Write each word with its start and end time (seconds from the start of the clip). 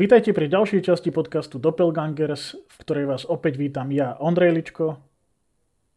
Vítajte 0.00 0.32
pri 0.32 0.48
ďalšej 0.48 0.80
časti 0.88 1.12
podcastu 1.12 1.60
Doppelgangers, 1.60 2.56
v 2.56 2.76
ktorej 2.80 3.04
vás 3.04 3.28
opäť 3.28 3.60
vítam 3.60 3.92
ja, 3.92 4.16
Ondrej 4.16 4.56
Ličko. 4.56 4.96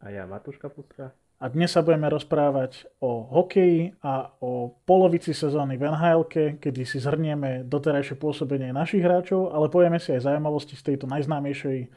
A 0.04 0.12
ja, 0.12 0.28
Matúš 0.28 0.60
Kapustka. 0.60 1.16
A 1.40 1.48
dnes 1.48 1.72
sa 1.72 1.80
budeme 1.80 2.12
rozprávať 2.12 2.84
o 3.00 3.24
hokeji 3.24 3.96
a 4.04 4.28
o 4.44 4.76
polovici 4.84 5.32
sezóny 5.32 5.80
v 5.80 5.88
nhl 5.88 6.20
kedy 6.60 6.84
si 6.84 7.00
zhrnieme 7.00 7.64
doterajšie 7.64 8.20
pôsobenie 8.20 8.76
našich 8.76 9.00
hráčov, 9.00 9.56
ale 9.56 9.72
povieme 9.72 9.96
si 9.96 10.12
aj 10.12 10.28
zaujímavosti 10.28 10.76
z 10.76 10.84
tejto 10.84 11.08
najznámejšej 11.08 11.88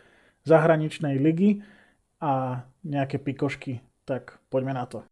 zahraničnej 0.47 1.19
ligy 1.19 1.59
a 2.23 2.63
nejaké 2.87 3.19
pikošky. 3.19 3.83
Tak 4.07 4.39
poďme 4.47 4.79
na 4.79 4.87
to. 4.87 5.03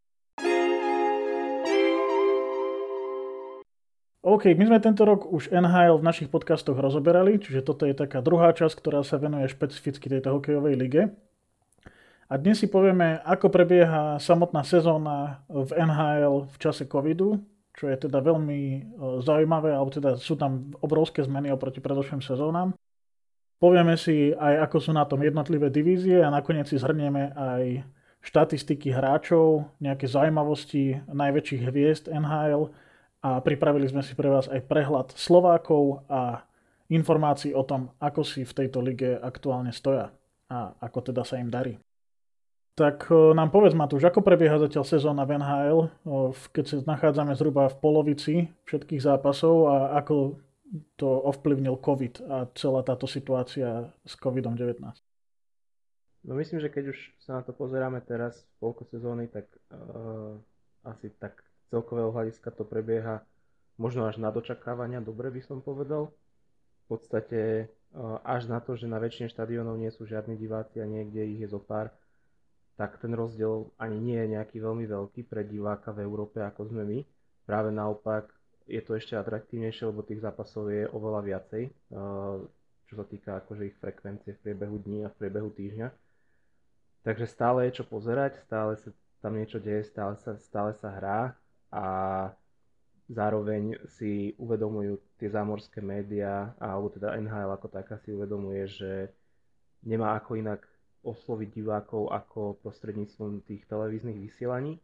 OK, 4.26 4.58
my 4.58 4.66
sme 4.66 4.82
tento 4.82 5.06
rok 5.06 5.22
už 5.30 5.54
NHL 5.54 6.02
v 6.02 6.06
našich 6.10 6.26
podcastoch 6.26 6.74
rozoberali, 6.74 7.38
čiže 7.38 7.62
toto 7.62 7.86
je 7.86 7.94
taká 7.94 8.18
druhá 8.18 8.50
časť, 8.50 8.74
ktorá 8.74 9.06
sa 9.06 9.22
venuje 9.22 9.46
špecificky 9.46 10.10
tejto 10.10 10.34
hokejovej 10.34 10.74
lige. 10.74 11.14
A 12.26 12.34
dnes 12.34 12.58
si 12.58 12.66
povieme, 12.66 13.22
ako 13.22 13.54
prebieha 13.54 14.18
samotná 14.18 14.66
sezóna 14.66 15.46
v 15.46 15.70
NHL 15.78 16.50
v 16.50 16.56
čase 16.58 16.90
covidu, 16.90 17.38
čo 17.78 17.86
je 17.86 17.94
teda 18.02 18.18
veľmi 18.18 18.60
e, 18.66 18.80
zaujímavé, 19.22 19.70
alebo 19.70 19.94
teda 19.94 20.18
sú 20.18 20.34
tam 20.34 20.74
obrovské 20.82 21.22
zmeny 21.22 21.54
oproti 21.54 21.78
predošlým 21.78 22.18
sezónam. 22.18 22.74
Povieme 23.62 23.94
si 23.94 24.34
aj, 24.34 24.66
ako 24.66 24.76
sú 24.82 24.90
na 24.90 25.06
tom 25.06 25.22
jednotlivé 25.22 25.70
divízie 25.70 26.18
a 26.18 26.34
nakoniec 26.34 26.66
si 26.66 26.82
zhrnieme 26.82 27.30
aj 27.30 27.86
štatistiky 28.26 28.90
hráčov, 28.90 29.70
nejaké 29.78 30.10
zaujímavosti 30.10 30.98
najväčších 31.14 31.62
hviezd 31.62 32.10
NHL, 32.10 32.74
a 33.24 33.40
pripravili 33.40 33.88
sme 33.88 34.04
si 34.04 34.12
pre 34.12 34.28
vás 34.28 34.46
aj 34.50 34.64
prehľad 34.68 35.16
Slovákov 35.16 36.04
a 36.10 36.44
informácií 36.92 37.52
o 37.56 37.66
tom, 37.66 37.90
ako 37.98 38.22
si 38.22 38.46
v 38.46 38.52
tejto 38.52 38.78
lige 38.84 39.18
aktuálne 39.18 39.74
stoja 39.74 40.14
a 40.46 40.74
ako 40.78 41.10
teda 41.10 41.26
sa 41.26 41.42
im 41.42 41.50
darí. 41.50 41.74
Tak 42.76 43.08
e, 43.08 43.32
nám 43.32 43.48
povedz 43.50 43.72
Matúš, 43.72 44.04
ako 44.04 44.20
prebieha 44.20 44.60
zatiaľ 44.60 44.84
sezóna 44.84 45.24
v 45.24 45.40
NHL, 45.40 45.78
e, 45.80 45.88
keď 46.52 46.64
sa 46.68 46.76
nachádzame 46.84 47.32
zhruba 47.34 47.72
v 47.72 47.80
polovici 47.80 48.34
všetkých 48.68 49.00
zápasov 49.00 49.54
a 49.66 49.76
ako 49.96 50.38
to 51.00 51.08
ovplyvnil 51.08 51.80
COVID 51.80 52.14
a 52.28 52.36
celá 52.52 52.84
táto 52.84 53.08
situácia 53.08 53.88
s 54.04 54.12
COVID-19? 54.20 54.82
No 56.26 56.34
myslím, 56.34 56.58
že 56.58 56.68
keď 56.68 56.90
už 56.90 56.98
sa 57.22 57.38
na 57.38 57.42
to 57.46 57.54
pozeráme 57.54 58.02
teraz 58.02 58.42
v 58.42 58.54
polku 58.58 58.82
sezóny, 58.90 59.30
tak 59.30 59.46
uh, 59.70 60.34
asi 60.82 61.14
tak 61.22 61.45
celkového 61.70 62.14
hľadiska 62.14 62.50
to 62.54 62.62
prebieha 62.62 63.22
možno 63.76 64.08
až 64.08 64.16
na 64.16 64.32
dočakávania, 64.32 65.04
dobre 65.04 65.28
by 65.28 65.40
som 65.44 65.60
povedal. 65.60 66.12
V 66.86 66.96
podstate 66.96 67.40
e, 67.40 67.64
až 68.24 68.48
na 68.48 68.58
to, 68.62 68.74
že 68.78 68.88
na 68.88 68.96
väčšine 68.96 69.28
štadionov 69.28 69.76
nie 69.76 69.92
sú 69.92 70.08
žiadni 70.08 70.38
diváci 70.38 70.80
a 70.80 70.88
niekde 70.88 71.22
ich 71.26 71.40
je 71.44 71.48
zo 71.50 71.60
pár, 71.60 71.92
tak 72.76 73.00
ten 73.00 73.12
rozdiel 73.12 73.72
ani 73.80 73.98
nie 74.00 74.18
je 74.20 74.32
nejaký 74.36 74.60
veľmi 74.60 74.84
veľký 74.84 75.28
pre 75.28 75.44
diváka 75.44 75.92
v 75.92 76.04
Európe, 76.04 76.40
ako 76.44 76.72
sme 76.72 76.84
my. 76.84 76.98
Práve 77.48 77.72
naopak 77.72 78.28
je 78.66 78.80
to 78.82 78.98
ešte 78.98 79.16
atraktívnejšie, 79.16 79.88
lebo 79.88 80.02
tých 80.02 80.22
zápasov 80.22 80.70
je 80.72 80.88
oveľa 80.90 81.20
viacej, 81.24 81.62
e, 81.66 81.70
čo 82.86 82.94
sa 82.94 83.04
týka 83.04 83.42
akože 83.44 83.66
ich 83.66 83.76
frekvencie 83.82 84.38
v 84.38 84.42
priebehu 84.46 84.76
dní 84.78 85.04
a 85.04 85.12
v 85.12 85.18
priebehu 85.20 85.50
týždňa. 85.52 85.88
Takže 87.06 87.26
stále 87.30 87.70
je 87.70 87.82
čo 87.82 87.84
pozerať, 87.86 88.42
stále 88.46 88.74
sa 88.78 88.90
tam 89.22 89.38
niečo 89.38 89.58
deje, 89.62 89.86
stále 89.86 90.18
sa, 90.18 90.34
stále 90.38 90.74
sa 90.74 90.90
hrá 90.90 91.34
a 91.72 91.86
zároveň 93.06 93.78
si 93.98 94.34
uvedomujú 94.38 94.98
tie 95.18 95.30
zámorské 95.30 95.78
médiá, 95.78 96.54
alebo 96.58 96.90
teda 96.90 97.14
NHL 97.18 97.50
ako 97.54 97.66
taká 97.70 97.96
si 98.02 98.10
uvedomuje, 98.10 98.66
že 98.66 98.92
nemá 99.86 100.18
ako 100.18 100.38
inak 100.38 100.66
osloviť 101.06 101.48
divákov 101.54 102.10
ako 102.10 102.58
prostredníctvom 102.66 103.46
tých 103.46 103.62
televíznych 103.70 104.18
vysielaní. 104.18 104.82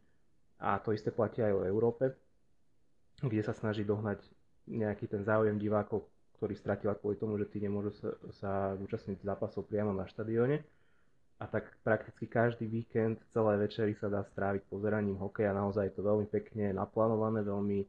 A 0.63 0.79
to 0.79 0.95
isté 0.95 1.11
platí 1.11 1.43
aj 1.43 1.51
o 1.51 1.67
Európe, 1.67 2.15
kde 3.19 3.43
sa 3.43 3.51
snaží 3.51 3.83
dohnať 3.83 4.23
nejaký 4.63 5.11
ten 5.11 5.27
záujem 5.27 5.59
divákov, 5.59 6.07
ktorý 6.39 6.55
stratila 6.55 6.95
kvôli 6.95 7.19
tomu, 7.19 7.35
že 7.35 7.51
tí 7.51 7.59
nemôžu 7.59 7.91
sa, 7.99 8.09
sa 8.31 8.51
zúčastniť 8.79 9.19
zápasov 9.19 9.67
priamo 9.67 9.91
na 9.91 10.07
štadióne 10.07 10.63
a 11.43 11.45
tak 11.51 11.67
prakticky 11.83 12.23
každý 12.23 12.71
víkend, 12.71 13.19
celé 13.35 13.59
večery 13.59 13.91
sa 13.99 14.07
dá 14.07 14.23
stráviť 14.23 14.63
pozeraním 14.71 15.19
hokeja. 15.19 15.51
Naozaj 15.51 15.91
je 15.91 15.95
to 15.99 16.07
veľmi 16.07 16.27
pekne 16.31 16.71
naplánované, 16.71 17.43
veľmi 17.43 17.83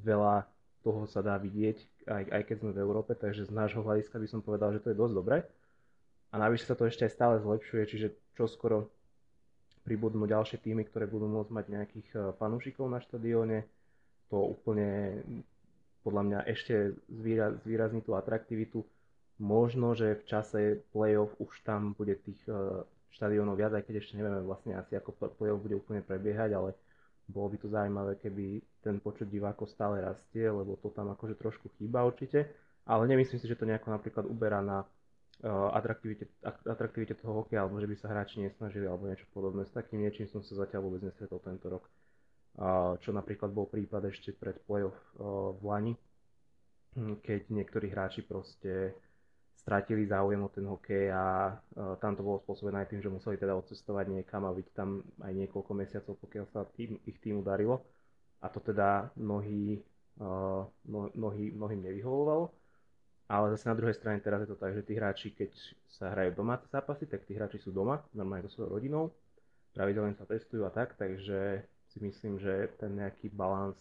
veľa 0.00 0.48
toho 0.80 1.04
sa 1.04 1.20
dá 1.20 1.36
vidieť, 1.36 2.08
aj, 2.08 2.24
aj 2.32 2.42
keď 2.48 2.56
sme 2.64 2.70
v 2.72 2.80
Európe, 2.80 3.12
takže 3.12 3.44
z 3.44 3.52
nášho 3.52 3.84
hľadiska 3.84 4.16
by 4.16 4.28
som 4.32 4.40
povedal, 4.40 4.72
že 4.72 4.80
to 4.80 4.96
je 4.96 4.96
dosť 4.96 5.14
dobré. 5.14 5.44
A 6.32 6.40
navyše 6.40 6.64
sa 6.64 6.72
to 6.72 6.88
ešte 6.88 7.04
aj 7.04 7.12
stále 7.12 7.34
zlepšuje, 7.44 7.82
čiže 7.84 8.08
čo 8.32 8.48
skoro 8.48 8.88
pribudnú 9.84 10.24
ďalšie 10.24 10.64
týmy, 10.64 10.88
ktoré 10.88 11.04
budú 11.04 11.28
môcť 11.28 11.52
mať 11.52 11.66
nejakých 11.68 12.08
eh, 12.16 12.20
fanúšikov 12.40 12.88
na 12.88 13.04
štadióne. 13.04 13.68
To 14.32 14.56
úplne 14.56 15.22
podľa 16.02 16.22
mňa 16.22 16.38
ešte 16.50 16.98
zvýrazní 17.62 18.02
tú 18.02 18.18
atraktivitu 18.18 18.82
Možno, 19.36 19.92
že 19.92 20.16
v 20.16 20.24
čase 20.24 20.60
playoff 20.96 21.36
už 21.36 21.60
tam 21.60 21.92
bude 21.92 22.16
tých 22.24 22.40
e, 22.48 22.80
štadiónov 23.12 23.60
viac, 23.60 23.76
aj 23.76 23.84
keď 23.84 24.00
ešte 24.00 24.16
nevieme 24.16 24.40
vlastne 24.40 24.76
asi 24.80 24.96
ako 24.96 25.36
playoff 25.36 25.60
bude 25.60 25.76
úplne 25.76 26.00
prebiehať, 26.00 26.56
ale 26.56 26.72
bolo 27.28 27.52
by 27.52 27.56
to 27.58 27.68
zaujímavé, 27.68 28.16
keby 28.16 28.62
ten 28.80 29.02
počet 29.02 29.28
divákov 29.28 29.68
stále 29.68 30.00
rastie, 30.00 30.46
lebo 30.46 30.78
to 30.78 30.88
tam 30.94 31.10
akože 31.10 31.34
trošku 31.36 31.68
chýba 31.76 32.06
určite, 32.06 32.46
ale 32.86 33.10
nemyslím 33.10 33.42
si, 33.42 33.50
že 33.50 33.58
to 33.58 33.66
nejako 33.66 33.90
napríklad 33.90 34.24
uberá 34.30 34.62
na 34.62 34.86
uh, 34.86 35.74
atraktivite, 35.74 36.30
atraktivite 36.46 37.18
toho 37.18 37.42
hokeja, 37.42 37.66
alebo 37.66 37.82
že 37.82 37.90
by 37.90 37.96
sa 37.98 38.14
hráči 38.14 38.38
nesnažili, 38.38 38.86
alebo 38.86 39.10
niečo 39.10 39.26
podobné. 39.34 39.66
S 39.66 39.74
takým 39.74 40.06
niečím 40.06 40.30
som 40.30 40.38
sa 40.46 40.54
zatiaľ 40.54 40.86
vôbec 40.86 41.02
nestretol 41.02 41.42
tento 41.42 41.66
rok. 41.66 41.90
Uh, 42.56 42.94
čo 43.02 43.10
napríklad 43.10 43.50
bol 43.50 43.66
prípad 43.66 44.06
ešte 44.06 44.30
pred 44.30 44.56
playoff 44.64 44.96
v 45.58 45.62
Lani, 45.66 45.94
keď 46.96 47.52
niektorí 47.52 47.92
hráči 47.92 48.24
proste 48.24 48.96
stratili 49.56 50.06
záujem 50.06 50.40
o 50.44 50.52
ten 50.52 50.64
hokej 50.68 51.10
a 51.10 51.56
uh, 51.56 51.96
tam 51.98 52.14
to 52.14 52.22
bolo 52.22 52.38
spôsobené 52.44 52.84
aj 52.84 52.88
tým, 52.92 53.00
že 53.02 53.10
museli 53.10 53.40
teda 53.40 53.56
odcestovať 53.56 54.06
niekam 54.12 54.44
a 54.46 54.54
byť 54.54 54.68
tam 54.76 55.02
aj 55.24 55.32
niekoľko 55.32 55.72
mesiacov, 55.74 56.14
pokiaľ 56.22 56.44
sa 56.52 56.68
tým, 56.76 57.00
ich 57.08 57.18
týmu 57.18 57.42
darilo. 57.42 57.82
A 58.44 58.52
to 58.52 58.60
teda 58.60 59.10
mnohí, 59.16 59.80
uh, 60.22 60.62
mnohí, 60.86 61.50
mnohým 61.56 61.80
nevyhovovalo. 61.82 62.52
Ale 63.26 63.50
zase 63.58 63.66
na 63.66 63.74
druhej 63.74 63.98
strane 63.98 64.22
teraz 64.22 64.46
je 64.46 64.54
to 64.54 64.60
tak, 64.60 64.70
že 64.70 64.86
tí 64.86 64.94
hráči, 64.94 65.34
keď 65.34 65.50
sa 65.90 66.14
hrajú 66.14 66.38
domáce 66.38 66.70
zápasy, 66.70 67.10
tak 67.10 67.26
tí 67.26 67.34
hráči 67.34 67.58
sú 67.58 67.74
doma, 67.74 67.98
normálne 68.14 68.46
so 68.46 68.62
svojou 68.62 68.78
rodinou, 68.78 69.10
pravidelne 69.74 70.14
sa 70.14 70.30
testujú 70.30 70.62
a 70.62 70.70
tak, 70.70 70.94
takže 70.94 71.66
si 71.90 71.98
myslím, 72.06 72.38
že 72.38 72.70
ten 72.78 72.94
nejaký 72.94 73.34
balans 73.34 73.74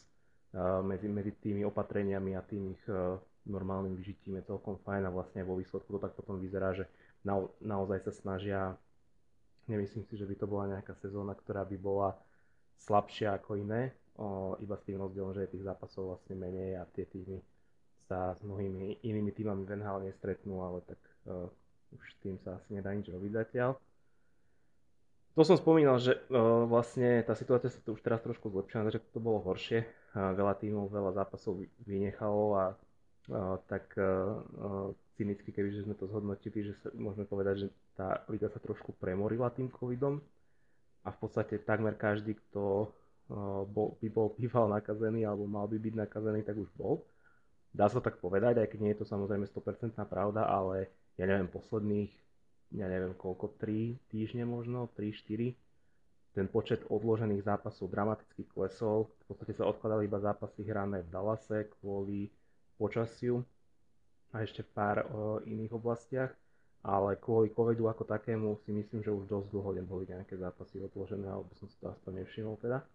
uh, 0.58 0.82
medzi, 0.82 1.06
medzi 1.06 1.30
tými 1.38 1.62
opatreniami 1.62 2.34
a 2.34 2.42
tým 2.42 2.74
ich 2.74 2.84
uh, 2.90 3.22
normálnym 3.46 3.94
vyžitím 3.94 4.42
je 4.42 4.50
celkom 4.50 4.82
fajn 4.82 5.06
a 5.06 5.14
vlastne 5.14 5.46
vo 5.46 5.58
výsledku 5.58 5.88
to 5.96 6.02
tak 6.02 6.18
potom 6.18 6.42
vyzerá, 6.42 6.74
že 6.74 6.90
na, 7.22 7.42
naozaj 7.62 8.10
sa 8.10 8.14
snažia, 8.14 8.60
nemyslím 9.70 10.06
si, 10.06 10.18
že 10.18 10.26
by 10.26 10.36
to 10.38 10.46
bola 10.50 10.66
nejaká 10.78 10.94
sezóna, 11.02 11.38
ktorá 11.38 11.66
by 11.66 11.78
bola 11.78 12.18
slabšia 12.86 13.38
ako 13.38 13.62
iné, 13.62 13.94
o, 14.18 14.58
iba 14.62 14.76
s 14.78 14.86
tým 14.86 14.98
rozdielom, 14.98 15.34
že 15.34 15.46
je 15.46 15.54
tých 15.58 15.66
zápasov 15.66 16.18
vlastne 16.18 16.36
menej 16.38 16.82
a 16.82 16.84
tie 16.94 17.06
týmy 17.06 17.42
sa 18.06 18.38
s 18.38 18.42
mnohými 18.46 19.02
inými 19.02 19.32
týmami 19.34 19.66
v 19.66 19.82
NHL 19.82 20.06
nestretnú, 20.06 20.62
ale 20.62 20.86
tak 20.86 21.02
uh, 21.26 21.50
už 21.90 22.06
tým 22.22 22.38
sa 22.46 22.62
asi 22.62 22.78
nedá 22.78 22.94
nič 22.94 23.10
robiť 23.10 23.32
zatiaľ. 23.34 23.82
To 25.36 25.42
som 25.42 25.58
spomínal, 25.58 25.98
že 25.98 26.14
uh, 26.30 26.70
vlastne 26.70 27.26
tá 27.26 27.34
situácia 27.34 27.74
sa 27.74 27.82
tu 27.82 27.98
už 27.98 28.02
teraz 28.06 28.22
trošku 28.22 28.54
zlepšila, 28.54 28.94
že 28.94 29.02
to 29.10 29.18
bolo 29.18 29.42
horšie. 29.42 29.84
Veľa 30.16 30.56
tímov, 30.64 30.88
veľa 30.96 31.12
zápasov 31.12 31.60
vynechalo 31.84 32.56
a 32.56 32.64
tak 33.66 33.96
cynicky, 35.16 35.50
kebyže 35.50 35.88
sme 35.88 35.96
to 35.96 36.12
zhodnotili, 36.12 36.68
že 36.68 36.74
sa, 36.84 36.92
môžeme 36.94 37.24
povedať, 37.24 37.66
že 37.66 37.68
tá 37.96 38.22
liga 38.28 38.52
sa 38.52 38.60
trošku 38.60 38.92
premorila 39.00 39.48
tým 39.50 39.72
covidom 39.72 40.20
a 41.06 41.10
v 41.10 41.18
podstate 41.18 41.64
takmer 41.64 41.96
každý, 41.96 42.36
kto 42.36 42.92
bol, 43.72 43.98
by 43.98 44.08
bol 44.12 44.36
býval 44.36 44.70
nakazený 44.70 45.26
alebo 45.26 45.50
mal 45.50 45.66
by 45.66 45.80
byť 45.80 45.94
nakazený, 45.98 46.46
tak 46.46 46.60
už 46.60 46.70
bol. 46.78 47.02
Dá 47.76 47.90
sa 47.92 48.00
tak 48.00 48.20
povedať, 48.24 48.62
aj 48.62 48.68
keď 48.72 48.80
nie 48.80 48.92
je 48.96 49.04
to 49.04 49.08
samozrejme 49.08 49.48
100% 49.48 49.96
pravda, 50.08 50.48
ale 50.48 50.92
ja 51.20 51.26
neviem, 51.28 51.48
posledných, 51.48 52.12
ja 52.76 52.88
neviem 52.88 53.16
koľko, 53.16 53.56
3 53.60 53.98
týždne 54.12 54.44
možno, 54.44 54.92
3-4, 54.96 55.56
ten 56.36 56.52
počet 56.52 56.84
odložených 56.92 57.48
zápasov 57.48 57.88
dramaticky 57.88 58.44
klesol. 58.52 59.08
V 59.24 59.32
podstate 59.32 59.56
sa 59.56 59.68
odkladali 59.72 60.04
iba 60.08 60.20
zápasy 60.20 60.68
hrané 60.68 61.04
v 61.04 61.12
Dallase 61.12 61.72
kvôli 61.80 62.28
počasiu 62.76 63.44
a 64.36 64.44
ešte 64.44 64.64
v 64.64 64.70
pár 64.76 64.98
o, 65.08 65.40
iných 65.48 65.72
oblastiach, 65.72 66.32
ale 66.86 67.18
kvôli 67.18 67.50
covidu 67.50 67.90
ako 67.90 68.06
takému 68.06 68.62
si 68.62 68.76
myslím, 68.76 69.02
že 69.02 69.10
už 69.10 69.26
dosť 69.26 69.48
dlho 69.50 69.72
neboli 69.80 70.06
nejaké 70.06 70.38
zápasy 70.38 70.84
odložené, 70.84 71.26
alebo 71.26 71.50
som 71.58 71.66
si 71.66 71.78
to 71.82 71.90
aspoň 71.90 72.22
nevšimol 72.22 72.60
teda. 72.62 72.86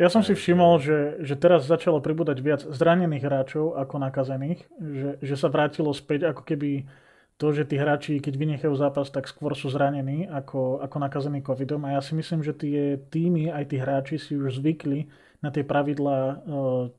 Ja 0.00 0.08
som 0.08 0.24
si 0.24 0.32
všimol, 0.32 0.80
že, 0.80 1.20
že 1.20 1.36
teraz 1.36 1.68
začalo 1.68 2.00
pribúdať 2.00 2.40
viac 2.40 2.64
zranených 2.64 3.28
hráčov 3.28 3.76
ako 3.76 3.94
nakazených, 4.00 4.64
že, 4.80 5.10
že 5.20 5.34
sa 5.36 5.52
vrátilo 5.52 5.92
späť 5.92 6.32
ako 6.32 6.42
keby 6.48 6.88
to, 7.36 7.52
že 7.52 7.68
tí 7.68 7.76
hráči, 7.76 8.22
keď 8.22 8.34
vynechajú 8.38 8.72
zápas, 8.76 9.12
tak 9.12 9.28
skôr 9.28 9.52
sú 9.52 9.68
zranení 9.68 10.28
ako, 10.28 10.80
ako 10.80 10.96
nakazení 10.96 11.44
covidom 11.44 11.84
a 11.84 11.98
ja 11.98 12.00
si 12.00 12.16
myslím, 12.16 12.40
že 12.40 12.56
tie 12.56 12.96
týmy, 13.12 13.52
aj 13.52 13.64
tí 13.68 13.76
hráči 13.76 14.16
si 14.16 14.32
už 14.32 14.60
zvykli 14.62 15.08
na 15.42 15.50
tie 15.50 15.66
pravidlá 15.66 16.18
uh, 16.22 16.36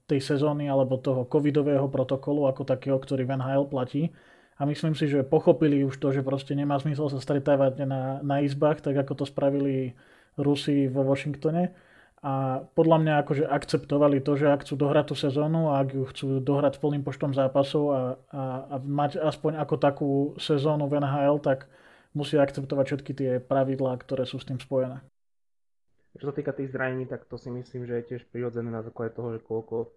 tej 0.06 0.20
sezóny 0.20 0.68
alebo 0.68 1.00
toho 1.00 1.24
covidového 1.24 1.88
protokolu 1.88 2.46
ako 2.52 2.68
takého, 2.68 3.00
ktorý 3.00 3.24
v 3.24 3.40
NHL 3.40 3.66
platí 3.72 4.12
a 4.60 4.68
myslím 4.70 4.94
si, 4.94 5.10
že 5.10 5.26
pochopili 5.26 5.82
už 5.82 5.98
to, 5.98 6.14
že 6.14 6.22
proste 6.22 6.54
nemá 6.54 6.78
zmysel 6.78 7.10
sa 7.10 7.18
stretávať 7.18 7.88
na, 7.88 8.22
na 8.22 8.44
izbách, 8.46 8.86
tak 8.86 8.94
ako 9.00 9.24
to 9.24 9.26
spravili 9.26 9.96
Rusi 10.38 10.92
vo 10.92 11.08
Washingtone 11.08 11.74
a 12.24 12.64
podľa 12.72 12.98
mňa 13.04 13.14
akože 13.20 13.44
akceptovali 13.52 14.24
to, 14.24 14.40
že 14.40 14.48
ak 14.48 14.64
chcú 14.64 14.80
dohrať 14.80 15.12
tú 15.12 15.16
sezónu 15.20 15.76
a 15.76 15.84
ak 15.84 15.88
ju 15.92 16.04
chcú 16.08 16.26
dohrať 16.40 16.80
plným 16.80 17.04
počtom 17.04 17.36
zápasov 17.36 17.84
a, 17.92 18.02
a, 18.32 18.44
a 18.72 18.76
mať 18.80 19.20
aspoň 19.20 19.60
ako 19.60 19.76
takú 19.76 20.10
sezónu 20.40 20.88
v 20.88 21.04
NHL, 21.04 21.44
tak 21.44 21.68
musia 22.16 22.40
akceptovať 22.40 22.86
všetky 22.88 23.12
tie 23.12 23.32
pravidlá, 23.44 24.00
ktoré 24.00 24.24
sú 24.24 24.40
s 24.40 24.48
tým 24.48 24.56
spojené. 24.56 25.04
Čo 26.14 26.30
sa 26.30 26.36
týka 26.36 26.54
tých 26.54 26.70
zranení, 26.70 27.10
tak 27.10 27.26
to 27.26 27.42
si 27.42 27.50
myslím, 27.50 27.90
že 27.90 27.94
je 28.00 28.08
tiež 28.14 28.30
prirodzené 28.30 28.70
na 28.70 28.86
základe 28.86 29.18
toho, 29.18 29.34
že 29.34 29.42
koľko 29.42 29.90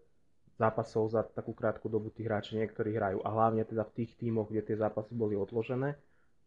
zápasov 0.57 1.13
za 1.13 1.21
takú 1.21 1.53
krátku 1.53 1.93
dobu 1.93 2.09
tí 2.09 2.25
hráči 2.25 2.57
niektorí 2.57 2.97
hrajú. 2.97 3.21
A 3.21 3.29
hlavne 3.29 3.61
teda 3.69 3.85
v 3.85 4.03
tých 4.03 4.17
tímoch, 4.17 4.49
kde 4.49 4.65
tie 4.65 4.77
zápasy 4.81 5.13
boli 5.13 5.37
odložené, 5.37 5.93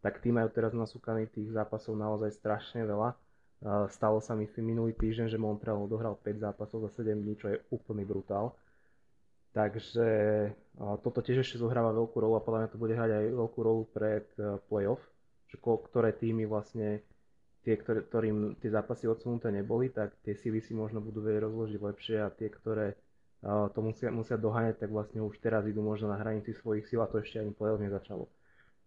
tak 0.01 0.18
tí 0.25 0.33
majú 0.33 0.50
teraz 0.50 0.74
nasúkaných 0.74 1.30
tých 1.30 1.54
zápasov 1.54 1.94
naozaj 1.94 2.33
strašne 2.33 2.81
veľa 2.89 3.13
Stalo 3.92 4.24
sa 4.24 4.39
si 4.39 4.62
minulý 4.63 4.95
týždeň, 4.95 5.27
že 5.27 5.36
Montreal 5.36 5.83
odohral 5.83 6.16
5 6.16 6.48
zápasov 6.48 6.88
za 6.88 7.04
7 7.04 7.19
dní, 7.19 7.36
čo 7.36 7.51
je 7.51 7.60
úplný 7.75 8.07
brutál. 8.07 8.56
Takže 9.51 10.07
toto 11.04 11.19
tiež 11.19 11.44
ešte 11.44 11.60
zohráva 11.60 11.92
veľkú 11.92 12.16
rolu 12.24 12.39
a 12.39 12.45
podľa 12.45 12.60
mňa 12.63 12.71
to 12.71 12.80
bude 12.80 12.95
hrať 12.95 13.12
aj 13.12 13.25
veľkú 13.36 13.60
rolu 13.60 13.83
pred 13.92 14.24
e, 14.39 14.62
playoff, 14.69 15.01
že 15.50 15.57
ktoré 15.60 16.16
týmy 16.16 16.45
vlastne 16.45 17.04
tie, 17.69 17.77
ktoré, 17.77 18.01
ktorým 18.01 18.57
tie 18.57 18.74
zápasy 18.74 19.06
odsunuté 19.06 19.54
neboli, 19.54 19.94
tak 19.94 20.18
tie 20.25 20.33
síly 20.33 20.57
si 20.57 20.74
možno 20.74 21.06
budú 21.06 21.21
vedieť 21.21 21.45
rozložiť 21.45 21.77
lepšie 21.77 22.18
a 22.18 22.33
tie, 22.33 22.50
ktoré 22.50 22.98
to 23.45 23.80
musia, 23.86 24.10
musia 24.10 24.42
doháňať, 24.42 24.81
tak 24.81 24.89
vlastne 24.89 25.21
už 25.21 25.38
teraz 25.38 25.69
idú 25.69 25.86
možno 25.86 26.10
na 26.10 26.18
hranici 26.18 26.50
svojich 26.57 26.89
síl 26.89 26.98
a 27.06 27.07
to 27.07 27.21
ešte 27.21 27.38
ani 27.38 27.54
playoff 27.54 27.77
nezačalo. 27.77 28.25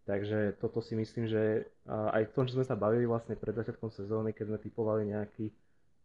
Takže 0.02 0.58
toto 0.58 0.82
si 0.82 0.98
myslím, 0.98 1.30
že 1.30 1.70
aj 1.86 2.26
v 2.26 2.34
tom, 2.34 2.50
čo 2.50 2.58
sme 2.58 2.66
sa 2.66 2.74
bavili 2.74 3.06
vlastne 3.06 3.38
pred 3.38 3.54
začiatkom 3.54 3.94
sezóny, 3.94 4.34
keď 4.34 4.50
sme 4.50 4.58
typovali 4.58 5.14
nejaký 5.14 5.46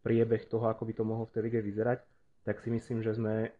priebeh 0.06 0.46
toho, 0.46 0.70
ako 0.70 0.86
by 0.86 0.92
to 0.94 1.02
mohlo 1.02 1.26
v 1.26 1.34
tej 1.34 1.42
lige 1.50 1.58
vyzerať, 1.66 1.98
tak 2.46 2.62
si 2.62 2.70
myslím, 2.70 3.02
že 3.02 3.18
sme 3.18 3.50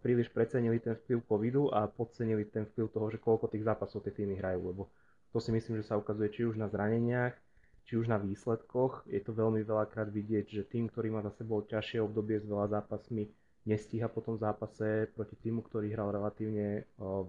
príliš 0.00 0.32
precenili 0.32 0.80
ten 0.80 0.96
vplyv 0.96 1.28
covidu 1.28 1.68
a 1.68 1.84
podcenili 1.92 2.48
ten 2.48 2.64
vplyv 2.72 2.88
toho, 2.88 3.06
že 3.12 3.20
koľko 3.20 3.52
tých 3.52 3.68
zápasov 3.68 4.00
tie 4.00 4.16
týmy 4.16 4.40
hrajú, 4.40 4.64
lebo 4.64 4.88
to 5.30 5.38
si 5.44 5.52
myslím, 5.52 5.78
že 5.78 5.92
sa 5.92 6.00
ukazuje 6.00 6.32
či 6.32 6.48
už 6.48 6.56
na 6.56 6.72
zraneniach, 6.72 7.36
či 7.84 7.98
už 7.98 8.06
na 8.08 8.18
výsledkoch. 8.18 9.06
Je 9.10 9.20
to 9.20 9.34
veľmi 9.34 9.66
veľakrát 9.66 10.08
vidieť, 10.08 10.46
že 10.48 10.62
tým, 10.68 10.88
ktorý 10.88 11.14
má 11.14 11.20
za 11.22 11.34
sebou 11.34 11.62
ťažšie 11.66 12.02
obdobie 12.02 12.38
s 12.38 12.46
veľa 12.46 12.80
zápasmi, 12.80 13.28
nestíha 13.66 14.10
po 14.10 14.22
tom 14.22 14.38
zápase 14.38 15.06
proti 15.14 15.38
týmu, 15.38 15.62
ktorý 15.62 15.94
hral 15.94 16.10
relatívne, 16.10 16.86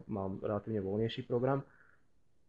mal 0.10 0.38
relatívne 0.42 0.82
voľnejší 0.82 1.30
program 1.30 1.62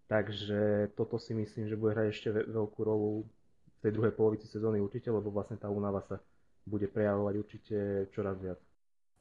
Takže 0.04 0.92
toto 0.94 1.16
si 1.16 1.32
myslím, 1.32 1.68
že 1.68 1.80
bude 1.80 1.96
hrať 1.96 2.08
ešte 2.12 2.28
veľkú 2.28 2.80
rolu 2.84 3.24
v 3.24 3.78
tej 3.80 3.92
druhej 3.96 4.12
polovici 4.12 4.44
sezóny 4.44 4.80
určite, 4.80 5.08
lebo 5.08 5.32
vlastne 5.32 5.56
tá 5.56 5.72
únava 5.72 6.04
sa 6.04 6.20
bude 6.68 6.88
prejavovať 6.88 7.34
určite 7.40 7.76
čoraz 8.12 8.36
viac. 8.40 8.60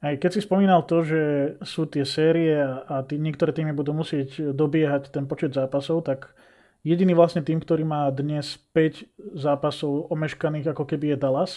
Aj 0.04 0.12
keď 0.20 0.30
si 0.36 0.40
spomínal 0.44 0.84
to, 0.84 1.00
že 1.00 1.22
sú 1.64 1.88
tie 1.88 2.04
série 2.04 2.60
a 2.60 3.00
tí, 3.08 3.16
niektoré 3.16 3.56
týmy 3.56 3.72
budú 3.72 3.96
musieť 3.96 4.52
dobiehať 4.52 5.08
ten 5.08 5.24
počet 5.24 5.56
zápasov, 5.56 6.04
tak 6.04 6.36
jediný 6.84 7.16
vlastne 7.16 7.40
tým, 7.40 7.58
ktorý 7.58 7.82
má 7.82 8.12
dnes 8.12 8.60
5 8.76 9.34
zápasov 9.34 10.12
omeškaných 10.12 10.70
ako 10.70 10.84
keby 10.84 11.16
je 11.16 11.18
Dallas 11.18 11.52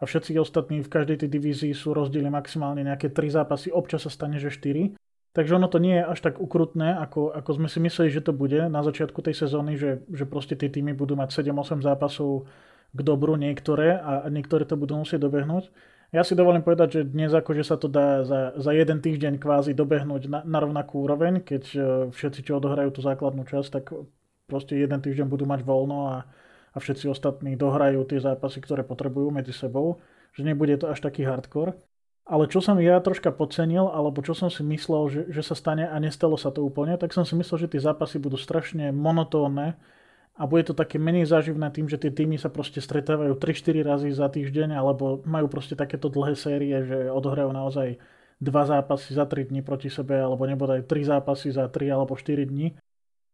a 0.00 0.08
všetci 0.08 0.34
ostatní 0.40 0.82
v 0.82 0.90
každej 0.90 1.22
tej 1.22 1.28
divízii 1.30 1.72
sú 1.76 1.94
rozdiely 1.94 2.26
maximálne 2.32 2.82
nejaké 2.82 3.12
3 3.12 3.44
zápasy, 3.44 3.70
občas 3.70 4.08
sa 4.08 4.10
stane, 4.10 4.40
že 4.40 4.50
4 4.50 4.96
Takže 5.32 5.56
ono 5.56 5.64
to 5.64 5.80
nie 5.80 5.96
je 5.96 6.04
až 6.04 6.20
tak 6.20 6.36
ukrutné, 6.36 6.92
ako, 6.92 7.32
ako 7.32 7.50
sme 7.56 7.68
si 7.72 7.80
mysleli, 7.80 8.12
že 8.12 8.20
to 8.20 8.36
bude 8.36 8.68
na 8.68 8.84
začiatku 8.84 9.24
tej 9.24 9.32
sezóny, 9.32 9.80
že, 9.80 10.04
že 10.12 10.28
proste 10.28 10.60
tie 10.60 10.68
týmy 10.68 10.92
budú 10.92 11.16
mať 11.16 11.40
7-8 11.40 11.80
zápasov 11.80 12.44
k 12.92 13.00
dobru 13.00 13.40
niektoré 13.40 13.96
a, 13.96 14.28
niektoré 14.28 14.68
to 14.68 14.76
budú 14.76 15.00
musieť 15.00 15.24
dobehnúť. 15.24 15.72
Ja 16.12 16.20
si 16.28 16.36
dovolím 16.36 16.60
povedať, 16.60 17.00
že 17.00 17.08
dnes 17.08 17.32
akože 17.32 17.64
sa 17.64 17.80
to 17.80 17.88
dá 17.88 18.20
za, 18.28 18.52
za 18.60 18.72
jeden 18.76 19.00
týždeň 19.00 19.40
kvázi 19.40 19.72
dobehnúť 19.72 20.28
na, 20.28 20.40
na 20.44 20.58
rovnakú 20.60 21.00
úroveň, 21.00 21.40
keď 21.40 21.62
e, 21.72 21.78
všetci, 22.12 22.52
čo 22.52 22.60
odohrajú 22.60 22.92
tú 22.92 23.00
základnú 23.00 23.48
časť, 23.48 23.68
tak 23.72 23.96
proste 24.52 24.76
jeden 24.76 25.00
týždeň 25.00 25.24
budú 25.24 25.48
mať 25.48 25.64
voľno 25.64 26.12
a, 26.12 26.28
a 26.72 26.76
všetci 26.76 27.08
ostatní 27.08 27.56
dohrajú 27.56 28.04
tie 28.04 28.20
zápasy, 28.20 28.60
ktoré 28.60 28.84
potrebujú 28.84 29.32
medzi 29.32 29.56
sebou, 29.56 30.04
že 30.36 30.44
nebude 30.44 30.76
to 30.76 30.92
až 30.92 31.00
taký 31.00 31.24
hardcore. 31.24 31.72
Ale 32.22 32.46
čo 32.46 32.60
som 32.60 32.76
ja 32.78 33.00
troška 33.00 33.32
podcenil, 33.32 33.88
alebo 33.88 34.20
čo 34.20 34.36
som 34.36 34.46
si 34.52 34.60
myslel, 34.62 35.02
že, 35.08 35.20
že 35.32 35.42
sa 35.42 35.56
stane 35.56 35.88
a 35.88 35.96
nestalo 35.96 36.36
sa 36.36 36.54
to 36.54 36.62
úplne, 36.62 36.94
tak 37.00 37.16
som 37.16 37.24
si 37.24 37.32
myslel, 37.34 37.66
že 37.66 37.72
tie 37.72 37.82
zápasy 37.82 38.20
budú 38.20 38.36
strašne 38.36 38.92
monotónne 38.94 39.74
a 40.38 40.42
bude 40.46 40.64
to 40.70 40.74
také 40.76 41.02
menej 41.02 41.26
záživné 41.26 41.68
tým, 41.74 41.90
že 41.90 41.98
tie 41.98 42.14
týmy 42.14 42.38
sa 42.38 42.48
proste 42.48 42.78
stretávajú 42.78 43.36
3-4 43.36 43.82
razy 43.82 44.08
za 44.14 44.30
týždeň, 44.30 44.78
alebo 44.78 45.20
majú 45.26 45.50
proste 45.50 45.74
takéto 45.74 46.06
dlhé 46.08 46.38
série, 46.38 46.72
že 46.86 47.10
odohrajú 47.10 47.50
naozaj 47.50 47.98
dva 48.42 48.62
zápasy 48.66 49.14
za 49.14 49.26
3 49.28 49.54
dní 49.54 49.60
proti 49.62 49.86
sebe, 49.92 50.18
alebo 50.18 50.42
nebodaj 50.48 50.86
3 50.86 51.18
zápasy 51.18 51.54
za 51.54 51.70
3 51.70 51.94
alebo 51.94 52.18
4 52.18 52.42
dní. 52.48 52.74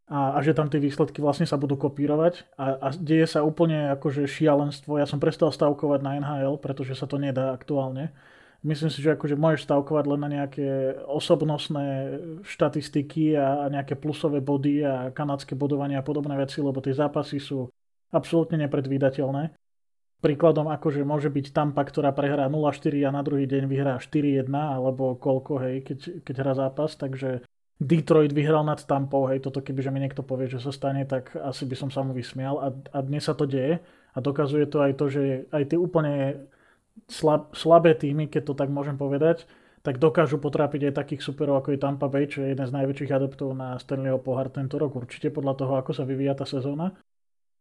A, 0.09 0.37
a 0.37 0.39
že 0.41 0.57
tam 0.57 0.73
tie 0.73 0.81
výsledky 0.81 1.21
vlastne 1.21 1.45
sa 1.45 1.61
budú 1.61 1.77
kopírovať 1.77 2.57
a, 2.57 2.81
a 2.81 2.87
deje 2.97 3.29
sa 3.29 3.45
úplne 3.45 3.93
akože 3.93 4.25
šialenstvo. 4.25 4.97
Ja 4.97 5.05
som 5.05 5.21
prestal 5.21 5.53
stavkovať 5.53 6.01
na 6.01 6.17
NHL, 6.17 6.57
pretože 6.65 6.97
sa 6.97 7.05
to 7.05 7.21
nedá 7.21 7.53
aktuálne 7.53 8.17
Myslím 8.67 8.91
si, 8.91 9.07
že 9.07 9.15
akože 9.15 9.39
môžeš 9.39 9.71
stavkovať 9.71 10.05
len 10.11 10.21
na 10.21 10.29
nejaké 10.35 10.99
osobnostné 11.07 12.19
štatistiky 12.43 13.39
a, 13.39 13.63
a 13.63 13.65
nejaké 13.71 13.95
plusové 13.95 14.43
body 14.43 14.83
a 14.83 14.95
kanadské 15.15 15.55
bodovanie 15.55 15.95
a 15.95 16.03
podobné 16.03 16.35
veci, 16.35 16.59
lebo 16.59 16.83
tie 16.83 16.91
zápasy 16.91 17.39
sú 17.39 17.71
absolútne 18.11 18.59
nepredvídateľné. 18.67 19.55
Príkladom 20.19 20.67
akože 20.75 21.07
môže 21.07 21.31
byť 21.31 21.55
Tampa, 21.55 21.87
ktorá 21.87 22.11
prehrá 22.11 22.51
0-4 22.51 23.07
a 23.07 23.15
na 23.15 23.23
druhý 23.23 23.47
deň 23.47 23.71
vyhrá 23.71 24.03
4-1 24.03 24.51
alebo 24.51 25.15
koľko, 25.15 25.63
hej, 25.63 25.87
keď, 25.87 25.99
keď 26.27 26.35
hrá 26.43 26.53
zápas, 26.59 26.99
takže 26.99 27.47
Detroit 27.79 28.35
vyhral 28.35 28.67
nad 28.67 28.83
Tampou, 28.83 29.31
hej, 29.31 29.39
toto 29.39 29.63
kebyže 29.63 29.95
mi 29.95 30.03
niekto 30.03 30.27
povie, 30.27 30.51
že 30.51 30.59
sa 30.59 30.75
stane, 30.75 31.07
tak 31.07 31.31
asi 31.39 31.63
by 31.63 31.79
som 31.79 31.91
sa 31.95 32.03
mu 32.03 32.11
vysmial. 32.11 32.59
A, 32.59 32.75
a 32.75 32.99
dnes 33.07 33.23
sa 33.23 33.39
to 33.39 33.47
deje. 33.47 33.79
A 34.15 34.19
dokazuje 34.19 34.67
to 34.67 34.83
aj 34.83 34.99
to, 34.99 35.07
že 35.07 35.47
aj 35.55 35.63
tie 35.71 35.79
úplne 35.79 36.43
slab, 37.07 37.55
slabé 37.55 37.95
týmy, 37.95 38.27
keď 38.27 38.51
to 38.51 38.55
tak 38.59 38.67
môžem 38.67 38.99
povedať, 38.99 39.47
tak 39.87 40.03
dokážu 40.03 40.43
potrápiť 40.43 40.91
aj 40.91 40.99
takých 40.99 41.23
superov 41.23 41.63
ako 41.63 41.79
je 41.79 41.79
Tampa 41.79 42.11
Bay, 42.11 42.27
čo 42.27 42.43
je 42.43 42.51
jeden 42.51 42.67
z 42.67 42.75
najväčších 42.75 43.15
adeptov 43.15 43.55
na 43.55 43.79
Stanleyho 43.79 44.19
pohár 44.19 44.51
tento 44.51 44.75
rok, 44.75 44.99
určite 44.99 45.31
podľa 45.31 45.55
toho, 45.55 45.73
ako 45.79 45.95
sa 45.95 46.03
vyvíja 46.03 46.35
tá 46.35 46.43
sezóna. 46.43 46.99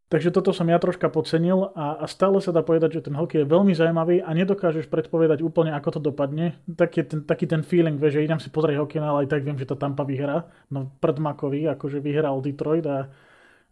Takže 0.07 0.31
toto 0.31 0.55
som 0.55 0.63
ja 0.71 0.79
troška 0.79 1.11
podcenil 1.11 1.75
a, 1.75 1.99
a 1.99 2.05
stále 2.07 2.39
sa 2.39 2.55
dá 2.55 2.63
povedať, 2.63 2.99
že 2.99 3.11
ten 3.11 3.15
hokej 3.19 3.43
je 3.43 3.51
veľmi 3.51 3.75
zaujímavý 3.75 4.23
a 4.23 4.31
nedokážeš 4.31 4.87
predpovedať 4.87 5.43
úplne, 5.43 5.75
ako 5.75 5.99
to 5.99 6.01
dopadne. 6.11 6.55
Taký 6.63 7.03
ten, 7.03 7.19
taký 7.27 7.43
ten 7.43 7.59
feeling, 7.59 7.99
že 7.99 8.23
idem 8.23 8.39
si 8.39 8.47
pozrieť 8.47 8.79
hokej, 8.79 9.03
ale 9.03 9.27
aj 9.27 9.35
tak 9.35 9.43
viem, 9.43 9.59
že 9.59 9.67
to 9.67 9.75
Tampa 9.75 10.07
vyhrá. 10.07 10.47
No 10.71 10.87
pred 11.03 11.19
Makovi, 11.19 11.67
akože 11.67 11.99
vyhral 11.99 12.39
Detroit 12.39 12.87
a, 12.87 13.11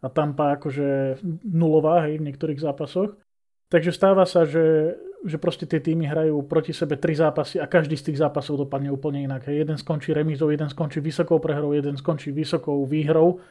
a 0.04 0.06
Tampa 0.12 0.60
akože 0.60 1.24
nulová 1.48 2.04
hej, 2.04 2.20
v 2.20 2.28
niektorých 2.28 2.60
zápasoch. 2.60 3.16
Takže 3.72 3.96
stáva 3.96 4.28
sa, 4.28 4.44
že 4.44 4.92
že 5.26 5.42
proste 5.42 5.66
tie 5.66 5.82
týmy 5.82 6.06
hrajú 6.06 6.38
proti 6.46 6.70
sebe 6.70 6.94
tri 6.94 7.18
zápasy 7.18 7.58
a 7.58 7.66
každý 7.66 7.98
z 7.98 8.12
tých 8.12 8.22
zápasov 8.22 8.62
dopadne 8.62 8.94
úplne 8.94 9.26
inak. 9.26 9.50
Hej. 9.50 9.66
Jeden 9.66 9.74
skončí 9.74 10.14
remízou, 10.14 10.54
jeden 10.54 10.70
skončí 10.70 11.02
vysokou 11.02 11.42
prehrou, 11.42 11.74
jeden 11.74 11.98
skončí 11.98 12.30
vysokou 12.30 12.86
výhrou 12.86 13.42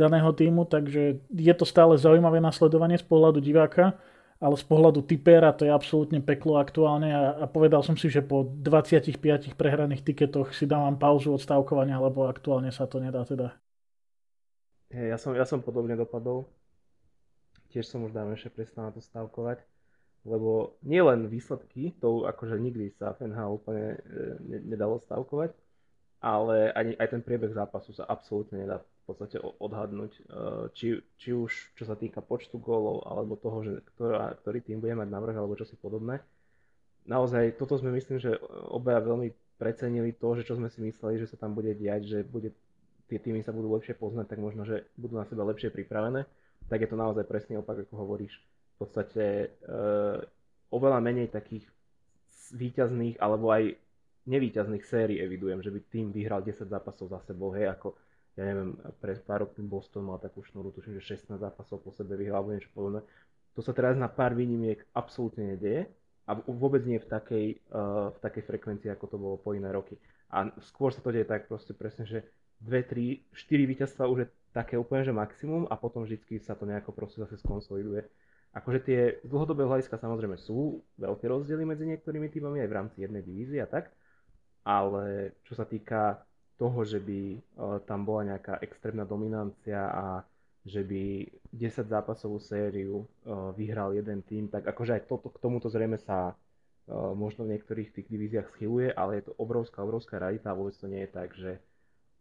daného 0.00 0.32
týmu, 0.32 0.64
takže 0.64 1.20
je 1.28 1.54
to 1.54 1.68
stále 1.68 2.00
zaujímavé 2.00 2.40
nasledovanie 2.40 2.96
z 2.96 3.04
pohľadu 3.04 3.44
diváka, 3.44 3.92
ale 4.40 4.56
z 4.56 4.64
pohľadu 4.64 5.04
typera 5.04 5.52
to 5.52 5.68
je 5.68 5.72
absolútne 5.72 6.24
peklo 6.24 6.56
aktuálne 6.56 7.12
a, 7.12 7.36
a 7.36 7.44
povedal 7.44 7.84
som 7.84 7.92
si, 8.00 8.08
že 8.08 8.24
po 8.24 8.48
25 8.48 9.20
prehraných 9.52 10.00
tiketoch 10.00 10.56
si 10.56 10.64
dávam 10.64 10.96
pauzu 10.96 11.36
od 11.36 11.44
stavkovania, 11.44 12.00
lebo 12.00 12.24
aktuálne 12.24 12.72
sa 12.72 12.88
to 12.88 13.04
nedá 13.04 13.20
teda. 13.28 13.52
Hey, 14.88 15.12
ja, 15.12 15.20
som, 15.20 15.36
ja 15.36 15.44
som 15.44 15.60
podobne 15.60 15.92
dopadol. 15.94 16.48
Tiež 17.70 17.86
som 17.86 18.02
už 18.02 18.16
dávnejšie 18.16 18.50
prestal 18.50 18.88
na 18.88 18.96
to 18.96 18.98
stavkovať 18.98 19.62
lebo 20.24 20.76
nielen 20.84 21.32
výsledky, 21.32 21.96
to 21.96 22.28
akože 22.28 22.60
nikdy 22.60 22.92
sa 22.92 23.16
FNH 23.16 23.40
úplne 23.48 23.96
e, 23.96 24.60
nedalo 24.68 25.00
stavkovať, 25.00 25.56
ale 26.20 26.68
ani, 26.76 26.92
aj 27.00 27.08
ten 27.16 27.22
priebeh 27.24 27.56
zápasu 27.56 27.96
sa 27.96 28.04
absolútne 28.04 28.68
nedá 28.68 28.84
podstate 29.12 29.36
odhadnúť, 29.40 30.12
e, 30.16 30.20
či, 30.76 30.86
či 31.18 31.30
už 31.34 31.76
čo 31.76 31.84
sa 31.84 31.98
týka 31.98 32.22
počtu 32.22 32.56
gólov, 32.60 33.06
alebo 33.06 33.34
toho, 33.34 33.64
že 33.66 33.72
ktorá, 33.94 34.34
ktorý 34.40 34.62
tým 34.62 34.78
bude 34.78 34.94
mať 34.94 35.08
navrh, 35.10 35.36
alebo 35.36 35.58
čo 35.58 35.66
si 35.66 35.74
podobné. 35.74 36.22
naozaj 37.08 37.58
toto 37.58 37.74
sme 37.80 37.90
myslím, 37.96 38.20
že 38.20 38.38
obaja 38.70 39.00
veľmi 39.02 39.32
precenili 39.60 40.16
to, 40.16 40.40
že 40.40 40.46
čo 40.46 40.56
sme 40.56 40.72
si 40.72 40.80
mysleli, 40.80 41.20
že 41.20 41.28
sa 41.28 41.36
tam 41.36 41.52
bude 41.52 41.76
diať, 41.76 42.08
že 42.08 42.18
bude, 42.24 42.54
tie 43.10 43.18
týmy 43.20 43.44
sa 43.44 43.52
budú 43.52 43.72
lepšie 43.76 43.98
poznať, 43.98 44.32
tak 44.32 44.38
možno, 44.40 44.64
že 44.64 44.88
budú 44.96 45.20
na 45.20 45.26
seba 45.28 45.44
lepšie 45.44 45.68
pripravené. 45.68 46.24
Tak 46.72 46.78
je 46.80 46.88
to 46.88 46.96
naozaj 46.96 47.28
presne 47.28 47.60
opak, 47.60 47.84
ako 47.84 47.94
hovoríš. 48.06 48.40
V 48.80 48.86
podstate 48.86 49.24
e, 49.24 49.48
oveľa 50.72 51.04
menej 51.04 51.28
takých 51.28 51.68
výťazných 52.56 53.20
alebo 53.20 53.52
aj 53.52 53.76
nevýťazných 54.30 54.84
sérií 54.84 55.18
evidujem, 55.20 55.60
že 55.60 55.72
by 55.72 55.80
tým 55.90 56.06
vyhral 56.14 56.40
10 56.44 56.68
zápasov 56.68 57.10
za 57.10 57.20
sebou, 57.24 57.52
hej, 57.52 57.68
ako 57.68 57.96
ja 58.40 58.56
neviem, 58.56 58.72
pre 59.04 59.20
pár 59.20 59.44
rokov 59.44 59.60
Boston 59.68 60.08
mal 60.08 60.16
takú 60.16 60.40
šnúru, 60.40 60.72
tuším, 60.72 60.96
že 60.96 61.20
16 61.20 61.36
zápasov 61.36 61.84
po 61.84 61.92
sebe 61.92 62.16
vyhral 62.16 62.40
alebo 62.40 62.56
niečo 62.56 62.72
podobné. 62.72 63.04
To 63.52 63.60
sa 63.60 63.76
teraz 63.76 64.00
na 64.00 64.08
pár 64.08 64.32
výnimiek 64.32 64.80
absolútne 64.96 65.52
nedieje 65.52 65.92
a 66.24 66.40
vôbec 66.48 66.80
nie 66.88 66.96
v 66.96 67.04
takej, 67.04 67.46
uh, 67.68 68.16
v 68.16 68.18
takej 68.24 68.42
frekvencii, 68.48 68.88
ako 68.88 69.06
to 69.12 69.16
bolo 69.20 69.36
po 69.36 69.52
iné 69.52 69.68
roky. 69.68 70.00
A 70.32 70.48
skôr 70.64 70.88
sa 70.94 71.04
to 71.04 71.12
deje 71.12 71.28
tak 71.28 71.50
proste 71.50 71.76
presne, 71.76 72.08
že 72.08 72.24
2, 72.64 72.80
3, 72.88 73.34
4 73.34 73.72
víťazstva 73.76 74.08
už 74.08 74.18
je 74.24 74.28
také 74.56 74.80
úplne, 74.80 75.04
že 75.04 75.12
maximum 75.12 75.68
a 75.68 75.76
potom 75.76 76.06
vždycky 76.06 76.40
sa 76.40 76.56
to 76.56 76.64
nejako 76.64 76.96
proste 76.96 77.20
zase 77.20 77.36
skonsoliduje. 77.44 78.08
Akože 78.50 78.80
tie 78.82 79.00
z 79.22 79.28
dlhodobého 79.30 79.70
hľadiska 79.70 79.94
samozrejme 79.98 80.34
sú 80.38 80.82
veľké 80.98 81.28
rozdiely 81.28 81.62
medzi 81.62 81.86
niektorými 81.86 82.32
týmami 82.32 82.62
aj 82.62 82.68
v 82.70 82.76
rámci 82.76 82.96
jednej 83.02 83.22
divízie 83.22 83.62
a 83.62 83.70
tak, 83.70 83.94
ale 84.66 85.34
čo 85.46 85.54
sa 85.54 85.62
týka 85.66 86.18
toho, 86.60 86.84
že 86.84 87.00
by 87.00 87.20
uh, 87.32 87.80
tam 87.88 88.04
bola 88.04 88.36
nejaká 88.36 88.60
extrémna 88.60 89.08
dominancia 89.08 89.88
a 89.88 90.20
že 90.60 90.84
by 90.84 91.24
10 91.56 91.88
zápasovú 91.88 92.36
sériu 92.36 93.08
uh, 93.24 93.56
vyhral 93.56 93.96
jeden 93.96 94.20
tým, 94.20 94.52
tak 94.52 94.68
akože 94.68 95.00
aj 95.00 95.02
toto, 95.08 95.32
k 95.32 95.40
tomuto 95.40 95.72
zrejme 95.72 95.96
sa 95.96 96.36
uh, 96.36 97.16
možno 97.16 97.48
v 97.48 97.56
niektorých 97.56 97.96
tých 97.96 98.06
divíziách 98.12 98.52
schyluje, 98.52 98.92
ale 98.92 99.24
je 99.24 99.32
to 99.32 99.40
obrovská, 99.40 99.80
obrovská 99.80 100.20
radita 100.20 100.52
a 100.52 100.58
vôbec 100.60 100.76
to 100.76 100.84
nie 100.84 101.08
je 101.08 101.10
tak, 101.10 101.32
že 101.32 101.56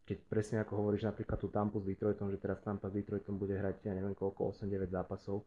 keď 0.07 0.17
presne 0.31 0.57
ako 0.63 0.73
hovoríš 0.79 1.05
napríklad 1.05 1.37
tú 1.37 1.51
Tampu 1.51 1.83
s 1.83 1.85
Detroitom, 1.85 2.31
že 2.31 2.41
teraz 2.41 2.63
Tampa 2.65 2.89
s 2.89 2.95
Detroitom 2.95 3.37
bude 3.37 3.53
hrať, 3.59 3.85
ja 3.85 3.93
neviem 3.93 4.17
koľko, 4.17 4.55
8-9 4.57 4.89
zápasov, 4.89 5.45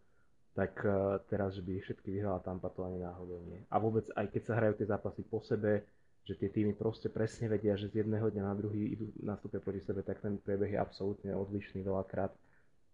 tak 0.55 0.79
teraz, 1.27 1.59
že 1.59 1.67
by 1.67 1.83
všetky 1.83 2.15
vyhrala 2.15 2.39
Tampa, 2.47 2.71
to 2.71 2.87
ani 2.87 3.03
náhodou 3.03 3.43
nie. 3.43 3.59
A 3.67 3.83
vôbec 3.83 4.07
aj 4.15 4.31
keď 4.31 4.43
sa 4.47 4.55
hrajú 4.55 4.79
tie 4.79 4.87
zápasy 4.87 5.27
po 5.27 5.43
sebe, 5.43 5.83
že 6.23 6.39
tie 6.39 6.51
týmy 6.51 6.79
proste 6.79 7.11
presne 7.11 7.51
vedia, 7.51 7.75
že 7.75 7.91
z 7.91 8.07
jedného 8.07 8.31
dňa 8.31 8.45
na 8.47 8.55
druhý 8.55 8.95
idú 8.95 9.11
nastúpia 9.27 9.59
proti 9.59 9.83
sebe, 9.83 10.07
tak 10.07 10.23
ten 10.23 10.39
priebeh 10.39 10.71
je 10.71 10.79
absolútne 10.79 11.35
odlišný 11.35 11.83
veľakrát. 11.83 12.31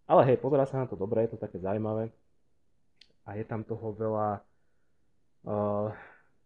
Ale 0.08 0.24
hej, 0.24 0.40
pozerá 0.40 0.64
sa 0.64 0.80
na 0.80 0.88
to 0.88 0.96
dobre, 0.96 1.28
je 1.28 1.36
to 1.36 1.40
také 1.44 1.60
zaujímavé. 1.60 2.08
A 3.28 3.36
je 3.36 3.44
tam 3.44 3.60
toho 3.60 3.92
veľa... 3.92 4.40
Uh, 5.44 5.92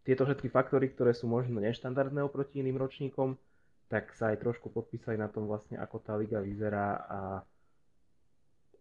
tieto 0.02 0.26
všetky 0.26 0.50
faktory, 0.50 0.90
ktoré 0.90 1.14
sú 1.14 1.30
možno 1.30 1.62
neštandardné 1.62 2.26
oproti 2.26 2.58
iným 2.58 2.74
ročníkom, 2.74 3.38
tak 3.86 4.10
sa 4.18 4.34
aj 4.34 4.42
trošku 4.42 4.66
podpísali 4.74 5.14
na 5.14 5.30
tom 5.30 5.46
vlastne, 5.46 5.78
ako 5.78 6.02
tá 6.02 6.18
liga 6.18 6.42
vyzerá 6.42 6.98
a, 7.06 7.20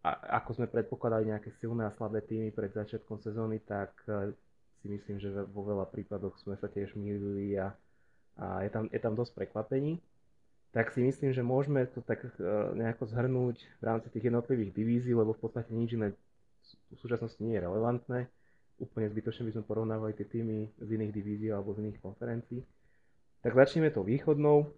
a 0.02 0.10
ako 0.42 0.58
sme 0.58 0.68
predpokladali 0.74 1.30
nejaké 1.30 1.54
silné 1.62 1.86
a 1.86 1.94
slabé 1.94 2.26
týmy 2.26 2.50
pred 2.50 2.74
začiatkom 2.74 3.22
sezóny, 3.22 3.62
tak 3.62 3.94
uh, 4.10 4.34
si 4.82 4.90
myslím, 4.90 5.22
že 5.22 5.30
vo 5.54 5.62
veľa 5.62 5.86
prípadoch 5.94 6.42
sme 6.42 6.58
sa 6.58 6.66
tiež 6.66 6.98
mýlili 6.98 7.54
a, 7.62 7.70
a 8.38 8.64
je, 8.64 8.70
tam, 8.70 8.88
je 8.92 9.00
tam 9.00 9.14
dosť 9.16 9.34
prekvapení 9.36 10.00
tak 10.72 10.96
si 10.96 11.04
myslím, 11.04 11.36
že 11.36 11.44
môžeme 11.44 11.84
to 11.84 12.00
tak 12.00 12.24
e, 12.24 12.30
nejako 12.80 13.04
zhrnúť 13.04 13.60
v 13.60 13.84
rámci 13.84 14.08
tých 14.08 14.32
jednotlivých 14.32 14.72
divízií, 14.72 15.12
lebo 15.12 15.36
v 15.36 15.44
podstate 15.44 15.68
nič 15.76 16.00
iné 16.00 16.16
v 16.96 16.98
súčasnosti 17.00 17.44
nie 17.44 17.60
je 17.60 17.64
relevantné. 17.68 18.32
Úplne 18.80 19.12
zbytočne 19.12 19.52
by 19.52 19.54
sme 19.60 19.68
porovnávali 19.68 20.16
tie 20.16 20.24
týmy 20.24 20.72
z 20.80 20.90
iných 20.96 21.12
divízií 21.12 21.52
alebo 21.52 21.76
z 21.76 21.84
iných 21.84 22.00
konferencií. 22.00 22.64
Tak 23.44 23.52
začneme 23.52 23.92
to 23.92 24.02
východnou. 24.08 24.72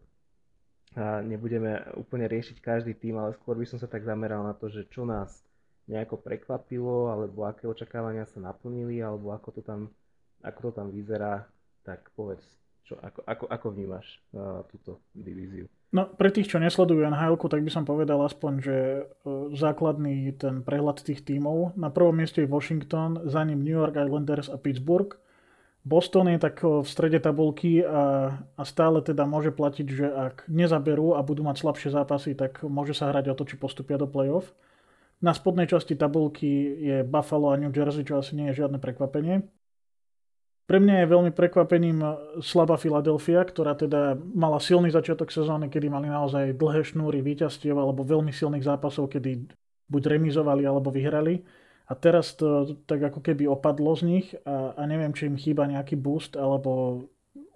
A 0.93 1.21
nebudeme 1.25 1.81
úplne 1.97 2.29
riešiť 2.29 2.61
každý 2.61 2.93
tým, 2.97 3.17
ale 3.17 3.33
skôr 3.37 3.57
by 3.57 3.65
som 3.65 3.81
sa 3.81 3.89
tak 3.89 4.05
zameral 4.05 4.45
na 4.45 4.53
to, 4.53 4.69
že 4.69 4.89
čo 4.93 5.05
nás 5.05 5.41
nejako 5.89 6.21
prekvapilo, 6.21 7.09
alebo 7.09 7.49
aké 7.49 7.65
očakávania 7.65 8.29
sa 8.29 8.37
naplnili, 8.37 9.01
alebo 9.01 9.33
ako 9.33 9.57
to 9.57 9.61
tam, 9.65 9.89
ako 10.45 10.69
to 10.69 10.71
tam 10.77 10.87
vyzerá, 10.93 11.49
tak 11.81 12.13
povedz, 12.13 12.45
čo, 12.83 12.99
ako, 12.99 13.23
ako, 13.23 13.45
ako 13.47 13.67
vnímaš 13.71 14.19
uh, 14.35 14.61
túto 14.67 14.99
divíziu? 15.15 15.71
No, 15.93 16.09
pre 16.09 16.33
tých, 16.33 16.49
čo 16.49 16.57
nesledujú 16.57 17.05
nhl 17.05 17.37
tak 17.37 17.61
by 17.61 17.71
som 17.71 17.85
povedal 17.85 18.17
aspoň, 18.25 18.53
že 18.65 18.77
e, 18.81 19.01
základný 19.53 20.33
ten 20.41 20.65
prehľad 20.65 21.05
tých 21.05 21.21
tímov. 21.21 21.77
Na 21.77 21.93
prvom 21.93 22.17
mieste 22.17 22.41
je 22.41 22.49
Washington, 22.49 23.21
za 23.29 23.45
ním 23.45 23.61
New 23.61 23.77
York 23.77 23.93
Islanders 23.93 24.49
a 24.49 24.57
Pittsburgh. 24.57 25.13
Boston 25.85 26.33
je 26.33 26.41
tak 26.41 26.65
v 26.65 26.81
strede 26.89 27.21
tabulky 27.21 27.85
a, 27.85 28.33
a 28.57 28.63
stále 28.65 29.05
teda 29.05 29.29
môže 29.29 29.53
platiť, 29.53 29.87
že 29.93 30.07
ak 30.09 30.49
nezaberú 30.49 31.13
a 31.13 31.21
budú 31.21 31.45
mať 31.45 31.61
slabšie 31.61 31.93
zápasy, 31.93 32.33
tak 32.33 32.65
môže 32.65 32.97
sa 32.97 33.13
hrať 33.13 33.29
o 33.29 33.37
to, 33.37 33.45
či 33.45 33.61
postupia 33.61 34.01
do 34.01 34.09
play-off. 34.09 34.49
Na 35.21 35.37
spodnej 35.37 35.69
časti 35.69 35.93
tabulky 35.93 36.73
je 36.81 36.97
Buffalo 37.05 37.53
a 37.53 37.59
New 37.61 37.69
Jersey, 37.69 38.01
čo 38.01 38.17
asi 38.17 38.33
nie 38.33 38.49
je 38.49 38.65
žiadne 38.65 38.81
prekvapenie. 38.81 39.45
Pre 40.63 40.79
mňa 40.79 41.03
je 41.03 41.11
veľmi 41.11 41.31
prekvapením 41.35 41.99
slabá 42.39 42.79
Filadelfia, 42.79 43.43
ktorá 43.43 43.75
teda 43.75 44.15
mala 44.15 44.63
silný 44.63 44.95
začiatok 44.95 45.27
sezóny, 45.27 45.67
kedy 45.67 45.91
mali 45.91 46.07
naozaj 46.07 46.55
dlhé 46.55 46.87
šnúry 46.87 47.19
víťazstiev 47.19 47.75
alebo 47.75 48.07
veľmi 48.07 48.31
silných 48.31 48.63
zápasov, 48.63 49.11
kedy 49.11 49.51
buď 49.91 50.03
remizovali 50.15 50.63
alebo 50.63 50.87
vyhrali. 50.87 51.43
A 51.91 51.99
teraz 51.99 52.39
to 52.39 52.79
tak 52.87 53.03
ako 53.03 53.19
keby 53.19 53.43
opadlo 53.43 53.91
z 53.99 54.03
nich 54.07 54.27
a, 54.47 54.71
a 54.71 54.81
neviem, 54.87 55.11
či 55.11 55.27
im 55.27 55.35
chýba 55.35 55.67
nejaký 55.67 55.99
boost, 55.99 56.39
alebo 56.39 57.03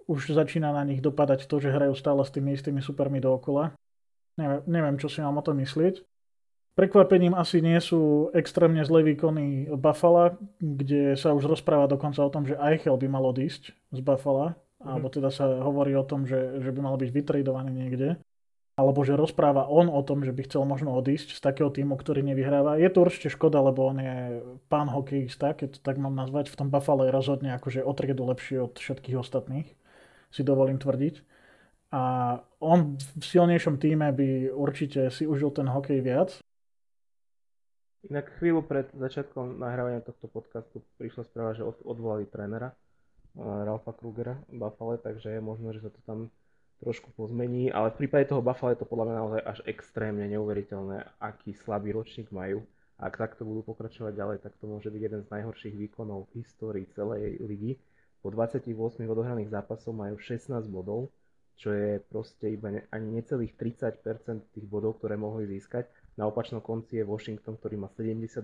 už 0.04 0.36
začína 0.36 0.68
na 0.72 0.84
nich 0.84 1.00
dopadať 1.00 1.48
to, 1.48 1.60
že 1.60 1.72
hrajú 1.72 1.96
stále 1.96 2.20
s 2.20 2.32
tými 2.32 2.52
istými 2.52 2.84
supermi 2.84 3.24
dookola. 3.24 3.72
Neviem, 4.36 4.60
neviem 4.68 4.96
čo 5.00 5.08
si 5.08 5.24
mám 5.24 5.40
o 5.40 5.44
tom 5.44 5.56
myslieť. 5.64 6.04
Prekvapením 6.78 7.34
asi 7.34 7.58
nie 7.58 7.74
sú 7.82 8.30
extrémne 8.30 8.86
zlé 8.86 9.02
výkony 9.02 9.66
Buffalo, 9.74 10.38
kde 10.62 11.18
sa 11.18 11.34
už 11.34 11.50
rozpráva 11.50 11.90
dokonca 11.90 12.22
o 12.22 12.30
tom, 12.30 12.46
že 12.46 12.54
Eichel 12.54 12.94
by 12.94 13.10
mal 13.10 13.26
odísť 13.26 13.74
z 13.74 13.98
Buffalo, 13.98 14.54
mm-hmm. 14.54 14.86
alebo 14.86 15.10
teda 15.10 15.34
sa 15.34 15.58
hovorí 15.58 15.98
o 15.98 16.06
tom, 16.06 16.22
že, 16.22 16.62
že 16.62 16.70
by 16.70 16.78
mal 16.78 16.94
byť 16.94 17.10
vytredovaný 17.10 17.74
niekde, 17.74 18.22
alebo 18.78 19.02
že 19.02 19.18
rozpráva 19.18 19.66
on 19.66 19.90
o 19.90 19.98
tom, 20.06 20.22
že 20.22 20.30
by 20.30 20.46
chcel 20.46 20.62
možno 20.62 20.94
odísť 20.94 21.34
z 21.34 21.40
takého 21.42 21.66
týmu, 21.66 21.98
ktorý 21.98 22.22
nevyhráva. 22.22 22.78
Je 22.78 22.86
to 22.94 23.02
určite 23.02 23.34
škoda, 23.34 23.58
lebo 23.58 23.90
on 23.90 23.98
je 23.98 24.38
pán 24.70 24.86
hokejista, 24.86 25.58
keď 25.58 25.74
to 25.74 25.80
tak 25.82 25.98
mám 25.98 26.14
nazvať. 26.14 26.46
V 26.46 26.62
tom 26.62 26.70
Buffalo 26.70 27.02
je 27.02 27.10
rozhodne 27.10 27.58
akože 27.58 27.82
o 27.82 27.90
triedu 27.90 28.22
lepší 28.22 28.62
od 28.62 28.78
všetkých 28.78 29.18
ostatných, 29.18 29.66
si 30.30 30.46
dovolím 30.46 30.78
tvrdiť. 30.78 31.26
A 31.90 32.02
on 32.62 32.94
v 33.18 33.24
silnejšom 33.26 33.82
týme 33.82 34.14
by 34.14 34.54
určite 34.54 35.10
si 35.10 35.26
užil 35.26 35.50
ten 35.50 35.66
hokej 35.66 35.98
viac. 35.98 36.38
Inak 38.06 38.30
chvíľu 38.38 38.62
pred 38.62 38.86
začiatkom 38.94 39.58
nahrávania 39.58 39.98
tohto 40.06 40.30
podcastu 40.30 40.86
prišla 41.02 41.26
správa, 41.26 41.58
že 41.58 41.66
odvolali 41.66 42.30
trénera 42.30 42.70
eh, 42.70 43.42
Ralfa 43.42 43.90
Krugera 43.90 44.38
v 44.46 44.62
Buffalo, 44.62 44.94
takže 45.02 45.34
je 45.34 45.40
možno, 45.42 45.74
že 45.74 45.82
sa 45.82 45.90
to 45.90 45.98
tam 46.06 46.30
trošku 46.78 47.10
pozmení, 47.18 47.74
ale 47.74 47.90
v 47.90 48.06
prípade 48.06 48.30
toho 48.30 48.38
Buffalo 48.38 48.70
je 48.70 48.78
to 48.78 48.86
podľa 48.86 49.04
mňa 49.10 49.16
naozaj 49.18 49.42
až 49.42 49.58
extrémne 49.66 50.22
neuveriteľné, 50.30 51.18
aký 51.18 51.50
slabý 51.58 51.90
ročník 51.90 52.30
majú. 52.30 52.62
Ak 53.02 53.18
takto 53.18 53.42
budú 53.42 53.66
pokračovať 53.66 54.14
ďalej, 54.14 54.38
tak 54.46 54.54
to 54.62 54.70
môže 54.70 54.90
byť 54.90 55.02
jeden 55.02 55.22
z 55.26 55.30
najhorších 55.34 55.74
výkonov 55.74 56.30
v 56.30 56.42
histórii 56.42 56.86
celej 56.94 57.42
ligy. 57.42 57.82
Po 58.22 58.30
28 58.30 58.74
odohraných 59.06 59.50
zápasov 59.50 59.90
majú 59.94 60.18
16 60.18 60.54
bodov, 60.70 61.10
čo 61.58 61.74
je 61.74 61.98
proste 61.98 62.46
iba 62.46 62.70
ne, 62.70 62.86
ani 62.94 63.22
necelých 63.22 63.58
30% 63.58 64.54
tých 64.54 64.66
bodov, 64.66 65.02
ktoré 65.02 65.18
mohli 65.18 65.50
získať 65.50 65.90
na 66.18 66.26
opačnom 66.26 66.58
konci 66.58 66.98
je 66.98 67.06
Washington, 67.06 67.54
ktorý 67.54 67.78
má 67.78 67.86
72% 67.94 68.42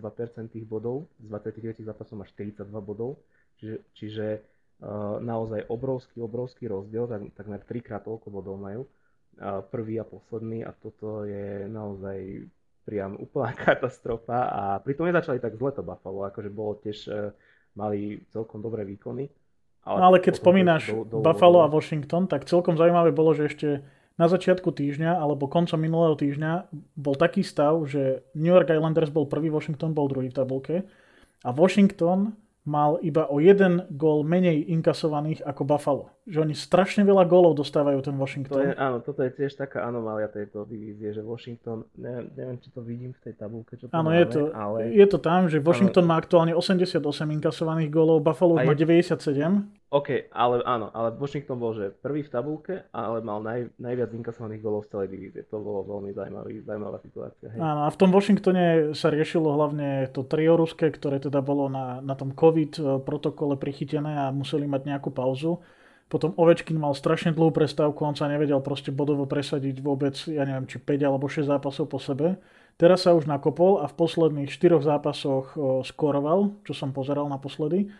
tých 0.54 0.62
bodov, 0.62 1.10
z 1.18 1.26
29 1.26 1.82
zápasov 1.82 2.22
má 2.22 2.24
42 2.24 2.70
bodov, 2.78 3.18
čiže, 3.58 3.76
čiže 3.98 4.26
uh, 4.38 5.18
naozaj 5.18 5.66
obrovský, 5.66 6.22
obrovský 6.22 6.70
rozdiel, 6.70 7.10
tak, 7.10 7.34
takmer 7.34 7.60
trikrát 7.66 8.06
toľko 8.06 8.30
bodov 8.30 8.62
majú, 8.62 8.86
uh, 8.86 9.58
prvý 9.66 9.98
a 9.98 10.06
posledný 10.06 10.62
a 10.62 10.70
toto 10.70 11.26
je 11.26 11.66
naozaj 11.66 12.46
priam 12.86 13.18
úplná 13.18 13.50
katastrofa 13.66 14.54
a 14.54 14.62
pritom 14.78 15.10
nezačali 15.10 15.42
tak 15.42 15.58
zle 15.58 15.74
to 15.74 15.82
Buffalo, 15.82 16.30
akože 16.30 16.50
bolo 16.54 16.78
tiež, 16.78 17.10
uh, 17.10 17.34
mali 17.74 18.22
celkom 18.30 18.62
dobré 18.62 18.86
výkony. 18.86 19.26
Ale, 19.84 19.98
no 19.98 20.04
ale 20.14 20.22
keď 20.22 20.40
spomínaš 20.40 20.94
do, 20.94 21.04
do, 21.04 21.16
Buffalo 21.20 21.60
a 21.60 21.68
Washington, 21.68 22.30
tak 22.30 22.46
celkom 22.46 22.78
zaujímavé 22.78 23.10
bolo, 23.10 23.34
že 23.34 23.50
ešte 23.50 23.68
na 24.14 24.26
začiatku 24.30 24.70
týždňa 24.70 25.18
alebo 25.18 25.50
koncom 25.50 25.78
minulého 25.78 26.14
týždňa 26.14 26.70
bol 26.94 27.18
taký 27.18 27.42
stav, 27.42 27.82
že 27.90 28.22
New 28.38 28.52
York 28.54 28.70
Islanders 28.70 29.10
bol 29.10 29.26
prvý, 29.26 29.50
Washington 29.50 29.90
bol 29.90 30.06
druhý 30.06 30.30
v 30.30 30.38
tabulke 30.38 30.76
a 31.42 31.50
Washington 31.50 32.38
mal 32.64 32.96
iba 33.04 33.28
o 33.28 33.44
jeden 33.44 33.84
gól 33.92 34.24
menej 34.24 34.72
inkasovaných 34.72 35.44
ako 35.44 35.62
Buffalo. 35.68 36.04
Že 36.24 36.48
oni 36.48 36.54
strašne 36.56 37.04
veľa 37.04 37.28
gólov 37.28 37.60
dostávajú 37.60 38.00
ten 38.00 38.16
Washington. 38.16 38.56
To 38.56 38.64
je, 38.64 38.72
áno, 38.72 39.04
toto 39.04 39.20
je 39.20 39.36
tiež 39.36 39.52
taká 39.52 39.84
anomália 39.84 40.32
tejto 40.32 40.64
divízie, 40.64 41.12
že 41.12 41.20
Washington, 41.20 41.84
neviem, 42.00 42.32
neviem 42.32 42.56
či 42.64 42.72
to 42.72 42.80
vidím 42.80 43.12
v 43.12 43.20
tej 43.20 43.34
tabulke, 43.36 43.76
čo 43.76 43.92
Áno, 43.92 44.08
je 44.16 44.24
to, 44.32 44.40
ale... 44.56 44.96
je 44.96 45.04
to 45.04 45.20
tam, 45.20 45.52
že 45.52 45.60
Washington 45.60 46.08
áno. 46.08 46.16
má 46.16 46.16
aktuálne 46.16 46.56
88 46.56 47.04
inkasovaných 47.36 47.92
gólov, 47.92 48.24
Buffalo 48.24 48.56
má 48.56 48.72
je... 48.72 48.80
97. 48.80 49.83
OK, 49.94 50.26
ale 50.34 50.58
áno, 50.66 50.90
ale 50.90 51.14
Washington 51.14 51.54
bol, 51.54 51.70
že 51.70 51.94
prvý 51.94 52.26
v 52.26 52.32
tabulke, 52.34 52.82
ale 52.90 53.22
mal 53.22 53.38
naj, 53.38 53.78
najviac 53.78 54.10
inkasovaných 54.10 54.58
golov 54.58 54.90
z 54.90 54.90
celej 54.90 55.08
divízie. 55.14 55.46
To 55.54 55.62
bolo 55.62 55.86
veľmi 55.86 56.10
zaujímavý, 56.10 56.66
zaujímavá 56.66 56.98
situácia. 56.98 57.46
Hej. 57.54 57.62
Áno, 57.62 57.86
a 57.86 57.88
v 57.94 58.00
tom 58.02 58.10
Washingtone 58.10 58.90
sa 58.98 59.14
riešilo 59.14 59.54
hlavne 59.54 60.10
to 60.10 60.26
trio 60.26 60.58
ruské, 60.58 60.90
ktoré 60.90 61.22
teda 61.22 61.38
bolo 61.46 61.70
na, 61.70 62.02
na 62.02 62.18
tom 62.18 62.34
COVID 62.34 62.72
e, 62.74 62.82
protokole 63.06 63.54
prichytené 63.54 64.18
a 64.18 64.34
museli 64.34 64.66
mať 64.66 64.82
nejakú 64.82 65.14
pauzu. 65.14 65.62
Potom 66.10 66.34
Ovečkin 66.42 66.74
mal 66.74 66.98
strašne 66.98 67.30
dlhú 67.30 67.54
prestávku, 67.54 68.02
on 68.02 68.18
sa 68.18 68.26
nevedel 68.26 68.58
proste 68.66 68.90
bodovo 68.90 69.30
presadiť 69.30 69.78
vôbec, 69.78 70.18
ja 70.26 70.42
neviem, 70.42 70.66
či 70.66 70.82
5 70.82 71.06
alebo 71.06 71.30
6 71.30 71.46
zápasov 71.46 71.86
po 71.86 72.02
sebe. 72.02 72.34
Teraz 72.74 73.06
sa 73.06 73.14
už 73.14 73.30
nakopol 73.30 73.78
a 73.78 73.86
v 73.86 73.94
posledných 73.94 74.50
4 74.50 74.82
zápasoch 74.82 75.54
e, 75.54 75.86
skoroval, 75.86 76.58
čo 76.66 76.74
som 76.74 76.90
pozeral 76.90 77.30
naposledy. 77.30 77.94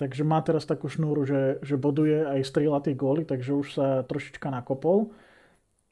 Takže 0.00 0.24
má 0.24 0.40
teraz 0.40 0.64
takú 0.64 0.88
šnúru, 0.88 1.28
že, 1.28 1.60
že 1.60 1.76
boduje 1.76 2.24
aj 2.24 2.40
strieľa 2.48 2.80
tie 2.88 2.96
góly, 2.96 3.28
takže 3.28 3.52
už 3.52 3.68
sa 3.76 4.00
trošička 4.08 4.48
nakopol. 4.48 5.12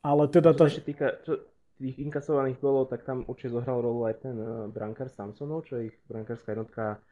Ale 0.00 0.32
teda... 0.32 0.56
Čo 0.56 0.64
sa 0.64 0.72
ešte 0.72 0.88
týka 0.88 1.06
čo, 1.28 1.44
tých 1.76 2.00
inkasovaných 2.00 2.56
gólov, 2.56 2.88
tak 2.88 3.04
tam 3.04 3.28
určite 3.28 3.52
zohral 3.52 3.84
rolu 3.84 4.08
aj 4.08 4.24
ten 4.24 4.36
uh, 4.40 4.64
brankár 4.72 5.12
Samsonov, 5.12 5.68
čo 5.68 5.76
je 5.76 5.92
ich 5.92 5.96
brankárska 6.08 6.56
jednotka, 6.56 7.04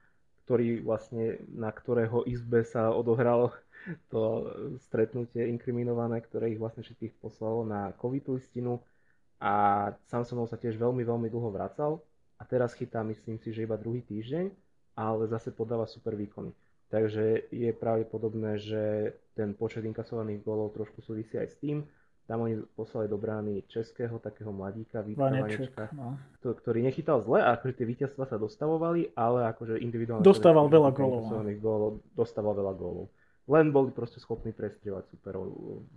ktorý 0.49 0.81
vlastne, 0.81 1.37
na 1.53 1.69
ktorého 1.69 2.25
izbe 2.25 2.65
sa 2.65 2.89
odohralo 2.97 3.53
to 4.13 4.49
stretnutie 4.89 5.45
inkriminované, 5.53 6.25
ktoré 6.25 6.57
ich 6.57 6.61
vlastne 6.63 6.81
všetkých 6.81 7.21
poslalo 7.21 7.69
na 7.69 7.93
COVID 8.01 8.41
listinu 8.41 8.81
a 9.37 9.93
Samsonov 10.09 10.49
sa 10.49 10.57
tiež 10.57 10.81
veľmi, 10.81 11.05
veľmi 11.05 11.29
dlho 11.29 11.53
vracal 11.53 12.01
a 12.41 12.43
teraz 12.49 12.73
chytá, 12.73 13.05
myslím 13.05 13.37
si, 13.37 13.53
že 13.53 13.69
iba 13.69 13.77
druhý 13.77 14.01
týždeň, 14.01 14.49
ale 14.97 15.29
zase 15.29 15.53
podáva 15.53 15.85
super 15.85 16.17
výkony. 16.17 16.57
Takže 16.87 17.51
je 17.51 17.71
pravdepodobné, 17.75 18.63
že 18.63 18.83
ten 19.35 19.53
počet 19.59 19.83
inkasovaných 19.83 20.41
gólov 20.47 20.71
trošku 20.79 21.03
súvisí 21.03 21.35
aj 21.35 21.49
s 21.51 21.57
tým. 21.59 21.83
Tam 22.27 22.43
oni 22.43 22.59
poslali 22.75 23.07
do 23.07 23.15
brány 23.19 23.63
českého 23.71 24.19
takého 24.19 24.51
mladíka, 24.51 24.99
Vanečka, 25.15 25.95
no. 25.95 26.19
ktorý 26.43 26.83
nechytal 26.83 27.23
zle 27.23 27.39
a 27.39 27.55
akože 27.55 27.79
tie 27.79 27.87
víťazstva 27.87 28.27
sa 28.27 28.35
dostavovali, 28.35 29.15
ale 29.15 29.47
akože 29.55 29.79
individuálne... 29.79 30.27
Dostával 30.27 30.67
veľa 30.67 30.91
gólov. 30.91 31.31
No. 31.31 31.47
gólov. 31.55 31.93
Dostával 32.19 32.59
veľa 32.59 32.75
gólov. 32.75 33.07
Len 33.47 33.71
boli 33.71 33.95
proste 33.95 34.19
schopní 34.19 34.51
prestrieľať 34.51 35.07
superov 35.07 35.47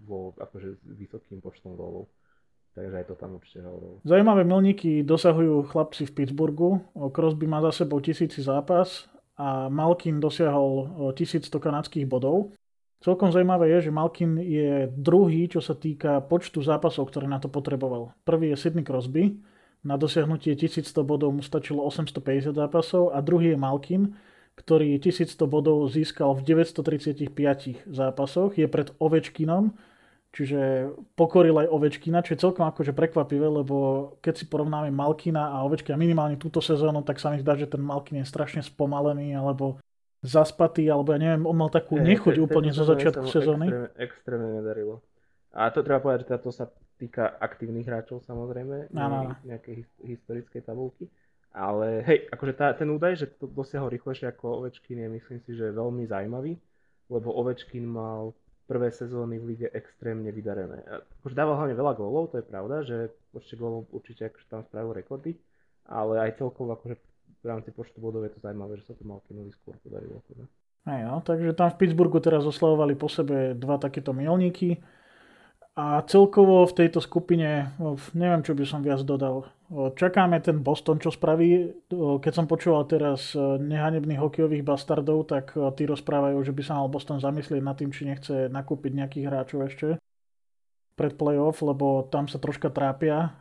vo 0.05 0.37
akože 0.37 0.85
vysokým 0.85 1.41
počtom 1.41 1.73
gólov. 1.73 2.05
Takže 2.77 2.93
aj 3.01 3.05
to 3.09 3.15
tam 3.17 3.41
určite 3.41 3.65
hovorilo. 3.65 3.97
Zajímavé 4.05 4.45
milníky 4.45 5.01
dosahujú 5.01 5.65
chlapci 5.73 6.05
v 6.05 6.13
Pittsburghu. 6.13 6.77
Crosby 6.93 7.49
má 7.49 7.57
za 7.65 7.73
sebou 7.73 7.97
tisíci 7.97 8.45
zápas 8.45 9.09
a 9.39 9.71
Malkin 9.71 10.19
dosiahol 10.19 10.91
1100 11.15 11.47
kanadských 11.47 12.03
bodov. 12.03 12.51
Celkom 12.99 13.31
zaujímavé 13.31 13.71
je, 13.79 13.87
že 13.87 13.95
Malkin 13.95 14.35
je 14.43 14.91
druhý, 14.91 15.47
čo 15.47 15.63
sa 15.63 15.71
týka 15.71 16.19
počtu 16.19 16.59
zápasov, 16.59 17.07
ktoré 17.07 17.31
na 17.31 17.39
to 17.39 17.47
potreboval. 17.47 18.11
Prvý 18.27 18.51
je 18.51 18.59
Sidney 18.59 18.83
Crosby, 18.83 19.39
na 19.79 19.95
dosiahnutie 19.95 20.59
1100 20.59 20.91
bodov 21.07 21.31
mu 21.31 21.39
stačilo 21.39 21.87
850 21.87 22.51
zápasov 22.51 23.15
a 23.15 23.23
druhý 23.23 23.55
je 23.55 23.59
Malkin, 23.63 24.03
ktorý 24.59 24.99
1100 24.99 25.39
bodov 25.47 25.87
získal 25.87 26.35
v 26.35 26.43
935 26.43 27.31
zápasoch, 27.87 28.59
je 28.59 28.67
pred 28.67 28.91
Ovečkinom, 28.99 29.71
Čiže 30.29 30.93
pokoril 31.17 31.57
aj 31.57 31.73
Ovečkina, 31.73 32.21
čo 32.21 32.37
je 32.37 32.43
celkom 32.45 32.61
akože 32.69 32.93
prekvapivé, 32.93 33.49
lebo 33.49 34.13
keď 34.21 34.33
si 34.37 34.45
porovnáme 34.45 34.93
Malkina 34.93 35.49
a 35.49 35.65
Ovečkina 35.65 35.97
minimálne 35.97 36.37
túto 36.37 36.61
sezónu, 36.61 37.01
tak 37.01 37.17
sa 37.17 37.33
mi 37.33 37.41
zdá, 37.41 37.57
že 37.57 37.65
ten 37.65 37.81
Malkin 37.81 38.21
je 38.21 38.29
strašne 38.29 38.61
spomalený, 38.61 39.33
alebo 39.33 39.81
zaspatý, 40.21 40.85
alebo 40.91 41.17
ja 41.17 41.19
neviem, 41.19 41.49
on 41.49 41.57
mal 41.57 41.73
takú 41.73 41.97
hey, 41.97 42.13
nechuť 42.13 42.35
te, 42.37 42.41
úplne 42.45 42.69
zo 42.69 42.85
začiatku 42.85 43.25
sezóny. 43.25 43.73
Extrémne, 43.73 43.89
extrémne 43.97 44.49
nedarilo. 44.61 45.01
A 45.49 45.73
to 45.73 45.81
treba 45.81 45.97
povedať, 45.97 46.29
že 46.29 46.45
to 46.45 46.51
sa 46.53 46.69
týka 47.01 47.25
aktívnych 47.41 47.87
hráčov 47.87 48.21
samozrejme, 48.21 48.93
no, 48.93 49.33
nejakej 49.47 49.87
historickej 50.05 50.61
tabulky. 50.61 51.09
Ale 51.49 52.05
hej, 52.05 52.29
akože 52.29 52.53
tá, 52.53 52.69
ten 52.77 52.85
údaj, 52.93 53.17
že 53.17 53.27
to 53.33 53.49
dosiahol 53.49 53.89
rýchlejšie 53.89 54.29
ako 54.29 54.61
Ovečkin 54.61 55.01
je 55.01 55.09
myslím 55.09 55.39
si, 55.41 55.57
že 55.57 55.73
veľmi 55.73 56.05
zaujímavý, 56.05 56.53
lebo 57.09 57.33
Ovečkin 57.33 57.89
mal 57.89 58.37
prvé 58.69 58.93
sezóny 58.93 59.41
v 59.41 59.57
lige 59.57 59.67
extrémne 59.73 60.29
vydarené. 60.29 60.85
Už 61.25 61.33
dával 61.33 61.57
hlavne 61.57 61.73
veľa 61.73 61.97
gólov, 61.97 62.29
to 62.29 62.37
je 62.37 62.45
pravda, 62.45 62.85
že 62.85 63.09
počte 63.33 63.57
gólov 63.57 63.89
určite 63.89 64.29
akože 64.29 64.45
tam 64.45 64.61
spravil 64.61 64.93
rekordy, 64.93 65.33
ale 65.89 66.21
aj 66.21 66.37
celkovo 66.37 66.77
akože 66.77 66.93
v 67.41 67.45
rámci 67.49 67.73
počtu 67.73 67.97
bodov 67.97 68.29
je 68.29 68.37
to 68.37 68.45
zaujímavé, 68.45 68.77
že 68.77 68.93
sa 68.93 68.93
to 68.93 69.01
Malkinovi 69.09 69.49
skôr 69.57 69.73
podarilo. 69.81 70.21
Teda. 70.29 70.45
Aj 70.85 71.01
no, 71.01 71.25
takže 71.25 71.57
tam 71.57 71.73
v 71.73 71.79
Pittsburghu 71.81 72.21
teraz 72.21 72.45
oslavovali 72.45 72.93
po 72.93 73.09
sebe 73.09 73.57
dva 73.57 73.81
takéto 73.81 74.13
milníky. 74.13 74.77
A 75.77 76.01
celkovo 76.09 76.65
v 76.65 76.75
tejto 76.75 76.99
skupine, 76.99 77.71
neviem, 78.15 78.41
čo 78.43 78.57
by 78.57 78.63
som 78.67 78.81
viac 78.83 79.05
dodal. 79.05 79.47
Čakáme 79.69 80.41
ten 80.41 80.59
Boston, 80.65 80.97
čo 80.97 81.13
spraví. 81.13 81.71
Keď 81.93 82.33
som 82.33 82.49
počúval 82.49 82.89
teraz 82.89 83.37
nehanebných 83.37 84.17
hokejových 84.17 84.65
bastardov, 84.65 85.29
tak 85.29 85.53
tí 85.77 85.85
rozprávajú, 85.85 86.41
že 86.41 86.51
by 86.51 86.61
sa 86.65 86.73
mal 86.81 86.91
Boston 86.91 87.21
zamyslieť 87.21 87.61
nad 87.63 87.77
tým, 87.77 87.93
či 87.93 88.09
nechce 88.09 88.49
nakúpiť 88.49 88.91
nejakých 88.97 89.27
hráčov 89.29 89.59
ešte 89.69 89.87
pred 90.99 91.15
playoff, 91.15 91.63
lebo 91.63 92.11
tam 92.11 92.27
sa 92.27 92.43
troška 92.43 92.67
trápia 92.75 93.31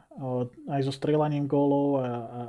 aj 0.70 0.80
so 0.86 0.94
strieľaním 0.94 1.50
gólov 1.50 1.98
a, 1.98 2.06
a 2.06 2.40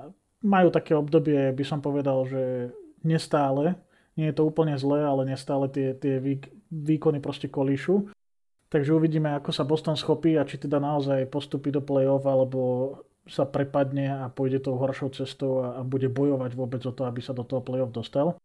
majú 0.46 0.70
také 0.70 0.94
obdobie, 0.94 1.50
by 1.50 1.66
som 1.66 1.82
povedal, 1.82 2.30
že 2.30 2.70
nestále, 3.02 3.74
nie 4.14 4.30
je 4.30 4.38
to 4.38 4.46
úplne 4.46 4.78
zlé, 4.78 5.02
ale 5.02 5.26
nestále 5.26 5.66
tie, 5.72 5.98
tie 5.98 6.22
výkony 6.70 7.18
proste 7.24 7.50
kolíšu. 7.50 8.12
Takže 8.70 8.94
uvidíme, 8.94 9.34
ako 9.34 9.50
sa 9.50 9.66
Boston 9.66 9.98
schopí 9.98 10.38
a 10.38 10.46
či 10.46 10.62
teda 10.62 10.78
naozaj 10.78 11.26
postupí 11.34 11.74
do 11.74 11.82
play-off, 11.82 12.22
alebo 12.30 12.60
sa 13.26 13.46
prepadne 13.46 14.10
a 14.10 14.30
pôjde 14.30 14.62
tou 14.62 14.78
horšou 14.78 15.10
cestou 15.14 15.66
a, 15.66 15.78
a 15.78 15.82
bude 15.82 16.06
bojovať 16.10 16.54
vôbec 16.54 16.82
o 16.86 16.94
to, 16.94 17.06
aby 17.10 17.22
sa 17.22 17.34
do 17.34 17.42
toho 17.42 17.66
play-off 17.66 17.90
dostal. 17.90 18.38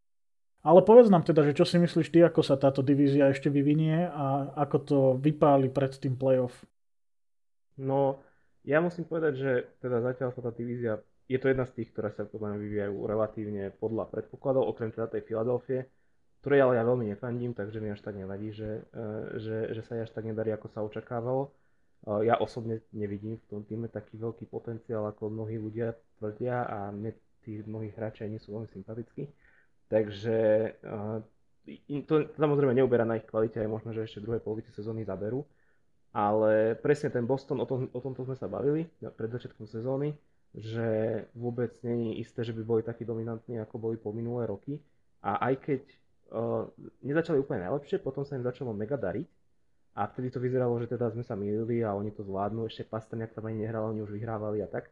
Ale 0.65 0.81
povedz 0.81 1.13
nám 1.13 1.21
teda, 1.21 1.45
že 1.45 1.53
čo 1.53 1.61
si 1.61 1.77
myslíš 1.77 2.09
ty, 2.09 2.25
ako 2.25 2.41
sa 2.41 2.57
táto 2.57 2.81
divízia 2.81 3.29
ešte 3.29 3.53
vyvinie 3.53 4.09
a 4.09 4.49
ako 4.65 4.77
to 4.81 4.97
vypáli 5.21 5.69
pred 5.69 5.93
tým 5.93 6.17
play-off? 6.17 6.57
No, 7.77 8.17
ja 8.65 8.81
musím 8.81 9.05
povedať, 9.05 9.33
že 9.37 9.51
teda 9.77 10.01
zatiaľ 10.01 10.33
sa 10.33 10.41
tá 10.41 10.49
divízia, 10.49 10.97
je 11.29 11.37
to 11.37 11.53
jedna 11.53 11.69
z 11.69 11.81
tých, 11.81 11.93
ktoré 11.93 12.09
sa 12.09 12.25
podľa 12.25 12.57
mňa 12.57 12.59
vyvíjajú 12.65 12.95
relatívne 13.05 13.63
podľa 13.77 14.09
predpokladov, 14.09 14.73
okrem 14.73 14.89
teda 14.89 15.05
tej 15.05 15.21
Filadelfie 15.21 15.85
ktorej 16.45 16.61
ale 16.61 16.77
ja 16.77 16.85
veľmi 16.85 17.09
nefandím, 17.09 17.57
takže 17.57 17.81
mi 17.81 17.89
až 17.89 18.05
tak 18.05 18.13
nevadí, 18.13 18.53
že, 18.53 18.85
e, 18.93 19.41
že, 19.41 19.73
že 19.73 19.81
sa 19.81 19.97
až 19.97 20.13
tak 20.13 20.29
nedarí, 20.29 20.53
ako 20.53 20.69
sa 20.69 20.85
očakávalo. 20.85 21.49
E, 21.49 22.29
ja 22.29 22.37
osobne 22.37 22.85
nevidím 22.93 23.41
v 23.41 23.45
tom 23.49 23.65
týme 23.65 23.89
taký 23.89 24.21
veľký 24.21 24.45
potenciál, 24.53 25.09
ako 25.09 25.33
mnohí 25.33 25.57
ľudia 25.57 25.97
tvrdia 26.21 26.69
a 26.69 26.93
mne 26.93 27.17
tí 27.41 27.65
mnohí 27.65 27.89
hráči 27.97 28.29
nie 28.29 28.37
sú 28.37 28.53
veľmi 28.53 28.69
sympatickí. 28.69 29.25
Takže 29.89 30.37
e, 31.65 32.01
to 32.05 32.29
samozrejme 32.37 32.77
neuberá 32.77 33.09
na 33.09 33.17
ich 33.17 33.25
kvalite, 33.25 33.57
aj 33.57 33.81
možno, 33.81 33.89
že 33.97 34.05
ešte 34.05 34.21
v 34.21 34.29
druhej 34.29 34.45
polovici 34.45 34.69
sezóny 34.69 35.01
zaberú. 35.01 35.41
Ale 36.13 36.77
presne 36.77 37.09
ten 37.09 37.25
Boston, 37.25 37.57
o, 37.57 37.65
tom, 37.65 37.89
o 37.89 37.99
tomto 38.05 38.21
sme 38.21 38.37
sa 38.37 38.45
bavili 38.45 38.85
pred 39.01 39.33
začiatkom 39.33 39.65
sezóny, 39.65 40.13
že 40.53 41.25
vôbec 41.33 41.73
není 41.81 42.21
isté, 42.21 42.45
že 42.45 42.53
by 42.53 42.61
boli 42.61 42.81
takí 42.85 43.01
dominantní, 43.01 43.57
ako 43.57 43.81
boli 43.81 43.97
po 43.97 44.13
minulé 44.13 44.45
roky. 44.45 44.77
A 45.25 45.41
aj 45.41 45.57
keď 45.65 45.81
uh, 46.31 46.69
nezačali 47.05 47.41
úplne 47.41 47.67
najlepšie, 47.67 48.01
potom 48.01 48.23
sa 48.23 48.39
im 48.39 48.45
začalo 48.45 48.71
mega 48.71 48.95
dariť 48.95 49.27
a 49.95 50.07
vtedy 50.11 50.31
to 50.31 50.39
vyzeralo, 50.39 50.75
že 50.79 50.91
teda 50.91 51.11
sme 51.11 51.23
sa 51.23 51.37
milili 51.39 51.83
a 51.85 51.95
oni 51.95 52.11
to 52.11 52.23
zvládnu, 52.23 52.67
ešte 52.67 52.87
Pastrňák 52.87 53.31
tam 53.35 53.47
ani 53.47 53.63
nehral, 53.63 53.91
oni 53.91 54.03
už 54.03 54.11
vyhrávali 54.11 54.63
a 54.63 54.67
tak. 54.67 54.91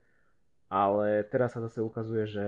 Ale 0.73 1.27
teraz 1.29 1.53
sa 1.53 1.61
zase 1.61 1.85
ukazuje, 1.85 2.25
že 2.25 2.45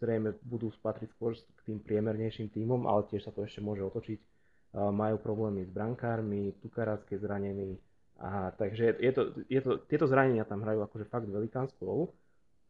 zrejme 0.00 0.32
budú 0.40 0.72
spatriť 0.72 1.12
skôr 1.12 1.36
k 1.36 1.60
tým 1.66 1.78
priemernejším 1.82 2.48
týmom, 2.48 2.88
ale 2.88 3.04
tiež 3.10 3.28
sa 3.28 3.34
to 3.34 3.44
ešte 3.44 3.60
môže 3.60 3.84
otočiť. 3.84 4.18
Uh, 4.76 4.88
majú 4.94 5.20
problémy 5.20 5.66
s 5.66 5.70
brankármi, 5.70 6.56
Tukarácké 6.62 7.20
zranení, 7.20 7.76
a 8.16 8.48
takže 8.56 8.96
je 8.96 9.12
to, 9.12 9.22
je 9.44 9.60
to, 9.60 9.76
tieto 9.84 10.08
zranenia 10.08 10.48
tam 10.48 10.64
hrajú 10.64 10.80
akože 10.88 11.04
fakt 11.04 11.28
velikánsku 11.28 11.76
rolu, 11.84 12.16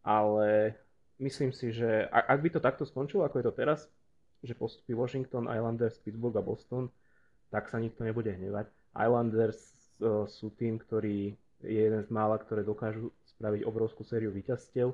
ale 0.02 0.74
myslím 1.22 1.55
si, 1.55 1.70
že 1.70 2.11
ak 2.11 2.38
by 2.42 2.48
to 2.50 2.59
takto 2.59 2.83
skončilo, 2.83 3.22
ako 3.22 3.38
je 3.38 3.46
to 3.46 3.55
teraz, 3.55 3.87
že 4.42 4.57
postupí 4.57 4.92
Washington, 4.92 5.49
Islanders, 5.49 6.01
Pittsburgh 6.01 6.37
a 6.37 6.44
Boston, 6.44 6.90
tak 7.49 7.70
sa 7.70 7.79
nikto 7.79 8.03
nebude 8.03 8.33
hnevať. 8.33 8.68
Islanders 8.96 9.61
uh, 10.03 10.25
sú 10.27 10.53
tým, 10.57 10.81
ktorý 10.81 11.37
je 11.64 11.81
jeden 11.88 12.03
z 12.05 12.11
mála, 12.12 12.37
ktoré 12.40 12.66
dokážu 12.66 13.12
spraviť 13.37 13.64
obrovskú 13.64 14.05
sériu 14.05 14.33
víťazstiev, 14.33 14.92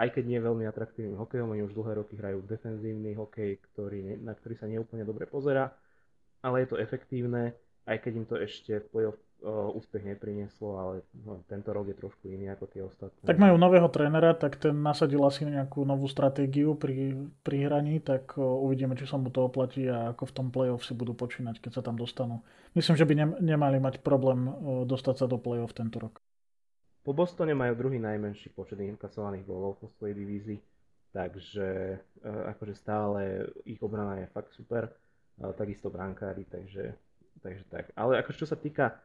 aj 0.00 0.08
keď 0.12 0.24
nie 0.24 0.38
je 0.40 0.46
veľmi 0.48 0.64
atraktívnym 0.64 1.20
hokejom, 1.20 1.52
oni 1.52 1.62
už 1.68 1.76
dlhé 1.76 2.00
roky 2.00 2.16
hrajú 2.16 2.42
defenzívny 2.48 3.12
hokej, 3.12 3.60
ktorý, 3.72 4.18
na 4.20 4.32
ktorý 4.32 4.54
sa 4.56 4.66
neúplne 4.66 5.04
dobre 5.04 5.28
pozera, 5.28 5.72
ale 6.40 6.64
je 6.64 6.74
to 6.74 6.80
efektívne, 6.80 7.52
aj 7.86 7.96
keď 8.02 8.12
im 8.16 8.26
to 8.26 8.36
ešte 8.40 8.72
v 8.82 8.86
play-off 8.88 9.18
úspech 9.48 10.06
neprinieslo, 10.06 10.78
ale 10.78 10.94
no, 11.26 11.42
tento 11.50 11.74
rok 11.74 11.90
je 11.90 11.98
trošku 11.98 12.30
iný 12.30 12.54
ako 12.54 12.64
tie 12.70 12.86
ostatné. 12.86 13.26
Tak 13.26 13.42
majú 13.42 13.58
nového 13.58 13.90
trénera, 13.90 14.38
tak 14.38 14.54
ten 14.62 14.78
nasadil 14.78 15.18
asi 15.26 15.42
nejakú 15.42 15.82
novú 15.82 16.06
stratégiu 16.06 16.78
pri, 16.78 17.18
pri 17.42 17.66
hraní, 17.66 17.98
tak 17.98 18.38
uvidíme, 18.38 18.94
či 18.94 19.02
sa 19.02 19.18
mu 19.18 19.34
to 19.34 19.50
oplatí 19.50 19.90
a 19.90 20.14
ako 20.14 20.30
v 20.30 20.34
tom 20.38 20.46
playoff 20.54 20.86
si 20.86 20.94
budú 20.94 21.18
počínať, 21.18 21.58
keď 21.58 21.72
sa 21.74 21.82
tam 21.82 21.98
dostanú. 21.98 22.38
Myslím, 22.78 22.94
že 22.94 23.02
by 23.02 23.14
ne, 23.18 23.26
nemali 23.42 23.82
mať 23.82 23.98
problém 24.06 24.46
dostať 24.86 25.14
sa 25.20 25.26
do 25.26 25.42
playoff 25.42 25.74
tento 25.74 25.98
rok. 25.98 26.22
Po 27.02 27.10
Bostone 27.10 27.50
majú 27.50 27.74
druhý 27.74 27.98
najmenší 27.98 28.54
počet 28.54 28.78
inkasovaných 28.78 29.42
gólov 29.42 29.82
po 29.82 29.90
svojej 29.98 30.14
divízii, 30.14 30.62
takže 31.10 31.98
akože 32.22 32.74
stále 32.78 33.50
ich 33.66 33.82
obrana 33.82 34.22
je 34.22 34.30
fakt 34.30 34.54
super, 34.54 34.86
takisto 35.58 35.90
brankári, 35.90 36.46
takže, 36.46 36.94
takže 37.42 37.66
tak. 37.66 37.90
Ale 37.98 38.22
akože 38.22 38.38
čo 38.38 38.46
sa 38.46 38.54
týka 38.54 39.02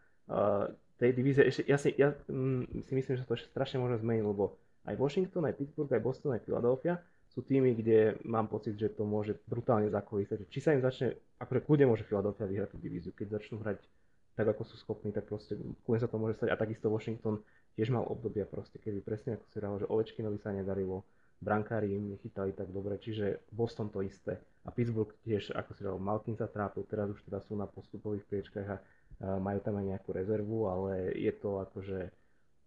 tej 0.97 1.11
divízie. 1.13 1.47
Ešte, 1.47 1.63
ja, 1.65 1.77
si, 1.79 1.89
ja 1.95 2.13
mm, 2.27 2.83
si 2.83 2.93
myslím, 2.93 3.15
že 3.15 3.25
to 3.25 3.37
ešte 3.37 3.53
strašne 3.53 3.79
môže 3.79 4.01
zmeniť, 4.01 4.23
lebo 4.25 4.57
aj 4.87 4.95
Washington, 4.97 5.45
aj 5.47 5.55
Pittsburgh, 5.55 5.91
aj 5.91 6.03
Boston, 6.03 6.35
aj 6.35 6.43
Philadelphia 6.43 6.99
sú 7.37 7.45
tými, 7.45 7.77
kde 7.77 8.17
mám 8.25 8.49
pocit, 8.49 8.73
že 8.81 8.89
to 8.89 9.05
môže 9.05 9.37
brutálne 9.45 9.93
zakolísať. 9.93 10.49
Či 10.49 10.57
sa 10.57 10.73
im 10.73 10.81
začne, 10.81 11.13
akože 11.37 11.69
kľudne 11.69 11.85
môže 11.85 12.01
Philadelphia 12.01 12.49
vyhrať 12.49 12.69
tú 12.73 12.77
divíziu, 12.81 13.13
keď 13.13 13.37
začnú 13.37 13.61
hrať 13.61 13.77
tak, 14.33 14.47
ako 14.53 14.65
sú 14.65 14.75
schopní, 14.81 15.13
tak 15.13 15.29
proste 15.29 15.53
kľudne 15.85 16.01
sa 16.01 16.09
to 16.09 16.17
môže 16.17 16.41
stať. 16.41 16.49
A 16.49 16.57
takisto 16.57 16.89
Washington 16.89 17.45
tiež 17.77 17.93
mal 17.93 18.09
obdobia 18.09 18.49
proste, 18.49 18.81
kedy 18.81 19.05
presne 19.05 19.37
ako 19.37 19.45
si 19.53 19.61
hovoril, 19.61 19.81
že 19.85 19.91
Ovečkinovi 19.93 20.41
sa 20.41 20.49
nedarilo, 20.49 21.05
brankári 21.37 21.93
im 21.93 22.09
nechytali 22.09 22.57
tak 22.57 22.73
dobre, 22.73 22.97
čiže 22.97 23.45
Boston 23.53 23.93
to 23.93 24.01
isté. 24.01 24.41
A 24.65 24.73
Pittsburgh 24.73 25.13
tiež, 25.21 25.53
ako 25.53 25.71
si 25.77 25.85
hovoril, 25.85 26.01
Malkin 26.01 26.33
sa 26.33 26.49
trápil, 26.49 26.89
teraz 26.89 27.05
už 27.13 27.21
teda 27.21 27.37
sú 27.45 27.53
na 27.53 27.69
postupových 27.69 28.25
priečkách 28.25 28.65
a 28.65 28.81
majú 29.21 29.59
tam 29.65 29.81
aj 29.81 29.85
nejakú 29.97 30.09
rezervu, 30.13 30.69
ale 30.69 31.13
je 31.17 31.33
to 31.33 31.57
akože, 31.65 31.99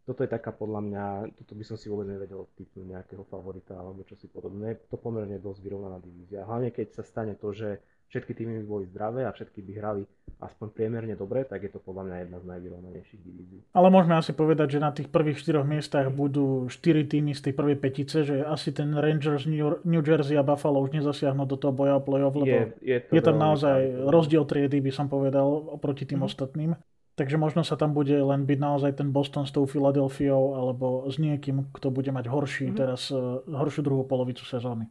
toto 0.02 0.26
je 0.26 0.30
taká 0.30 0.50
podľa 0.50 0.80
mňa, 0.82 1.04
toto 1.38 1.54
by 1.54 1.64
som 1.66 1.78
si 1.78 1.86
vôbec 1.86 2.10
nevedel 2.10 2.50
typnúť 2.58 2.86
nejakého 2.90 3.22
favorita 3.30 3.78
alebo 3.78 4.02
čo 4.02 4.18
si 4.18 4.26
podobné. 4.26 4.74
To 4.90 4.98
pomerne 4.98 5.38
dosť 5.38 5.60
vyrovnaná 5.62 6.02
divízia. 6.02 6.42
Hlavne 6.42 6.74
keď 6.74 6.98
sa 6.98 7.02
stane 7.06 7.38
to, 7.38 7.54
že 7.54 7.78
všetky 8.10 8.32
týmy 8.34 8.52
by 8.60 8.66
boli 8.66 8.84
zdravé 8.90 9.22
a 9.22 9.30
všetky 9.30 9.62
by 9.62 9.72
hrali 9.78 10.02
aspoň 10.40 10.72
priemerne 10.72 11.14
dobre, 11.14 11.44
tak 11.44 11.62
je 11.62 11.70
to 11.70 11.78
podľa 11.78 12.10
mňa 12.10 12.16
jedna 12.26 12.38
z 12.40 12.44
najvyrovnanejších 12.48 13.20
divízií. 13.22 13.60
Ale 13.76 13.92
môžeme 13.92 14.16
asi 14.16 14.32
povedať, 14.32 14.76
že 14.76 14.80
na 14.80 14.90
tých 14.90 15.12
prvých 15.12 15.38
štyroch 15.38 15.68
miestach 15.68 16.08
budú 16.10 16.66
štyri 16.72 17.04
týmy 17.04 17.36
z 17.36 17.48
tej 17.48 17.54
prvej 17.54 17.76
petice, 17.78 18.24
že 18.24 18.40
asi 18.42 18.72
ten 18.72 18.96
Rangers, 18.96 19.44
New 19.84 20.02
Jersey 20.02 20.40
a 20.40 20.44
Buffalo 20.44 20.80
už 20.80 20.96
nezasiahnu 20.96 21.44
do 21.44 21.60
toho 21.60 21.76
boja 21.76 22.00
o 22.00 22.02
playoff, 22.02 22.34
lebo 22.34 22.50
je, 22.50 22.64
je, 22.80 22.98
je 23.04 23.22
tam 23.22 23.36
naozaj 23.36 23.78
tak. 23.78 24.10
rozdiel 24.10 24.44
triedy, 24.48 24.80
by 24.80 24.92
som 24.92 25.06
povedal, 25.12 25.46
oproti 25.76 26.08
tým 26.08 26.24
mm. 26.24 26.28
ostatným. 26.28 26.72
Takže 27.20 27.36
možno 27.36 27.60
sa 27.60 27.76
tam 27.76 27.92
bude 27.92 28.16
len 28.16 28.48
byť 28.48 28.58
naozaj 28.58 28.96
ten 28.96 29.12
Boston 29.12 29.44
s 29.44 29.52
tou 29.52 29.68
Filadelfiou 29.68 30.56
alebo 30.56 31.04
s 31.04 31.20
niekým, 31.20 31.68
kto 31.68 31.92
bude 31.92 32.08
mať 32.08 32.32
horší 32.32 32.72
mm 32.72 32.76
teraz, 32.80 33.12
uh, 33.12 33.44
horšiu 33.44 33.84
druhú 33.84 34.08
polovicu 34.08 34.40
sezóny 34.48 34.88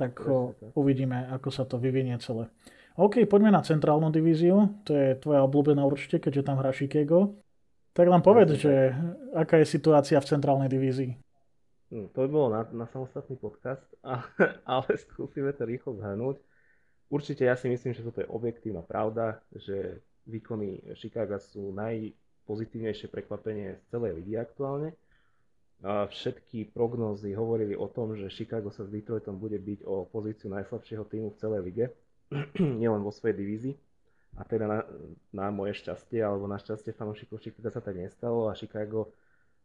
tak 0.00 0.16
ho, 0.24 0.56
uvidíme, 0.72 1.28
ako 1.28 1.52
sa 1.52 1.68
to 1.68 1.76
vyvinie 1.76 2.16
celé. 2.24 2.48
OK, 2.96 3.28
poďme 3.28 3.52
na 3.52 3.60
centrálnu 3.60 4.08
divíziu, 4.08 4.80
to 4.88 4.96
je 4.96 5.20
tvoja 5.20 5.44
obľúbená 5.44 5.84
určite, 5.84 6.16
keďže 6.24 6.48
tam 6.48 6.56
hrá 6.56 6.72
Chicago. 6.72 7.36
Tak 7.92 8.08
nám 8.08 8.24
povedz, 8.24 8.56
že 8.56 8.96
aká 9.36 9.60
je 9.60 9.68
situácia 9.68 10.16
v 10.16 10.30
centrálnej 10.32 10.72
divízii. 10.72 11.12
Hm, 11.92 12.16
to 12.16 12.18
by 12.24 12.28
bolo 12.32 12.48
na, 12.48 12.64
na 12.72 12.88
samostatný 12.88 13.36
podcast, 13.36 13.84
ale 14.64 14.88
skúsime 14.96 15.52
to 15.52 15.68
rýchlo 15.68 16.00
zhrnúť. 16.00 16.40
Určite 17.12 17.44
ja 17.44 17.58
si 17.60 17.68
myslím, 17.68 17.92
že 17.92 18.06
toto 18.06 18.24
je 18.24 18.32
objektívna 18.32 18.80
pravda, 18.80 19.42
že 19.52 20.00
výkony 20.24 20.96
Chicago 20.96 21.36
sú 21.42 21.74
najpozitívnejšie 21.76 23.10
prekvapenie 23.10 23.76
z 23.76 23.82
celej 23.92 24.16
ligy 24.22 24.38
aktuálne 24.38 24.96
všetky 25.84 26.76
prognózy 26.76 27.32
hovorili 27.32 27.72
o 27.72 27.88
tom, 27.88 28.12
že 28.12 28.28
Chicago 28.28 28.68
sa 28.68 28.84
s 28.84 28.92
Detroitom 28.92 29.40
bude 29.40 29.56
byť 29.56 29.80
o 29.88 30.04
pozíciu 30.04 30.52
najslabšieho 30.52 31.04
týmu 31.08 31.32
v 31.32 31.40
celej 31.40 31.60
lige, 31.64 31.84
nielen 32.80 33.00
vo 33.00 33.08
svojej 33.08 33.36
divízii. 33.36 33.74
A 34.38 34.46
teda 34.46 34.68
na, 34.68 34.78
na 35.34 35.46
moje 35.50 35.74
šťastie, 35.80 36.22
alebo 36.22 36.46
na 36.46 36.60
šťastie 36.60 36.94
fanúšikov 36.94 37.42
Chicago 37.42 37.72
sa 37.72 37.82
tak 37.82 37.96
nestalo 37.96 38.46
a 38.46 38.54
Chicago 38.54 39.10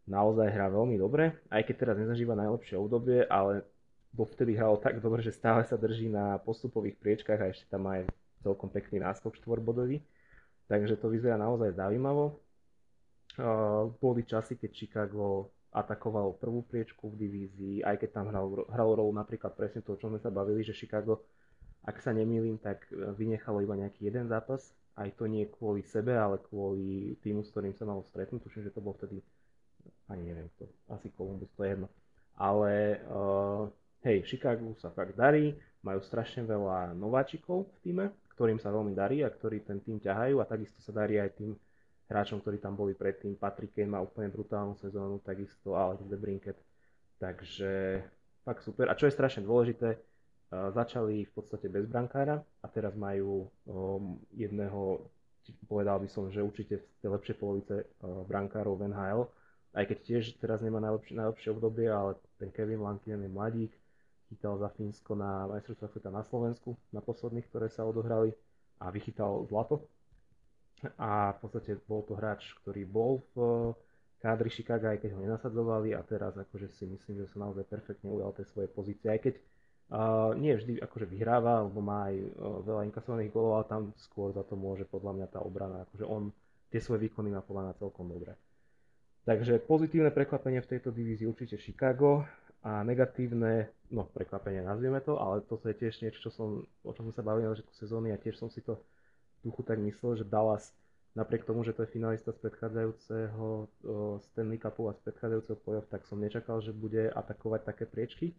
naozaj 0.08 0.48
hrá 0.50 0.72
veľmi 0.72 0.96
dobre, 0.98 1.36
aj 1.52 1.62
keď 1.68 1.76
teraz 1.76 1.96
nezažíva 1.98 2.38
najlepšie 2.38 2.78
obdobie, 2.78 3.26
ale 3.26 3.66
dovtedy 4.16 4.56
hralo 4.56 4.80
tak 4.80 5.04
dobre, 5.04 5.20
že 5.20 5.36
stále 5.36 5.68
sa 5.68 5.76
drží 5.76 6.08
na 6.08 6.40
postupových 6.40 6.96
priečkách 6.96 7.40
a 7.42 7.52
ešte 7.52 7.68
tam 7.68 7.92
aj 7.92 8.08
celkom 8.40 8.72
pekný 8.72 9.04
náskok 9.04 9.36
štvorbodový. 9.42 10.00
Takže 10.66 10.98
to 10.98 11.12
vyzerá 11.12 11.38
naozaj 11.38 11.78
zaujímavo. 11.78 12.40
Uh, 13.36 13.92
boli 14.00 14.24
časy, 14.24 14.56
keď 14.56 14.72
Chicago 14.72 15.52
atakoval 15.76 16.40
prvú 16.40 16.64
priečku 16.64 17.12
v 17.12 17.28
divízii, 17.28 17.76
aj 17.84 18.00
keď 18.00 18.10
tam 18.16 18.26
hral, 18.32 18.48
hral 18.72 18.96
rolu 18.96 19.12
napríklad 19.12 19.52
presne 19.60 19.84
to, 19.84 19.94
o 19.94 20.00
čom 20.00 20.16
sme 20.16 20.24
sa 20.24 20.32
bavili, 20.32 20.64
že 20.64 20.72
Chicago, 20.72 21.28
ak 21.84 22.00
sa 22.00 22.16
nemýlim, 22.16 22.56
tak 22.64 22.88
vynechalo 22.92 23.60
iba 23.60 23.76
nejaký 23.76 24.08
jeden 24.08 24.32
zápas, 24.32 24.72
aj 24.96 25.12
to 25.20 25.28
nie 25.28 25.44
kvôli 25.52 25.84
sebe, 25.84 26.16
ale 26.16 26.40
kvôli 26.40 27.20
týmu, 27.20 27.44
s 27.44 27.52
ktorým 27.52 27.76
sa 27.76 27.84
malo 27.84 28.08
stretnúť, 28.08 28.48
tuším, 28.48 28.64
že 28.64 28.72
to 28.72 28.80
bol 28.80 28.96
vtedy, 28.96 29.20
ani 30.08 30.24
neviem 30.32 30.48
kto, 30.56 30.72
asi 30.96 31.12
Columbus, 31.12 31.52
to 31.60 31.68
je 31.68 31.76
jedno. 31.76 31.92
Ale 32.40 33.04
uh, 33.12 33.68
hej, 34.08 34.24
Chicago 34.24 34.72
sa 34.80 34.96
fakt 34.96 35.20
darí, 35.20 35.52
majú 35.84 36.00
strašne 36.00 36.48
veľa 36.48 36.96
nováčikov 36.96 37.68
v 37.68 37.78
týme, 37.84 38.06
ktorým 38.36 38.60
sa 38.64 38.72
veľmi 38.72 38.96
darí 38.96 39.22
a 39.22 39.30
ktorí 39.30 39.68
ten 39.68 39.84
tým 39.84 40.00
ťahajú 40.00 40.40
a 40.40 40.48
takisto 40.48 40.80
sa 40.80 40.96
darí 40.96 41.20
aj 41.20 41.36
tým 41.36 41.52
hráčom, 42.06 42.42
ktorí 42.42 42.62
tam 42.62 42.78
boli 42.78 42.94
predtým. 42.94 43.34
Patrick 43.38 43.74
Kane 43.74 43.98
má 43.98 44.00
úplne 44.02 44.30
brutálnu 44.30 44.78
sezónu, 44.78 45.22
takisto 45.26 45.74
Alex 45.74 46.06
de 46.06 46.18
Brinket. 46.18 46.58
Takže 47.18 48.02
fakt 48.46 48.62
super. 48.62 48.92
A 48.92 48.98
čo 48.98 49.10
je 49.10 49.16
strašne 49.16 49.42
dôležité, 49.42 49.98
uh, 49.98 50.70
začali 50.70 51.26
v 51.26 51.32
podstate 51.34 51.66
bez 51.66 51.90
brankára 51.90 52.46
a 52.62 52.68
teraz 52.70 52.94
majú 52.94 53.50
um, 53.66 54.22
jedného, 54.38 55.02
povedal 55.66 55.98
by 55.98 56.10
som, 56.10 56.30
že 56.30 56.46
určite 56.46 56.78
z 56.78 56.98
tej 57.02 57.10
lepšej 57.10 57.36
polovice 57.42 57.76
uh, 57.82 58.22
brankárov 58.30 58.78
v 58.78 58.94
NHL. 58.94 59.22
Aj 59.76 59.84
keď 59.84 59.98
tiež 60.08 60.24
teraz 60.40 60.64
nemá 60.64 60.80
najlepšie, 60.80 61.18
najlepšie 61.18 61.50
obdobie, 61.52 61.90
ale 61.90 62.16
ten 62.40 62.48
Kevin 62.54 62.80
Lankinen 62.86 63.28
je 63.28 63.32
mladík, 63.32 63.74
chytal 64.32 64.56
za 64.56 64.72
Fínsko 64.72 65.20
na 65.20 65.52
majstrovstvách 65.52 65.92
sveta 65.92 66.10
na 66.14 66.24
Slovensku, 66.24 66.80
na 66.96 67.04
posledných, 67.04 67.44
ktoré 67.52 67.68
sa 67.68 67.84
odohrali 67.84 68.32
a 68.80 68.88
vychytal 68.88 69.44
zlato 69.52 69.84
a 70.96 71.34
v 71.36 71.38
podstate 71.42 71.78
bol 71.86 72.06
to 72.06 72.18
hráč, 72.18 72.54
ktorý 72.64 72.84
bol 72.86 73.26
v 73.34 73.38
eh, 73.38 73.52
kádri 74.26 74.50
Chicago, 74.50 74.90
aj 74.90 75.06
keď 75.06 75.10
ho 75.14 75.20
nenasadzovali 75.22 75.94
a 75.94 76.02
teraz 76.02 76.34
akože 76.34 76.74
si 76.74 76.90
myslím, 76.90 77.22
že 77.22 77.30
sa 77.30 77.46
naozaj 77.46 77.66
perfektne 77.70 78.10
ujal 78.10 78.34
tej 78.34 78.50
svojej 78.50 78.70
pozície, 78.74 79.06
aj 79.06 79.22
keď 79.22 79.34
uh, 79.38 80.34
nie 80.34 80.50
vždy 80.58 80.82
akože 80.82 81.06
vyhráva, 81.06 81.62
alebo 81.62 81.78
má 81.78 82.10
aj 82.10 82.16
uh, 82.18 82.58
veľa 82.66 82.90
inkasovaných 82.90 83.30
golov, 83.30 83.62
ale 83.62 83.70
tam 83.70 83.82
skôr 84.02 84.34
za 84.34 84.42
to 84.42 84.58
môže 84.58 84.90
podľa 84.90 85.14
mňa 85.14 85.28
tá 85.30 85.46
obrana, 85.46 85.86
akože 85.86 86.10
on 86.10 86.34
tie 86.74 86.82
svoje 86.82 87.06
výkony 87.06 87.38
má 87.38 87.46
podľa 87.46 87.70
mňa 87.70 87.74
celkom 87.78 88.10
dobré. 88.10 88.34
Takže 89.30 89.62
pozitívne 89.62 90.10
prekvapenie 90.10 90.66
v 90.66 90.70
tejto 90.74 90.90
divízii 90.90 91.30
určite 91.30 91.62
Chicago 91.62 92.26
a 92.66 92.82
negatívne, 92.82 93.70
no 93.94 94.10
prekvapenie 94.10 94.66
nazvieme 94.66 95.06
to, 95.06 95.22
ale 95.22 95.46
to 95.46 95.62
je 95.62 95.78
tiež 95.86 96.02
niečo, 96.02 96.30
čo 96.30 96.32
som, 96.34 96.66
o 96.82 96.92
čom 96.98 97.10
sme 97.10 97.14
sa 97.14 97.22
bavili 97.22 97.46
na 97.46 97.54
začiatku 97.54 97.78
sezóny 97.78 98.10
a 98.10 98.18
tiež 98.18 98.42
som 98.42 98.50
si 98.50 98.66
to 98.66 98.82
duchu 99.46 99.62
tak 99.62 99.78
myslel, 99.78 100.18
že 100.18 100.26
Dallas 100.26 100.74
napriek 101.16 101.48
tomu, 101.48 101.64
že 101.64 101.72
to 101.72 101.88
je 101.88 101.94
finalista 101.96 102.36
z 102.36 102.42
predchádzajúceho 102.44 103.70
Stanley 104.20 104.60
Cupu 104.60 104.92
a 104.92 104.98
z 104.98 105.00
predchádzajúceho 105.08 105.58
playoff, 105.64 105.88
tak 105.88 106.04
som 106.04 106.20
nečakal, 106.20 106.60
že 106.60 106.76
bude 106.76 107.08
atakovať 107.14 107.62
také 107.64 107.86
priečky. 107.88 108.36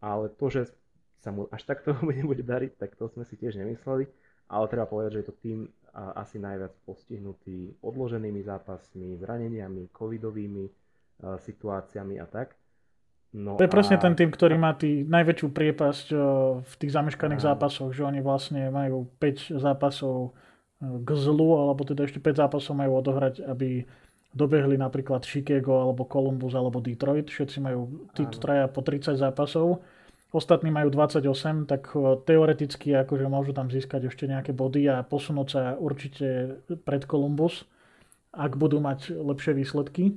Ale 0.00 0.32
to, 0.32 0.48
že 0.48 0.72
sa 1.20 1.34
mu 1.34 1.50
až 1.52 1.68
takto 1.68 1.92
nebude 2.08 2.46
dariť, 2.46 2.80
tak 2.80 2.96
to 2.96 3.10
sme 3.12 3.28
si 3.28 3.36
tiež 3.36 3.60
nemysleli. 3.60 4.08
Ale 4.46 4.70
treba 4.70 4.86
povedať, 4.86 5.18
že 5.18 5.20
je 5.20 5.28
to 5.28 5.36
tým 5.42 5.58
asi 5.96 6.36
najviac 6.36 6.76
postihnutý 6.84 7.80
odloženými 7.80 8.44
zápasmi, 8.44 9.16
zraneniami, 9.16 9.88
covidovými 9.90 10.68
situáciami 11.24 12.20
a 12.20 12.26
tak. 12.28 12.52
No 13.34 13.58
to 13.58 13.66
je 13.66 13.70
a... 13.70 13.74
presne 13.74 13.96
ten 13.98 14.14
tým, 14.14 14.30
ktorý 14.30 14.60
má 14.60 14.76
tý 14.76 15.02
najväčšiu 15.08 15.48
priepasť 15.50 16.06
v 16.62 16.74
tých 16.78 16.92
zameškaných 16.92 17.42
a... 17.42 17.46
zápasoch, 17.52 17.90
že 17.90 18.06
oni 18.06 18.20
vlastne 18.20 18.70
majú 18.70 19.10
5 19.18 19.56
zápasov 19.58 20.36
k 20.80 21.08
zlu, 21.16 21.56
alebo 21.56 21.88
teda 21.88 22.04
ešte 22.04 22.20
5 22.20 22.42
zápasov 22.46 22.76
majú 22.76 23.00
odohrať, 23.00 23.40
aby 23.48 23.88
dobehli 24.36 24.76
napríklad 24.76 25.24
Chicago, 25.24 25.80
alebo 25.80 26.04
Columbus, 26.04 26.52
alebo 26.52 26.84
Detroit. 26.84 27.32
Všetci 27.32 27.64
majú 27.64 28.08
títo 28.12 28.36
traja 28.36 28.68
po 28.68 28.84
30 28.84 29.16
zápasov. 29.16 29.80
Ostatní 30.36 30.68
majú 30.68 30.92
28, 30.92 31.64
tak 31.64 31.88
teoreticky 32.28 32.92
akože 32.92 33.24
môžu 33.24 33.56
tam 33.56 33.72
získať 33.72 34.12
ešte 34.12 34.28
nejaké 34.28 34.52
body 34.52 34.84
a 34.92 35.00
posunúť 35.00 35.48
sa 35.48 35.62
určite 35.80 36.60
pred 36.84 37.08
Columbus, 37.08 37.64
ak 38.36 38.60
budú 38.60 38.76
mať 38.84 39.16
lepšie 39.16 39.56
výsledky. 39.56 40.12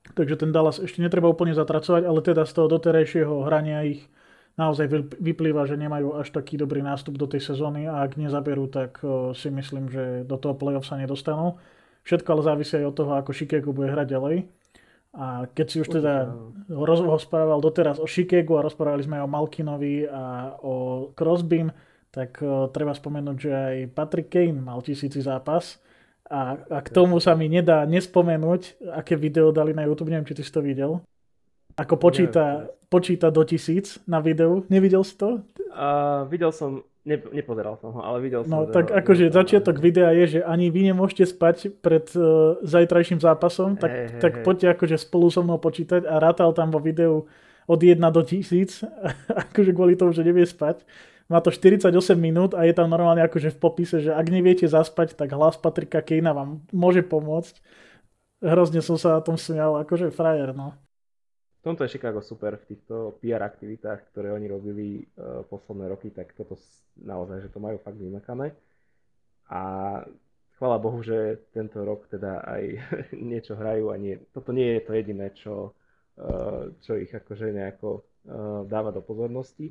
Takže 0.00 0.36
ten 0.40 0.50
Dallas 0.50 0.80
ešte 0.80 1.04
netreba 1.04 1.28
úplne 1.28 1.54
zatracovať, 1.54 2.02
ale 2.08 2.20
teda 2.24 2.42
z 2.48 2.52
toho 2.56 2.66
doterajšieho 2.72 3.44
hrania 3.46 3.84
ich 3.84 4.08
naozaj 4.58 4.90
vyplýva, 5.20 5.64
že 5.64 5.78
nemajú 5.78 6.18
až 6.18 6.34
taký 6.34 6.58
dobrý 6.58 6.82
nástup 6.82 7.16
do 7.16 7.24
tej 7.30 7.40
sezóny 7.40 7.86
a 7.86 8.04
ak 8.04 8.18
nezaberú, 8.18 8.66
tak 8.68 9.00
si 9.32 9.48
myslím, 9.48 9.88
že 9.88 10.26
do 10.26 10.36
toho 10.36 10.52
playoff 10.58 10.84
sa 10.84 11.00
nedostanú. 11.00 11.56
Všetko 12.04 12.28
ale 12.32 12.42
závisí 12.42 12.74
aj 12.80 12.88
od 12.90 12.96
toho, 12.96 13.12
ako 13.16 13.30
Chicago 13.36 13.70
bude 13.72 13.92
hrať 13.92 14.08
ďalej. 14.08 14.36
A 15.10 15.50
keď 15.50 15.66
si 15.66 15.76
už 15.82 15.88
teda 15.90 16.30
rozprával 16.70 17.58
doteraz 17.58 17.98
o 17.98 18.06
Chicago 18.06 18.62
a 18.62 18.66
rozprávali 18.66 19.02
sme 19.02 19.18
aj 19.18 19.24
o 19.26 19.32
Malkinovi 19.32 19.96
a 20.06 20.54
o 20.62 20.74
Crosbym, 21.18 21.74
tak 22.10 22.38
uh, 22.42 22.70
treba 22.70 22.94
spomenúť, 22.94 23.36
že 23.38 23.50
aj 23.50 23.76
Patrick 23.94 24.30
Kane 24.30 24.58
mal 24.58 24.82
tisíci 24.82 25.22
zápas 25.22 25.78
a, 26.30 26.54
a 26.62 26.78
k 26.78 26.88
tomu 26.94 27.18
sa 27.18 27.34
mi 27.34 27.50
nedá 27.50 27.82
nespomenúť, 27.90 28.78
aké 28.94 29.18
video 29.18 29.50
dali 29.50 29.74
na 29.74 29.82
YouTube, 29.82 30.14
neviem, 30.14 30.30
či 30.30 30.38
ty 30.38 30.42
si 30.46 30.54
to 30.54 30.62
videl. 30.62 31.02
Ako 31.74 31.98
počíta, 31.98 32.70
počíta 32.86 33.34
do 33.34 33.42
tisíc 33.42 33.98
na 34.06 34.22
videu. 34.22 34.62
Nevidel 34.70 35.02
si 35.02 35.18
to? 35.18 35.42
Uh, 35.74 36.22
videl 36.30 36.54
som, 36.54 36.86
ne, 37.02 37.18
nepozeral 37.34 37.74
som 37.82 37.90
ho, 37.94 38.00
ale 38.04 38.22
videl 38.22 38.46
som. 38.46 38.52
No 38.52 38.58
tak 38.70 38.94
akože 38.94 39.34
začiatok 39.34 39.82
videa 39.82 40.14
je, 40.22 40.38
že 40.38 40.40
ani 40.46 40.70
vy 40.70 40.94
nemôžete 40.94 41.34
spať 41.34 41.74
pred 41.82 42.06
uh, 42.14 42.62
zajtrajším 42.62 43.18
zápasom, 43.18 43.74
tak, 43.74 43.90
hey, 43.90 44.06
tak 44.22 44.32
hey, 44.38 44.44
poďte 44.46 44.66
akože 44.78 44.96
spolu 45.02 45.34
so 45.34 45.42
mnou 45.42 45.58
počítať 45.58 46.06
a 46.06 46.22
rátal 46.22 46.54
tam 46.54 46.70
vo 46.70 46.78
videu 46.78 47.26
od 47.66 47.80
1 47.82 47.98
do 47.98 48.22
1000, 48.22 48.86
akože 49.50 49.70
kvôli 49.74 49.98
tomu, 49.98 50.14
že 50.14 50.22
nevie 50.22 50.46
spať. 50.46 50.86
Má 51.30 51.38
to 51.38 51.54
48 51.54 51.94
minút 52.18 52.58
a 52.58 52.66
je 52.66 52.74
tam 52.74 52.90
normálne 52.90 53.22
akože 53.22 53.54
v 53.54 53.58
popise, 53.62 54.02
že 54.02 54.10
ak 54.10 54.26
neviete 54.34 54.66
zaspať, 54.66 55.14
tak 55.14 55.30
hlas 55.30 55.54
Patrika 55.54 56.02
Kejna 56.02 56.34
vám 56.34 56.66
môže 56.74 57.06
pomôcť. 57.06 57.54
Hrozne 58.42 58.82
som 58.82 58.98
sa 58.98 59.14
na 59.14 59.22
tom 59.22 59.38
smial, 59.38 59.78
akože 59.78 60.10
frajer, 60.10 60.50
no. 60.50 60.74
V 61.62 61.70
tomto 61.70 61.86
je 61.86 61.94
Chicago 61.94 62.18
super 62.18 62.58
v 62.58 62.74
týchto 62.74 63.20
PR 63.22 63.46
aktivitách, 63.46 64.10
ktoré 64.10 64.34
oni 64.34 64.50
robili 64.50 65.06
uh, 65.06 65.46
posledné 65.46 65.86
roky, 65.92 66.10
tak 66.10 66.34
toto 66.34 66.58
naozaj, 66.98 67.46
že 67.46 67.52
to 67.54 67.62
majú 67.62 67.78
fakt 67.78 68.00
vymakané. 68.00 68.50
A 69.54 69.60
chvála 70.58 70.82
Bohu, 70.82 70.98
že 71.04 71.46
tento 71.54 71.84
rok 71.86 72.10
teda 72.10 72.42
aj 72.42 72.62
niečo 73.30 73.54
hrajú 73.54 73.94
a 73.94 73.96
nie, 74.00 74.18
toto 74.34 74.50
nie 74.50 74.80
je 74.80 74.82
to 74.82 74.92
jediné, 74.98 75.30
čo, 75.36 75.78
uh, 76.18 76.74
čo 76.82 76.98
ich 76.98 77.12
akože 77.14 77.54
nejako 77.54 77.88
uh, 77.94 78.02
dáva 78.66 78.90
do 78.90 78.98
pozornosti. 78.98 79.70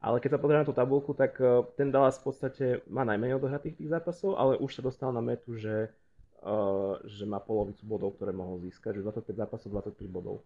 Ale 0.00 0.16
keď 0.16 0.36
sa 0.36 0.40
pozrieme 0.40 0.64
na 0.64 0.68
tú 0.68 0.76
tabulku, 0.76 1.12
tak 1.12 1.36
uh, 1.40 1.64
ten 1.76 1.92
Dallas 1.92 2.16
v 2.20 2.32
podstate 2.32 2.64
má 2.88 3.04
najmenej 3.04 3.36
odohratých 3.36 3.76
tých 3.76 3.92
zápasov, 3.92 4.40
ale 4.40 4.56
už 4.56 4.80
sa 4.80 4.82
dostal 4.84 5.12
na 5.12 5.20
metu, 5.20 5.60
že, 5.60 5.92
uh, 6.40 6.96
že 7.04 7.28
má 7.28 7.36
polovicu 7.36 7.84
bodov, 7.84 8.16
ktoré 8.16 8.32
mohol 8.32 8.64
získať, 8.64 8.96
že 8.96 9.04
25 9.04 9.44
zápasov, 9.44 9.68
23 9.76 10.08
bodov. 10.08 10.40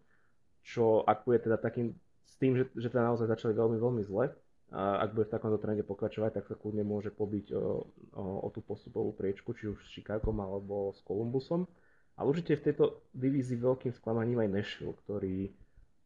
Čo 0.67 1.07
ak 1.07 1.23
bude 1.23 1.38
teda 1.38 1.55
takým, 1.55 1.95
s 2.27 2.35
tým, 2.35 2.59
že, 2.59 2.67
že 2.75 2.90
teda 2.90 3.14
naozaj 3.14 3.31
začali 3.31 3.55
veľmi, 3.55 3.79
veľmi 3.79 4.03
zle, 4.03 4.35
a 4.75 5.07
ak 5.07 5.14
bude 5.14 5.31
v 5.31 5.35
takomto 5.38 5.62
trende 5.62 5.87
pokračovať, 5.87 6.40
tak 6.40 6.45
sa 6.51 6.59
kľudne 6.59 6.83
môže 6.83 7.14
pobiť 7.14 7.55
o, 7.55 7.87
o, 8.17 8.25
o 8.43 8.49
tú 8.51 8.59
postupovú 8.59 9.14
priečku, 9.14 9.55
či 9.55 9.71
už 9.71 9.79
s 9.79 9.93
Chicagom 9.95 10.35
alebo 10.43 10.90
s 10.90 10.99
Columbusom. 11.07 11.71
Ale 12.19 12.27
určite 12.31 12.59
v 12.59 12.67
tejto 12.71 12.85
divízii 13.14 13.59
veľkým 13.59 13.95
sklamaním 13.95 14.43
aj 14.43 14.51
Nashville, 14.51 14.99
ktorý 15.07 15.55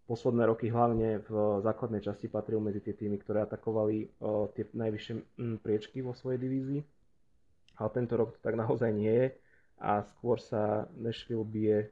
posledné 0.09 0.49
roky 0.49 0.73
hlavne 0.73 1.21
v 1.29 1.61
základnej 1.61 2.01
časti 2.01 2.33
patril 2.33 2.64
medzi 2.64 2.81
tie 2.81 2.97
týmy, 2.97 3.21
ktoré 3.21 3.44
atakovali 3.44 4.09
o, 4.25 4.49
tie 4.57 4.64
najvyššie 4.73 5.14
mm, 5.37 5.57
priečky 5.61 6.01
vo 6.01 6.16
svojej 6.16 6.40
divízii. 6.40 6.81
Ale 7.77 7.88
tento 7.92 8.16
rok 8.16 8.33
to 8.33 8.40
tak 8.40 8.57
naozaj 8.57 8.88
nie 8.88 9.12
je 9.12 9.29
a 9.79 10.03
skôr 10.03 10.40
sa 10.42 10.90
Nashville 10.99 11.47
bije 11.47 11.79
e, 11.79 11.88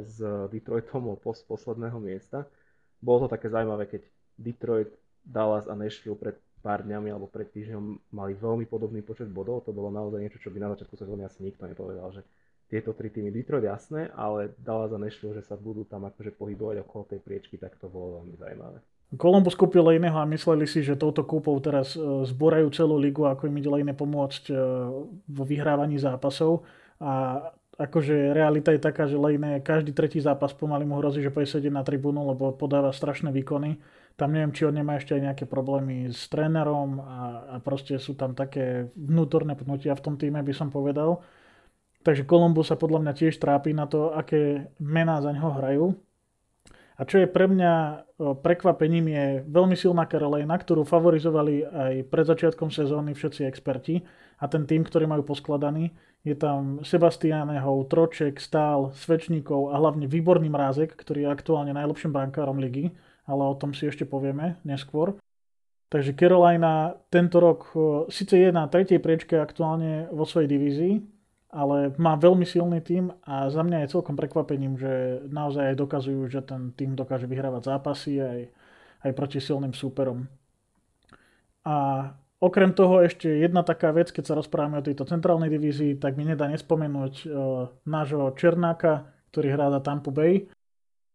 s 0.00 0.16
Detroitom 0.48 1.12
o 1.12 1.20
post 1.20 1.44
posledného 1.44 2.00
miesta. 2.00 2.48
Bolo 3.02 3.26
to 3.26 3.36
také 3.36 3.52
zaujímavé, 3.52 3.84
keď 3.90 4.02
Detroit, 4.38 4.94
Dallas 5.20 5.68
a 5.68 5.76
Nashville 5.76 6.16
pred 6.16 6.40
pár 6.64 6.82
dňami 6.86 7.12
alebo 7.12 7.28
pred 7.28 7.52
týždňom 7.52 8.14
mali 8.16 8.32
veľmi 8.32 8.64
podobný 8.64 9.04
počet 9.04 9.28
bodov. 9.28 9.66
To 9.68 9.76
bolo 9.76 9.92
naozaj 9.92 10.18
niečo, 10.18 10.40
čo 10.40 10.48
by 10.48 10.58
na 10.62 10.72
začiatku 10.72 10.94
sezóny 10.96 11.26
asi 11.26 11.44
nikto 11.44 11.68
nepovedal, 11.68 12.10
že 12.16 12.22
tieto 12.68 12.92
tri 12.92 13.08
týmy 13.08 13.32
Detroit 13.32 13.64
jasné, 13.64 14.12
ale 14.12 14.52
Dallas 14.60 14.92
a 14.92 15.00
Nashville, 15.00 15.34
že 15.40 15.48
sa 15.48 15.56
budú 15.56 15.88
tam 15.88 16.04
akože 16.04 16.36
pohybovať 16.36 16.84
okolo 16.84 17.02
tej 17.16 17.20
priečky, 17.24 17.56
tak 17.56 17.80
to 17.80 17.88
bolo 17.88 18.20
veľmi 18.20 18.36
zaujímavé. 18.36 18.78
Columbus 19.16 19.56
kúpil 19.56 19.96
iného 19.96 20.20
a 20.20 20.28
mysleli 20.28 20.68
si, 20.68 20.84
že 20.84 20.92
touto 20.92 21.24
kúpou 21.24 21.56
teraz 21.64 21.96
e, 21.96 22.28
zborajú 22.28 22.68
celú 22.76 23.00
ligu, 23.00 23.24
ako 23.24 23.48
im 23.48 23.56
ide 23.56 23.72
iné 23.80 23.96
pomôcť 23.96 24.52
e, 24.52 24.54
vo 25.32 25.44
vyhrávaní 25.48 25.96
zápasov. 25.96 26.68
A 27.00 27.40
akože 27.80 28.36
realita 28.36 28.68
je 28.76 28.84
taká, 28.84 29.08
že 29.08 29.16
Lejne 29.16 29.64
každý 29.64 29.96
tretí 29.96 30.20
zápas 30.20 30.52
pomaly 30.52 30.84
mu 30.84 31.00
hrozí, 31.00 31.24
že 31.24 31.32
pôjde 31.32 31.72
na 31.72 31.80
tribúnu, 31.80 32.20
lebo 32.20 32.52
podáva 32.52 32.92
strašné 32.92 33.32
výkony. 33.32 33.80
Tam 34.20 34.28
neviem, 34.28 34.52
či 34.52 34.68
on 34.68 34.76
nemá 34.76 35.00
ešte 35.00 35.16
aj 35.16 35.22
nejaké 35.30 35.44
problémy 35.48 36.10
s 36.12 36.28
trénerom 36.28 37.00
a, 37.00 37.18
a 37.54 37.56
proste 37.64 37.96
sú 37.96 38.12
tam 38.12 38.36
také 38.36 38.92
vnútorné 38.92 39.56
pnutia 39.56 39.96
v 39.96 40.04
tom 40.04 40.14
týme, 40.20 40.42
by 40.44 40.52
som 40.52 40.68
povedal. 40.68 41.22
Takže 42.06 42.24
Columbus 42.24 42.70
sa 42.70 42.78
podľa 42.78 43.02
mňa 43.04 43.12
tiež 43.12 43.36
trápi 43.42 43.74
na 43.74 43.90
to, 43.90 44.14
aké 44.14 44.70
mená 44.78 45.18
za 45.18 45.34
ňoho 45.34 45.50
hrajú. 45.58 45.86
A 46.98 47.06
čo 47.06 47.22
je 47.22 47.30
pre 47.30 47.46
mňa 47.46 48.04
prekvapením 48.42 49.06
je 49.06 49.26
veľmi 49.46 49.78
silná 49.78 50.02
Carolina, 50.10 50.58
ktorú 50.58 50.82
favorizovali 50.82 51.62
aj 51.62 51.94
pred 52.10 52.26
začiatkom 52.26 52.74
sezóny 52.74 53.14
všetci 53.14 53.46
experti 53.46 54.02
a 54.42 54.50
ten 54.50 54.66
tým, 54.66 54.82
ktorý 54.82 55.06
majú 55.06 55.22
poskladaný. 55.22 55.94
Je 56.26 56.34
tam 56.34 56.82
Sebastianehov, 56.82 57.86
Troček, 57.86 58.42
Stál, 58.42 58.90
Svečníkov 58.98 59.70
a 59.70 59.78
hlavne 59.78 60.10
výborný 60.10 60.50
Mrázek, 60.50 60.98
ktorý 60.98 61.30
je 61.30 61.30
aktuálne 61.30 61.70
najlepším 61.70 62.10
brankárom 62.10 62.58
ligy, 62.58 62.90
ale 63.30 63.46
o 63.46 63.54
tom 63.54 63.70
si 63.70 63.86
ešte 63.86 64.02
povieme 64.02 64.58
neskôr. 64.66 65.14
Takže 65.94 66.18
Carolina 66.18 66.98
tento 67.14 67.38
rok 67.38 67.70
síce 68.10 68.34
je 68.34 68.50
na 68.50 68.66
tretej 68.66 68.98
priečke 68.98 69.38
aktuálne 69.38 70.10
vo 70.10 70.26
svojej 70.26 70.50
divízii, 70.50 71.17
ale 71.48 71.96
má 71.96 72.12
veľmi 72.16 72.44
silný 72.44 72.84
tým 72.84 73.08
a 73.24 73.48
za 73.48 73.64
mňa 73.64 73.84
je 73.84 73.92
celkom 73.96 74.16
prekvapením, 74.20 74.76
že 74.76 75.24
naozaj 75.32 75.72
aj 75.72 75.76
dokazujú, 75.80 76.20
že 76.28 76.44
ten 76.44 76.76
tým 76.76 76.92
dokáže 76.92 77.24
vyhrávať 77.24 77.72
zápasy 77.72 78.20
aj, 78.20 78.40
aj 79.08 79.10
proti 79.16 79.40
silným 79.40 79.72
súperom. 79.72 80.28
A 81.64 82.08
okrem 82.40 82.76
toho 82.76 83.00
ešte 83.00 83.28
jedna 83.28 83.64
taká 83.64 83.96
vec, 83.96 84.12
keď 84.12 84.24
sa 84.28 84.36
rozprávame 84.36 84.80
o 84.80 84.86
tejto 84.86 85.08
centrálnej 85.08 85.48
divízii, 85.48 85.96
tak 85.96 86.20
mi 86.20 86.28
nedá 86.28 86.48
nespomenúť 86.52 87.14
uh, 87.24 87.28
nášho 87.88 88.32
Černáka, 88.36 89.08
ktorý 89.32 89.48
hrá 89.56 89.72
za 89.72 89.80
Tampa 89.80 90.12
Bay. 90.12 90.48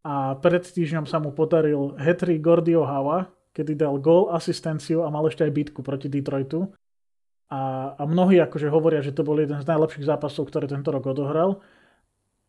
A 0.03 0.35
pred 0.35 0.65
týždňom 0.65 1.07
sa 1.07 1.21
mu 1.21 1.31
podaril 1.31 1.95
Hetry 1.95 2.41
Gordio 2.41 2.83
Hava, 2.83 3.31
kedy 3.53 3.77
dal 3.77 4.01
gól, 4.01 4.33
asistenciu 4.33 5.05
a 5.05 5.13
mal 5.13 5.29
ešte 5.29 5.45
aj 5.45 5.53
bitku 5.53 5.79
proti 5.85 6.09
Detroitu. 6.09 6.73
A, 7.53 7.93
a 7.93 8.03
mnohí 8.09 8.41
akože 8.41 8.65
hovoria, 8.73 9.05
že 9.05 9.13
to 9.13 9.21
bol 9.21 9.37
jeden 9.37 9.61
z 9.61 9.69
najlepších 9.69 10.09
zápasov, 10.09 10.49
ktoré 10.49 10.65
tento 10.65 10.89
rok 10.89 11.05
odohral. 11.05 11.61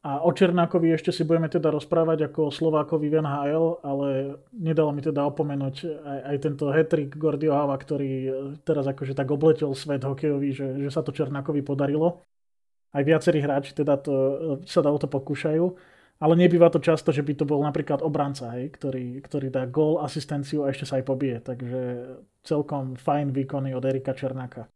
A 0.05 0.21
o 0.21 0.33
Černákovi 0.33 0.93
ešte 0.97 1.13
si 1.13 1.25
budeme 1.25 1.49
teda 1.49 1.73
rozprávať 1.73 2.29
ako 2.29 2.49
o 2.49 2.53
Slovákovi 2.53 3.09
v 3.09 3.25
NHL, 3.25 3.81
ale 3.85 4.09
nedalo 4.53 4.93
mi 4.93 5.01
teda 5.01 5.25
opomenúť 5.29 5.77
aj, 5.85 6.19
aj 6.29 6.37
tento 6.45 6.65
hetrik 6.73 7.17
Gordio 7.17 7.57
Hava, 7.57 7.77
ktorý 7.77 8.13
teraz 8.69 8.85
akože 8.85 9.17
tak 9.17 9.29
obletel 9.33 9.73
svet 9.73 10.05
hokejový, 10.05 10.53
že, 10.53 10.67
že 10.81 10.93
sa 10.93 11.01
to 11.01 11.13
Černákovi 11.13 11.65
podarilo. 11.65 12.21
Aj 12.93 13.01
viacerí 13.01 13.41
hráči 13.41 13.73
teda 13.73 13.97
to, 14.01 14.13
sa 14.69 14.85
o 14.85 14.99
to 15.01 15.09
pokúšajú. 15.09 15.65
Ale 16.21 16.37
nebýva 16.37 16.71
to 16.71 16.79
často, 16.85 17.11
že 17.11 17.27
by 17.27 17.33
to 17.37 17.45
bol 17.45 17.59
napríklad 17.61 18.01
obranca, 18.01 18.55
hej, 18.55 18.71
ktorý, 18.77 19.19
ktorý 19.21 19.51
dá 19.51 19.67
gól, 19.67 19.99
asistenciu 20.01 20.63
a 20.63 20.71
ešte 20.71 20.87
sa 20.87 21.01
aj 21.01 21.05
pobije. 21.05 21.37
Takže 21.43 21.81
celkom 22.47 22.95
fajn 22.95 23.35
výkony 23.35 23.75
od 23.75 23.83
Erika 23.83 24.15
Černáka. 24.15 24.74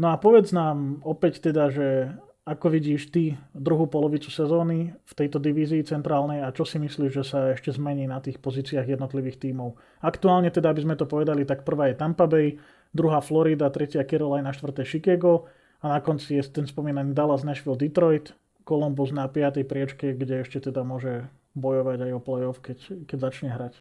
No 0.00 0.08
a 0.08 0.16
povedz 0.16 0.56
nám 0.56 1.04
opäť 1.04 1.52
teda, 1.52 1.68
že 1.68 2.16
ako 2.42 2.74
vidíš 2.74 3.14
ty 3.14 3.38
druhú 3.54 3.86
polovicu 3.86 4.26
sezóny 4.26 4.90
v 4.98 5.12
tejto 5.14 5.38
divízii 5.38 5.86
centrálnej 5.86 6.42
a 6.42 6.50
čo 6.50 6.66
si 6.66 6.82
myslíš, 6.82 7.12
že 7.14 7.24
sa 7.24 7.54
ešte 7.54 7.70
zmení 7.70 8.10
na 8.10 8.18
tých 8.18 8.42
pozíciách 8.42 8.98
jednotlivých 8.98 9.38
tímov? 9.38 9.78
Aktuálne 10.02 10.50
teda, 10.50 10.74
aby 10.74 10.82
sme 10.82 10.98
to 10.98 11.06
povedali, 11.06 11.46
tak 11.46 11.62
prvá 11.62 11.94
je 11.94 12.00
Tampa 12.02 12.26
Bay, 12.26 12.58
druhá 12.90 13.22
Florida, 13.22 13.70
tretia 13.70 14.02
Carolina, 14.02 14.50
štvrté 14.50 14.82
Chicago 14.82 15.46
a 15.86 15.94
na 15.94 15.98
konci 16.02 16.34
je 16.34 16.42
ten 16.50 16.66
spomínaný 16.66 17.14
Dallas, 17.14 17.46
Nashville, 17.46 17.78
Detroit, 17.78 18.34
Columbus 18.66 19.14
na 19.14 19.30
5. 19.30 19.62
priečke, 19.62 20.10
kde 20.18 20.42
ešte 20.42 20.66
teda 20.66 20.82
môže 20.82 21.30
bojovať 21.54 22.10
aj 22.10 22.12
o 22.16 22.20
playoff, 22.22 22.58
keď, 22.58 23.06
keď 23.06 23.18
začne 23.22 23.54
hrať. 23.54 23.78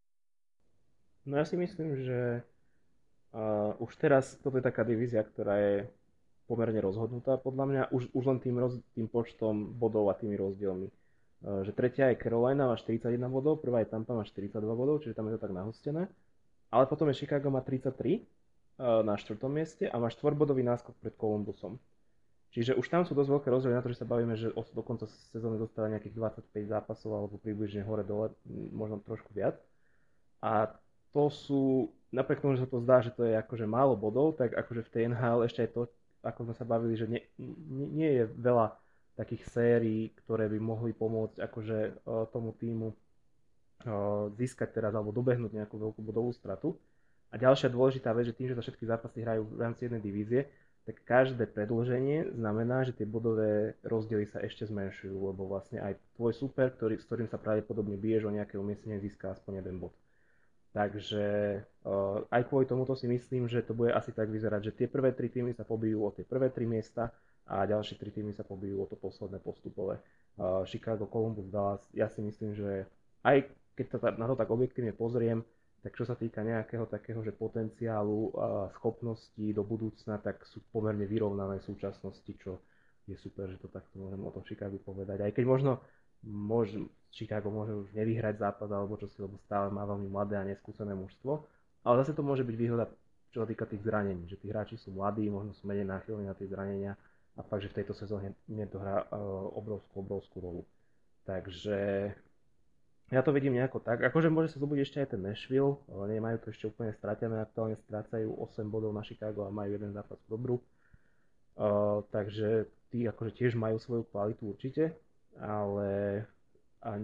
No 1.25 1.37
ja 1.37 1.45
si 1.49 1.57
myslím, 1.57 1.97
že 1.97 2.45
uh, 3.33 3.73
už 3.81 3.89
teraz 3.97 4.37
toto 4.41 4.61
je 4.61 4.65
taká 4.65 4.85
divízia, 4.85 5.25
ktorá 5.25 5.57
je 5.57 5.75
pomerne 6.45 6.79
rozhodnutá 6.81 7.37
podľa 7.37 7.65
mňa, 7.67 7.81
už, 7.91 8.11
už 8.13 8.23
len 8.27 8.39
tým, 8.41 8.55
roz, 8.57 8.77
tým 8.93 9.07
počtom 9.07 9.73
bodov 9.77 10.09
a 10.09 10.17
tými 10.17 10.37
rozdielmi. 10.37 10.87
Uh, 11.41 11.65
že 11.65 11.73
tretia 11.73 12.13
je 12.13 12.21
Carolina, 12.21 12.69
má 12.69 12.77
41 12.77 13.17
bodov, 13.27 13.61
prvá 13.61 13.81
je 13.81 13.89
Tampa, 13.89 14.13
má 14.13 14.25
42 14.25 14.61
bodov, 14.73 15.01
čiže 15.01 15.17
tam 15.17 15.29
je 15.29 15.37
to 15.37 15.41
tak 15.41 15.53
nahostené. 15.53 16.09
Ale 16.71 16.83
potom 16.87 17.09
je 17.11 17.19
Chicago, 17.19 17.51
má 17.51 17.59
33 17.65 18.21
uh, 18.81 19.03
na 19.03 19.17
štvrtom 19.17 19.51
mieste 19.51 19.85
a 19.89 19.95
má 19.99 20.07
štvorbodový 20.07 20.63
náskok 20.63 20.95
pred 21.01 21.13
Columbusom. 21.17 21.81
Čiže 22.51 22.75
už 22.75 22.87
tam 22.91 23.07
sú 23.07 23.15
dosť 23.15 23.31
veľké 23.31 23.47
rozdiely 23.47 23.75
na 23.79 23.83
to, 23.83 23.95
že 23.95 24.03
sa 24.03 24.07
bavíme, 24.07 24.35
že 24.35 24.51
do 24.51 24.83
konca 24.83 25.07
sezóny 25.31 25.55
dostáva 25.55 25.87
nejakých 25.87 26.43
25 26.51 26.51
zápasov 26.67 27.15
alebo 27.15 27.39
približne 27.39 27.79
hore-dole, 27.87 28.35
možno 28.75 28.99
trošku 28.99 29.31
viac. 29.31 29.55
A 30.43 30.75
to 31.15 31.31
sú, 31.31 31.95
napriek 32.11 32.43
tomu, 32.43 32.59
že 32.59 32.67
sa 32.67 32.69
to 32.69 32.83
zdá, 32.83 32.99
že 32.99 33.15
to 33.15 33.23
je 33.23 33.39
akože 33.39 33.63
málo 33.63 33.95
bodov, 33.95 34.35
tak 34.35 34.51
akože 34.51 34.83
v 34.83 34.91
tej 34.91 35.01
NHL 35.15 35.47
ešte 35.47 35.63
aj 35.63 35.69
to, 35.71 35.81
ako 36.21 36.49
sme 36.49 36.55
sa 36.55 36.65
bavili, 36.65 36.93
že 36.95 37.09
nie, 37.09 37.21
nie 37.69 38.09
je 38.21 38.23
veľa 38.29 38.77
takých 39.17 39.43
sérií, 39.51 40.13
ktoré 40.23 40.47
by 40.47 40.59
mohli 40.61 40.95
pomôcť 40.95 41.43
akože 41.43 41.77
tomu 42.31 42.55
týmu 42.55 42.95
získať 44.37 44.77
teraz 44.77 44.93
alebo 44.93 45.09
dobehnúť 45.09 45.51
nejakú 45.57 45.75
veľkú 45.77 46.01
bodovú 46.05 46.31
stratu. 46.33 46.77
A 47.31 47.39
ďalšia 47.39 47.71
dôležitá 47.71 48.11
vec, 48.11 48.27
že 48.27 48.35
tým, 48.35 48.51
že 48.51 48.55
sa 48.59 48.63
všetky 48.63 48.85
zápasy 48.85 49.23
hrajú 49.23 49.47
v 49.55 49.61
rámci 49.63 49.87
jednej 49.87 50.03
divízie, 50.03 50.51
tak 50.81 50.97
každé 51.05 51.45
predĺženie 51.53 52.33
znamená, 52.33 52.83
že 52.83 52.97
tie 52.97 53.05
bodové 53.05 53.77
rozdiely 53.85 54.25
sa 54.25 54.41
ešte 54.41 54.65
zmenšujú, 54.65 55.13
lebo 55.13 55.45
vlastne 55.45 55.77
aj 55.77 55.95
tvoj 56.17 56.33
super, 56.33 56.73
ktorý, 56.73 56.97
s 56.97 57.05
ktorým 57.05 57.29
sa 57.29 57.37
pravdepodobne 57.37 57.95
biješ 58.01 58.25
o 58.27 58.33
nejaké 58.33 58.57
umiestnenie, 58.57 58.97
získa 58.97 59.31
aspoň 59.31 59.61
jeden 59.61 59.77
bod. 59.77 59.93
Takže 60.71 61.25
uh, 61.83 62.23
aj 62.31 62.47
kvôli 62.47 62.63
tomuto 62.63 62.95
si 62.95 63.03
myslím, 63.03 63.51
že 63.51 63.59
to 63.59 63.75
bude 63.75 63.91
asi 63.91 64.15
tak 64.15 64.31
vyzerať, 64.31 64.71
že 64.71 64.75
tie 64.75 64.87
prvé 64.87 65.11
tri 65.11 65.27
týmy 65.27 65.51
sa 65.51 65.67
pobijú 65.67 66.07
o 66.07 66.13
tie 66.15 66.23
prvé 66.23 66.47
tri 66.47 66.63
miesta 66.63 67.11
a 67.43 67.67
ďalšie 67.67 67.99
tri 67.99 68.07
týmy 68.07 68.31
sa 68.31 68.47
pobijú 68.47 68.79
o 68.79 68.87
to 68.87 68.95
posledné 68.95 69.43
postupové. 69.43 69.99
Uh, 70.39 70.63
Chicago, 70.63 71.11
Columbus, 71.11 71.51
Dallas, 71.51 71.83
ja 71.91 72.07
si 72.07 72.23
myslím, 72.23 72.55
že 72.55 72.87
aj 73.27 73.51
keď 73.75 73.85
sa 73.91 73.97
na 74.15 74.31
to 74.31 74.39
tak 74.39 74.47
objektívne 74.47 74.95
pozriem, 74.95 75.43
tak 75.81 75.97
čo 75.97 76.05
sa 76.05 76.13
týka 76.13 76.45
nejakého 76.45 76.85
takého, 76.85 77.19
že 77.25 77.33
potenciálu 77.33 78.31
a 78.37 78.47
schopností 78.77 79.49
do 79.51 79.65
budúcna, 79.65 80.21
tak 80.21 80.45
sú 80.45 80.61
pomerne 80.69 81.03
vyrovnané 81.09 81.57
v 81.59 81.67
súčasnosti, 81.67 82.31
čo 82.37 82.61
je 83.09 83.17
super, 83.17 83.49
že 83.49 83.57
to 83.57 83.67
takto 83.67 83.97
môžem 83.97 84.21
o 84.21 84.31
tom 84.31 84.45
Chicago 84.45 84.77
povedať. 84.77 85.25
Aj 85.25 85.33
keď 85.33 85.43
možno 85.43 85.81
môže, 86.25 86.77
Chicago 87.11 87.51
môže 87.51 87.73
už 87.75 87.87
nevyhrať 87.91 88.39
zápas 88.39 88.69
alebo 88.71 88.95
čo 88.95 89.09
si, 89.11 89.19
lebo 89.19 89.35
stále 89.45 89.67
má 89.73 89.83
veľmi 89.83 90.07
mladé 90.07 90.37
a 90.37 90.47
neskúsené 90.47 90.95
mužstvo, 90.95 91.43
ale 91.83 91.95
zase 92.01 92.13
to 92.13 92.23
môže 92.23 92.45
byť 92.45 92.55
výhoda, 92.55 92.87
čo 93.33 93.43
sa 93.43 93.47
týka 93.47 93.65
tých 93.65 93.83
zranení, 93.83 94.29
že 94.29 94.37
tí 94.37 94.47
hráči 94.47 94.77
sú 94.77 94.93
mladí, 94.93 95.27
možno 95.27 95.51
sú 95.57 95.65
menej 95.65 95.87
náchylní 95.87 96.29
na 96.29 96.37
tie 96.37 96.47
zranenia 96.47 96.93
a 97.35 97.41
fakt, 97.43 97.63
že 97.63 97.71
v 97.71 97.77
tejto 97.83 97.93
sezóne 97.95 98.35
mne 98.47 98.67
to 98.67 98.77
hrá 98.77 99.07
uh, 99.07 99.17
obrovskú, 99.55 100.03
obrovskú 100.03 100.37
rolu. 100.43 100.63
Takže 101.23 102.11
ja 103.11 103.21
to 103.23 103.35
vidím 103.35 103.55
nejako 103.55 103.83
tak. 103.83 104.03
Akože 104.03 104.31
môže 104.31 104.55
sa 104.55 104.59
zobudiť 104.59 104.83
ešte 104.83 104.99
aj 105.03 105.09
ten 105.15 105.21
Nashville, 105.23 105.79
ale 105.91 106.15
nemajú 106.15 106.37
to 106.43 106.47
ešte 106.51 106.67
úplne 106.71 106.95
stratené. 106.95 107.43
Aktuálne 107.43 107.75
strácajú 107.87 108.35
8 108.35 108.67
bodov 108.67 108.91
na 108.95 109.03
Chicago 109.03 109.47
a 109.47 109.51
majú 109.51 109.75
jeden 109.75 109.91
zápas 109.91 110.19
v 110.27 110.31
dobru. 110.31 110.55
Uh, 111.59 112.03
takže 112.11 112.71
tí 112.91 113.07
akože 113.07 113.31
tiež 113.35 113.59
majú 113.59 113.79
svoju 113.79 114.07
kvalitu 114.11 114.51
určite, 114.51 114.95
ale 115.39 116.23
a 116.81 116.97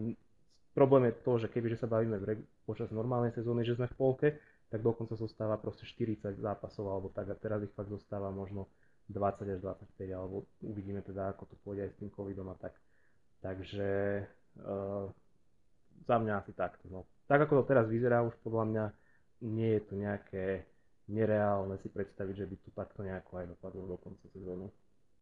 problém 0.73 1.09
je 1.09 1.15
to, 1.21 1.31
že 1.37 1.47
keby 1.47 1.73
že 1.73 1.81
sa 1.85 1.87
bavíme 1.87 2.17
v, 2.17 2.41
počas 2.65 2.89
normálnej 2.91 3.31
sezóny, 3.31 3.63
že 3.63 3.77
sme 3.77 3.87
v 3.87 3.97
polke, 3.97 4.27
tak 4.67 4.83
dokonca 4.83 5.15
zostáva 5.15 5.55
proste 5.55 5.87
40 5.87 6.37
zápasov 6.37 6.91
alebo 6.91 7.07
tak 7.13 7.31
a 7.31 7.35
teraz 7.39 7.63
ich 7.63 7.71
fakt 7.71 7.87
zostáva 7.87 8.27
možno 8.33 8.67
20 9.07 9.55
až 9.55 9.59
25 9.63 9.95
alebo 10.11 10.43
uvidíme 10.59 10.99
teda 10.99 11.31
ako 11.31 11.47
to 11.47 11.55
pôjde 11.63 11.87
aj 11.87 11.91
s 11.95 11.99
tým 12.03 12.11
covidom 12.11 12.51
a 12.51 12.55
tak. 12.59 12.75
Takže 13.39 13.89
uh, 14.59 15.07
za 16.03 16.15
mňa 16.19 16.33
asi 16.43 16.51
takto. 16.51 16.91
No. 16.91 17.07
Tak 17.31 17.47
ako 17.47 17.63
to 17.63 17.71
teraz 17.71 17.87
vyzerá, 17.87 18.25
už 18.27 18.35
podľa 18.43 18.65
mňa 18.67 18.85
nie 19.47 19.79
je 19.79 19.81
to 19.87 19.93
nejaké 19.95 20.45
nereálne 21.07 21.79
si 21.79 21.87
predstaviť, 21.87 22.35
že 22.35 22.45
by 22.45 22.55
tu 22.59 22.69
takto 22.75 22.99
nejako 23.03 23.31
aj 23.39 23.45
dopadlo 23.55 23.83
do 23.87 23.97
konca 23.99 24.27
sezónu. 24.35 24.67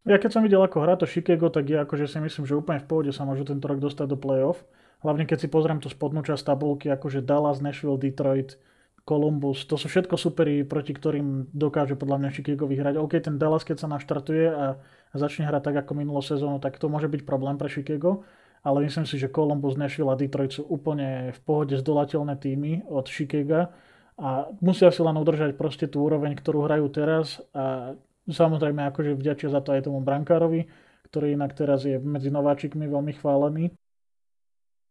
Ja 0.06 0.22
keď 0.22 0.38
som 0.38 0.46
videl, 0.46 0.62
ako 0.62 0.86
hrá 0.86 0.94
to 0.96 1.10
Chicago, 1.10 1.50
tak 1.50 1.66
ja 1.66 1.82
akože 1.82 2.06
si 2.06 2.22
myslím, 2.22 2.46
že 2.46 2.54
úplne 2.54 2.78
v 2.78 2.88
pohode 2.88 3.12
sa 3.12 3.26
môžu 3.26 3.42
tento 3.42 3.66
rok 3.66 3.82
dostať 3.82 4.06
do 4.06 4.18
play-off. 4.18 4.62
Hlavne 5.02 5.26
keď 5.26 5.46
si 5.46 5.48
pozriem 5.50 5.82
tú 5.82 5.90
spodnú 5.90 6.22
časť 6.22 6.46
tabulky, 6.46 6.94
akože 6.94 7.26
Dallas, 7.26 7.58
Nashville, 7.62 7.98
Detroit, 7.98 8.62
Columbus, 9.06 9.66
to 9.70 9.78
sú 9.78 9.86
všetko 9.86 10.18
superi, 10.18 10.66
proti 10.66 10.94
ktorým 10.94 11.54
dokáže 11.54 11.94
podľa 11.94 12.26
mňa 12.26 12.30
Chicago 12.34 12.66
vyhrať. 12.66 12.98
OK, 12.98 13.14
ten 13.22 13.38
Dallas, 13.38 13.66
keď 13.66 13.86
sa 13.86 13.88
naštartuje 13.90 14.46
a 14.50 14.78
začne 15.14 15.46
hrať 15.46 15.62
tak 15.74 15.76
ako 15.86 15.94
minulú 15.98 16.22
sezónu, 16.26 16.58
tak 16.58 16.78
to 16.82 16.90
môže 16.90 17.10
byť 17.10 17.22
problém 17.26 17.58
pre 17.58 17.70
Chicago 17.70 18.26
ale 18.66 18.82
myslím 18.90 19.06
si, 19.06 19.22
že 19.22 19.30
Columbus, 19.30 19.78
Nashville 19.78 20.10
a 20.10 20.18
Detroit 20.18 20.58
sú 20.58 20.66
úplne 20.66 21.30
v 21.30 21.40
pohode 21.46 21.78
zdolateľné 21.78 22.34
týmy 22.42 22.90
od 22.90 23.06
Chicago 23.06 23.70
a 24.18 24.50
musia 24.58 24.90
si 24.90 25.06
len 25.06 25.14
udržať 25.14 25.54
proste 25.54 25.86
tú 25.86 26.02
úroveň, 26.02 26.34
ktorú 26.34 26.66
hrajú 26.66 26.90
teraz 26.90 27.46
a 27.54 27.94
samozrejme 28.30 28.86
akože 28.90 29.18
vďačia 29.18 29.50
za 29.54 29.62
to 29.62 29.78
aj 29.78 29.86
tomu 29.86 30.02
brankárovi, 30.02 30.66
ktorý 31.10 31.38
inak 31.38 31.54
teraz 31.54 31.86
je 31.86 32.02
medzi 32.02 32.34
nováčikmi 32.34 32.90
veľmi 32.90 33.14
chválený. 33.18 33.74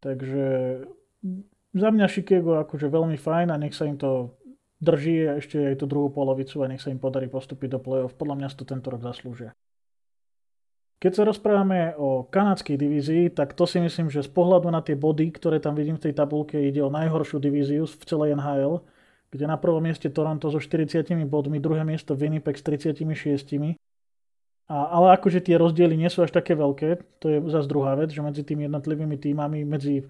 Takže 0.01 0.47
za 1.75 1.89
mňa 1.91 2.07
Chicago 2.07 2.61
akože 2.63 2.87
veľmi 2.87 3.19
fajn 3.19 3.49
a 3.51 3.57
nech 3.59 3.75
sa 3.75 3.89
im 3.89 3.99
to 3.99 4.39
drží 4.79 5.41
ešte 5.41 5.75
aj 5.75 5.81
tú 5.81 5.89
druhú 5.89 6.13
polovicu 6.13 6.61
a 6.63 6.71
nech 6.71 6.85
sa 6.85 6.93
im 6.93 7.01
podarí 7.01 7.27
postúpiť 7.27 7.75
do 7.75 7.81
play-off. 7.81 8.15
Podľa 8.15 8.37
mňa 8.39 8.49
si 8.53 8.57
to 8.61 8.65
tento 8.69 8.93
rok 8.93 9.01
zaslúžia. 9.01 9.57
Keď 11.03 11.13
sa 11.13 11.29
rozprávame 11.29 11.93
o 12.01 12.25
kanadskej 12.25 12.81
divízii, 12.81 13.29
tak 13.37 13.53
to 13.53 13.69
si 13.69 13.77
myslím, 13.77 14.09
že 14.09 14.25
z 14.25 14.31
pohľadu 14.33 14.73
na 14.73 14.81
tie 14.81 14.97
body, 14.97 15.37
ktoré 15.37 15.61
tam 15.61 15.77
vidím 15.77 16.01
v 16.01 16.09
tej 16.09 16.15
tabulke, 16.17 16.57
ide 16.57 16.81
o 16.81 16.89
najhoršiu 16.89 17.43
divíziu 17.43 17.85
v 17.85 18.05
celej 18.09 18.41
NHL, 18.41 18.81
kde 19.35 19.51
na 19.51 19.59
prvom 19.59 19.83
mieste 19.83 20.07
Toronto 20.07 20.47
so 20.47 20.63
40 20.63 21.03
bodmi, 21.27 21.59
druhé 21.59 21.83
miesto 21.83 22.15
Winnipeg 22.15 22.55
s 22.55 22.63
36. 22.63 23.75
A, 24.65 24.77
ale 24.95 25.19
akože 25.19 25.43
tie 25.43 25.59
rozdiely 25.59 25.99
nie 25.99 26.09
sú 26.09 26.25
až 26.25 26.33
také 26.33 26.55
veľké, 26.55 27.21
to 27.21 27.27
je 27.29 27.37
zase 27.51 27.69
druhá 27.69 27.99
vec, 27.99 28.15
že 28.15 28.23
medzi 28.23 28.47
tými 28.47 28.71
jednotlivými 28.71 29.19
týmami, 29.21 29.67
medzi 29.67 30.07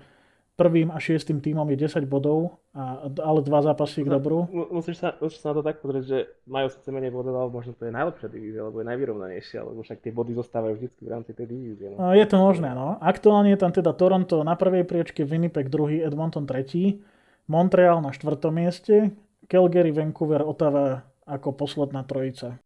prvým 0.54 0.94
a 0.94 1.02
šiestým 1.02 1.42
týmom 1.42 1.66
je 1.74 1.90
10 1.90 2.06
bodov, 2.06 2.62
a, 2.70 3.10
ale 3.10 3.42
dva 3.42 3.66
zápasy 3.66 4.06
k 4.06 4.12
dobru. 4.14 4.46
Musíš 4.70 5.02
sa, 5.02 5.18
musíš 5.18 5.42
sa 5.42 5.50
na 5.50 5.54
to 5.58 5.62
tak 5.66 5.82
pozrieť, 5.82 6.04
že 6.06 6.18
majú 6.46 6.70
síce 6.70 6.86
menej 6.94 7.10
bodov, 7.10 7.34
ale 7.34 7.50
možno 7.50 7.74
to 7.74 7.90
je 7.90 7.92
najlepšia 7.96 8.28
divízia, 8.30 8.62
lebo 8.62 8.78
je 8.78 8.86
najvyrovnanejšia, 8.86 9.60
lebo 9.66 9.82
však 9.82 9.98
tie 9.98 10.12
body 10.14 10.32
zostávajú 10.38 10.74
vždy 10.78 10.86
v 11.02 11.10
rámci 11.10 11.32
tej 11.34 11.46
divízie. 11.50 11.86
No. 11.90 12.14
Je 12.14 12.26
to 12.30 12.38
možné, 12.38 12.70
no. 12.70 12.94
Aktuálne 13.02 13.50
je 13.50 13.58
tam 13.58 13.74
teda 13.74 13.90
Toronto 13.90 14.46
na 14.46 14.54
prvej 14.54 14.86
priečke, 14.86 15.26
Winnipeg 15.26 15.66
druhý, 15.66 16.06
Edmonton 16.06 16.46
tretí, 16.46 17.02
Montreal 17.44 18.00
na 18.00 18.10
štvrtom 18.14 18.56
mieste, 18.56 19.12
Calgary, 19.46 19.92
Vancouver, 19.92 20.40
Ottawa 20.40 21.04
ako 21.28 21.52
posledná 21.56 22.04
trojica. 22.04 22.60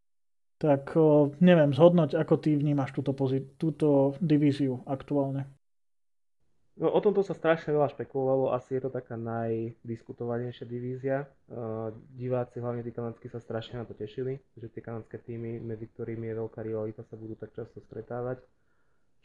Tak 0.59 0.99
neviem, 1.39 1.71
zhodnoť, 1.71 2.19
ako 2.19 2.35
ty 2.43 2.59
vnímaš 2.59 2.91
túto, 2.91 3.15
pozí- 3.15 3.47
túto 3.59 4.19
divíziu 4.19 4.83
aktuálne. 4.91 5.47
No, 6.79 6.95
o 6.95 7.03
tomto 7.03 7.27
sa 7.27 7.35
strašne 7.35 7.75
veľa 7.75 7.91
špekulovalo, 7.91 8.55
asi 8.55 8.79
je 8.79 8.87
to 8.87 8.91
taká 8.95 9.19
najdiskutovanejšia 9.19 10.63
divízia. 10.63 11.27
Uh, 11.51 11.91
diváci, 12.15 12.63
hlavne 12.63 12.87
tí 12.87 12.95
kanadskí, 12.95 13.27
sa 13.27 13.43
strašne 13.43 13.83
na 13.83 13.85
to 13.87 13.99
tešili, 13.99 14.39
že 14.55 14.71
tie 14.71 14.79
kanadské 14.79 15.19
týmy, 15.19 15.59
medzi 15.59 15.91
ktorými 15.91 16.31
je 16.31 16.39
veľká 16.39 16.63
rivalita, 16.63 17.03
sa 17.03 17.19
budú 17.19 17.35
tak 17.35 17.51
často 17.51 17.83
stretávať. 17.83 18.39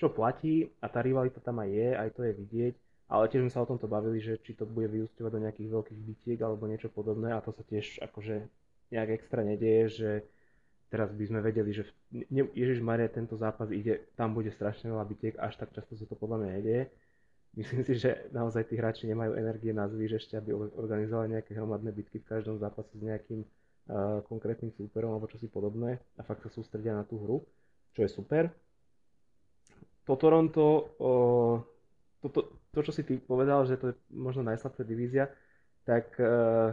Čo 0.02 0.10
platí, 0.10 0.66
a 0.82 0.89
tá 0.89 1.06
rivalita 1.06 1.38
tam 1.46 1.62
aj 1.62 1.70
je, 1.70 1.89
aj 1.94 2.10
to 2.18 2.22
je 2.26 2.34
vidieť, 2.34 2.76
ale 3.08 3.30
tiež 3.30 3.48
sme 3.48 3.54
sa 3.54 3.63
o 3.63 3.70
tomto 3.70 3.88
bavili, 3.88 4.24
že 4.24 4.39
či 4.42 4.56
to 4.56 4.68
bude 4.68 4.88
vyústovať 4.89 5.32
do 5.32 5.44
nejakých 5.44 5.70
veľkých 5.70 6.00
bitiek 6.02 6.39
alebo 6.42 6.68
niečo 6.70 6.88
podobné, 6.92 7.36
a 7.36 7.44
to 7.44 7.52
sa 7.52 7.63
tiež 7.66 8.02
akože 8.04 8.48
nejak 8.94 9.10
extra 9.18 9.42
nedieje, 9.42 9.86
že 9.89 10.10
teraz 10.94 11.10
by 11.10 11.26
sme 11.26 11.39
vedeli, 11.42 11.74
že 11.74 11.89
Ježiš 12.32 12.80
Maria, 12.86 13.10
tento 13.10 13.34
zápas 13.34 13.70
ide, 13.74 14.08
tam 14.13 14.38
bude 14.38 14.54
strašne 14.54 14.94
veľa 14.94 15.06
bitiek, 15.10 15.34
až 15.42 15.58
tak 15.58 15.74
často 15.74 15.98
sa 15.98 16.06
to 16.06 16.13
podľa 16.13 16.46
mňa 16.46 16.52
nedieje 16.62 16.84
Myslím 17.54 17.86
si, 17.86 18.02
že 18.02 18.34
naozaj 18.34 18.66
tí 18.66 18.82
hráči 18.82 19.06
nemajú 19.06 19.38
energie 19.38 19.70
na 19.78 19.86
zvýš 19.86 20.26
ešte, 20.26 20.42
aby 20.42 20.58
organizovali 20.58 21.38
nejaké 21.38 21.54
hromadné 21.54 21.94
bitky 21.94 22.18
v 22.18 22.26
každom 22.26 22.58
zápase 22.58 22.89
s 22.98 23.02
nejakým 23.06 23.46
uh, 23.46 24.26
konkrétnym 24.26 24.74
súperom 24.74 25.13
alebo 25.13 25.30
čosi 25.30 25.46
podobné 25.54 26.02
a 26.18 26.26
fakt 26.26 26.42
sa 26.42 26.50
sústredia 26.50 26.98
na 26.98 27.06
tú 27.06 27.22
hru, 27.22 27.46
čo 27.94 28.02
je 28.02 28.10
super. 28.10 28.50
To 30.10 30.18
Toronto, 30.18 30.66
uh, 30.98 31.62
to, 32.24 32.32
to, 32.32 32.42
to, 32.72 32.80
čo 32.88 32.92
si 32.96 33.04
ty 33.04 33.20
povedal, 33.20 33.68
že 33.68 33.76
to 33.76 33.92
je 33.92 33.96
možno 34.16 34.48
najslabšia 34.48 34.88
divízia, 34.88 35.28
tak 35.84 36.16
uh, 36.16 36.72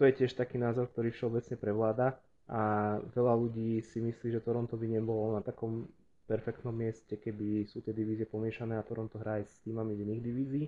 to 0.00 0.08
je 0.08 0.24
tiež 0.24 0.32
taký 0.32 0.56
názor, 0.56 0.88
ktorý 0.88 1.12
všeobecne 1.12 1.60
prevláda 1.60 2.16
a 2.48 2.96
veľa 3.12 3.34
ľudí 3.36 3.84
si 3.84 4.00
myslí, 4.00 4.32
že 4.32 4.40
Toronto 4.40 4.80
by 4.80 4.88
nebolo 4.88 5.36
na 5.36 5.44
takom 5.44 5.84
perfektnom 6.24 6.72
mieste, 6.72 7.20
keby 7.20 7.68
sú 7.68 7.84
tie 7.84 7.92
divízie 7.92 8.24
pomiešané 8.24 8.80
a 8.80 8.84
Toronto 8.84 9.20
hrá 9.20 9.40
aj 9.40 9.44
s 9.48 9.60
týmami 9.64 9.92
z 9.96 10.08
iných 10.08 10.22
divízií. 10.24 10.66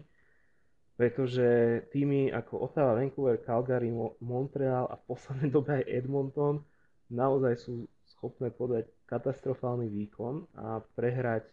Pretože 1.01 1.81
týmy 1.89 2.29
ako 2.29 2.69
Ottawa, 2.69 2.93
Vancouver, 2.93 3.41
Calgary, 3.41 3.89
Montreal 4.21 4.93
a 4.93 5.01
v 5.01 5.07
poslednej 5.09 5.49
dobe 5.57 5.81
aj 5.81 5.89
Edmonton 5.89 6.61
naozaj 7.09 7.57
sú 7.57 7.89
schopné 8.05 8.53
podať 8.53 8.85
katastrofálny 9.09 9.89
výkon 9.89 10.45
a 10.61 10.85
prehrať 10.93 11.49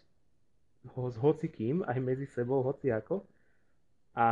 ho 0.93 1.11
s 1.11 1.17
hocikým, 1.19 1.83
aj 1.83 1.97
medzi 1.99 2.27
sebou, 2.29 2.63
hoci 2.63 2.91
ako. 2.93 3.25
A 4.17 4.27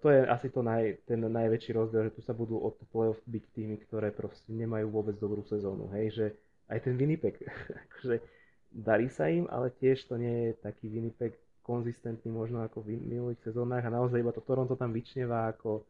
to 0.00 0.08
je 0.08 0.24
asi 0.24 0.48
to 0.48 0.64
naj, 0.64 1.04
ten 1.04 1.20
najväčší 1.20 1.76
rozdiel, 1.76 2.08
že 2.08 2.16
tu 2.16 2.22
sa 2.24 2.32
budú 2.32 2.56
od 2.56 2.80
playoff 2.88 3.20
byť 3.28 3.44
týmy, 3.52 3.76
ktoré 3.84 4.08
proste 4.08 4.48
nemajú 4.56 4.88
vôbec 4.88 5.20
dobrú 5.20 5.44
sezónu. 5.44 5.92
Hej, 5.92 6.06
že 6.16 6.26
aj 6.72 6.78
ten 6.80 6.96
Winnipeg, 6.96 7.44
akože 7.92 8.24
darí 8.72 9.12
sa 9.12 9.28
im, 9.28 9.44
ale 9.52 9.68
tiež 9.76 10.08
to 10.08 10.16
nie 10.16 10.48
je 10.48 10.52
taký 10.64 10.88
Winnipeg 10.88 11.36
konzistentný 11.60 12.30
možno 12.30 12.62
ako 12.62 12.86
v 12.86 12.94
minulých 12.94 13.42
sezónach 13.42 13.82
a 13.82 13.90
naozaj 13.90 14.22
iba 14.22 14.30
to 14.30 14.38
Toronto 14.38 14.78
tam 14.78 14.94
vyčneva 14.94 15.50
ako 15.50 15.82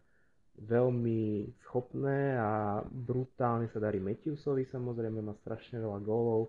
veľmi 0.57 1.53
schopné 1.68 2.33
a 2.41 2.81
brutálne 2.89 3.68
sa 3.68 3.77
darí 3.77 4.01
Matthewsovi 4.01 4.64
samozrejme, 4.72 5.20
má 5.20 5.37
strašne 5.45 5.77
veľa 5.77 6.01
gólov 6.01 6.49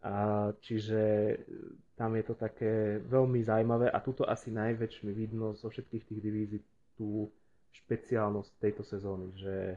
A, 0.00 0.48
čiže 0.64 1.00
tam 1.92 2.16
je 2.16 2.24
to 2.24 2.32
také 2.32 3.04
veľmi 3.04 3.44
zaujímavé 3.44 3.92
a 3.92 4.00
tuto 4.00 4.24
asi 4.24 4.48
najväčšie 4.48 5.12
vidno 5.12 5.52
zo 5.52 5.68
všetkých 5.68 6.04
tých 6.08 6.20
divízií 6.24 6.60
tú 6.96 7.28
špeciálnosť 7.70 8.50
tejto 8.56 8.82
sezóny, 8.82 9.28
že 9.36 9.76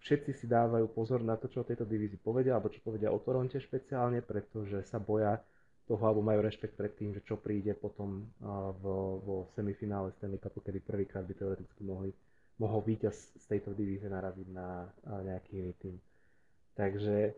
všetci 0.00 0.32
si 0.32 0.46
dávajú 0.46 0.86
pozor 0.94 1.26
na 1.26 1.34
to, 1.34 1.50
čo 1.50 1.60
o 1.60 1.68
tejto 1.68 1.82
divízii 1.82 2.22
povedia, 2.22 2.54
alebo 2.54 2.70
čo 2.70 2.78
povedia 2.80 3.10
o 3.10 3.18
Toronte 3.18 3.58
špeciálne, 3.58 4.22
pretože 4.22 4.86
sa 4.86 5.02
boja 5.02 5.42
toho, 5.90 6.02
alebo 6.02 6.22
majú 6.22 6.42
rešpekt 6.42 6.78
pred 6.78 6.94
tým, 6.94 7.10
že 7.14 7.22
čo 7.26 7.38
príde 7.38 7.74
potom 7.74 8.30
vo, 8.82 9.20
vo 9.22 9.36
semifinále 9.58 10.14
Stanley 10.16 10.38
Cupu, 10.38 10.62
kedy 10.62 10.78
prvýkrát 10.82 11.26
by 11.26 11.34
teoreticky 11.34 11.82
mohli, 11.82 12.14
mohol 12.62 12.80
víťaz 12.82 13.34
z 13.36 13.44
tejto 13.46 13.74
divízie 13.74 14.06
naraziť 14.06 14.48
na 14.54 14.86
nejaký 15.04 15.52
iný 15.58 15.72
tým. 15.82 15.96
Takže 16.78 17.34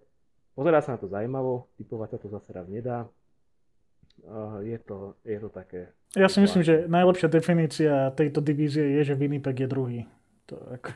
pozerá 0.59 0.83
sa 0.83 0.99
na 0.99 0.99
to 0.99 1.07
zaujímavo, 1.07 1.71
typovať 1.79 2.09
sa 2.11 2.19
to 2.19 2.27
zase 2.35 2.51
raz 2.51 2.67
nedá. 2.67 3.07
Je 4.67 4.75
to, 4.83 5.15
je 5.23 5.39
to 5.39 5.47
také... 5.55 5.95
Ja 6.19 6.27
si 6.27 6.43
myslím, 6.43 6.67
že 6.67 6.91
najlepšia 6.91 7.31
definícia 7.31 8.11
tejto 8.19 8.43
divízie 8.43 8.99
je, 8.99 9.07
že 9.07 9.15
Winnipeg 9.15 9.55
je 9.55 9.69
druhý. 9.71 10.01
To, 10.51 10.59
ako, 10.75 10.91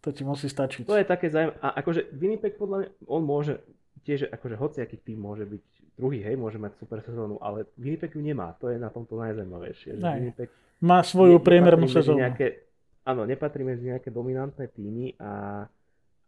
to 0.00 0.08
ti 0.14 0.22
musí 0.24 0.48
stačiť. 0.48 0.88
To 0.88 0.96
je 0.96 1.04
také 1.04 1.28
zaujímavé. 1.28 1.60
A 1.60 1.76
akože 1.84 2.16
Winnipeg 2.16 2.56
podľa 2.56 2.76
mňa, 2.80 2.88
on 3.04 3.22
môže 3.26 3.60
tiež, 4.08 4.32
akože 4.32 4.56
hociaký 4.56 4.96
tým 5.04 5.20
môže 5.20 5.44
byť 5.44 5.64
druhý, 6.00 6.24
hej, 6.24 6.40
môže 6.40 6.56
mať 6.56 6.80
super 6.80 7.04
sezónu, 7.04 7.36
ale 7.44 7.68
Winnipeg 7.76 8.16
ju 8.16 8.24
nemá. 8.24 8.56
To 8.64 8.72
je 8.72 8.80
na 8.80 8.88
tomto 8.88 9.20
najzaujímavejšie. 9.20 10.00
Winnipeg 10.00 10.48
má 10.80 11.04
svoju 11.04 11.44
priemernú 11.44 11.84
sezónu. 11.92 12.24
Nejaké, 12.24 12.64
áno, 13.04 13.28
nepatrí 13.28 13.60
medzi 13.66 13.92
nejaké 13.92 14.08
dominantné 14.08 14.72
týmy 14.72 15.20
a, 15.20 15.66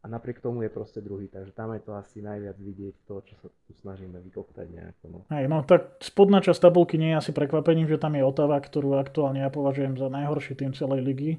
a 0.07 0.09
napriek 0.09 0.39
tomu 0.39 0.63
je 0.63 0.71
proste 0.71 1.03
druhý. 1.03 1.27
Takže 1.27 1.51
tam 1.51 1.75
je 1.75 1.83
to 1.83 1.99
asi 1.99 2.23
najviac 2.23 2.55
vidieť 2.55 2.95
to, 3.11 3.27
čo 3.27 3.35
sa 3.43 3.51
tu 3.51 3.75
snažíme 3.83 4.23
vykoptať 4.23 4.67
nejako. 4.71 5.05
No. 5.11 5.19
Hej, 5.35 5.51
no 5.51 5.67
tak 5.67 5.99
spodná 5.99 6.39
časť 6.39 6.71
tabulky 6.71 6.95
nie 6.95 7.11
je 7.11 7.27
asi 7.27 7.33
prekvapením, 7.35 7.91
že 7.91 7.99
tam 7.99 8.15
je 8.15 8.23
Otava, 8.23 8.63
ktorú 8.63 8.95
aktuálne 8.95 9.43
ja 9.43 9.51
považujem 9.51 9.99
za 9.99 10.07
najhorší 10.07 10.55
tým 10.55 10.71
celej 10.79 11.03
ligy 11.03 11.31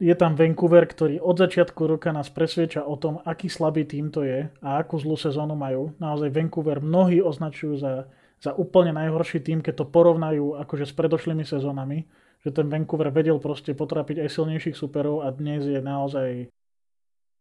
je 0.00 0.14
tam 0.16 0.32
Vancouver, 0.32 0.88
ktorý 0.88 1.20
od 1.20 1.36
začiatku 1.36 1.84
roka 1.84 2.08
nás 2.08 2.32
presvieča 2.32 2.88
o 2.88 2.96
tom, 2.96 3.20
aký 3.28 3.52
slabý 3.52 3.84
tým 3.84 4.08
to 4.08 4.24
je 4.24 4.48
a 4.64 4.68
akú 4.80 4.96
zlú 4.96 5.20
sezónu 5.20 5.52
majú. 5.52 5.92
Naozaj 6.00 6.32
Vancouver 6.32 6.80
mnohí 6.80 7.20
označujú 7.20 7.76
za, 7.76 8.08
za 8.40 8.56
úplne 8.56 8.96
najhorší 8.96 9.44
tým, 9.44 9.60
keď 9.60 9.84
to 9.84 9.86
porovnajú 9.92 10.56
akože 10.56 10.88
s 10.88 10.96
predošlými 10.96 11.44
sezónami. 11.44 12.08
Že 12.40 12.50
ten 12.56 12.66
Vancouver 12.72 13.12
vedel 13.12 13.36
proste 13.36 13.76
potrapiť 13.76 14.24
aj 14.24 14.32
silnejších 14.32 14.72
superov 14.72 15.20
a 15.20 15.28
dnes 15.28 15.68
je 15.68 15.76
naozaj 15.76 16.48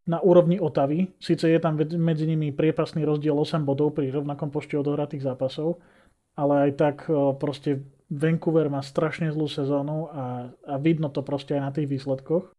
na 0.08 0.20
úrovni 0.24 0.62
Otavy. 0.62 1.12
Sice 1.20 1.50
je 1.50 1.60
tam 1.60 1.76
medzi 1.80 2.26
nimi 2.30 2.54
priepasný 2.54 3.04
rozdiel 3.04 3.36
8 3.36 3.66
bodov 3.68 3.98
pri 3.98 4.14
rovnakom 4.14 4.54
počte 4.54 4.80
odohratých 4.80 5.26
zápasov, 5.26 5.82
ale 6.40 6.70
aj 6.70 6.72
tak 6.78 6.96
proste 7.38 7.84
Vancouver 8.10 8.74
má 8.74 8.82
strašne 8.82 9.30
zlú 9.30 9.46
sezónu 9.46 10.10
a, 10.10 10.50
a 10.66 10.76
vidno 10.82 11.14
to 11.14 11.22
proste 11.22 11.54
aj 11.54 11.62
na 11.62 11.72
tých 11.72 11.86
výsledkoch. 11.86 12.50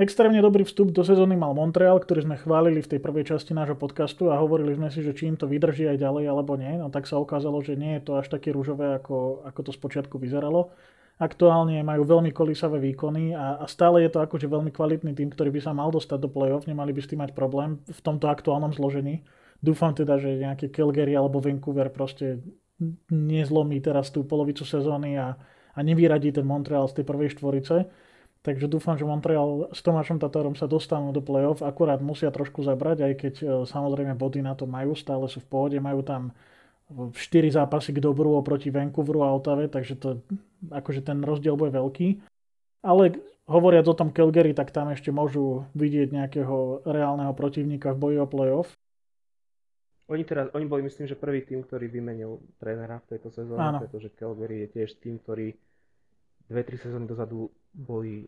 Extrémne 0.00 0.40
dobrý 0.40 0.64
vstup 0.64 0.96
do 0.96 1.04
sezóny 1.04 1.36
mal 1.36 1.52
Montreal, 1.52 2.00
ktorý 2.00 2.24
sme 2.24 2.40
chválili 2.40 2.80
v 2.80 2.96
tej 2.96 3.00
prvej 3.04 3.36
časti 3.36 3.52
nášho 3.52 3.76
podcastu 3.76 4.32
a 4.32 4.40
hovorili 4.40 4.72
sme 4.72 4.88
si, 4.88 5.04
že 5.04 5.12
či 5.12 5.28
im 5.28 5.36
to 5.36 5.44
vydrží 5.44 5.92
aj 5.92 6.00
ďalej 6.00 6.24
alebo 6.24 6.56
nie. 6.56 6.72
No 6.80 6.88
tak 6.88 7.04
sa 7.04 7.20
ukázalo, 7.20 7.60
že 7.60 7.76
nie 7.76 8.00
je 8.00 8.08
to 8.08 8.16
až 8.16 8.32
také 8.32 8.48
rúžové, 8.48 8.96
ako, 8.96 9.44
ako 9.44 9.60
to 9.60 9.72
spočiatku 9.76 10.16
vyzeralo. 10.16 10.72
Aktuálne 11.20 11.84
majú 11.84 12.08
veľmi 12.08 12.32
kolísavé 12.32 12.80
výkony 12.80 13.36
a, 13.36 13.60
a 13.60 13.68
stále 13.68 14.08
je 14.08 14.10
to 14.16 14.24
akože 14.24 14.48
veľmi 14.48 14.72
kvalitný 14.72 15.12
tým, 15.12 15.28
ktorý 15.28 15.52
by 15.52 15.60
sa 15.60 15.76
mal 15.76 15.92
dostať 15.92 16.16
do 16.16 16.32
play-off, 16.32 16.64
nemali 16.64 16.96
by 16.96 17.00
s 17.04 17.12
tým 17.12 17.20
mať 17.20 17.36
problém 17.36 17.76
v 17.84 18.00
tomto 18.00 18.32
aktuálnom 18.32 18.72
zložení. 18.72 19.20
Dúfam 19.60 19.92
teda, 19.92 20.16
že 20.16 20.40
nejaké 20.40 20.72
Calgary 20.72 21.12
alebo 21.12 21.44
Vancouver 21.44 21.92
proste 21.92 22.40
nezlomí 23.12 23.84
teraz 23.84 24.08
tú 24.08 24.24
polovicu 24.24 24.64
sezóny 24.64 25.20
a, 25.20 25.36
a 25.76 25.78
nevyradí 25.84 26.32
ten 26.32 26.48
Montreal 26.48 26.88
z 26.88 27.00
tej 27.00 27.04
prvej 27.04 27.36
štvorice. 27.36 27.84
Takže 28.40 28.72
dúfam, 28.72 28.96
že 28.96 29.04
Montreal 29.04 29.68
s 29.68 29.84
Tomášom 29.84 30.16
Tatárom 30.16 30.56
sa 30.56 30.64
dostanú 30.64 31.12
do 31.12 31.20
play-off, 31.20 31.60
akurát 31.60 32.00
musia 32.00 32.32
trošku 32.32 32.64
zabrať, 32.64 33.04
aj 33.04 33.12
keď 33.20 33.34
e, 33.36 33.44
samozrejme 33.68 34.16
body 34.16 34.40
na 34.40 34.56
to 34.56 34.64
majú, 34.64 34.96
stále 34.96 35.28
sú 35.28 35.44
v 35.44 35.48
pohode, 35.52 35.76
majú 35.76 36.00
tam 36.00 36.32
4 36.90 37.14
zápasy 37.54 37.94
k 37.94 38.02
dobru 38.02 38.34
oproti 38.34 38.74
Vancouveru 38.74 39.22
a 39.22 39.30
Otave, 39.30 39.70
takže 39.70 39.94
to, 39.94 40.18
akože 40.70 41.06
ten 41.06 41.22
rozdiel 41.22 41.54
bude 41.54 41.70
veľký. 41.70 42.18
Ale 42.82 43.22
hovoriac 43.46 43.86
o 43.86 43.94
tom 43.94 44.10
Calgary, 44.10 44.54
tak 44.54 44.74
tam 44.74 44.90
ešte 44.90 45.14
môžu 45.14 45.66
vidieť 45.78 46.10
nejakého 46.10 46.82
reálneho 46.86 47.30
protivníka 47.34 47.94
v 47.94 48.00
boji 48.00 48.16
o 48.18 48.26
play-off. 48.26 48.70
Oni, 50.10 50.26
teraz, 50.26 50.50
oni 50.58 50.66
boli, 50.66 50.82
myslím, 50.82 51.06
že 51.06 51.14
prvý 51.14 51.46
tým, 51.46 51.62
ktorý 51.62 51.86
vymenil 51.86 52.42
trénera 52.58 52.98
v 53.06 53.14
tejto 53.14 53.30
sezóne, 53.30 53.62
Áno. 53.62 53.78
pretože 53.78 54.10
Calgary 54.10 54.66
je 54.66 54.68
tiež 54.74 54.98
tým, 54.98 55.22
ktorý 55.22 55.54
dve, 56.50 56.62
tri 56.66 56.76
sezóny 56.82 57.06
dozadu 57.06 57.46
boli 57.70 58.26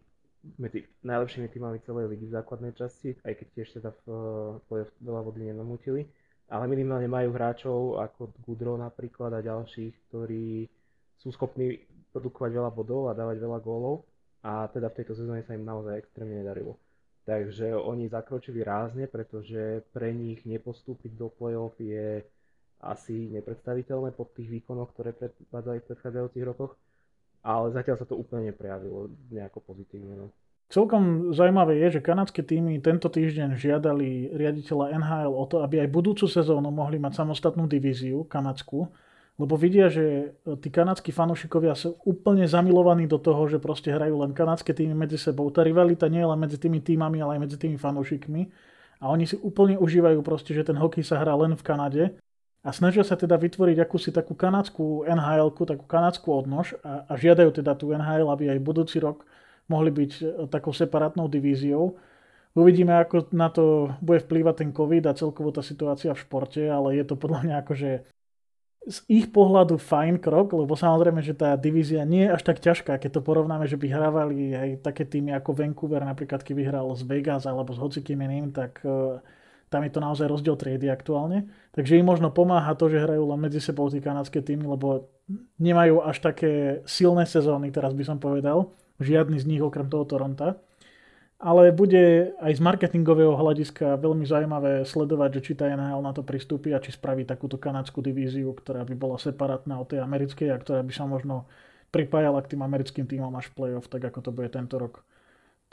medzi 0.63 0.87
najlepšími 1.03 1.51
týmami 1.51 1.83
celej 1.83 2.07
ligy 2.15 2.31
v 2.31 2.37
základnej 2.39 2.73
časti, 2.79 3.19
aj 3.27 3.35
keď 3.35 3.47
tiež 3.51 3.69
teda 3.83 3.91
v 3.95 4.07
play 4.71 4.87
veľa 5.03 5.21
vody 5.27 5.51
nenamútili. 5.51 6.07
Ale 6.53 6.69
minimálne 6.69 7.09
majú 7.09 7.33
hráčov 7.33 7.97
ako 7.97 8.29
Gudro 8.45 8.77
napríklad 8.77 9.33
a 9.33 9.41
ďalších, 9.41 10.13
ktorí 10.13 10.69
sú 11.17 11.33
schopní 11.33 11.81
produkovať 12.13 12.51
veľa 12.53 12.71
bodov 12.77 13.09
a 13.09 13.17
dávať 13.17 13.41
veľa 13.41 13.59
gólov. 13.65 14.05
A 14.45 14.69
teda 14.69 14.93
v 14.93 14.97
tejto 15.01 15.17
sezóne 15.17 15.41
sa 15.49 15.57
im 15.57 15.65
naozaj 15.65 15.97
extrémne 15.97 16.45
nedarilo. 16.45 16.77
Takže 17.25 17.73
oni 17.73 18.11
zakročili 18.11 18.61
rázne, 18.67 19.07
pretože 19.07 19.87
pre 19.95 20.11
nich 20.11 20.43
nepostúpiť 20.43 21.15
do 21.15 21.31
play-off 21.31 21.79
je 21.79 22.21
asi 22.83 23.31
nepredstaviteľné 23.31 24.11
po 24.13 24.27
tých 24.35 24.51
výkonoch, 24.51 24.91
ktoré 24.91 25.15
predvádzali 25.15 25.79
v 25.81 25.89
predchádzajúcich 25.89 26.45
rokoch, 26.51 26.75
ale 27.47 27.71
zatiaľ 27.71 27.97
sa 28.03 28.07
to 28.11 28.19
úplne 28.19 28.51
neprejavilo 28.51 29.07
nejako 29.31 29.63
pozitívne. 29.63 30.19
No. 30.19 30.27
Celkom 30.73 31.37
zaujímavé 31.37 31.85
je, 31.85 32.01
že 32.01 32.01
kanadské 32.01 32.41
týmy 32.41 32.81
tento 32.81 33.13
týždeň 33.13 33.61
žiadali 33.61 34.33
riaditeľa 34.33 34.97
NHL 34.97 35.33
o 35.37 35.45
to, 35.45 35.61
aby 35.61 35.85
aj 35.85 35.93
budúcu 35.93 36.25
sezónu 36.25 36.73
mohli 36.73 36.97
mať 36.97 37.21
samostatnú 37.21 37.69
divíziu 37.69 38.25
kanadskú, 38.25 38.89
lebo 39.37 39.55
vidia, 39.61 39.93
že 39.93 40.33
e, 40.33 40.57
tí 40.57 40.73
kanadskí 40.73 41.13
fanúšikovia 41.13 41.77
sú 41.77 42.01
úplne 42.09 42.49
zamilovaní 42.49 43.05
do 43.05 43.21
toho, 43.21 43.45
že 43.53 43.61
proste 43.61 43.93
hrajú 43.93 44.17
len 44.25 44.33
kanadské 44.33 44.73
týmy 44.73 44.97
medzi 44.97 45.21
sebou. 45.21 45.53
Tá 45.53 45.61
rivalita 45.61 46.09
nie 46.09 46.25
je 46.25 46.29
len 46.33 46.41
medzi 46.41 46.57
tými 46.57 46.81
týmami, 46.81 47.21
ale 47.21 47.37
aj 47.37 47.41
medzi 47.45 47.57
tými 47.61 47.77
fanúšikmi. 47.77 48.43
A 49.05 49.13
oni 49.13 49.29
si 49.29 49.37
úplne 49.45 49.77
užívajú 49.77 50.25
proste, 50.25 50.57
že 50.57 50.65
ten 50.65 50.81
hokej 50.81 51.05
sa 51.05 51.21
hrá 51.21 51.37
len 51.37 51.53
v 51.53 51.67
Kanade. 51.69 52.05
A 52.65 52.73
snažia 52.73 53.05
sa 53.05 53.21
teda 53.21 53.37
vytvoriť 53.37 53.77
akúsi 53.77 54.09
takú 54.09 54.33
kanadskú 54.33 55.05
nhl 55.05 55.53
takú 55.53 55.85
kanadskú 55.85 56.33
odnož 56.33 56.81
a, 56.81 57.05
a 57.11 57.13
žiadajú 57.21 57.61
teda 57.61 57.77
tú 57.77 57.93
NHL, 57.93 58.33
aby 58.33 58.57
aj 58.57 58.59
budúci 58.65 58.97
rok 59.03 59.29
mohli 59.73 59.89
byť 59.89 60.13
e, 60.21 60.25
takou 60.53 60.77
separátnou 60.77 61.33
divíziou. 61.33 61.97
Uvidíme, 62.53 62.93
ako 63.01 63.33
na 63.33 63.49
to 63.49 63.97
bude 64.05 64.21
vplývať 64.29 64.55
ten 64.61 64.71
COVID 64.77 65.09
a 65.09 65.17
celkovo 65.17 65.49
tá 65.49 65.65
situácia 65.65 66.13
v 66.13 66.21
športe, 66.21 66.61
ale 66.69 67.01
je 67.01 67.05
to 67.09 67.17
podľa 67.17 67.41
mňa 67.49 67.57
akože 67.65 67.91
z 68.83 68.99
ich 69.07 69.31
pohľadu 69.31 69.79
fajn 69.79 70.19
krok, 70.19 70.59
lebo 70.59 70.75
samozrejme, 70.75 71.23
že 71.23 71.39
tá 71.39 71.55
divízia 71.55 72.03
nie 72.03 72.27
je 72.27 72.35
až 72.35 72.43
tak 72.43 72.59
ťažká, 72.59 72.99
keď 72.99 73.11
to 73.19 73.23
porovnáme, 73.23 73.63
že 73.71 73.79
by 73.79 73.87
hrávali 73.87 74.53
aj 74.53 74.69
také 74.83 75.07
týmy 75.07 75.31
ako 75.39 75.55
Vancouver, 75.55 76.03
napríklad 76.03 76.43
keď 76.43 76.55
vyhral 76.59 76.91
z 76.99 77.07
Vegas 77.07 77.47
alebo 77.47 77.71
s 77.71 77.79
hocikým 77.79 78.19
iným, 78.27 78.51
tak 78.51 78.83
uh, 78.83 79.23
tam 79.71 79.87
je 79.87 79.93
to 79.95 80.03
naozaj 80.03 80.27
rozdiel 80.27 80.59
triedy 80.59 80.91
aktuálne. 80.91 81.47
Takže 81.73 81.95
im 81.95 82.05
možno 82.05 82.35
pomáha 82.35 82.75
to, 82.75 82.91
že 82.91 83.01
hrajú 83.01 83.23
len 83.23 83.41
medzi 83.41 83.63
sebou 83.63 83.87
tí 83.87 84.03
kanadské 84.03 84.43
týmy, 84.43 84.67
lebo 84.67 85.09
nemajú 85.63 86.03
až 86.03 86.19
také 86.19 86.83
silné 86.83 87.23
sezóny, 87.25 87.71
teraz 87.71 87.95
by 87.95 88.03
som 88.03 88.19
povedal. 88.19 88.75
Žiadny 89.03 89.43
z 89.43 89.49
nich 89.51 89.63
okrem 89.63 89.91
toho 89.91 90.07
Toronta 90.07 90.63
ale 91.43 91.75
bude 91.75 92.39
aj 92.39 92.55
z 92.55 92.61
marketingového 92.63 93.35
hľadiska 93.35 93.99
veľmi 93.99 94.23
zaujímavé 94.23 94.87
sledovať, 94.87 95.43
že 95.43 95.45
či 95.51 95.53
tá 95.59 95.67
NHL 95.67 95.99
na 95.99 96.15
to 96.15 96.23
pristúpi 96.23 96.71
a 96.71 96.79
či 96.79 96.95
spraví 96.95 97.27
takúto 97.27 97.59
kanadskú 97.59 97.99
divíziu, 97.99 98.55
ktorá 98.55 98.87
by 98.87 98.95
bola 98.95 99.19
separátna 99.19 99.83
od 99.83 99.91
tej 99.91 100.07
americkej 100.07 100.55
a 100.55 100.63
ktorá 100.63 100.87
by 100.87 100.95
sa 100.95 101.03
možno 101.03 101.51
pripájala 101.91 102.47
k 102.47 102.55
tým 102.55 102.63
americkým 102.63 103.11
týmom 103.11 103.35
až 103.35 103.51
v 103.51 103.59
playoff, 103.59 103.91
tak 103.91 104.07
ako 104.07 104.23
to 104.23 104.31
bude 104.31 104.55
tento 104.55 104.79
rok. 104.79 105.03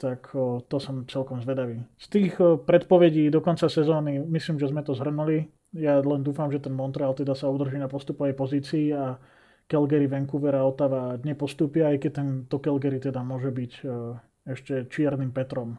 Tak 0.02 0.34
to 0.66 0.76
som 0.82 1.06
celkom 1.06 1.38
zvedavý. 1.38 1.86
Z 2.02 2.06
tých 2.18 2.34
predpovedí 2.66 3.30
do 3.30 3.38
konca 3.38 3.70
sezóny 3.70 4.18
myslím, 4.26 4.58
že 4.58 4.74
sme 4.74 4.82
to 4.82 4.98
zhrnuli. 4.98 5.46
Ja 5.70 6.02
len 6.02 6.26
dúfam, 6.26 6.50
že 6.50 6.58
ten 6.58 6.74
Montreal 6.74 7.14
teda 7.14 7.38
sa 7.38 7.46
udrží 7.46 7.78
na 7.78 7.86
postupovej 7.86 8.34
pozícii 8.34 8.90
a 8.90 9.22
Calgary, 9.70 10.10
Vancouver 10.10 10.58
a 10.58 10.66
Ottawa 10.66 11.14
nepostúpia, 11.22 11.94
aj 11.94 12.02
keď 12.02 12.12
tento 12.18 12.58
Calgary 12.58 12.98
teda 12.98 13.22
môže 13.22 13.54
byť 13.54 13.72
o, 13.86 14.18
ešte 14.50 14.90
čiernym 14.90 15.30
Petrom 15.30 15.78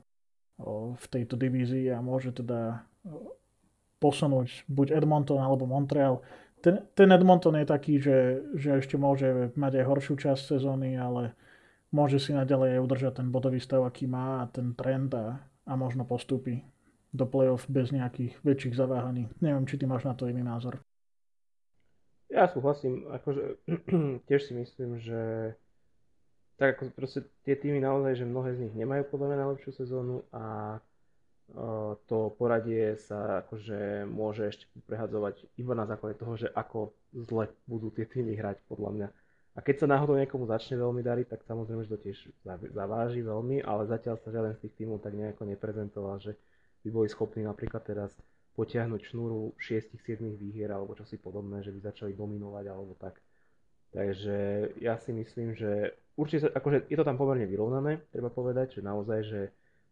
v 0.96 1.06
tejto 1.12 1.36
divízii 1.36 1.92
a 1.92 2.00
môže 2.00 2.32
teda 2.32 2.88
posunúť 4.00 4.64
buď 4.72 5.04
Edmonton 5.04 5.44
alebo 5.44 5.68
Montreal. 5.68 6.24
Ten, 6.62 6.86
ten 6.94 7.10
Edmonton 7.10 7.58
je 7.58 7.66
taký, 7.66 7.98
že, 7.98 8.46
že 8.54 8.80
ešte 8.80 8.96
môže 8.96 9.52
mať 9.58 9.82
aj 9.82 9.86
horšiu 9.90 10.16
časť 10.22 10.56
sezóny, 10.56 10.94
ale 10.96 11.34
môže 11.90 12.22
si 12.22 12.32
naďalej 12.32 12.78
aj 12.78 12.84
udržať 12.86 13.14
ten 13.20 13.28
bodový 13.34 13.58
stav, 13.58 13.84
aký 13.84 14.06
má 14.06 14.46
a 14.46 14.50
ten 14.54 14.78
trend 14.78 15.10
a, 15.18 15.42
a 15.66 15.74
možno 15.74 16.06
postupí. 16.06 16.62
do 17.12 17.28
playoff 17.28 17.68
bez 17.68 17.92
nejakých 17.92 18.40
väčších 18.40 18.76
zaváhaní. 18.76 19.28
Neviem, 19.44 19.68
či 19.68 19.76
ty 19.76 19.86
máš 19.86 20.08
na 20.08 20.16
to 20.16 20.32
iný 20.32 20.44
názor. 20.44 20.80
Ja 22.32 22.48
súhlasím, 22.48 23.12
akože 23.12 23.60
tiež 24.28 24.42
si 24.48 24.54
myslím, 24.56 25.04
že 25.04 25.52
tak 26.56 26.80
ako 26.80 26.96
proste 26.96 27.28
tie 27.44 27.60
týmy 27.60 27.84
naozaj, 27.84 28.24
že 28.24 28.30
mnohé 28.30 28.56
z 28.56 28.70
nich 28.70 28.76
nemajú 28.78 29.04
podľa 29.12 29.28
mňa 29.34 29.38
najlepšiu 29.44 29.72
sezónu 29.76 30.24
a 30.32 30.78
to 32.08 32.32
poradie 32.40 32.96
sa 32.96 33.44
akože 33.44 34.08
môže 34.08 34.48
ešte 34.48 34.66
prehadzovať 34.88 35.52
iba 35.60 35.76
na 35.76 35.84
základe 35.84 36.16
toho, 36.16 36.40
že 36.40 36.48
ako 36.48 36.96
zle 37.12 37.52
budú 37.68 37.92
tie 37.92 38.08
týmy 38.08 38.40
hrať 38.40 38.64
podľa 38.72 38.90
mňa. 38.96 39.08
A 39.52 39.60
keď 39.60 39.84
sa 39.84 39.92
náhodou 39.92 40.16
niekomu 40.16 40.48
začne 40.48 40.80
veľmi 40.80 41.04
dariť, 41.04 41.28
tak 41.28 41.44
samozrejme, 41.44 41.84
že 41.84 41.92
to 41.92 42.00
tiež 42.00 42.18
zaváži 42.72 43.20
veľmi, 43.20 43.60
ale 43.68 43.84
zatiaľ 43.84 44.16
sa 44.24 44.32
žiaden 44.32 44.56
z 44.56 44.64
tých 44.64 44.80
týmov 44.80 45.04
tak 45.04 45.12
nejako 45.12 45.44
neprezentoval, 45.44 46.24
že 46.24 46.40
by 46.88 46.90
boli 46.90 47.12
schopní 47.12 47.44
napríklad 47.44 47.84
teraz 47.84 48.16
potiahnuť 48.62 49.02
šnúru 49.10 49.58
6-7 49.58 50.38
výhier 50.38 50.70
alebo 50.70 50.94
čosi 50.94 51.18
podobné, 51.18 51.66
že 51.66 51.74
by 51.74 51.82
začali 51.82 52.14
dominovať 52.14 52.66
alebo 52.70 52.94
tak. 52.94 53.18
Takže 53.90 54.70
ja 54.78 55.02
si 55.02 55.10
myslím, 55.18 55.58
že 55.58 55.98
určite, 56.14 56.54
akože 56.54 56.86
je 56.86 56.94
to 56.94 57.02
tam 57.02 57.18
pomerne 57.18 57.50
vyrovnané, 57.50 58.06
treba 58.14 58.30
povedať, 58.30 58.78
že 58.78 58.86
naozaj, 58.86 59.20
že 59.26 59.42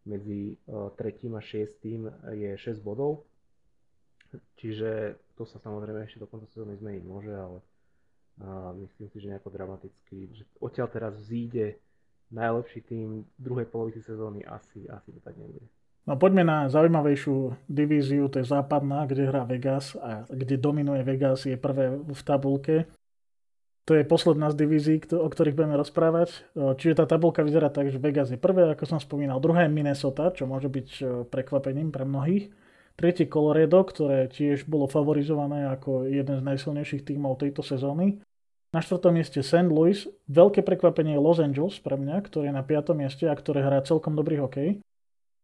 medzi 0.06 0.54
tretím 1.02 1.34
a 1.34 1.42
šiestým 1.42 2.14
je 2.30 2.54
6 2.54 2.86
bodov. 2.86 3.26
Čiže 4.62 5.18
to 5.34 5.50
sa 5.50 5.58
samozrejme 5.58 6.06
ešte 6.06 6.22
do 6.22 6.30
konca 6.30 6.46
sezóny 6.54 6.78
zmeniť 6.78 7.04
môže, 7.10 7.34
ale 7.34 7.66
a 8.40 8.72
myslím 8.72 9.10
si, 9.12 9.20
že 9.20 9.36
nejako 9.36 9.52
dramaticky, 9.52 10.32
že 10.32 10.48
odtiaľ 10.64 10.88
teraz 10.88 11.12
vzíde 11.18 11.76
najlepší 12.32 12.80
tým 12.88 13.28
druhej 13.36 13.68
polovici 13.68 14.00
sezóny, 14.00 14.48
asi, 14.48 14.88
asi 14.88 15.12
to 15.12 15.20
tak 15.20 15.36
nebude. 15.36 15.66
No 16.08 16.16
poďme 16.16 16.48
na 16.48 16.58
zaujímavejšiu 16.72 17.68
divíziu, 17.70 18.28
to 18.32 18.40
je 18.40 18.48
západná, 18.48 19.06
kde 19.06 19.30
hrá 19.30 19.44
Vegas 19.46 19.94
a 20.00 20.26
kde 20.30 20.58
dominuje 20.58 21.04
Vegas, 21.04 21.46
je 21.46 21.58
prvé 21.60 21.96
v 21.96 22.22
tabulke. 22.24 22.90
To 23.86 23.98
je 23.98 24.06
posledná 24.06 24.54
z 24.54 24.58
divízií, 24.58 25.02
o 25.10 25.26
ktorých 25.26 25.58
budeme 25.58 25.74
rozprávať. 25.74 26.46
Čiže 26.54 27.02
tá 27.02 27.06
tabulka 27.10 27.42
vyzerá 27.42 27.74
tak, 27.74 27.90
že 27.90 27.98
Vegas 27.98 28.30
je 28.30 28.38
prvé, 28.38 28.70
ako 28.70 28.86
som 28.86 29.02
spomínal, 29.02 29.42
druhé 29.42 29.66
je 29.66 29.74
Minnesota, 29.74 30.30
čo 30.30 30.46
môže 30.46 30.70
byť 30.70 30.90
prekvapením 31.34 31.90
pre 31.90 32.06
mnohých. 32.06 32.54
Tretie 32.94 33.26
Colorado, 33.32 33.82
ktoré 33.82 34.30
tiež 34.30 34.70
bolo 34.70 34.86
favorizované 34.86 35.72
ako 35.74 36.06
jeden 36.06 36.38
z 36.38 36.44
najsilnejších 36.44 37.02
tímov 37.02 37.42
tejto 37.42 37.66
sezóny. 37.66 38.22
Na 38.70 38.86
štvrtom 38.86 39.18
mieste 39.18 39.42
St. 39.42 39.66
Louis, 39.66 40.06
veľké 40.30 40.62
prekvapenie 40.62 41.18
je 41.18 41.24
Los 41.24 41.42
Angeles 41.42 41.82
pre 41.82 41.98
mňa, 41.98 42.22
ktoré 42.30 42.52
je 42.52 42.58
na 42.60 42.62
piatom 42.62 42.94
mieste 42.94 43.26
a 43.26 43.34
ktoré 43.34 43.66
hrá 43.66 43.82
celkom 43.82 44.14
dobrý 44.14 44.38
hokej. 44.38 44.86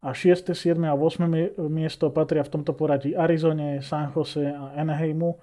A 0.06 0.14
6., 0.14 0.54
7. 0.54 0.78
a 0.86 0.94
8. 0.94 1.66
miesto 1.66 2.14
patria 2.14 2.46
v 2.46 2.52
tomto 2.54 2.78
poradí 2.78 3.18
Arizone, 3.18 3.82
San 3.82 4.14
Jose 4.14 4.54
a 4.54 4.78
Anaheimu, 4.78 5.34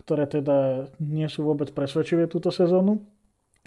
ktoré 0.00 0.24
teda 0.24 0.88
nie 1.04 1.28
sú 1.28 1.44
vôbec 1.44 1.68
presvedčivé 1.76 2.24
túto 2.24 2.48
sezónu. 2.48 3.04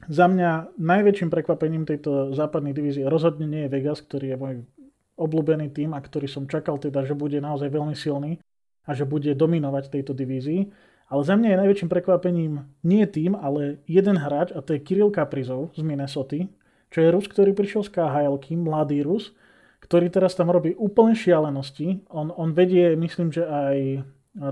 Za 0.09 0.25
mňa 0.25 0.73
najväčším 0.81 1.29
prekvapením 1.29 1.85
tejto 1.85 2.33
západnej 2.33 2.73
divízie 2.73 3.05
rozhodne 3.05 3.45
nie 3.45 3.69
je 3.69 3.73
Vegas, 3.77 4.01
ktorý 4.01 4.33
je 4.33 4.37
môj 4.41 4.55
obľúbený 5.21 5.69
tým 5.69 5.93
a 5.93 6.01
ktorý 6.01 6.25
som 6.25 6.49
čakal 6.49 6.81
teda, 6.81 7.05
že 7.05 7.13
bude 7.13 7.37
naozaj 7.37 7.69
veľmi 7.69 7.93
silný 7.93 8.41
a 8.87 8.97
že 8.97 9.05
bude 9.05 9.29
dominovať 9.37 9.93
tejto 9.93 10.17
divízii. 10.17 10.71
Ale 11.13 11.21
za 11.21 11.37
mňa 11.37 11.49
je 11.51 11.61
najväčším 11.61 11.89
prekvapením 11.93 12.65
nie 12.81 13.05
tým, 13.05 13.37
ale 13.37 13.85
jeden 13.85 14.17
hráč 14.17 14.49
a 14.55 14.65
to 14.65 14.73
je 14.73 14.81
Kirill 14.81 15.13
Kaprizov 15.13 15.77
z 15.77 15.85
Minnesota, 15.85 16.41
čo 16.89 17.05
je 17.05 17.13
Rus, 17.13 17.29
ktorý 17.29 17.53
prišiel 17.53 17.85
z 17.85 17.93
KHL, 17.93 18.41
mladý 18.57 19.05
Rus, 19.05 19.29
ktorý 19.89 20.13
teraz 20.13 20.37
tam 20.37 20.53
robí 20.53 20.77
úplne 20.77 21.17
šialenosti. 21.17 22.05
On, 22.13 22.29
on 22.29 22.53
vedie, 22.53 22.93
myslím, 22.93 23.33
že 23.33 23.41
aj 23.41 23.77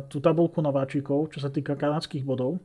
tú 0.10 0.18
tabulku 0.18 0.60
nováčikov, 0.66 1.30
čo 1.30 1.40
sa 1.40 1.54
týka 1.54 1.78
kanadských 1.78 2.26
bodov. 2.26 2.58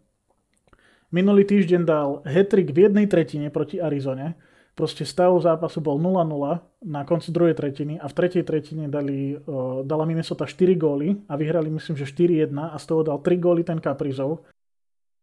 Minulý 1.12 1.44
týždeň 1.44 1.82
dal 1.84 2.24
hetrik 2.24 2.72
v 2.72 2.88
jednej 2.88 3.04
tretine 3.04 3.52
proti 3.52 3.76
Arizone, 3.76 4.40
Proste 4.72 5.04
stav 5.04 5.36
zápasu 5.36 5.84
bol 5.84 6.00
0-0 6.00 6.88
na 6.88 7.04
konci 7.04 7.28
druhej 7.28 7.52
tretiny 7.52 8.00
a 8.00 8.08
v 8.08 8.16
tretej 8.16 8.40
tretine 8.40 8.88
dali, 8.88 9.36
dala 9.84 10.08
Minnesota 10.08 10.48
4 10.48 10.64
góly 10.80 11.12
a 11.28 11.36
vyhrali 11.36 11.68
myslím, 11.68 11.92
že 12.00 12.08
4-1 12.08 12.56
a 12.56 12.76
z 12.80 12.84
toho 12.88 13.04
dal 13.04 13.20
3 13.20 13.36
góly 13.36 13.68
ten 13.68 13.76
Kaprizov. 13.76 14.48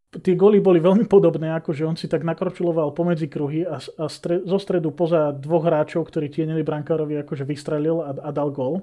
Tie 0.10 0.34
góly 0.34 0.58
boli 0.58 0.82
veľmi 0.82 1.06
podobné, 1.06 1.54
akože 1.62 1.86
on 1.86 1.94
si 1.94 2.10
tak 2.10 2.26
nakročiloval 2.26 2.98
pomedzi 2.98 3.30
kruhy 3.30 3.62
a, 3.62 3.78
a 3.78 4.06
stre, 4.10 4.42
zo 4.42 4.58
stredu 4.58 4.90
poza 4.90 5.30
dvoch 5.30 5.70
hráčov, 5.70 6.10
ktorí 6.10 6.34
tienili 6.34 6.66
brankárovi, 6.66 7.22
akože 7.22 7.46
vystrelil 7.46 8.02
a, 8.02 8.18
a 8.18 8.30
dal 8.34 8.50
gól 8.50 8.82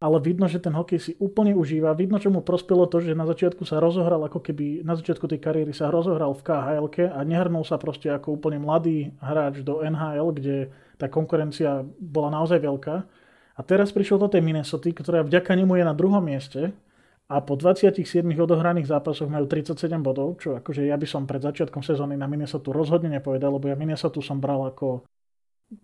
ale 0.00 0.16
vidno, 0.16 0.48
že 0.48 0.64
ten 0.64 0.72
hokej 0.72 0.98
si 0.98 1.12
úplne 1.20 1.52
užíva. 1.52 1.92
Vidno, 1.92 2.16
čo 2.16 2.32
mu 2.32 2.40
prospelo 2.40 2.88
to, 2.88 3.04
že 3.04 3.12
na 3.12 3.28
začiatku 3.28 3.68
sa 3.68 3.84
rozohral, 3.84 4.24
ako 4.24 4.40
keby 4.40 4.80
na 4.80 4.96
začiatku 4.96 5.28
tej 5.28 5.44
kariéry 5.44 5.76
sa 5.76 5.92
rozohral 5.92 6.32
v 6.32 6.40
khl 6.40 6.88
a 7.12 7.20
nehrnul 7.20 7.68
sa 7.68 7.76
proste 7.76 8.08
ako 8.08 8.40
úplne 8.40 8.56
mladý 8.56 9.12
hráč 9.20 9.60
do 9.60 9.84
NHL, 9.84 10.32
kde 10.32 10.56
tá 10.96 11.12
konkurencia 11.12 11.84
bola 12.00 12.32
naozaj 12.32 12.64
veľká. 12.64 12.96
A 13.52 13.60
teraz 13.60 13.92
prišiel 13.92 14.16
do 14.16 14.32
tej 14.32 14.40
Minnesota, 14.40 14.88
ktorá 14.88 15.20
vďaka 15.20 15.52
nemu 15.52 15.76
je 15.76 15.84
na 15.84 15.92
druhom 15.92 16.24
mieste 16.24 16.72
a 17.30 17.38
po 17.38 17.54
27 17.54 18.26
odohraných 18.26 18.90
zápasoch 18.90 19.30
majú 19.30 19.46
37 19.46 19.86
bodov, 20.02 20.42
čo 20.42 20.58
akože 20.58 20.82
ja 20.82 20.98
by 20.98 21.06
som 21.06 21.30
pred 21.30 21.38
začiatkom 21.38 21.78
sezóny 21.78 22.18
na 22.18 22.26
Minnesota 22.26 22.74
rozhodne 22.74 23.06
nepovedal, 23.06 23.54
lebo 23.54 23.70
ja 23.70 23.78
Minnesota 23.78 24.18
som 24.18 24.42
bral 24.42 24.66
ako 24.66 25.06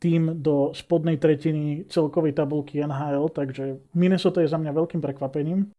tým 0.03 0.42
do 0.42 0.74
spodnej 0.74 1.22
tretiny 1.22 1.86
celkovej 1.86 2.34
tabulky 2.34 2.82
NHL, 2.82 3.30
takže 3.30 3.78
Minnesota 3.94 4.42
je 4.42 4.51
za 4.51 4.59
mňa 4.59 4.74
veľkým 4.74 4.99
prekvapením. 4.99 5.70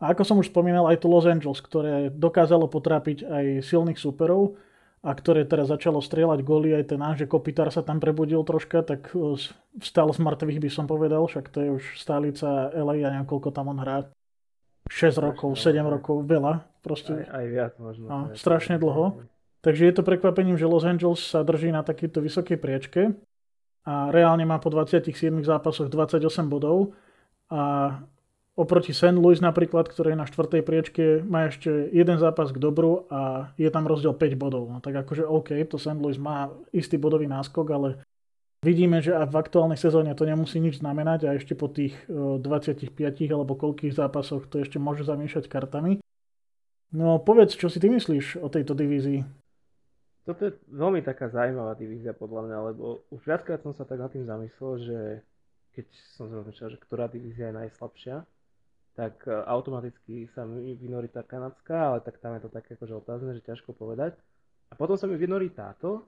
A 0.00 0.16
ako 0.16 0.24
som 0.24 0.40
už 0.40 0.48
spomínal, 0.48 0.88
aj 0.88 1.04
to 1.04 1.12
Los 1.12 1.28
Angeles, 1.28 1.60
ktoré 1.60 2.08
dokázalo 2.08 2.64
potrápiť 2.64 3.28
aj 3.28 3.44
silných 3.68 4.00
superov 4.00 4.56
a 5.04 5.12
ktoré 5.12 5.44
teraz 5.44 5.68
začalo 5.68 6.00
strieľať 6.00 6.40
góly, 6.40 6.72
aj 6.72 6.96
ten 6.96 7.00
náš, 7.00 7.24
že 7.24 7.28
Kopitar 7.28 7.68
sa 7.68 7.84
tam 7.84 8.00
prebudil 8.00 8.40
troška, 8.40 8.80
tak 8.80 9.12
e, 9.12 9.36
vstal 9.76 10.08
z 10.08 10.18
mŕtvych 10.24 10.60
by 10.64 10.70
som 10.72 10.88
povedal, 10.88 11.28
však 11.28 11.52
to 11.52 11.58
je 11.60 11.68
už 11.76 11.84
stálica 12.00 12.72
LA 12.72 13.04
a 13.04 13.20
niekoľko 13.20 13.52
tam 13.52 13.68
on 13.68 13.80
hrá. 13.84 14.08
6 14.90 15.22
rokov, 15.22 15.54
7 15.54 15.86
rokov, 15.86 16.26
veľa. 16.26 16.66
Proste, 16.82 17.14
aj, 17.14 17.30
aj 17.30 17.44
viac 17.46 17.72
možno. 17.78 18.04
No, 18.10 18.16
strašne 18.34 18.74
dlho. 18.80 19.22
Takže 19.60 19.86
je 19.86 19.94
to 19.94 20.02
prekvapením, 20.02 20.56
že 20.56 20.66
Los 20.66 20.88
Angeles 20.88 21.20
sa 21.20 21.46
drží 21.46 21.70
na 21.70 21.84
takýto 21.84 22.18
vysokej 22.18 22.58
priečke 22.58 23.14
a 23.84 24.08
reálne 24.08 24.42
má 24.48 24.56
po 24.58 24.72
27 24.72 25.12
zápasoch 25.44 25.92
28 25.92 26.24
bodov 26.48 26.96
a 27.52 27.96
oproti 28.56 28.90
St. 28.96 29.16
Louis 29.16 29.38
napríklad, 29.38 29.88
ktorý 29.88 30.16
je 30.16 30.20
na 30.20 30.26
štvrtej 30.28 30.62
priečke, 30.64 31.04
má 31.22 31.52
ešte 31.52 31.92
jeden 31.92 32.16
zápas 32.16 32.50
k 32.50 32.58
dobru 32.58 33.04
a 33.12 33.52
je 33.60 33.68
tam 33.68 33.84
rozdiel 33.84 34.16
5 34.16 34.36
bodov. 34.40 34.68
No 34.72 34.80
tak 34.80 34.96
akože 35.06 35.28
OK, 35.28 35.54
to 35.68 35.76
St. 35.76 36.00
Louis 36.00 36.16
má 36.16 36.48
istý 36.74 36.96
bodový 36.96 37.28
náskok, 37.28 37.66
ale 37.70 37.88
vidíme, 38.60 39.00
že 39.00 39.16
v 39.16 39.36
aktuálnej 39.36 39.80
sezóne 39.80 40.12
to 40.12 40.28
nemusí 40.28 40.60
nič 40.60 40.80
znamenať 40.84 41.20
a 41.26 41.36
ešte 41.36 41.56
po 41.56 41.68
tých 41.72 41.96
25 42.08 42.92
alebo 43.32 43.56
koľkých 43.56 43.96
zápasoch 43.96 44.48
to 44.48 44.60
ešte 44.60 44.76
môže 44.76 45.04
zamiešať 45.08 45.48
kartami. 45.48 46.00
No 46.90 47.22
povedz, 47.22 47.56
čo 47.56 47.70
si 47.70 47.78
ty 47.78 47.88
myslíš 47.88 48.42
o 48.42 48.48
tejto 48.50 48.74
divízii? 48.74 49.22
Toto 50.28 50.46
je 50.46 50.52
veľmi 50.68 51.00
taká 51.00 51.32
zaujímavá 51.32 51.74
divízia 51.74 52.12
podľa 52.12 52.40
mňa, 52.46 52.58
lebo 52.70 53.02
už 53.08 53.24
viackrát 53.24 53.62
som 53.64 53.72
sa 53.72 53.88
tak 53.88 53.98
nad 53.98 54.12
tým 54.12 54.28
zamyslel, 54.28 54.72
že 54.84 54.98
keď 55.72 55.86
som 56.18 56.28
rozmýšľal, 56.28 56.76
že 56.76 56.82
ktorá 56.82 57.08
divízia 57.08 57.50
je 57.50 57.58
najslabšia, 57.62 58.16
tak 58.98 59.22
e, 59.24 59.32
automaticky 59.32 60.28
sa 60.34 60.44
mi 60.44 60.74
vynorí 60.76 61.08
tá 61.08 61.22
kanadská, 61.22 61.94
ale 61.94 61.98
tak 62.02 62.18
tam 62.18 62.36
je 62.36 62.42
to 62.44 62.50
také 62.52 62.74
akože 62.74 62.94
otázne, 63.00 63.32
že 63.38 63.46
ťažko 63.46 63.72
povedať. 63.72 64.18
A 64.70 64.74
potom 64.74 64.98
sa 64.98 65.06
mi 65.06 65.14
vynorí 65.16 65.50
táto, 65.54 66.04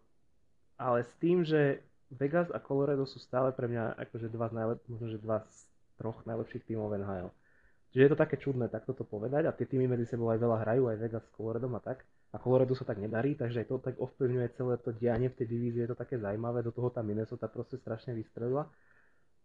ale 0.76 1.06
s 1.06 1.12
tým, 1.22 1.46
že 1.46 1.80
Vegas 2.12 2.52
a 2.52 2.60
Colorado 2.60 3.08
sú 3.08 3.16
stále 3.18 3.52
pre 3.56 3.68
mňa 3.68 3.96
akože 4.08 4.28
dva 4.28 4.46
z 4.48 4.54
najlep- 4.56 4.86
možno, 4.88 5.06
že 5.08 5.18
dva 5.18 5.44
z 5.48 5.56
troch 5.96 6.20
najlepších 6.28 6.68
tímov 6.68 6.92
NHL. 6.96 7.32
Čiže 7.92 8.02
je 8.08 8.10
to 8.12 8.18
také 8.20 8.36
čudné 8.40 8.72
takto 8.72 8.96
to 8.96 9.04
povedať 9.04 9.44
a 9.48 9.52
tie 9.52 9.68
týmy 9.68 9.84
medzi 9.84 10.08
sebou 10.08 10.32
aj 10.32 10.40
veľa 10.40 10.58
hrajú, 10.64 10.82
aj 10.88 10.96
Vegas 10.96 11.24
s 11.28 11.32
Colorado 11.36 11.68
a 11.72 11.80
tak 11.80 12.08
a 12.32 12.40
Colorado 12.40 12.72
sa 12.72 12.88
tak 12.88 12.96
nedarí, 12.96 13.36
takže 13.36 13.60
aj 13.60 13.66
to 13.68 13.76
tak 13.76 14.00
ovplyvňuje 14.00 14.48
celé 14.56 14.74
to 14.80 14.96
dianie 14.96 15.28
v 15.28 15.36
tej 15.36 15.46
divízii, 15.52 15.84
je 15.84 15.90
to 15.92 16.00
také 16.00 16.16
zaujímavé, 16.16 16.64
do 16.64 16.72
toho 16.72 16.88
tá 16.88 17.04
Minnesota 17.04 17.44
proste 17.44 17.76
strašne 17.76 18.16
vystrelila. 18.16 18.72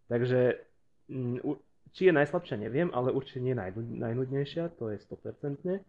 Takže 0.07 0.55
mm, 1.11 1.43
či 1.91 2.07
je 2.07 2.13
najslabšia, 2.15 2.55
neviem, 2.55 2.88
ale 2.95 3.11
určite 3.11 3.43
nie 3.43 3.51
najnudnejšia, 3.51 4.80
to 4.80 4.95
je 4.95 5.03
100%. 5.03 5.84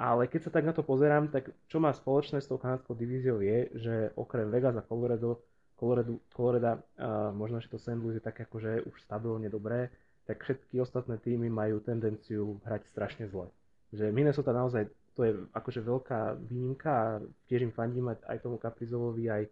Ale 0.00 0.24
keď 0.24 0.40
sa 0.48 0.50
tak 0.54 0.64
na 0.64 0.72
to 0.72 0.80
pozerám, 0.80 1.28
tak 1.28 1.52
čo 1.68 1.84
má 1.84 1.92
spoločné 1.92 2.40
s 2.40 2.48
tou 2.48 2.56
kanadskou 2.56 2.96
divíziou 2.96 3.44
je, 3.44 3.68
že 3.76 3.94
okrem 4.16 4.48
Vegas 4.48 4.78
a 4.78 4.86
Colorado, 4.86 5.44
Colorado, 5.78 6.18
Colorado 6.34 6.82
a 6.98 7.30
možno, 7.30 7.62
že 7.62 7.70
to 7.70 7.78
St. 7.78 7.94
Louis 7.94 8.18
je 8.18 8.24
také 8.26 8.42
akože 8.42 8.82
už 8.82 8.98
stabilne 9.06 9.46
dobré, 9.46 9.94
tak 10.26 10.42
všetky 10.42 10.82
ostatné 10.82 11.16
týmy 11.22 11.46
majú 11.46 11.78
tendenciu 11.80 12.58
hrať 12.66 12.82
strašne 12.90 13.30
zle. 13.30 13.46
Že 13.94 14.10
Minnesota 14.10 14.50
naozaj 14.50 14.90
to 15.14 15.24
je 15.24 15.32
akože 15.54 15.80
veľká 15.82 16.38
výnimka 16.46 16.90
a 16.90 17.10
tiež 17.50 17.66
im 17.66 17.74
fandím 17.74 18.10
aj 18.10 18.38
tomu 18.38 18.58
Kaprizovovi, 18.58 19.26
aj 19.26 19.50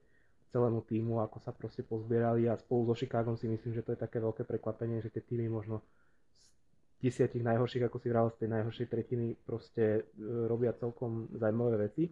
celému 0.55 0.83
týmu, 0.87 1.19
ako 1.23 1.43
sa 1.43 1.51
proste 1.51 1.83
pozbierali 1.83 2.47
a 2.47 2.55
spolu 2.55 2.87
so 2.91 2.95
Chicagom 2.95 3.35
si 3.35 3.51
myslím, 3.51 3.75
že 3.75 3.83
to 3.83 3.93
je 3.93 3.99
také 3.99 4.23
veľké 4.23 4.47
prekvapenie, 4.47 5.03
že 5.03 5.11
tie 5.11 5.21
týmy 5.21 5.51
možno 5.51 5.83
z 6.33 6.43
desiatich 7.03 7.43
najhorších, 7.43 7.85
ako 7.87 7.99
si 7.99 8.09
vral 8.09 8.31
z 8.31 8.47
tej 8.47 8.49
najhoršej 8.55 8.87
tretiny, 8.87 9.37
proste 9.43 9.85
e, 9.85 10.03
robia 10.47 10.71
celkom 10.73 11.29
zaujímavé 11.35 11.91
veci. 11.91 12.09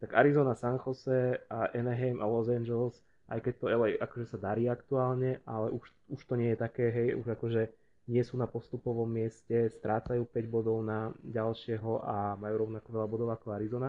Tak 0.00 0.10
Arizona, 0.16 0.56
San 0.56 0.80
Jose 0.80 1.44
a 1.46 1.70
Anaheim 1.70 2.18
a 2.18 2.26
Los 2.26 2.48
Angeles, 2.50 2.98
aj 3.28 3.40
keď 3.40 3.54
to 3.56 3.66
LA 3.72 3.88
akože 4.00 4.26
sa 4.36 4.38
darí 4.38 4.68
aktuálne, 4.68 5.40
ale 5.48 5.72
už, 5.72 5.84
už 6.12 6.20
to 6.28 6.34
nie 6.36 6.52
je 6.52 6.58
také, 6.60 6.92
hej, 6.92 7.08
už 7.16 7.36
akože 7.38 7.62
nie 8.04 8.20
sú 8.20 8.36
na 8.36 8.44
postupovom 8.44 9.08
mieste, 9.08 9.72
strácajú 9.80 10.28
5 10.28 10.44
bodov 10.52 10.84
na 10.84 11.08
ďalšieho 11.24 12.04
a 12.04 12.36
majú 12.36 12.68
rovnako 12.68 12.88
veľa 12.92 13.08
bodov 13.08 13.28
ako 13.32 13.56
Arizona. 13.56 13.88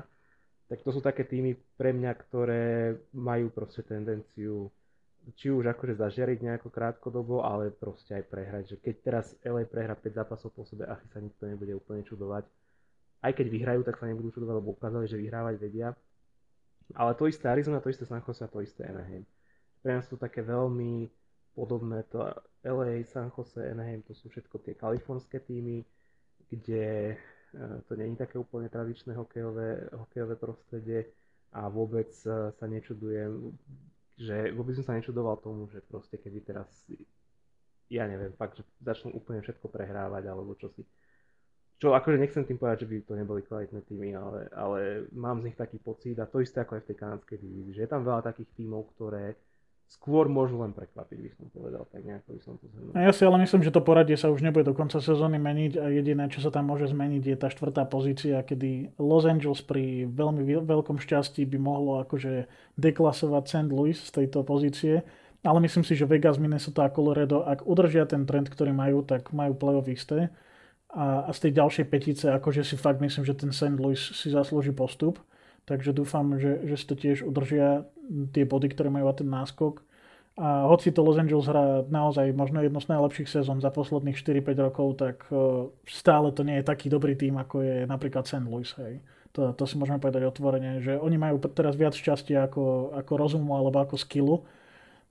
Tak 0.71 0.81
to 0.81 0.89
sú 0.95 1.03
také 1.03 1.27
týmy 1.27 1.59
pre 1.75 1.91
mňa, 1.91 2.11
ktoré 2.15 2.95
majú 3.11 3.51
proste 3.51 3.83
tendenciu 3.83 4.71
či 5.33 5.49
už 5.49 5.65
akože 5.65 5.97
zažiariť 5.97 6.39
nejako 6.45 6.69
krátkodobo, 6.69 7.41
ale 7.41 7.73
proste 7.73 8.13
aj 8.13 8.29
prehrať. 8.29 8.63
Že 8.69 8.77
keď 8.77 8.95
teraz 9.01 9.25
LA 9.41 9.65
prehra 9.65 9.97
5 9.97 10.05
zápasov 10.21 10.53
po 10.53 10.61
sebe, 10.69 10.85
asi 10.85 11.09
sa 11.09 11.17
nikto 11.17 11.49
nebude 11.49 11.73
úplne 11.73 12.05
čudovať. 12.05 12.45
Aj 13.25 13.33
keď 13.33 13.47
vyhrajú, 13.49 13.81
tak 13.81 13.97
sa 13.97 14.05
nebudú 14.05 14.29
čudovať, 14.29 14.55
lebo 14.61 14.77
ukázali, 14.77 15.09
že 15.09 15.17
vyhrávať 15.17 15.55
vedia. 15.57 15.97
Ale 16.93 17.17
to 17.17 17.25
isté 17.25 17.49
Arizona, 17.49 17.81
to 17.81 17.89
isté 17.89 18.05
San 18.05 18.21
Jose 18.21 18.45
a 18.45 18.51
to 18.51 18.61
isté 18.61 18.85
Anaheim. 18.85 19.25
Pre 19.81 19.89
nás 19.89 20.05
sú 20.05 20.21
také 20.21 20.45
veľmi 20.45 21.09
podobné 21.57 22.05
to 22.13 22.21
LA, 22.61 23.01
San 23.09 23.33
Jose, 23.33 23.57
Anaheim, 23.57 24.05
to 24.05 24.13
sú 24.13 24.29
všetko 24.29 24.61
tie 24.61 24.77
kalifornské 24.77 25.41
týmy, 25.41 25.81
kde 26.51 27.15
e, 27.15 27.17
to 27.89 27.97
není 27.97 28.13
také 28.13 28.37
úplne 28.37 28.69
tradičné 28.69 29.17
hokejové, 29.17 29.89
hokejové 29.97 30.35
prostredie 30.37 31.09
a 31.55 31.65
vôbec 31.71 32.11
e, 32.27 32.53
sa 32.53 32.65
nečudujem 32.69 33.55
že 34.15 34.55
vôbec 34.55 34.75
som 34.79 34.87
sa 34.87 34.95
nečudoval 34.95 35.39
tomu, 35.43 35.67
že 35.67 35.83
proste 35.83 36.15
keby 36.15 36.39
teraz, 36.47 36.67
ja 37.91 38.07
neviem, 38.07 38.31
fakt, 38.39 38.59
že 38.59 38.63
začnú 38.79 39.11
úplne 39.11 39.43
všetko 39.43 39.67
prehrávať, 39.67 40.23
alebo 40.31 40.55
čo 40.55 40.71
si. 40.71 40.87
Čo 41.75 41.91
akože 41.91 42.17
nechcem 42.17 42.47
tým 42.47 42.55
povedať, 42.55 42.87
že 42.87 42.89
by 42.89 42.95
to 43.03 43.13
neboli 43.19 43.41
kvalitné 43.43 43.79
týmy, 43.83 44.15
ale, 44.15 44.47
ale 44.55 44.79
mám 45.11 45.43
z 45.43 45.51
nich 45.51 45.57
taký 45.59 45.75
pocit 45.75 46.15
a 46.19 46.29
to 46.29 46.39
isté 46.39 46.63
ako 46.63 46.79
aj 46.79 46.81
v 46.87 46.89
tej 46.91 46.97
kanadskej 47.03 47.37
divízii, 47.43 47.75
že 47.75 47.83
je 47.83 47.91
tam 47.91 48.07
veľa 48.07 48.23
takých 48.23 48.47
tímov, 48.55 48.95
ktoré 48.95 49.35
skôr 49.85 50.25
môžu 50.25 50.57
len 50.57 50.73
prekvapiť, 50.73 51.17
by 51.21 51.29
som 51.37 51.45
povedal, 51.53 51.85
tak 51.93 52.01
nejako 52.01 52.29
by 52.33 52.41
som 52.41 52.53
to 52.57 52.65
zhrnul. 52.73 52.97
Ja 52.97 53.13
si 53.13 53.21
ale 53.21 53.37
myslím, 53.45 53.61
že 53.61 53.69
to 53.69 53.85
poradie 53.85 54.17
sa 54.17 54.33
už 54.33 54.41
nebude 54.41 54.65
do 54.65 54.73
konca 54.73 54.97
sezóny 54.97 55.37
meniť 55.37 55.77
a 55.77 55.85
jediné, 55.93 56.25
čo 56.31 56.41
sa 56.41 56.49
tam 56.49 56.73
môže 56.73 56.89
zmeniť, 56.89 57.21
je 57.21 57.37
tá 57.37 57.53
štvrtá 57.53 57.85
pozícia, 57.85 58.41
kedy 58.41 58.97
Los 58.97 59.29
Angeles 59.29 59.61
pri 59.61 60.09
veľmi 60.09 60.41
veľkom 60.65 60.97
šťastí 60.97 61.45
by 61.45 61.57
mohlo 61.61 62.01
akože 62.01 62.49
deklasovať 62.81 63.43
St. 63.45 63.69
Louis 63.69 63.97
z 63.97 64.09
tejto 64.09 64.41
pozície, 64.41 65.05
ale 65.45 65.61
myslím 65.61 65.85
si, 65.85 65.93
že 65.93 66.09
Vegas, 66.09 66.41
Minnesota 66.41 66.89
a 66.89 66.93
Colorado, 66.93 67.45
ak 67.45 67.69
udržia 67.69 68.09
ten 68.09 68.25
trend, 68.25 68.49
ktorý 68.49 68.73
majú, 68.73 69.05
tak 69.05 69.29
majú 69.29 69.53
playoff 69.53 69.85
isté. 69.85 70.33
A, 70.95 71.27
a 71.27 71.29
z 71.35 71.47
tej 71.47 71.51
ďalšej 71.59 71.85
petice, 71.91 72.25
akože 72.31 72.63
si 72.63 72.79
fakt 72.79 73.03
myslím, 73.03 73.27
že 73.27 73.35
ten 73.35 73.51
St. 73.51 73.75
Louis 73.75 73.99
si 73.99 74.31
zaslúži 74.31 74.71
postup. 74.71 75.19
Takže 75.67 75.91
dúfam, 75.91 76.39
že, 76.39 76.61
že 76.63 76.75
si 76.77 76.85
to 76.85 76.95
tiež 76.95 77.25
udržia 77.25 77.83
tie 78.31 78.47
body, 78.47 78.71
ktoré 78.71 78.87
majú 78.87 79.11
ten 79.11 79.27
náskok. 79.27 79.83
A 80.35 80.67
hoci 80.67 80.91
to 80.91 80.99
Los 80.99 81.15
Angeles 81.15 81.47
hrá 81.47 81.87
naozaj 81.87 82.35
možno 82.35 82.59
jedno 82.59 82.83
z 82.83 82.91
najlepších 82.91 83.27
sezón 83.27 83.63
za 83.63 83.71
posledných 83.71 84.19
4-5 84.19 84.67
rokov, 84.67 84.87
tak 84.99 85.23
e, 85.31 85.71
stále 85.87 86.35
to 86.35 86.43
nie 86.43 86.59
je 86.59 86.67
taký 86.67 86.91
dobrý 86.91 87.15
tým, 87.15 87.39
ako 87.39 87.63
je 87.63 87.75
napríklad 87.87 88.27
St. 88.27 88.43
Louis. 88.43 88.67
Hej. 88.75 88.99
To, 89.31 89.55
to 89.55 89.63
si 89.63 89.79
môžeme 89.79 89.95
povedať 89.95 90.27
otvorene, 90.27 90.83
že 90.83 90.99
oni 90.99 91.15
majú 91.15 91.39
teraz 91.39 91.79
viac 91.79 91.95
šťastia 91.95 92.51
ako, 92.51 92.95
ako 92.99 93.11
rozumu 93.15 93.55
alebo 93.55 93.79
ako 93.79 93.95
skillu. 93.95 94.43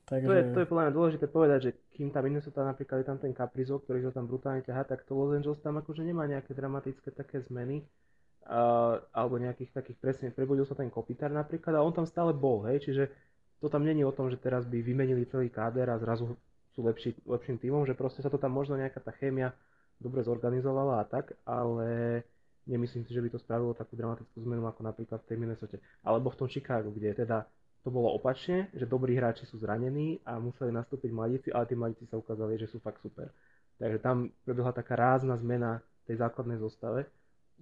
Takže... 0.05 0.27
To, 0.29 0.33
je, 0.37 0.43
to 0.53 0.59
je 0.61 0.69
podľa 0.69 0.83
mňa 0.85 0.93
dôležité 0.93 1.27
povedať, 1.33 1.59
že 1.65 1.71
kým 1.97 2.13
tá 2.13 2.21
Minnesota 2.21 2.61
napríklad 2.61 3.01
je 3.01 3.09
tam 3.09 3.17
ten 3.17 3.33
Caprizo, 3.33 3.81
ktorý 3.81 4.05
sa 4.05 4.13
tam 4.13 4.29
brutálne 4.29 4.61
ťahá, 4.61 4.85
tak 4.85 5.09
to 5.09 5.17
Los 5.17 5.33
Angeles 5.33 5.65
tam 5.65 5.81
akože 5.81 6.05
nemá 6.05 6.29
nejaké 6.29 6.53
dramatické 6.53 7.09
také 7.09 7.41
zmeny 7.41 7.81
uh, 8.45 9.01
alebo 9.17 9.41
nejakých 9.41 9.73
takých 9.73 9.97
presne, 9.97 10.29
prebudil 10.29 10.69
sa 10.69 10.77
ten 10.77 10.93
Kopitar 10.93 11.33
napríklad 11.33 11.81
a 11.81 11.85
on 11.85 11.97
tam 11.97 12.05
stále 12.05 12.37
bol, 12.37 12.69
hej, 12.69 12.85
čiže 12.85 13.09
to 13.65 13.73
tam 13.73 13.81
není 13.81 14.05
o 14.05 14.13
tom, 14.13 14.29
že 14.29 14.37
teraz 14.37 14.69
by 14.69 14.77
vymenili 14.85 15.25
celý 15.25 15.49
káder 15.49 15.89
a 15.89 15.97
zrazu 15.97 16.37
sú 16.77 16.85
lepší, 16.85 17.17
lepším 17.25 17.57
tímom, 17.57 17.89
že 17.89 17.97
proste 17.97 18.21
sa 18.21 18.29
to 18.29 18.37
tam 18.37 18.53
možno 18.53 18.77
nejaká 18.77 19.01
tá 19.01 19.15
chémia 19.17 19.57
dobre 19.97 20.21
zorganizovala 20.21 21.01
a 21.01 21.05
tak, 21.09 21.33
ale 21.49 22.21
nemyslím 22.67 23.09
si, 23.09 23.15
že 23.15 23.23
by 23.25 23.29
to 23.33 23.39
spravilo 23.41 23.73
takú 23.73 23.97
dramatickú 23.97 24.37
zmenu 24.43 24.67
ako 24.69 24.81
napríklad 24.85 25.23
v 25.23 25.29
tej 25.33 25.39
Minnesota. 25.39 25.81
Alebo 26.03 26.29
v 26.29 26.39
tom 26.45 26.49
Chicago, 26.51 26.91
kde 26.91 27.25
teda 27.25 27.47
to 27.85 27.93
bolo 27.93 28.17
opačne, 28.17 28.73
že 28.73 28.89
dobrí 28.89 29.13
hráči 29.15 29.45
sú 29.45 29.61
zranení 29.61 30.19
a 30.25 30.41
museli 30.41 30.73
nastúpiť 30.73 31.13
mladíci, 31.13 31.49
ale 31.53 31.69
tí 31.69 31.77
mladíci 31.77 32.09
sa 32.09 32.17
ukázali, 32.17 32.57
že 32.57 32.67
sú 32.67 32.81
fakt 32.81 33.05
super. 33.05 33.29
Takže 33.77 34.01
tam 34.01 34.33
prebehla 34.49 34.73
taká 34.73 34.97
rázna 34.97 35.37
zmena 35.37 35.85
tej 36.09 36.25
základnej 36.25 36.57
zostave 36.57 37.05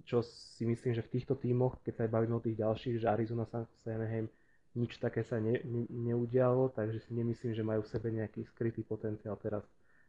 čo 0.01 0.25
si 0.25 0.65
myslím, 0.65 0.97
že 0.97 1.05
v 1.05 1.11
týchto 1.19 1.37
tímoch, 1.37 1.77
keď 1.85 1.93
sa 1.93 2.01
aj 2.09 2.11
bavíme 2.11 2.35
o 2.35 2.43
tých 2.43 2.57
ďalších, 2.57 2.95
že 2.99 3.07
Arizona, 3.07 3.45
San 3.45 3.69
Jose, 3.69 3.93
Anaheim, 3.93 4.27
nič 4.73 4.97
také 4.97 5.21
sa 5.21 5.37
ne, 5.37 5.61
ne, 5.61 5.85
neudialo, 5.85 6.73
takže 6.73 6.97
si 7.05 7.13
nemyslím, 7.13 7.53
že 7.53 7.61
majú 7.61 7.85
v 7.85 7.91
sebe 7.93 8.09
nejaký 8.09 8.41
skrytý 8.49 8.81
potenciál 8.81 9.37
teraz 9.37 9.61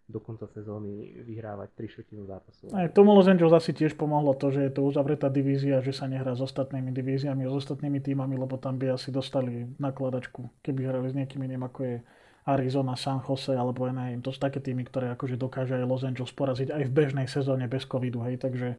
do 0.05 0.20
konca 0.20 0.44
sezóny 0.52 1.24
vyhrávať 1.24 1.72
3 1.80 1.92
štvrtinu 1.96 2.22
zápasov. 2.28 2.68
Aj 2.76 2.88
tomu 2.92 3.16
Los 3.16 3.24
Angeles 3.24 3.57
asi 3.57 3.72
tiež 3.72 3.96
pomohlo 3.96 4.36
to, 4.36 4.52
že 4.52 4.68
je 4.68 4.72
to 4.76 4.84
uzavretá 4.84 5.32
divízia, 5.32 5.80
že 5.80 5.96
sa 5.96 6.05
nehrá 6.05 6.36
s 6.36 6.44
ostatnými 6.44 6.92
divíziami, 6.92 7.48
s 7.48 7.55
ostatnými 7.64 8.05
týmami, 8.05 8.36
lebo 8.36 8.61
tam 8.61 8.76
by 8.76 9.00
asi 9.00 9.09
dostali 9.09 9.64
nakladačku, 9.80 10.61
keby 10.61 10.80
hrali 10.84 11.09
s 11.09 11.16
niekým 11.16 11.40
iným, 11.48 11.64
ako 11.64 11.80
je 11.84 11.96
Arizona, 12.44 12.92
San 13.00 13.24
Jose 13.24 13.57
alebo 13.57 13.88
Anaheim. 13.88 14.20
To 14.20 14.28
sú 14.28 14.36
také 14.36 14.61
týmy, 14.61 14.84
ktoré 14.84 15.09
akože 15.16 15.40
dokáže 15.40 15.80
aj 15.80 15.88
Los 15.88 16.05
Angeles 16.05 16.36
poraziť 16.36 16.68
aj 16.76 16.82
v 16.84 16.92
bežnej 16.92 17.24
sezóne 17.24 17.64
bez 17.64 17.88
covidu, 17.88 18.20
hej, 18.20 18.36
takže 18.36 18.76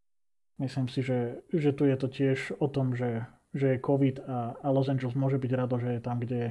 Myslím 0.55 0.87
si, 0.87 1.03
že, 1.03 1.43
že 1.51 1.75
tu 1.75 1.83
je 1.83 1.95
to 1.99 2.07
tiež 2.07 2.55
o 2.63 2.67
tom, 2.71 2.95
že, 2.95 3.27
že 3.51 3.75
je 3.75 3.83
COVID 3.83 4.23
a, 4.23 4.55
a 4.63 4.67
Los 4.71 4.87
Angeles 4.87 5.11
môže 5.11 5.35
byť 5.35 5.51
rado, 5.51 5.75
že 5.75 5.99
je 5.99 6.01
tam, 6.01 6.23
kde 6.23 6.37
je. 6.39 6.49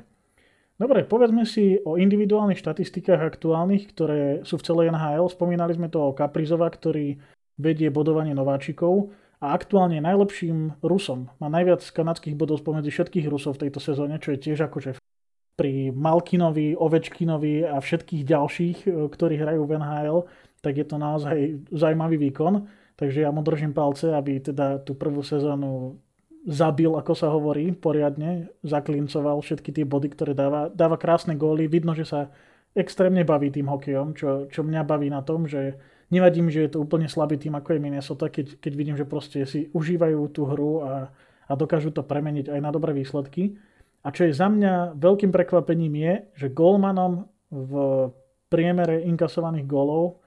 Dobre, 0.74 1.06
povedzme 1.06 1.46
si 1.46 1.78
o 1.86 1.94
individuálnych 1.94 2.58
štatistikách 2.58 3.22
aktuálnych, 3.22 3.94
ktoré 3.94 4.42
sú 4.42 4.58
v 4.58 4.66
celej 4.66 4.86
NHL. 4.90 5.30
Spomínali 5.30 5.70
sme 5.70 5.86
to 5.86 6.10
o 6.10 6.16
Kaprizova, 6.16 6.66
ktorý 6.66 7.14
vedie 7.54 7.94
bodovanie 7.94 8.34
nováčikov 8.34 9.14
a 9.38 9.54
aktuálne 9.54 10.02
najlepším 10.02 10.82
Rusom. 10.82 11.30
Má 11.38 11.46
najviac 11.46 11.78
kanadských 11.78 12.34
bodov 12.34 12.58
spomedzi 12.58 12.90
všetkých 12.90 13.30
Rusov 13.30 13.54
v 13.54 13.70
tejto 13.70 13.78
sezóne, 13.78 14.18
čo 14.18 14.34
je 14.34 14.42
tiež 14.50 14.66
akože 14.66 14.98
pri 15.54 15.94
Malkinovi, 15.94 16.74
Ovečkinovi 16.74 17.70
a 17.70 17.78
všetkých 17.78 18.26
ďalších, 18.26 18.78
ktorí 18.90 19.34
hrajú 19.38 19.62
v 19.70 19.78
NHL, 19.78 20.18
tak 20.58 20.74
je 20.74 20.86
to 20.90 20.98
naozaj 20.98 21.62
zaujímavý 21.70 22.18
výkon. 22.18 22.66
Takže 22.98 23.22
ja 23.22 23.30
mu 23.30 23.46
držím 23.46 23.70
palce, 23.70 24.10
aby 24.10 24.42
teda 24.42 24.82
tú 24.82 24.98
prvú 24.98 25.22
sezónu 25.22 26.02
zabil, 26.44 26.92
ako 26.92 27.12
sa 27.16 27.32
hovorí, 27.32 27.72
poriadne, 27.72 28.52
zaklincoval 28.60 29.40
všetky 29.40 29.72
tie 29.72 29.84
body, 29.88 30.12
ktoré 30.12 30.32
dáva. 30.36 30.68
Dáva 30.68 31.00
krásne 31.00 31.32
góly, 31.34 31.66
vidno, 31.66 31.96
že 31.96 32.04
sa 32.04 32.28
extrémne 32.76 33.24
baví 33.24 33.48
tým 33.48 33.70
hokejom, 33.70 34.12
čo, 34.12 34.28
čo 34.52 34.60
mňa 34.60 34.82
baví 34.84 35.08
na 35.08 35.24
tom, 35.24 35.48
že 35.48 35.80
nevadí 36.12 36.44
mi, 36.44 36.52
že 36.52 36.68
je 36.68 36.70
to 36.76 36.82
úplne 36.84 37.08
slabý 37.08 37.40
tým, 37.40 37.56
ako 37.56 37.76
je 37.76 37.80
Minnesota, 37.80 38.26
keď, 38.28 38.60
keď 38.60 38.72
vidím, 38.76 38.96
že 38.98 39.08
proste 39.08 39.48
si 39.48 39.72
užívajú 39.72 40.20
tú 40.34 40.44
hru 40.44 40.84
a, 40.84 40.92
a 41.48 41.52
dokážu 41.56 41.94
to 41.94 42.04
premeniť 42.04 42.52
aj 42.52 42.60
na 42.60 42.70
dobré 42.74 42.92
výsledky. 42.92 43.56
A 44.04 44.12
čo 44.12 44.28
je 44.28 44.36
za 44.36 44.52
mňa 44.52 45.00
veľkým 45.00 45.32
prekvapením 45.32 45.94
je, 45.96 46.14
že 46.44 46.52
golmanom 46.52 47.24
v 47.48 47.72
priemere 48.52 49.00
inkasovaných 49.08 49.64
gólov 49.64 50.20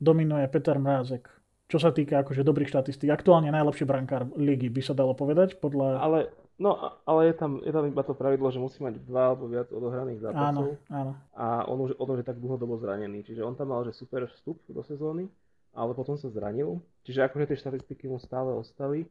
dominuje 0.00 0.48
Peter 0.48 0.80
Mrázek 0.80 1.39
čo 1.70 1.78
sa 1.78 1.94
týka 1.94 2.26
akože 2.26 2.42
dobrých 2.42 2.66
štatistík. 2.66 3.14
Aktuálne 3.14 3.54
najlepší 3.54 3.86
brankár 3.86 4.26
ligy, 4.34 4.66
by 4.66 4.82
sa 4.82 4.90
dalo 4.90 5.14
povedať, 5.14 5.62
podľa... 5.62 6.02
Ale, 6.02 6.18
no, 6.58 6.74
ale 7.06 7.30
je 7.30 7.34
tam, 7.38 7.62
je 7.62 7.70
tam 7.70 7.86
iba 7.86 8.02
to 8.02 8.18
pravidlo, 8.18 8.50
že 8.50 8.58
musí 8.58 8.82
mať 8.82 8.98
dva 9.06 9.30
alebo 9.30 9.46
viac 9.46 9.70
odohraných 9.70 10.26
zápasov. 10.26 10.74
Áno, 10.90 10.90
áno. 10.90 11.12
A 11.38 11.70
on 11.70 11.78
už, 11.86 11.94
on 12.02 12.10
už 12.10 12.20
je 12.20 12.26
tak 12.26 12.42
dlhodobo 12.42 12.74
zranený. 12.82 13.22
Čiže 13.22 13.46
on 13.46 13.54
tam 13.54 13.70
mal 13.70 13.86
že 13.86 13.94
super 13.94 14.26
vstup 14.26 14.58
do 14.66 14.82
sezóny, 14.82 15.30
ale 15.70 15.94
potom 15.94 16.18
sa 16.18 16.26
zranil. 16.26 16.82
Čiže 17.06 17.30
akože 17.30 17.54
tie 17.54 17.62
štatistiky 17.62 18.10
mu 18.10 18.18
stále 18.18 18.50
ostali. 18.50 19.06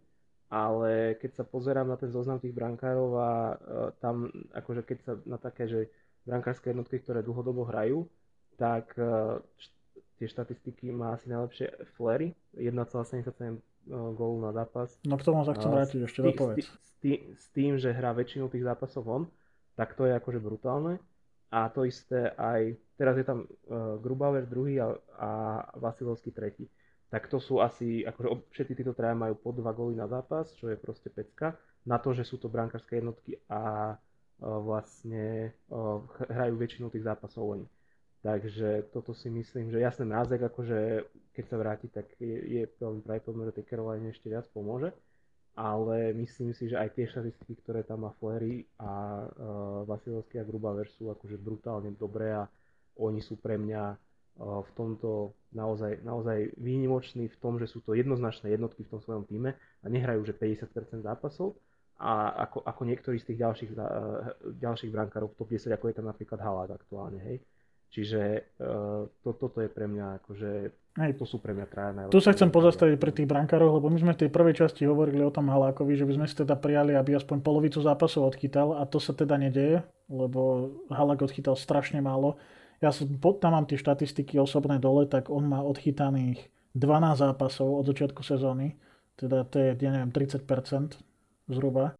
Ale 0.49 1.13
keď 1.21 1.31
sa 1.39 1.43
pozerám 1.45 1.85
na 1.85 1.93
ten 1.93 2.09
zoznam 2.09 2.41
tých 2.41 2.57
brankárov 2.57 3.09
a 3.15 3.29
uh, 3.29 3.53
tam, 4.01 4.33
akože 4.49 4.81
keď 4.81 4.97
sa 5.05 5.13
na 5.29 5.37
také, 5.37 5.69
že 5.69 5.93
brankárske 6.25 6.73
jednotky, 6.73 6.97
ktoré 7.05 7.21
dlhodobo 7.21 7.69
hrajú, 7.69 8.09
tak 8.57 8.97
uh, 8.97 9.37
tie 10.19 10.27
štatistiky 10.27 10.91
má 10.91 11.15
asi 11.15 11.31
najlepšie 11.31 11.95
Flery, 11.95 12.35
1,77 12.59 13.23
e, 13.23 13.59
gólu 13.87 14.43
na 14.43 14.51
zápas. 14.51 14.99
No 15.07 15.15
k 15.15 15.23
tomu 15.23 15.47
sa 15.47 15.55
chcem 15.55 15.71
vrátiť 15.71 15.99
ešte 16.03 16.19
dopovedz. 16.19 16.67
S, 16.67 16.93
tý, 16.99 17.31
s 17.39 17.47
tým, 17.55 17.79
že 17.79 17.95
hrá 17.95 18.11
väčšinu 18.11 18.51
tých 18.51 18.67
zápasov 18.67 19.07
on, 19.07 19.23
tak 19.79 19.95
to 19.95 20.03
je 20.03 20.13
akože 20.19 20.43
brutálne. 20.43 20.99
A 21.49 21.71
to 21.71 21.87
isté 21.87 22.29
aj, 22.37 22.77
teraz 22.93 23.17
je 23.17 23.25
tam 23.25 23.47
uh, 23.47 23.97
Grubauer 23.97 24.45
druhý 24.45 24.77
a, 24.77 24.93
a 25.17 25.29
Vasilovský 25.81 26.29
tretí. 26.29 26.69
Tak 27.09 27.25
to 27.25 27.41
sú 27.41 27.57
asi, 27.57 28.05
akože 28.05 28.53
všetci 28.53 28.73
títo 28.77 28.93
traja 28.93 29.17
majú 29.17 29.33
po 29.33 29.49
dva 29.49 29.73
góly 29.73 29.97
na 29.97 30.05
zápas, 30.05 30.53
čo 30.53 30.69
je 30.69 30.77
proste 30.77 31.09
pecka. 31.09 31.57
Na 31.89 31.97
to, 31.97 32.13
že 32.13 32.21
sú 32.21 32.37
to 32.37 32.53
brankárske 32.53 33.01
jednotky 33.01 33.41
a 33.49 33.97
vlastne 34.39 35.51
hrajú 36.29 36.53
väčšinu 36.55 36.87
tých 36.93 37.07
zápasov 37.09 37.59
oni. 37.59 37.65
Takže 38.19 38.91
toto 38.91 39.15
si 39.15 39.31
myslím, 39.31 39.71
že 39.71 39.79
jasný 39.79 40.11
mrázek, 40.11 40.43
akože 40.43 41.07
keď 41.31 41.45
sa 41.47 41.55
vráti, 41.55 41.87
tak 41.87 42.11
je, 42.19 42.35
je 42.59 42.63
veľmi 42.75 42.99
pravdepodobné, 42.99 43.47
že 43.47 43.63
tej 43.63 43.67
Caroline 43.71 44.11
ešte 44.11 44.27
viac 44.27 44.43
pomôže. 44.51 44.91
Ale 45.55 46.11
myslím 46.15 46.51
si, 46.51 46.67
že 46.67 46.79
aj 46.79 46.99
tie 46.99 47.07
štatistiky, 47.07 47.63
ktoré 47.63 47.83
tam 47.83 48.03
má 48.07 48.11
Flery 48.19 48.67
a 48.79 49.23
uh, 49.23 49.83
Vasilovský 49.87 50.39
a 50.39 50.47
Grubaver 50.47 50.87
sú 50.99 51.11
akože 51.11 51.35
brutálne 51.39 51.95
dobré 51.95 52.31
a 52.31 52.47
oni 52.99 53.23
sú 53.23 53.39
pre 53.39 53.55
mňa 53.55 53.83
uh, 53.91 54.63
v 54.67 54.71
tomto 54.75 55.35
naozaj, 55.55 56.03
naozaj 56.03 56.55
výnimoční 56.59 57.27
v 57.27 57.39
tom, 57.39 57.59
že 57.59 57.67
sú 57.67 57.83
to 57.83 57.95
jednoznačné 57.95 58.51
jednotky 58.51 58.87
v 58.87 58.91
tom 58.91 58.99
svojom 59.03 59.27
týme 59.27 59.55
a 59.55 59.85
nehrajú 59.87 60.27
že 60.27 60.35
50% 60.35 61.03
zápasov, 61.03 61.59
a 61.99 62.31
ako, 62.47 62.63
ako 62.63 62.81
niektorí 62.87 63.19
z 63.19 63.27
tých 63.31 63.39
ďalších, 63.43 63.71
uh, 63.75 64.31
ďalších 64.55 64.91
brankárov 64.91 65.35
v 65.35 65.37
top 65.39 65.49
10, 65.51 65.75
ako 65.75 65.91
je 65.91 65.95
tam 65.99 66.07
napríklad 66.07 66.39
Halák 66.39 66.71
aktuálne, 66.79 67.19
hej. 67.19 67.43
Čiže 67.89 68.53
uh, 68.61 69.09
to, 69.25 69.29
toto 69.33 69.65
je 69.65 69.69
pre 69.69 69.89
mňa 69.89 70.21
akože, 70.21 70.49
Hej. 71.01 71.11
to 71.17 71.25
sú 71.25 71.41
pre 71.41 71.57
mňa 71.57 71.65
traja 71.65 71.91
najlepšie. 71.97 72.13
Tu 72.13 72.21
sa 72.21 72.37
chcem 72.37 72.53
pozastaviť 72.53 72.95
pri 73.01 73.11
tých 73.17 73.25
brankároch, 73.25 73.81
lebo 73.81 73.89
my 73.89 73.97
sme 73.97 74.13
v 74.13 74.21
tej 74.25 74.29
prvej 74.29 74.61
časti 74.61 74.85
hovorili 74.85 75.25
o 75.25 75.33
tom 75.33 75.49
Halákovi, 75.49 75.97
že 75.97 76.05
by 76.05 76.21
sme 76.21 76.25
si 76.29 76.37
teda 76.37 76.53
prijali, 76.53 76.93
aby 76.93 77.17
aspoň 77.17 77.41
polovicu 77.41 77.81
zápasov 77.81 78.29
odchytal 78.29 78.77
a 78.77 78.85
to 78.85 79.01
sa 79.01 79.17
teda 79.17 79.41
nedeje, 79.41 79.81
lebo 80.05 80.69
Halák 80.93 81.25
odchytal 81.25 81.57
strašne 81.57 81.97
málo. 81.97 82.37
Ja 82.77 82.93
som, 82.93 83.09
tam 83.41 83.57
mám 83.57 83.65
tie 83.65 83.81
štatistiky 83.81 84.37
osobné 84.37 84.77
dole, 84.77 85.09
tak 85.09 85.33
on 85.33 85.49
má 85.49 85.65
odchytaných 85.65 86.45
12 86.77 87.25
zápasov 87.25 87.81
od 87.81 87.89
začiatku 87.89 88.21
sezóny, 88.21 88.77
teda 89.17 89.49
to 89.49 89.57
je, 89.57 89.69
ja 89.81 89.89
neviem, 89.89 90.13
30% 90.13 90.45
zhruba. 91.49 91.97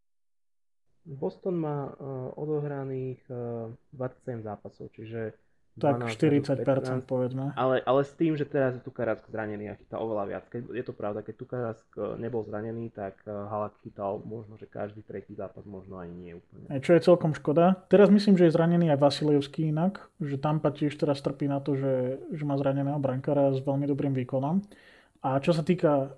Boston 1.10 1.58
má 1.58 1.90
uh, 1.90 2.30
odohraných 2.38 3.18
uh, 3.34 3.74
eh, 3.98 3.98
27 3.98 4.46
zápasov, 4.46 4.94
čiže 4.94 5.34
tak 5.80 6.03
40% 6.03 6.67
15, 6.67 7.07
povedzme. 7.07 7.55
Ale, 7.55 7.80
ale 7.82 8.01
s 8.03 8.11
tým, 8.13 8.36
že 8.36 8.43
teraz 8.43 8.75
je 8.75 8.84
Tukarask 8.84 9.23
zranený 9.32 9.71
a 9.71 9.80
chytá 9.80 9.97
oveľa 9.97 10.25
viac. 10.27 10.45
Keď, 10.51 10.75
je 10.75 10.84
to 10.84 10.93
pravda, 10.93 11.23
keď 11.23 11.36
Tukarask 11.39 11.88
eh, 11.95 12.19
nebol 12.19 12.43
zranený, 12.43 12.91
tak 12.91 13.23
Halak 13.25 13.80
chytal 13.82 14.19
možno, 14.21 14.59
že 14.59 14.67
každý 14.67 15.01
tretí 15.01 15.34
zápas, 15.34 15.63
možno 15.63 15.97
ani 15.97 16.13
nie 16.13 16.34
úplne. 16.36 16.67
Čo 16.84 16.99
je 16.99 17.01
celkom 17.01 17.32
škoda. 17.32 17.88
Teraz 17.88 18.11
myslím, 18.11 18.36
že 18.36 18.51
je 18.51 18.55
zranený 18.55 18.91
aj 18.91 18.99
Vasilevský 18.99 19.71
inak, 19.71 20.11
že 20.19 20.36
Tampa 20.36 20.75
tiež 20.75 20.93
teraz 20.99 21.23
trpí 21.23 21.47
na 21.47 21.63
to, 21.63 21.80
že, 21.80 22.19
že 22.36 22.43
má 22.43 22.59
zraneného 22.59 22.99
brankára 22.99 23.55
s 23.55 23.63
veľmi 23.63 23.88
dobrým 23.88 24.11
výkonom. 24.11 24.61
A 25.23 25.39
čo 25.39 25.55
sa 25.55 25.63
týka 25.63 26.13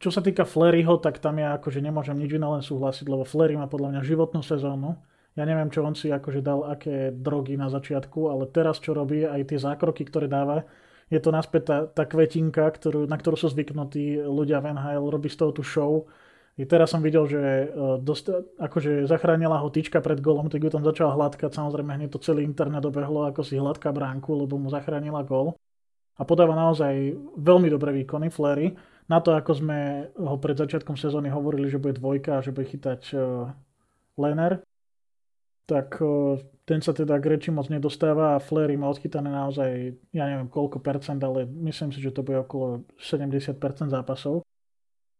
čo 0.00 0.08
sa 0.08 0.24
týka 0.24 0.48
Fleryho, 0.48 0.96
tak 0.96 1.20
tam 1.20 1.36
ja 1.36 1.60
akože 1.60 1.84
nemôžem 1.84 2.16
nič 2.16 2.32
iné 2.32 2.48
len 2.48 2.64
súhlasiť, 2.64 3.04
lebo 3.04 3.28
Flery 3.28 3.52
má 3.58 3.68
podľa 3.68 3.92
mňa 3.92 4.02
životnú 4.08 4.40
sezónu. 4.40 4.96
Ja 5.38 5.46
neviem, 5.46 5.70
čo 5.70 5.86
on 5.86 5.94
si 5.94 6.10
akože 6.10 6.42
dal, 6.42 6.66
aké 6.66 7.14
drogy 7.14 7.54
na 7.54 7.70
začiatku, 7.70 8.26
ale 8.26 8.50
teraz 8.50 8.82
čo 8.82 8.90
robí, 8.90 9.22
aj 9.22 9.46
tie 9.46 9.58
zákroky, 9.62 10.02
ktoré 10.02 10.26
dáva, 10.26 10.66
je 11.08 11.22
to 11.22 11.30
naspäť 11.30 11.62
tá, 11.62 11.78
tá 11.86 12.04
kvetinka, 12.10 12.66
ktorú, 12.66 13.06
na 13.06 13.14
ktorú 13.14 13.38
sú 13.38 13.46
zvyknutí 13.54 14.18
ľudia 14.18 14.58
v 14.58 14.74
NHL, 14.74 15.06
robí 15.06 15.30
z 15.30 15.38
toho 15.38 15.54
tú 15.54 15.62
show. 15.62 16.10
I 16.58 16.66
teraz 16.66 16.90
som 16.90 17.00
videl, 17.00 17.22
že 17.30 17.38
e, 17.38 17.66
dost, 18.02 18.26
akože 18.58 19.06
zachránila 19.06 19.62
ho 19.62 19.70
tyčka 19.70 20.02
pred 20.02 20.18
golom, 20.18 20.50
tak 20.50 20.58
ju 20.58 20.74
tam 20.74 20.82
začal 20.82 21.14
hladkať, 21.14 21.54
samozrejme 21.54 21.94
hneď 21.94 22.10
to 22.12 22.18
celý 22.18 22.42
internet 22.42 22.82
dobehlo, 22.82 23.30
ako 23.30 23.46
si 23.46 23.54
hladká 23.54 23.94
bránku, 23.94 24.34
lebo 24.34 24.58
mu 24.58 24.68
zachránila 24.68 25.22
gol. 25.22 25.54
A 26.18 26.26
podáva 26.26 26.58
naozaj 26.58 27.14
veľmi 27.38 27.70
dobré 27.70 27.94
výkony 28.02 28.26
Flery 28.26 28.74
na 29.06 29.22
to, 29.22 29.38
ako 29.38 29.54
sme 29.54 30.10
ho 30.18 30.36
pred 30.36 30.58
začiatkom 30.58 30.98
sezóny 30.98 31.30
hovorili, 31.30 31.70
že 31.70 31.78
bude 31.78 31.94
dvojka 31.94 32.42
že 32.42 32.50
bude 32.50 32.66
chytať 32.68 33.00
uh, 33.14 33.54
Lener, 34.18 34.58
tak 35.68 36.00
uh, 36.00 36.40
ten 36.64 36.80
sa 36.80 36.96
teda 36.96 37.20
k 37.20 37.36
reči 37.36 37.52
moc 37.52 37.68
nedostáva 37.68 38.36
a 38.36 38.42
Flery 38.42 38.80
má 38.80 38.88
odchytané 38.88 39.28
naozaj, 39.28 40.00
ja 40.16 40.24
neviem 40.24 40.48
koľko 40.48 40.80
percent, 40.80 41.20
ale 41.20 41.44
myslím 41.44 41.92
si, 41.92 42.00
že 42.00 42.12
to 42.12 42.24
bude 42.24 42.40
okolo 42.48 42.88
70% 42.96 43.60
zápasov. 43.92 44.48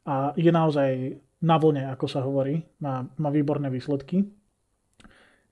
A 0.09 0.33
je 0.41 0.49
naozaj 0.49 1.21
na 1.45 1.57
vlne, 1.61 1.93
ako 1.93 2.07
sa 2.09 2.25
hovorí, 2.25 2.65
má, 2.81 3.05
má 3.21 3.29
výborné 3.29 3.69
výsledky. 3.69 4.25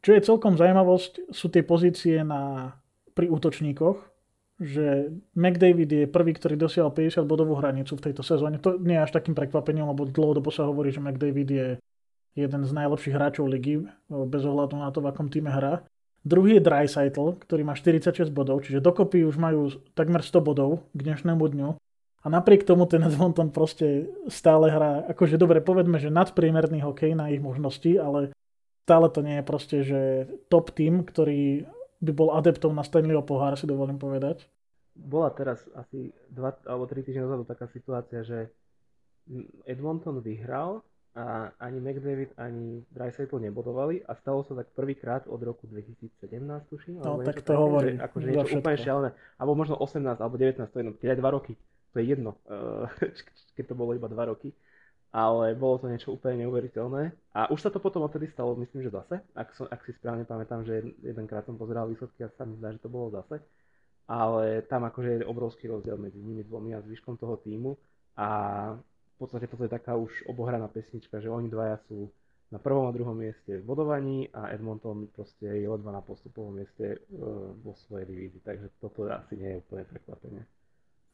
Čo 0.01 0.11
je 0.16 0.24
celkom 0.24 0.57
zaujímavosť, 0.57 1.28
sú 1.28 1.53
tie 1.53 1.61
pozície 1.61 2.24
na, 2.24 2.72
pri 3.12 3.28
útočníkoch, 3.28 3.97
že 4.57 5.12
McDavid 5.36 5.90
je 5.92 6.05
prvý, 6.09 6.32
ktorý 6.32 6.57
dosiahol 6.57 6.88
50 6.88 7.28
bodovú 7.28 7.61
hranicu 7.61 7.92
v 8.01 8.05
tejto 8.09 8.24
sezóne. 8.24 8.57
To 8.64 8.80
nie 8.80 8.97
je 8.97 9.05
až 9.05 9.12
takým 9.12 9.36
prekvapením, 9.36 9.84
lebo 9.84 10.09
dlhodobo 10.09 10.49
sa 10.49 10.64
hovorí, 10.64 10.88
že 10.88 11.05
McDavid 11.05 11.49
je 11.53 11.68
jeden 12.37 12.62
z 12.68 12.72
najlepších 12.76 13.16
hráčov 13.16 13.49
ligy, 13.49 13.89
bez 14.07 14.43
ohľadu 14.45 14.76
na 14.76 14.93
to, 14.93 15.01
v 15.01 15.09
akom 15.09 15.32
týme 15.32 15.49
hrá. 15.49 15.82
Druhý 16.26 16.59
je 16.59 16.66
Dreisaitl, 16.66 17.41
ktorý 17.41 17.62
má 17.64 17.72
46 17.72 18.28
bodov, 18.28 18.61
čiže 18.66 18.84
dokopy 18.84 19.24
už 19.24 19.41
majú 19.41 19.72
takmer 19.97 20.20
100 20.20 20.45
bodov 20.45 20.84
k 20.93 21.01
dnešnému 21.01 21.41
dňu. 21.41 21.68
A 22.22 22.26
napriek 22.26 22.66
tomu 22.66 22.91
ten 22.91 23.07
Edmonton 23.07 23.55
proste 23.55 24.11
stále 24.26 24.68
hrá, 24.68 25.07
akože 25.07 25.39
dobre, 25.39 25.62
povedme, 25.62 26.03
že 26.03 26.11
nadpriemerný 26.11 26.82
hokej 26.82 27.14
na 27.14 27.30
ich 27.30 27.39
možnosti, 27.39 27.95
ale 27.95 28.34
stále 28.82 29.07
to 29.07 29.22
nie 29.22 29.39
je 29.39 29.45
proste, 29.47 29.76
že 29.87 30.01
top 30.51 30.74
tým, 30.74 31.07
ktorý 31.07 31.70
by 32.03 32.12
bol 32.12 32.34
adeptom 32.34 32.74
na 32.74 32.82
Stanleyho 32.82 33.22
pohár, 33.22 33.55
si 33.55 33.64
dovolím 33.64 33.97
povedať. 33.97 34.51
Bola 34.99 35.30
teraz 35.30 35.62
asi 35.78 36.11
2 36.34 36.66
alebo 36.66 36.91
3 36.91 37.07
týždne 37.07 37.30
dozadu 37.30 37.47
taká 37.47 37.70
situácia, 37.70 38.26
že 38.26 38.51
Edmonton 39.62 40.18
vyhral 40.18 40.82
a 41.17 41.49
ani 41.57 41.81
McDavid, 41.81 42.37
ani 42.37 42.85
Dreisaitl 42.93 43.41
nebodovali 43.41 44.05
a 44.05 44.12
stalo 44.21 44.45
sa 44.45 44.53
tak 44.53 44.69
prvýkrát 44.77 45.25
od 45.25 45.41
roku 45.41 45.64
2017, 45.64 46.12
tuším. 46.69 47.01
No, 47.01 47.25
tak 47.25 47.41
to 47.41 47.57
hovorím. 47.57 48.05
Akože 48.05 48.27
niečo 48.29 48.61
úplne 48.61 48.77
šialené. 48.77 49.11
Alebo 49.41 49.57
možno 49.57 49.81
18, 49.81 50.21
alebo 50.21 50.37
19, 50.37 50.69
to 50.69 50.77
je 50.77 50.81
jedno. 50.85 50.93
Keď 51.01 51.09
aj 51.17 51.19
2 51.25 51.37
roky, 51.41 51.53
to 51.93 51.97
je 51.99 52.05
jedno, 52.05 52.37
keď 53.57 53.64
to 53.64 53.75
bolo 53.75 53.97
iba 53.97 54.12
2 54.12 54.31
roky 54.31 54.53
ale 55.17 55.57
bolo 55.57 55.81
to 55.81 55.89
niečo 55.89 56.12
úplne 56.12 56.45
neuveriteľné. 56.45 57.33
A 57.33 57.49
už 57.49 57.64
sa 57.64 57.71
to 57.73 57.81
potom 57.81 58.05
odtedy 58.05 58.29
stalo, 58.29 58.53
myslím, 58.61 58.85
že 58.85 58.93
zase. 58.93 59.25
Ak, 59.33 59.57
som, 59.57 59.64
ak 59.64 59.81
si 59.89 59.97
správne 59.97 60.29
pamätám, 60.29 60.61
že 60.69 60.93
jedenkrát 61.01 61.49
som 61.49 61.57
pozeral 61.57 61.89
výsledky 61.89 62.21
a 62.21 62.29
sa 62.37 62.45
mi 62.45 62.61
zdá, 62.61 62.77
že 62.77 62.85
to 62.85 62.93
bolo 62.93 63.09
zase. 63.09 63.41
Ale 64.05 64.61
tam 64.69 64.85
akože 64.85 65.25
je 65.25 65.25
obrovský 65.25 65.73
rozdiel 65.73 65.97
medzi 65.97 66.21
nimi 66.21 66.45
dvomi 66.45 66.77
a 66.77 66.85
zvyškom 66.85 67.17
toho 67.17 67.41
týmu. 67.41 67.81
A 68.21 68.29
v 69.17 69.25
podstate 69.25 69.49
to 69.49 69.57
je 69.64 69.73
taká 69.73 69.97
už 69.97 70.29
obohraná 70.29 70.69
pesnička, 70.69 71.25
že 71.25 71.33
oni 71.33 71.49
dvaja 71.49 71.81
sú 71.89 72.12
na 72.53 72.61
prvom 72.61 72.87
a 72.87 72.95
druhom 72.95 73.17
mieste 73.17 73.59
v 73.59 73.64
bodovaní 73.67 74.31
a 74.31 74.55
Edmonton 74.55 75.11
proste 75.11 75.51
je 75.51 75.67
ledva 75.67 75.91
na 75.91 76.05
postupovom 76.05 76.55
mieste 76.55 77.03
uh, 77.11 77.51
vo 77.59 77.75
svojej 77.75 78.07
divízii. 78.07 78.45
Takže 78.45 78.77
toto 78.79 79.09
asi 79.11 79.35
nie 79.35 79.57
je 79.57 79.61
úplne 79.64 79.83
prekvapenie. 79.89 80.43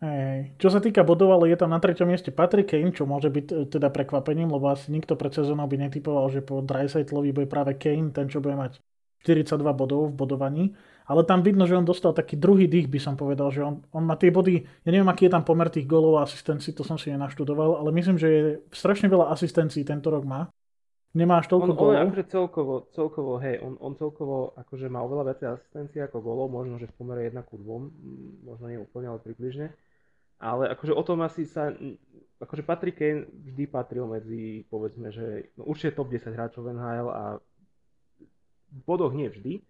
Hej. 0.03 0.59
Čo 0.59 0.69
sa 0.75 0.83
týka 0.83 1.07
bodov, 1.07 1.31
ale 1.31 1.55
je 1.55 1.63
tam 1.63 1.71
na 1.71 1.79
treťom 1.79 2.11
mieste 2.11 2.35
Patrick 2.35 2.75
Kane, 2.75 2.91
čo 2.91 3.07
môže 3.07 3.31
byť 3.31 3.47
e, 3.55 3.57
teda 3.71 3.87
prekvapením, 3.87 4.51
lebo 4.51 4.67
asi 4.67 4.91
nikto 4.91 5.15
pred 5.15 5.31
sezónou 5.31 5.63
by 5.71 5.79
netypoval, 5.79 6.27
že 6.27 6.43
po 6.43 6.59
Dreisaitlovi 6.59 7.31
bude 7.31 7.47
práve 7.47 7.79
Kane, 7.79 8.11
ten, 8.11 8.27
čo 8.27 8.43
bude 8.43 8.59
mať 8.59 8.83
42 9.23 9.63
bodov 9.71 10.11
v 10.11 10.19
bodovaní. 10.19 10.65
Ale 11.07 11.27
tam 11.27 11.43
vidno, 11.43 11.67
že 11.67 11.75
on 11.75 11.87
dostal 11.87 12.15
taký 12.15 12.39
druhý 12.39 12.71
dých, 12.71 12.87
by 12.87 13.01
som 13.03 13.15
povedal, 13.19 13.51
že 13.51 13.63
on, 13.67 13.83
on 13.91 14.05
má 14.07 14.15
tie 14.15 14.31
body, 14.31 14.63
ja 14.63 14.91
neviem, 14.91 15.09
aký 15.11 15.27
je 15.27 15.35
tam 15.35 15.43
pomer 15.43 15.67
tých 15.67 15.87
golov 15.87 16.23
a 16.23 16.27
asistencií, 16.27 16.71
to 16.71 16.87
som 16.87 16.97
si 16.97 17.11
nenaštudoval, 17.11 17.83
ale 17.83 17.91
myslím, 17.91 18.17
že 18.17 18.29
je 18.29 18.43
strašne 18.71 19.11
veľa 19.11 19.35
asistencií 19.35 19.83
tento 19.83 20.09
rok 20.15 20.23
má. 20.23 20.51
Nemáš 21.13 21.45
toľko 21.53 21.71
on, 21.71 21.77
golov? 21.77 21.93
On 21.93 22.09
akože 22.09 22.27
celkovo, 22.31 22.75
celkovo, 22.97 23.33
hej, 23.43 23.61
on, 23.61 23.77
on 23.85 23.93
celkovo 23.99 24.57
akože 24.57 24.89
má 24.89 25.05
oveľa 25.05 25.35
viacej 25.35 25.49
asistencií 25.61 26.01
ako 26.01 26.25
golov, 26.25 26.49
možno, 26.49 26.81
že 26.81 26.89
v 26.89 26.97
pomere 26.97 27.29
1 27.29 27.37
ku 27.45 27.61
2, 27.61 28.49
možno 28.49 28.65
nie 28.71 28.81
úplne, 28.81 29.13
ale 29.13 29.21
približne. 29.21 29.77
Ale 30.43 30.73
akože 30.73 30.97
o 30.97 31.03
tom 31.05 31.21
asi 31.23 31.45
sa, 31.45 31.71
akože 32.43 32.67
Patrick 32.67 32.99
Kane 32.99 33.31
vždy 33.31 33.65
patril 33.71 34.09
medzi, 34.11 34.67
povedzme, 34.67 35.15
že 35.15 35.55
no 35.55 35.69
určite 35.71 35.95
top 35.95 36.11
10 36.11 36.35
hráčov 36.35 36.67
NHL 36.67 37.09
a 37.13 37.25
v 38.73 38.81
bodoch 38.83 39.13
nie 39.13 39.29
vždy, 39.29 39.63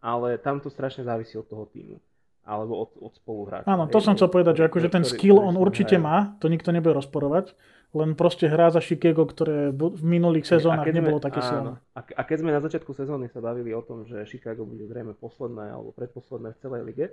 ale 0.00 0.40
tam 0.40 0.60
to 0.60 0.72
strašne 0.72 1.04
závisí 1.04 1.36
od 1.36 1.46
toho 1.48 1.64
týmu 1.68 2.00
alebo 2.40 2.82
od, 2.82 2.90
od 2.98 3.12
spoluhráča. 3.14 3.68
Áno, 3.68 3.86
to 3.86 4.00
som 4.02 4.16
chcel 4.16 4.32
povedať, 4.32 4.64
že 4.64 4.64
akože 4.66 4.88
ten 4.90 5.04
skill 5.06 5.38
on 5.38 5.54
určite 5.60 6.00
má, 6.00 6.34
to 6.42 6.48
nikto 6.50 6.72
nebude 6.74 6.96
rozporovať, 6.96 7.54
len 7.94 8.14
proste 8.14 8.46
hrá 8.46 8.70
za 8.70 8.78
Chicago, 8.82 9.26
ktoré 9.26 9.70
v 9.74 10.02
minulých 10.02 10.46
sezónach 10.46 10.86
nebolo 10.88 11.18
také 11.22 11.42
silné. 11.42 11.78
A, 11.94 12.00
a 12.00 12.22
keď 12.22 12.36
sme 12.42 12.50
na 12.54 12.62
začiatku 12.62 12.90
sezóny 12.94 13.30
sa 13.30 13.42
bavili 13.42 13.74
o 13.74 13.82
tom, 13.82 14.06
že 14.06 14.26
Chicago 14.26 14.66
bude 14.66 14.86
zrejme 14.86 15.14
posledné 15.18 15.74
alebo 15.74 15.94
predposledné 15.94 16.54
v 16.54 16.58
celej 16.58 16.82
lige, 16.86 17.06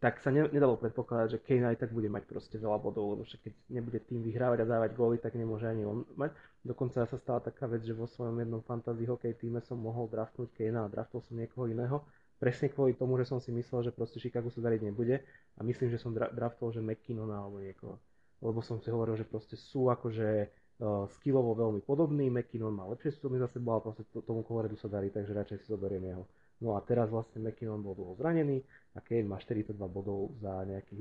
tak 0.00 0.16
sa 0.24 0.32
ne, 0.32 0.48
nedalo 0.48 0.80
predpokladať, 0.80 1.28
že 1.36 1.42
Kane 1.44 1.76
aj 1.76 1.84
tak 1.84 1.92
bude 1.92 2.08
mať 2.08 2.24
proste 2.24 2.56
veľa 2.56 2.80
bodov, 2.80 3.16
lebo 3.16 3.22
však 3.28 3.40
keď 3.44 3.54
nebude 3.68 4.00
tým 4.00 4.24
vyhrávať 4.24 4.64
a 4.64 4.70
dávať 4.76 4.96
góly, 4.96 5.20
tak 5.20 5.36
nemôže 5.36 5.68
ani 5.68 5.84
on 5.84 6.08
mať. 6.16 6.32
Dokonca 6.64 7.04
sa 7.04 7.16
stala 7.20 7.44
taká 7.44 7.68
vec, 7.68 7.84
že 7.84 7.92
vo 7.92 8.08
svojom 8.08 8.32
jednom 8.40 8.64
fantasy 8.64 9.04
hokej 9.04 9.36
týme 9.36 9.60
som 9.60 9.76
mohol 9.76 10.08
draftnúť 10.08 10.56
Kane 10.56 10.80
a 10.80 10.88
draftol 10.88 11.20
som 11.28 11.36
niekoho 11.36 11.68
iného. 11.68 12.00
Presne 12.40 12.72
kvôli 12.72 12.96
tomu, 12.96 13.20
že 13.20 13.28
som 13.28 13.36
si 13.36 13.52
myslel, 13.52 13.84
že 13.84 13.92
proste 13.92 14.16
Chicago 14.16 14.48
sa 14.48 14.64
dariť 14.64 14.80
nebude 14.88 15.20
a 15.20 15.60
myslím, 15.60 15.92
že 15.92 16.00
som 16.00 16.16
dra- 16.16 16.32
draftol, 16.32 16.72
že 16.72 16.80
McKinnona 16.80 17.36
alebo 17.36 17.60
niekoho. 17.60 18.00
Lebo 18.40 18.64
som 18.64 18.80
si 18.80 18.88
hovoril, 18.88 19.20
že 19.20 19.28
proste 19.28 19.60
sú 19.60 19.92
akože 19.92 20.48
uh, 20.80 21.04
skillovo 21.20 21.52
veľmi 21.52 21.84
podobný, 21.84 22.32
McKinnon 22.32 22.72
má 22.72 22.88
lepšie 22.88 23.20
sezóny 23.20 23.36
za 23.44 23.52
sebou, 23.52 23.76
ale 23.76 23.84
proste 23.84 24.08
tomu 24.24 24.40
Coloredu 24.40 24.80
sa 24.80 24.88
darí, 24.88 25.12
takže 25.12 25.36
radšej 25.36 25.58
si 25.60 25.66
zoberiem 25.68 26.00
jeho. 26.08 26.24
No 26.64 26.76
a 26.76 26.80
teraz 26.80 27.12
vlastne 27.12 27.44
McKinnon 27.44 27.84
bol 27.84 27.92
dlho 27.92 28.16
zranený 28.16 28.64
a 28.96 29.04
Kane 29.04 29.28
má 29.28 29.36
42 29.36 29.76
bodov 29.88 30.32
za 30.40 30.64
nejakých 30.64 31.00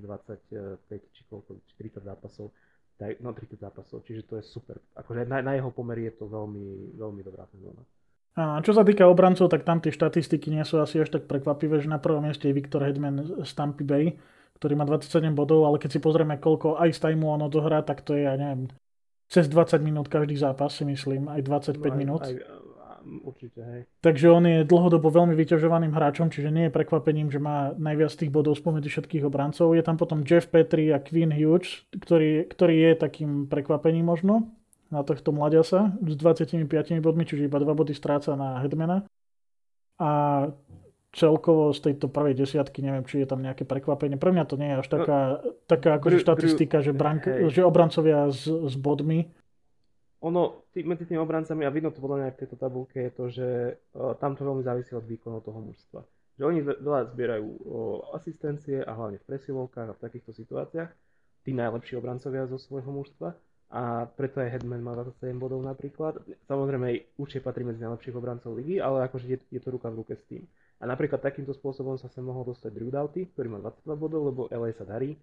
25 0.51 1.15
či 1.15 1.21
koľko, 1.27 1.59
40 1.79 2.03
zápasov, 2.03 2.51
tak, 2.95 3.19
no 3.23 3.31
30 3.31 3.59
zápasov, 3.59 4.03
čiže 4.03 4.23
to 4.27 4.39
je 4.39 4.43
super. 4.43 4.79
Akože 4.95 5.27
na, 5.27 5.39
na 5.39 5.55
jeho 5.55 5.71
pomery 5.71 6.11
je 6.11 6.19
to 6.19 6.31
veľmi, 6.31 6.99
veľmi 6.99 7.21
dobrá 7.23 7.47
sezóna. 7.51 7.83
A 8.39 8.63
čo 8.63 8.71
sa 8.71 8.87
týka 8.87 9.03
obrancov, 9.03 9.51
tak 9.51 9.67
tam 9.67 9.83
tie 9.83 9.91
štatistiky 9.91 10.47
nie 10.47 10.63
sú 10.63 10.79
asi 10.79 11.03
až 11.03 11.11
tak 11.11 11.27
prekvapivé, 11.27 11.83
že 11.83 11.91
na 11.91 11.99
prvom 11.99 12.23
mieste 12.23 12.47
je 12.47 12.55
Viktor 12.55 12.79
Hedman 12.87 13.43
z 13.43 13.51
Tampa 13.51 13.83
Bay, 13.83 14.15
ktorý 14.55 14.79
má 14.79 14.87
27 14.87 15.35
bodov, 15.35 15.67
ale 15.67 15.75
keď 15.75 15.89
si 15.91 15.99
pozrieme, 15.99 16.39
koľko 16.39 16.79
aj 16.79 16.95
z 16.95 16.99
time 17.03 17.27
on 17.27 17.43
odohrá, 17.43 17.83
tak 17.83 17.99
to 18.07 18.15
je, 18.15 18.23
ja 18.23 18.39
neviem, 18.39 18.71
cez 19.27 19.51
20 19.51 19.83
minút 19.83 20.07
každý 20.07 20.39
zápas 20.39 20.71
si 20.71 20.87
myslím, 20.87 21.27
aj 21.27 21.41
25 21.43 21.83
no, 21.83 21.83
aj, 21.83 21.91
minút. 21.99 22.23
Aj, 22.23 22.35
určite, 23.27 23.59
hej. 23.59 23.81
Takže 23.99 24.31
on 24.31 24.43
je 24.47 24.63
dlhodobo 24.63 25.11
veľmi 25.11 25.35
vyťažovaným 25.35 25.91
hráčom, 25.91 26.31
čiže 26.31 26.47
nie 26.47 26.71
je 26.71 26.75
prekvapením, 26.75 27.27
že 27.27 27.43
má 27.43 27.75
najviac 27.75 28.15
tých 28.15 28.31
bodov 28.31 28.55
spomedzi 28.55 28.87
všetkých 28.87 29.27
obrancov. 29.27 29.75
Je 29.75 29.83
tam 29.83 29.99
potom 29.99 30.23
Jeff 30.23 30.47
Petri 30.47 30.95
a 30.95 31.03
Quinn 31.03 31.35
Hughes, 31.35 31.83
ktorý, 31.91 32.47
ktorý 32.47 32.75
je 32.87 32.91
takým 32.95 33.51
prekvapením 33.51 34.07
možno 34.07 34.47
na 34.89 35.05
tohto 35.05 35.29
mladiasa 35.29 35.93
s 36.01 36.15
25 36.17 36.65
bodmi, 37.01 37.23
čiže 37.25 37.45
iba 37.45 37.61
2 37.61 37.65
body 37.77 37.93
stráca 37.93 38.33
na 38.33 38.61
Hedmana. 38.61 39.05
A 40.01 40.09
celkovo 41.13 41.73
z 41.73 41.89
tejto 41.89 42.09
prvej 42.09 42.37
desiatky, 42.37 42.85
neviem, 42.85 43.05
či 43.05 43.21
je 43.21 43.27
tam 43.29 43.41
nejaké 43.41 43.65
prekvapenie. 43.65 44.17
Pre 44.17 44.29
mňa 44.29 44.45
to 44.45 44.55
nie 44.61 44.69
je 44.73 44.79
až 44.81 44.87
taká, 44.89 45.19
taká 45.65 45.97
akože 45.97 46.21
štatistika, 46.21 46.85
že, 46.85 46.93
brank, 46.93 47.25
že 47.25 47.65
obrancovia 47.65 48.29
s, 48.29 48.45
s 48.45 48.75
bodmi. 48.77 49.29
Ono, 50.21 50.67
tý, 50.75 50.83
medzi 50.83 51.07
tými 51.07 51.17
obrancami, 51.17 51.63
a 51.65 51.73
vidno 51.73 51.89
to 51.89 52.03
podľa 52.03 52.17
mňa 52.19 52.25
aj 52.29 52.33
v 52.35 52.39
tejto 52.43 52.57
tabulke, 52.59 52.97
je 53.07 53.11
to, 53.15 53.25
že 53.31 53.47
uh, 53.95 54.13
tam 54.19 54.35
to 54.35 54.43
veľmi 54.43 54.61
závisí 54.61 54.91
od 54.93 55.07
výkonu 55.07 55.39
toho 55.41 55.63
mužstva. 55.63 56.03
Že 56.35 56.43
oni 56.43 56.59
veľa 56.61 57.01
zbierajú 57.15 57.47
uh, 57.47 57.59
asistencie 58.19 58.83
a 58.83 58.91
hlavne 58.93 59.17
v 59.17 59.27
presilovkách 59.27 59.87
a 59.89 59.95
v 59.95 60.03
takýchto 60.03 60.35
situáciách, 60.35 60.91
tí 61.47 61.55
najlepší 61.55 61.97
obrancovia 61.97 62.45
zo 62.51 62.59
svojho 62.59 62.91
mužstva 62.91 63.31
a 63.69 64.09
preto 64.09 64.41
aj 64.41 64.49
Headman 64.49 64.81
má 64.81 64.97
27 64.97 65.37
bodov 65.37 65.61
napríklad. 65.61 66.17
Samozrejme, 66.49 67.17
určite 67.21 67.45
patrí 67.45 67.61
medzi 67.61 67.85
najlepších 67.85 68.17
obrancov 68.17 68.57
ligy, 68.57 68.81
ale 68.81 69.05
akože 69.05 69.29
je, 69.29 69.37
je 69.53 69.61
to 69.61 69.69
ruka 69.69 69.93
v 69.93 70.01
ruke 70.01 70.17
s 70.17 70.25
tým. 70.25 70.41
A 70.81 70.89
napríklad 70.89 71.21
takýmto 71.21 71.53
spôsobom 71.53 71.93
sa 72.01 72.09
sem 72.09 72.25
mohol 72.25 72.49
dostať 72.49 72.73
Drew 72.73 72.89
Doughty, 72.89 73.29
ktorý 73.29 73.47
má 73.53 73.59
22 73.61 73.93
bodov, 73.93 74.21
lebo 74.25 74.41
LA 74.49 74.73
sa 74.73 74.89
darí 74.89 75.13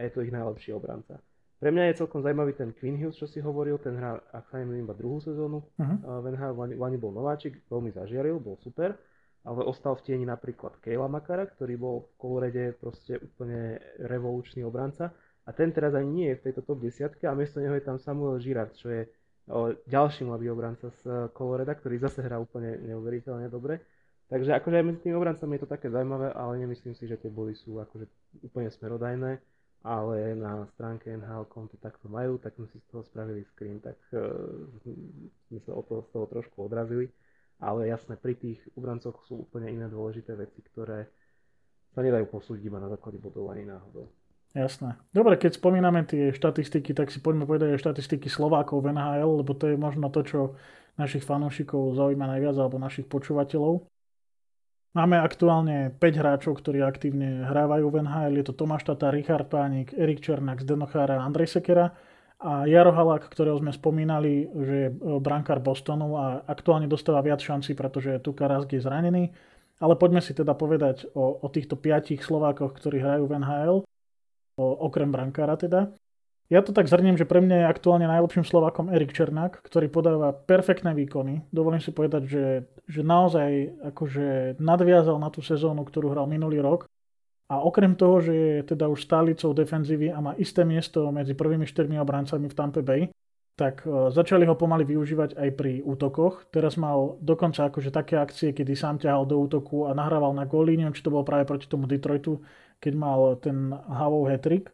a 0.00 0.08
je 0.08 0.10
to 0.16 0.24
ich 0.24 0.32
najlepší 0.32 0.72
obranca. 0.72 1.20
Pre 1.60 1.68
mňa 1.68 1.92
je 1.92 1.98
celkom 2.00 2.24
zaujímavý 2.24 2.56
ten 2.56 2.72
Quinn 2.72 2.96
Hughes, 2.96 3.20
čo 3.20 3.28
si 3.28 3.36
hovoril, 3.44 3.76
ten 3.76 3.92
hrá, 3.92 4.16
ak 4.32 4.48
sa 4.48 4.64
nemýlim, 4.64 4.88
iba 4.88 4.96
druhú 4.96 5.20
sezónu. 5.20 5.60
Uh-huh. 5.60 6.24
Van 6.24 6.36
Hal, 6.40 6.56
Lani 6.56 6.96
bol 6.96 7.12
nováčik, 7.12 7.68
veľmi 7.68 7.92
zažiaril, 7.92 8.40
bol 8.40 8.56
super, 8.64 8.96
ale 9.44 9.60
ostal 9.68 9.92
v 10.00 10.08
tieni 10.08 10.24
napríklad 10.24 10.80
Kejla 10.80 11.04
Makara, 11.04 11.44
ktorý 11.52 11.76
bol 11.76 11.96
v 12.00 12.10
Kolorede 12.16 12.66
proste 12.80 13.20
úplne 13.20 13.76
revolučný 14.00 14.64
obranca 14.64 15.12
a 15.46 15.50
ten 15.52 15.72
teraz 15.72 15.96
ani 15.96 16.10
nie 16.10 16.28
je 16.34 16.38
v 16.38 16.44
tejto 16.50 16.60
top 16.62 16.84
10 16.84 17.16
a 17.24 17.32
miesto 17.34 17.58
neho 17.60 17.74
je 17.74 17.84
tam 17.84 17.96
Samuel 17.96 18.38
Girard, 18.38 18.76
čo 18.76 18.92
je 18.92 19.08
o, 19.48 19.72
ďalší 19.88 20.28
mladý 20.28 20.52
obranca 20.52 20.92
z 21.00 21.32
Coloreda, 21.32 21.72
ktorý 21.74 21.96
zase 21.98 22.20
hrá 22.20 22.36
úplne 22.36 22.76
neuveriteľne 22.84 23.48
dobre. 23.48 23.80
Takže 24.30 24.54
akože 24.62 24.76
aj 24.78 24.86
medzi 24.86 25.00
tými 25.02 25.18
obrancami 25.18 25.58
je 25.58 25.62
to 25.66 25.72
také 25.74 25.90
zaujímavé, 25.90 26.30
ale 26.30 26.62
nemyslím 26.62 26.94
si, 26.94 27.10
že 27.10 27.18
tie 27.18 27.32
body 27.34 27.50
sú 27.58 27.82
akože 27.82 28.06
úplne 28.46 28.70
smerodajné, 28.70 29.42
ale 29.82 30.38
na 30.38 30.70
stránke 30.78 31.10
NHL.com 31.10 31.66
to 31.66 31.76
takto 31.82 32.06
majú, 32.06 32.38
tak 32.38 32.54
sme 32.54 32.70
si 32.70 32.78
z 32.78 32.86
toho 32.94 33.02
spravili 33.02 33.42
screen, 33.42 33.82
tak 33.82 33.98
uh, 34.14 34.22
sme 35.50 35.58
sa 35.66 35.74
od 35.74 35.82
toho, 35.82 36.06
z 36.06 36.10
toho 36.14 36.26
trošku 36.30 36.62
odrazili. 36.62 37.10
Ale 37.58 37.90
jasné, 37.90 38.16
pri 38.16 38.38
tých 38.38 38.62
obrancoch 38.78 39.18
sú 39.26 39.50
úplne 39.50 39.68
iné 39.68 39.90
dôležité 39.90 40.32
veci, 40.38 40.62
ktoré 40.62 41.10
sa 41.90 42.00
nedajú 42.00 42.30
posúdiť 42.30 42.70
iba 42.70 42.78
na 42.78 42.86
základe 42.86 43.18
bodov 43.18 43.50
náhodou. 43.50 44.08
Jasné. 44.50 44.98
Dobre, 45.14 45.38
keď 45.38 45.62
spomíname 45.62 46.02
tie 46.02 46.34
štatistiky, 46.34 46.90
tak 46.90 47.14
si 47.14 47.22
poďme 47.22 47.46
povedať 47.46 47.78
aj 47.78 47.86
štatistiky 47.86 48.26
Slovákov 48.26 48.82
v 48.82 48.90
NHL, 48.90 49.46
lebo 49.46 49.54
to 49.54 49.70
je 49.70 49.78
možno 49.78 50.10
to, 50.10 50.26
čo 50.26 50.38
našich 50.98 51.22
fanúšikov 51.22 51.94
zaujíma 51.94 52.26
najviac, 52.26 52.58
alebo 52.58 52.82
našich 52.82 53.06
počúvateľov. 53.06 53.86
Máme 54.90 55.22
aktuálne 55.22 55.94
5 56.02 56.02
hráčov, 56.18 56.58
ktorí 56.58 56.82
aktívne 56.82 57.46
hrávajú 57.46 57.94
v 57.94 58.02
NHL. 58.02 58.42
Je 58.42 58.44
to 58.50 58.58
Tomáš 58.58 58.90
Tata, 58.90 59.14
Richard 59.14 59.46
Pánik, 59.46 59.94
Erik 59.94 60.18
Černák, 60.18 60.66
Zdenochára 60.66 61.22
a 61.22 61.24
Andrej 61.30 61.54
Sekera. 61.54 61.94
A 62.42 62.66
Jaro 62.66 62.90
Halák, 62.90 63.30
ktorého 63.30 63.54
sme 63.62 63.70
spomínali, 63.70 64.50
že 64.50 64.74
je 64.74 64.88
brankár 65.22 65.62
Bostonu 65.62 66.18
a 66.18 66.42
aktuálne 66.42 66.90
dostáva 66.90 67.22
viac 67.22 67.38
šancí, 67.38 67.78
pretože 67.78 68.18
Tuka 68.18 68.50
Rask 68.50 68.66
je 68.66 68.82
zranený. 68.82 69.30
Ale 69.78 69.94
poďme 69.94 70.18
si 70.18 70.34
teda 70.34 70.58
povedať 70.58 71.06
o, 71.14 71.38
o 71.38 71.46
týchto 71.46 71.78
piatich 71.78 72.26
Slovákoch, 72.26 72.74
ktorí 72.74 72.98
hrajú 72.98 73.30
v 73.30 73.34
NHL 73.38 73.76
okrem 74.60 75.08
brankára 75.08 75.56
teda. 75.56 75.92
Ja 76.50 76.66
to 76.66 76.74
tak 76.74 76.90
zhrniem, 76.90 77.14
že 77.14 77.30
pre 77.30 77.38
mňa 77.38 77.62
je 77.62 77.70
aktuálne 77.70 78.10
najlepším 78.10 78.42
Slovákom 78.42 78.90
Erik 78.90 79.14
Černák, 79.14 79.62
ktorý 79.62 79.86
podáva 79.86 80.34
perfektné 80.34 80.98
výkony. 80.98 81.46
Dovolím 81.54 81.78
si 81.78 81.94
povedať, 81.94 82.26
že, 82.26 82.44
že 82.90 83.06
naozaj 83.06 83.78
akože 83.94 84.58
nadviazal 84.58 85.22
na 85.22 85.30
tú 85.30 85.46
sezónu, 85.46 85.86
ktorú 85.86 86.10
hral 86.10 86.26
minulý 86.26 86.58
rok. 86.58 86.90
A 87.50 87.62
okrem 87.62 87.94
toho, 87.94 88.18
že 88.18 88.34
je 88.34 88.74
teda 88.74 88.90
už 88.90 88.98
stálicou 88.98 89.54
defenzívy 89.54 90.10
a 90.10 90.18
má 90.18 90.34
isté 90.42 90.66
miesto 90.66 91.06
medzi 91.14 91.38
prvými 91.38 91.66
štyrmi 91.66 91.98
obrancami 92.02 92.50
v 92.50 92.54
Tampa 92.58 92.82
Bay, 92.82 93.14
tak 93.54 93.86
uh, 93.86 94.10
začali 94.10 94.46
ho 94.46 94.54
pomaly 94.58 94.86
využívať 94.86 95.38
aj 95.38 95.48
pri 95.54 95.82
útokoch. 95.82 96.50
Teraz 96.50 96.74
mal 96.74 97.18
dokonca 97.22 97.70
akože 97.70 97.94
také 97.94 98.18
akcie, 98.18 98.54
kedy 98.54 98.74
sám 98.74 98.98
ťahal 98.98 99.26
do 99.26 99.38
útoku 99.38 99.86
a 99.86 99.94
nahrával 99.94 100.34
na 100.34 100.46
góly. 100.46 100.78
Neviem, 100.78 100.94
či 100.94 101.02
to 101.02 101.14
bolo 101.14 101.26
práve 101.26 101.46
proti 101.46 101.66
tomu 101.66 101.90
Detroitu, 101.90 102.42
keď 102.80 102.92
mal 102.96 103.36
ten 103.38 103.70
Havov 103.70 104.32
hetrik. 104.32 104.72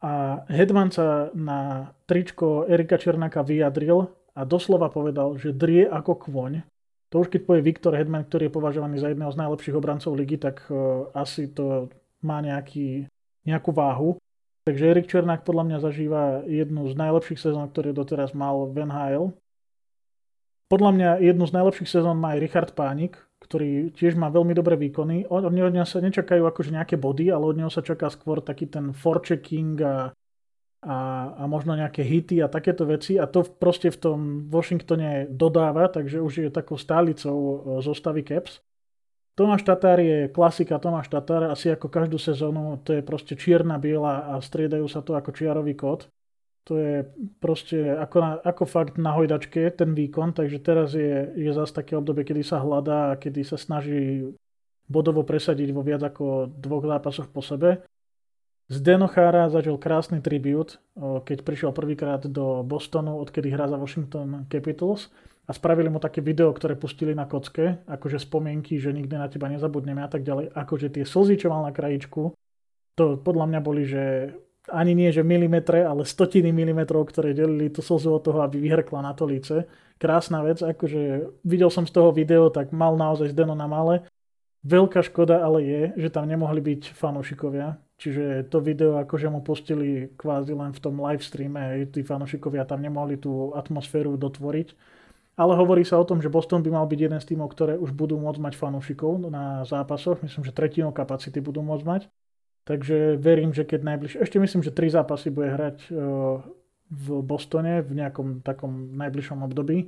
A 0.00 0.42
Hedman 0.48 0.88
sa 0.88 1.28
na 1.36 1.92
tričko 2.08 2.64
Erika 2.64 2.96
Černáka 2.96 3.44
vyjadril 3.44 4.08
a 4.32 4.40
doslova 4.48 4.88
povedal, 4.88 5.36
že 5.36 5.52
drie 5.52 5.84
ako 5.84 6.24
kvoň. 6.24 6.64
To 7.12 7.20
už 7.20 7.28
keď 7.28 7.40
povie 7.44 7.62
Viktor 7.68 7.92
Hedman, 7.92 8.24
ktorý 8.24 8.48
je 8.48 8.56
považovaný 8.56 8.96
za 8.96 9.12
jedného 9.12 9.28
z 9.28 9.40
najlepších 9.44 9.76
obrancov 9.76 10.16
ligy, 10.16 10.40
tak 10.40 10.64
uh, 10.72 11.10
asi 11.12 11.52
to 11.52 11.92
má 12.24 12.40
nejaký, 12.40 13.10
nejakú 13.44 13.70
váhu. 13.76 14.16
Takže 14.64 14.88
Erik 14.88 15.10
Černák 15.10 15.42
podľa 15.44 15.64
mňa 15.66 15.78
zažíva 15.82 16.24
jednu 16.46 16.86
z 16.88 16.94
najlepších 16.96 17.40
sezón, 17.40 17.68
ktoré 17.68 17.90
doteraz 17.92 18.32
mal 18.32 18.70
v 18.70 18.86
NHL. 18.86 19.24
Podľa 20.70 20.90
mňa 20.94 21.10
jednu 21.26 21.44
z 21.50 21.52
najlepších 21.58 21.90
sezón 21.90 22.22
má 22.22 22.38
aj 22.38 22.40
Richard 22.46 22.70
Pánik, 22.78 23.18
ktorý 23.40 23.90
tiež 23.96 24.20
má 24.20 24.28
veľmi 24.28 24.52
dobré 24.52 24.76
výkony. 24.76 25.24
Od 25.26 25.48
neho 25.48 25.72
sa 25.88 26.04
nečakajú 26.04 26.44
akože 26.44 26.76
nejaké 26.76 27.00
body, 27.00 27.32
ale 27.32 27.44
od 27.48 27.56
neho 27.56 27.72
sa 27.72 27.80
čaká 27.80 28.12
skôr 28.12 28.44
taký 28.44 28.68
ten 28.68 28.92
forechecking 28.92 29.80
a, 29.80 30.12
a, 30.84 30.96
a 31.34 31.42
možno 31.48 31.72
nejaké 31.72 32.04
hity 32.04 32.44
a 32.44 32.52
takéto 32.52 32.84
veci 32.84 33.16
a 33.16 33.24
to 33.24 33.42
proste 33.42 33.88
v 33.90 33.98
tom 33.98 34.18
Washingtone 34.52 35.26
dodáva, 35.32 35.88
takže 35.88 36.20
už 36.20 36.32
je 36.46 36.48
takou 36.52 36.76
stálicou 36.76 37.64
zostavy 37.80 38.22
Caps. 38.22 38.60
Tomáš 39.34 39.64
Tatár 39.64 40.04
je 40.04 40.28
klasika 40.28 40.76
Tomáš 40.76 41.08
Tatár, 41.08 41.48
asi 41.48 41.72
ako 41.72 41.88
každú 41.88 42.20
sezónu, 42.20 42.76
to 42.84 42.92
je 42.92 43.00
proste 43.00 43.40
čierna, 43.40 43.80
biela 43.80 44.36
a 44.36 44.38
striedajú 44.38 44.84
sa 44.84 45.00
to 45.00 45.16
ako 45.16 45.32
čiarový 45.32 45.72
kód. 45.72 46.12
To 46.68 46.76
je 46.76 47.08
proste 47.40 47.96
ako, 47.96 48.16
na, 48.20 48.30
ako 48.44 48.64
fakt 48.68 48.94
na 49.00 49.16
hojdačke 49.16 49.72
ten 49.74 49.96
výkon, 49.96 50.36
takže 50.36 50.58
teraz 50.60 50.92
je, 50.92 51.32
je 51.34 51.50
zase 51.50 51.72
také 51.72 51.96
obdobie, 51.96 52.22
kedy 52.22 52.44
sa 52.44 52.60
hľadá 52.60 53.16
a 53.16 53.18
kedy 53.18 53.42
sa 53.42 53.56
snaží 53.56 54.28
bodovo 54.90 55.22
presadiť 55.22 55.70
vo 55.72 55.80
viac 55.86 56.02
ako 56.02 56.50
dvoch 56.50 56.84
zápasoch 56.84 57.30
po 57.30 57.40
sebe. 57.40 57.86
Z 58.70 58.86
Denochára 58.86 59.50
začal 59.50 59.82
krásny 59.82 60.22
tribut, 60.22 60.78
keď 60.98 61.42
prišiel 61.42 61.70
prvýkrát 61.74 62.22
do 62.22 62.62
Bostonu, 62.62 63.18
odkedy 63.18 63.50
hrá 63.50 63.66
za 63.66 63.74
Washington 63.74 64.46
Capitals 64.46 65.10
a 65.46 65.50
spravili 65.50 65.90
mu 65.90 65.98
také 65.98 66.22
video, 66.22 66.54
ktoré 66.54 66.78
pustili 66.78 67.10
na 67.10 67.26
kocke, 67.26 67.82
akože 67.90 68.22
spomienky, 68.22 68.78
že 68.78 68.94
nikdy 68.94 69.18
na 69.18 69.26
teba 69.26 69.50
nezabudneme 69.50 70.06
a 70.06 70.10
tak 70.10 70.22
ďalej. 70.22 70.54
Akože 70.54 70.86
tie 70.86 71.02
slzy, 71.02 71.34
čo 71.34 71.50
mal 71.50 71.66
na 71.66 71.74
krajičku, 71.74 72.30
to 72.94 73.18
podľa 73.18 73.46
mňa 73.50 73.60
boli, 73.62 73.82
že 73.82 74.34
ani 74.68 74.92
nie 74.92 75.08
že 75.08 75.24
milimetre, 75.24 75.80
ale 75.80 76.04
stotiny 76.04 76.52
milimetrov, 76.52 77.08
ktoré 77.08 77.32
delili 77.32 77.72
tú 77.72 77.80
slzu 77.80 78.12
od 78.12 78.22
toho, 78.26 78.44
aby 78.44 78.60
vyhrkla 78.60 79.00
na 79.00 79.16
to 79.16 79.24
líce. 79.24 79.64
Krásna 79.96 80.44
vec, 80.44 80.60
akože 80.60 81.32
videl 81.44 81.72
som 81.72 81.88
z 81.88 81.92
toho 81.92 82.12
video, 82.12 82.52
tak 82.52 82.72
mal 82.72 82.96
naozaj 83.00 83.32
Zdeno 83.32 83.56
na 83.56 83.64
male. 83.64 84.04
Veľká 84.60 85.00
škoda 85.00 85.40
ale 85.40 85.64
je, 85.64 85.82
že 85.96 86.12
tam 86.12 86.28
nemohli 86.28 86.60
byť 86.60 86.92
fanúšikovia, 86.92 87.80
čiže 87.96 88.44
to 88.52 88.60
video 88.60 89.00
akože 89.00 89.32
mu 89.32 89.40
pustili 89.40 90.12
kvázi 90.20 90.52
len 90.52 90.76
v 90.76 90.82
tom 90.84 91.00
live 91.00 91.24
streame, 91.24 91.88
tí 91.88 92.04
fanúšikovia 92.04 92.68
tam 92.68 92.84
nemohli 92.84 93.16
tú 93.16 93.56
atmosféru 93.56 94.20
dotvoriť. 94.20 94.76
Ale 95.40 95.56
hovorí 95.56 95.88
sa 95.88 95.96
o 95.96 96.04
tom, 96.04 96.20
že 96.20 96.28
Boston 96.28 96.60
by 96.60 96.68
mal 96.68 96.84
byť 96.84 97.00
jeden 97.00 97.16
z 97.16 97.32
týmov, 97.32 97.56
ktoré 97.56 97.80
už 97.80 97.96
budú 97.96 98.20
môcť 98.20 98.36
mať 98.44 98.54
fanúšikov 98.60 99.24
na 99.32 99.64
zápasoch. 99.64 100.20
Myslím, 100.20 100.44
že 100.44 100.52
tretinu 100.52 100.92
kapacity 100.92 101.40
budú 101.40 101.64
môcť 101.64 101.84
mať. 101.88 102.02
Takže 102.64 103.16
verím, 103.16 103.56
že 103.56 103.64
keď 103.64 103.80
najbližšie, 103.82 104.18
ešte 104.20 104.36
myslím, 104.36 104.62
že 104.62 104.74
tri 104.74 104.92
zápasy 104.92 105.32
bude 105.32 105.48
hrať 105.48 105.78
v 106.90 107.06
Bostone 107.22 107.86
v 107.86 107.92
nejakom 107.94 108.42
takom 108.42 108.98
najbližšom 108.98 109.46
období, 109.46 109.86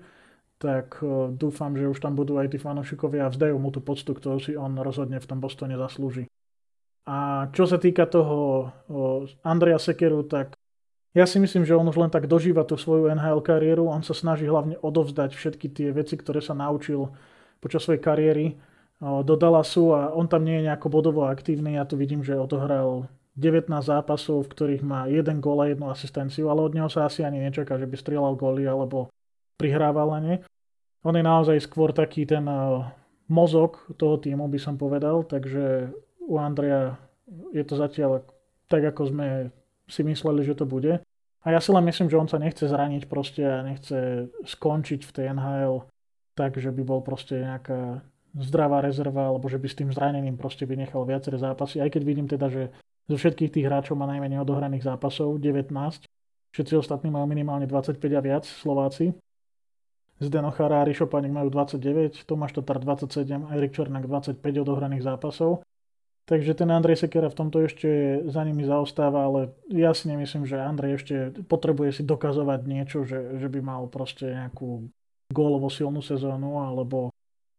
tak 0.62 1.02
e, 1.02 1.34
dúfam, 1.34 1.74
že 1.74 1.90
už 1.90 1.98
tam 1.98 2.14
budú 2.14 2.38
aj 2.38 2.54
tí 2.54 2.58
fanúšikovia 2.62 3.26
a 3.26 3.32
vzdajú 3.34 3.58
mu 3.58 3.74
tú 3.74 3.82
poctu, 3.82 4.14
ktorú 4.14 4.38
si 4.38 4.54
on 4.54 4.78
rozhodne 4.78 5.18
v 5.18 5.26
tom 5.26 5.42
Bostone 5.42 5.74
zaslúži. 5.74 6.30
A 7.02 7.50
čo 7.50 7.66
sa 7.66 7.82
týka 7.82 8.06
toho 8.06 8.70
Andrea 9.42 9.82
Sekeru, 9.82 10.22
tak 10.22 10.54
ja 11.18 11.26
si 11.26 11.42
myslím, 11.42 11.66
že 11.66 11.74
on 11.74 11.90
už 11.90 11.98
len 11.98 12.14
tak 12.14 12.30
dožíva 12.30 12.62
tú 12.62 12.78
svoju 12.78 13.10
NHL 13.10 13.42
kariéru. 13.42 13.90
On 13.90 14.06
sa 14.06 14.14
snaží 14.14 14.46
hlavne 14.46 14.78
odovzdať 14.78 15.34
všetky 15.34 15.66
tie 15.74 15.88
veci, 15.90 16.14
ktoré 16.14 16.38
sa 16.38 16.54
naučil 16.54 17.10
počas 17.58 17.82
svojej 17.82 17.98
kariéry 17.98 18.54
do 19.02 19.34
Dallasu 19.34 19.98
a 19.98 20.14
on 20.14 20.30
tam 20.30 20.46
nie 20.46 20.62
je 20.62 20.70
nejako 20.70 20.86
bodovo 20.86 21.26
aktívny. 21.26 21.74
Ja 21.74 21.82
tu 21.82 21.98
vidím, 21.98 22.22
že 22.22 22.38
odohral 22.38 23.10
19 23.34 23.66
zápasov, 23.82 24.46
v 24.46 24.52
ktorých 24.54 24.82
má 24.86 25.10
jeden 25.10 25.42
gól 25.42 25.58
a 25.64 25.66
jednu 25.66 25.90
asistenciu, 25.90 26.46
ale 26.46 26.62
od 26.62 26.72
neho 26.76 26.86
sa 26.86 27.10
asi 27.10 27.26
ani 27.26 27.42
nečaká, 27.42 27.80
že 27.82 27.90
by 27.90 27.96
strieľal 27.98 28.38
góly 28.38 28.62
alebo 28.62 29.10
prihrával 29.58 30.14
na 30.14 30.20
ne. 30.22 30.34
On 31.02 31.10
je 31.10 31.24
naozaj 31.24 31.58
skôr 31.66 31.90
taký 31.90 32.22
ten 32.30 32.46
mozog 33.26 33.82
toho 33.98 34.22
týmu, 34.22 34.46
by 34.46 34.60
som 34.62 34.78
povedal, 34.78 35.26
takže 35.26 35.90
u 36.22 36.38
Andreja 36.38 36.94
je 37.50 37.64
to 37.66 37.74
zatiaľ 37.74 38.22
tak, 38.70 38.86
ako 38.86 39.10
sme 39.10 39.26
si 39.90 40.06
mysleli, 40.06 40.46
že 40.46 40.54
to 40.54 40.62
bude. 40.62 41.02
A 41.42 41.46
ja 41.50 41.58
si 41.58 41.74
len 41.74 41.82
myslím, 41.90 42.06
že 42.06 42.20
on 42.22 42.30
sa 42.30 42.38
nechce 42.38 42.70
zraniť 42.70 43.10
proste 43.10 43.42
a 43.42 43.66
nechce 43.66 44.30
skončiť 44.46 45.02
v 45.02 45.10
tej 45.10 45.24
NHL 45.34 45.82
tak, 46.38 46.54
že 46.54 46.70
by 46.70 46.82
bol 46.86 47.02
proste 47.02 47.42
nejaká 47.42 48.06
zdravá 48.32 48.80
rezerva, 48.80 49.28
alebo 49.28 49.48
že 49.48 49.60
by 49.60 49.68
s 49.68 49.78
tým 49.78 49.90
zranením 49.92 50.40
proste 50.40 50.64
vynechal 50.64 51.04
viaceré 51.04 51.36
zápasy. 51.36 51.84
Aj 51.84 51.88
keď 51.92 52.02
vidím 52.02 52.26
teda, 52.28 52.48
že 52.48 52.72
zo 53.10 53.16
všetkých 53.18 53.52
tých 53.52 53.66
hráčov 53.68 53.98
má 53.98 54.08
najmenej 54.08 54.40
odohraných 54.40 54.88
zápasov, 54.88 55.36
19. 55.36 55.68
Všetci 56.52 56.74
ostatní 56.76 57.08
majú 57.12 57.28
minimálne 57.28 57.68
25 57.68 57.98
a 57.98 58.20
viac, 58.24 58.44
Slováci. 58.44 59.12
Zdeno 60.22 60.54
Chara 60.54 60.80
a 60.80 60.86
Rišo 60.86 61.10
majú 61.10 61.48
29, 61.50 62.24
Tomáš 62.24 62.54
Tatar 62.54 62.78
27, 62.78 63.52
Erik 63.58 63.74
Černák 63.74 64.06
25 64.06 64.38
odohraných 64.62 65.02
zápasov. 65.02 65.66
Takže 66.22 66.54
ten 66.54 66.70
Andrej 66.70 67.02
Sekera 67.02 67.26
v 67.26 67.34
tomto 67.34 67.66
ešte 67.66 68.22
za 68.30 68.46
nimi 68.46 68.62
zaostáva, 68.62 69.26
ale 69.26 69.40
ja 69.66 69.90
si 69.90 70.06
nemyslím, 70.06 70.46
že 70.46 70.54
Andrej 70.54 71.02
ešte 71.02 71.14
potrebuje 71.50 71.98
si 71.98 72.02
dokazovať 72.06 72.60
niečo, 72.62 73.02
že, 73.02 73.42
že 73.42 73.48
by 73.50 73.58
mal 73.58 73.82
proste 73.90 74.30
nejakú 74.30 74.86
gólovo 75.34 75.66
silnú 75.66 75.98
sezónu, 75.98 76.62
alebo 76.62 77.11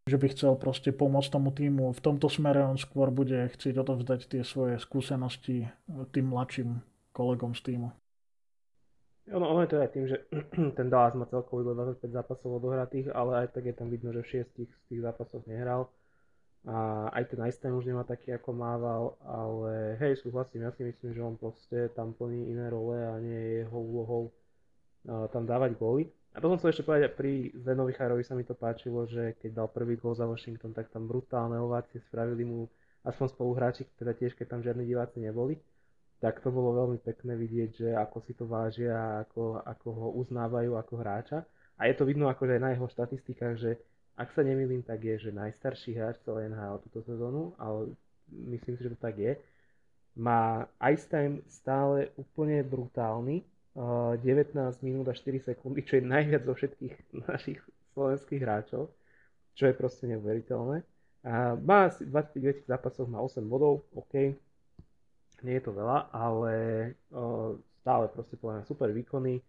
že 0.03 0.19
by 0.19 0.27
chcel 0.35 0.59
proste 0.59 0.91
pomôcť 0.91 1.31
tomu 1.31 1.55
týmu. 1.55 1.95
V 1.95 2.03
tomto 2.03 2.27
smere 2.27 2.63
on 2.67 2.75
skôr 2.75 3.07
bude 3.07 3.47
chcieť 3.55 3.79
odovzdať 3.79 4.27
tie 4.27 4.41
svoje 4.43 4.75
skúsenosti 4.79 5.71
tým 6.11 6.25
mladším 6.27 6.83
kolegom 7.15 7.55
z 7.55 7.61
týmu. 7.71 7.89
Ono, 9.31 9.45
ono 9.55 9.63
je 9.63 9.69
to 9.71 9.79
aj 9.79 9.91
tým, 9.95 10.05
že 10.11 10.17
ten 10.77 10.91
Dallas 10.91 11.15
má 11.15 11.23
celkovo 11.31 11.63
iba 11.63 11.71
25 11.95 12.11
zápasov 12.11 12.59
odohratých, 12.59 13.15
ale 13.15 13.47
aj 13.47 13.55
tak 13.55 13.71
je 13.71 13.75
tam 13.75 13.87
vidno, 13.87 14.11
že 14.11 14.19
v 14.19 14.31
šiestich 14.35 14.67
z 14.67 14.81
tých 14.91 14.99
zápasoch 14.99 15.47
nehral 15.47 15.87
a 16.63 17.11
aj 17.11 17.23
ten 17.27 17.39
Einstein 17.43 17.75
už 17.75 17.87
nemá 17.87 18.07
taký, 18.07 18.31
ako 18.31 18.55
mával, 18.55 19.19
ale 19.27 19.99
hej, 19.99 20.15
súhlasím, 20.23 20.63
ja 20.63 20.71
si 20.71 20.87
myslím, 20.87 21.11
že 21.11 21.21
on 21.23 21.35
proste 21.35 21.91
tam 21.91 22.15
plní 22.15 22.55
iné 22.55 22.71
role 22.71 23.03
a 23.03 23.19
nie 23.19 23.35
je 23.35 23.51
jeho 23.67 23.77
úlohou 23.83 24.23
uh, 24.31 25.27
tam 25.27 25.43
dávať 25.43 25.75
góly. 25.75 26.07
A 26.33 26.41
potom 26.41 26.57
som 26.57 26.73
ešte 26.73 26.81
povedať, 26.81 27.13
pri 27.13 27.53
Zdenovi 27.53 27.93
Charovi 27.93 28.25
sa 28.25 28.33
mi 28.33 28.41
to 28.41 28.57
páčilo, 28.57 29.05
že 29.05 29.37
keď 29.37 29.53
dal 29.53 29.69
prvý 29.69 30.01
gól 30.01 30.17
za 30.17 30.25
Washington, 30.25 30.73
tak 30.73 30.89
tam 30.89 31.05
brutálne 31.05 31.61
ovácie 31.61 32.01
spravili 32.09 32.41
mu 32.41 32.65
aspoň 33.05 33.27
spoluhráči, 33.37 33.85
teda 34.01 34.17
tiež 34.17 34.33
keď 34.33 34.57
tam 34.57 34.65
žiadni 34.65 34.89
diváci 34.89 35.21
neboli. 35.21 35.61
Tak 36.17 36.41
to 36.41 36.49
bolo 36.49 36.73
veľmi 36.73 36.97
pekné 37.03 37.37
vidieť, 37.37 37.69
že 37.77 37.89
ako 37.93 38.17
si 38.25 38.33
to 38.33 38.49
vážia 38.49 39.21
ako, 39.21 39.61
ako 39.61 39.87
ho 39.93 40.07
uznávajú 40.23 40.73
ako 40.73 40.93
hráča. 40.97 41.45
A 41.77 41.85
je 41.85 41.93
to 41.93 42.07
vidno 42.07 42.25
akože 42.31 42.57
aj 42.57 42.63
na 42.63 42.69
jeho 42.73 42.87
štatistikách, 42.89 43.55
že 43.59 43.71
ak 44.17 44.33
sa 44.33 44.41
nemýlim, 44.41 44.81
tak 44.81 45.05
je, 45.05 45.29
že 45.29 45.35
najstarší 45.35 45.97
hráč 45.97 46.17
celé 46.25 46.49
NHL 46.49 46.81
túto 46.85 47.01
sezónu, 47.05 47.53
ale 47.57 47.93
myslím 48.29 48.77
si, 48.77 48.81
že 48.85 48.93
to 48.93 48.99
tak 49.01 49.17
je. 49.17 49.37
Má 50.17 50.69
ice 50.89 51.09
time 51.09 51.41
stále 51.49 52.13
úplne 52.17 52.61
brutálny, 52.61 53.41
19 53.73 54.53
minút 54.85 55.09
a 55.09 55.17
4 55.17 55.41
sekundy, 55.41 55.81
čo 55.81 55.97
je 55.97 56.05
najviac 56.05 56.45
zo 56.45 56.53
všetkých 56.53 56.93
našich 57.29 57.59
slovenských 57.97 58.41
hráčov, 58.41 58.93
čo 59.57 59.63
je 59.65 59.73
proste 59.73 60.05
neuveriteľné. 60.09 60.85
A 61.23 61.55
má 61.55 61.87
asi 61.87 62.05
29 62.05 62.67
zápasov, 62.67 63.07
má 63.09 63.23
8 63.23 63.41
bodov, 63.47 63.87
OK, 63.95 64.35
nie 65.43 65.55
je 65.59 65.63
to 65.63 65.71
veľa, 65.71 66.11
ale 66.11 66.53
stále 67.83 68.07
proste 68.11 68.35
podľa 68.39 68.67
super 68.67 68.91
výkony, 68.91 69.43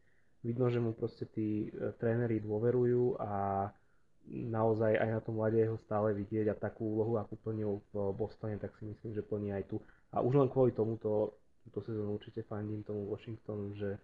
vidno, 0.45 0.69
že 0.69 0.83
mu 0.83 0.93
proste 0.93 1.25
tí 1.25 1.73
e, 1.73 1.95
tréneri 1.97 2.37
dôverujú 2.43 3.17
a 3.17 3.65
naozaj 4.29 4.93
aj 5.01 5.09
na 5.09 5.21
tom 5.25 5.41
mlade 5.41 5.57
ho 5.65 5.81
stále 5.81 6.13
vidieť 6.13 6.53
a 6.53 6.59
takú 6.59 6.85
úlohu, 6.97 7.17
akú 7.17 7.37
plnil 7.41 7.81
v 7.93 8.13
Bostone, 8.13 8.61
tak 8.61 8.77
si 8.77 8.85
myslím, 8.89 9.17
že 9.17 9.25
plní 9.25 9.57
aj 9.57 9.65
tu. 9.73 9.77
A 10.13 10.21
už 10.21 10.37
len 10.37 10.49
kvôli 10.53 10.73
tomuto, 10.77 11.41
túto 11.65 11.81
sezónu 11.81 12.21
určite 12.21 12.45
fandím 12.45 12.85
tomu 12.85 13.09
Washingtonu, 13.09 13.73
že 13.77 13.97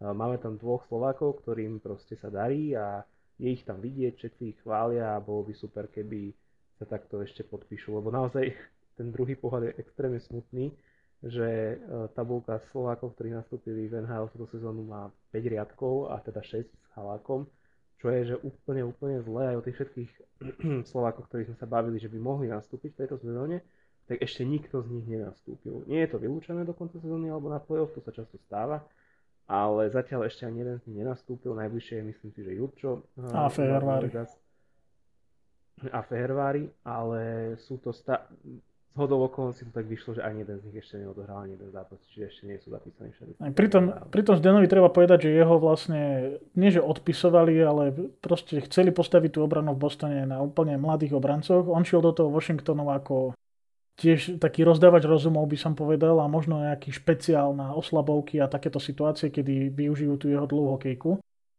máme 0.00 0.38
tam 0.38 0.58
dvoch 0.58 0.86
Slovákov, 0.86 1.42
ktorým 1.42 1.82
proste 1.82 2.14
sa 2.14 2.30
darí 2.30 2.74
a 2.74 3.02
je 3.38 3.54
ich 3.54 3.62
tam 3.62 3.78
vidieť, 3.78 4.14
všetci 4.18 4.42
ich 4.50 4.58
chvália 4.62 5.14
a 5.14 5.22
bolo 5.22 5.46
by 5.46 5.54
super, 5.54 5.86
keby 5.90 6.34
sa 6.78 6.86
takto 6.86 7.22
ešte 7.22 7.46
podpíšu, 7.46 7.94
lebo 7.98 8.10
naozaj 8.10 8.54
ten 8.98 9.10
druhý 9.10 9.38
pohľad 9.38 9.72
je 9.72 9.78
extrémne 9.82 10.18
smutný, 10.22 10.74
že 11.18 11.78
tabulka 12.14 12.62
Slovákov, 12.70 13.18
ktorí 13.18 13.34
nastúpili 13.34 13.90
v 13.90 14.06
NHL 14.06 14.30
túto 14.30 14.46
sezónu 14.54 14.86
má 14.86 15.10
5 15.34 15.50
riadkov 15.50 16.14
a 16.14 16.22
teda 16.22 16.46
6 16.46 16.62
s 16.62 16.88
Halákom 16.94 17.50
čo 17.98 18.14
je, 18.14 18.34
že 18.34 18.36
úplne, 18.46 18.86
úplne 18.86 19.18
zlé 19.26 19.54
aj 19.54 19.56
o 19.58 19.64
tých 19.66 19.76
všetkých 19.82 20.10
Slovákoch, 20.90 21.26
ktorí 21.26 21.50
sme 21.50 21.58
sa 21.58 21.66
bavili, 21.66 21.98
že 21.98 22.06
by 22.06 22.18
mohli 22.18 22.46
nastúpiť 22.46 22.94
v 22.94 23.00
tejto 23.04 23.18
sezóne, 23.18 23.66
tak 24.06 24.22
ešte 24.22 24.46
nikto 24.46 24.80
z 24.86 24.88
nich 24.94 25.06
nenastúpil. 25.10 25.84
Nie 25.90 26.06
je 26.06 26.14
to 26.14 26.22
vylúčené 26.22 26.62
do 26.62 26.72
konca 26.72 26.96
sezóny 27.02 27.28
alebo 27.28 27.50
na 27.50 27.60
play-off, 27.60 27.92
to 27.92 28.00
sa 28.00 28.14
často 28.14 28.38
stáva, 28.46 28.80
ale 29.48 29.88
zatiaľ 29.88 30.28
ešte 30.28 30.44
ani 30.44 30.60
jeden 30.60 30.76
z 30.78 30.84
nich 30.92 30.98
nenastúpil. 31.00 31.56
Najbližšie 31.56 31.94
je 31.98 32.04
myslím 32.04 32.30
si, 32.36 32.40
že 32.44 32.52
Jurčo. 32.52 33.08
A 33.32 33.48
Fehervári. 33.48 34.12
A 35.88 36.00
Fehervári, 36.04 36.68
ale 36.84 37.54
sú 37.56 37.80
to 37.80 37.96
sta- 37.96 38.28
hodou 38.98 39.22
okolností 39.30 39.62
to 39.70 39.72
tak 39.72 39.86
vyšlo, 39.86 40.18
že 40.18 40.26
ani 40.26 40.42
jeden 40.42 40.58
z 40.58 40.64
nich 40.66 40.78
ešte 40.82 40.98
neodohral 40.98 41.46
ani 41.46 41.54
jeden 41.54 41.70
zápas, 41.70 42.02
čiže 42.10 42.24
ešte 42.26 42.42
nie 42.50 42.58
sú 42.58 42.74
zapísaní 42.74 43.14
všetci. 43.14 43.38
Pri 43.54 43.68
tom, 43.70 43.94
pri 44.10 44.22
tom 44.26 44.34
Zdenovi 44.34 44.66
treba 44.66 44.90
povedať, 44.90 45.30
že 45.30 45.38
jeho 45.38 45.56
vlastne, 45.62 46.02
nie 46.58 46.70
že 46.74 46.82
odpisovali, 46.82 47.54
ale 47.62 47.94
proste 48.18 48.58
chceli 48.66 48.90
postaviť 48.90 49.38
tú 49.38 49.46
obranu 49.46 49.78
v 49.78 49.82
Bostone 49.86 50.26
na 50.26 50.42
úplne 50.42 50.74
mladých 50.74 51.14
obrancoch. 51.14 51.70
On 51.70 51.86
šiel 51.86 52.02
do 52.02 52.10
toho 52.10 52.28
Washingtonu 52.34 52.90
ako 52.90 53.37
tiež 53.98 54.38
taký 54.38 54.62
rozdávač 54.62 55.04
rozumov 55.04 55.50
by 55.50 55.58
som 55.58 55.74
povedal 55.74 56.22
a 56.22 56.30
možno 56.30 56.62
nejaký 56.62 56.94
špeciál 56.94 57.50
na 57.52 57.74
oslabovky 57.74 58.38
a 58.38 58.46
takéto 58.46 58.78
situácie, 58.78 59.34
kedy 59.34 59.74
využijú 59.74 60.14
tú 60.16 60.30
jeho 60.30 60.46
dlhú 60.46 60.78
hokejku 60.78 61.18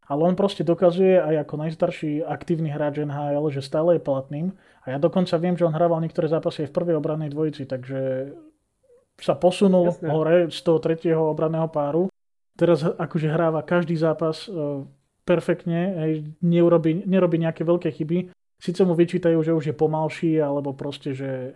ale 0.09 0.25
on 0.25 0.33
proste 0.33 0.65
dokazuje 0.65 1.21
aj 1.21 1.45
ako 1.45 1.55
najstarší 1.69 2.25
aktívny 2.25 2.73
hráč 2.73 3.05
NHL, 3.05 3.45
že 3.53 3.61
stále 3.61 4.01
je 4.01 4.01
platným. 4.01 4.57
A 4.81 4.85
ja 4.89 4.97
dokonca 4.97 5.37
viem, 5.37 5.53
že 5.53 5.69
on 5.69 5.77
hrával 5.77 6.01
niektoré 6.01 6.25
zápasy 6.25 6.65
aj 6.65 6.73
v 6.73 6.77
prvej 6.81 6.95
obrannej 6.97 7.29
dvojici, 7.29 7.69
takže 7.69 8.33
sa 9.21 9.37
posunul 9.37 9.93
Jasne. 9.93 10.09
hore 10.09 10.37
z 10.49 10.59
toho 10.65 10.81
tretieho 10.81 11.29
obranného 11.29 11.69
páru. 11.69 12.09
Teraz 12.57 12.81
akože 12.81 13.29
hráva 13.29 13.61
každý 13.61 13.93
zápas 13.93 14.49
uh, 14.49 14.81
perfektne, 15.29 15.93
hej, 16.01 16.13
nerobí, 16.41 17.05
nerobí 17.05 17.37
nejaké 17.37 17.61
veľké 17.61 17.93
chyby. 17.93 18.33
Sice 18.57 18.81
mu 18.89 18.97
vyčítajú, 18.97 19.37
že 19.45 19.53
už 19.53 19.63
je 19.71 19.75
pomalší, 19.77 20.41
alebo 20.41 20.73
proste, 20.73 21.13
že 21.13 21.53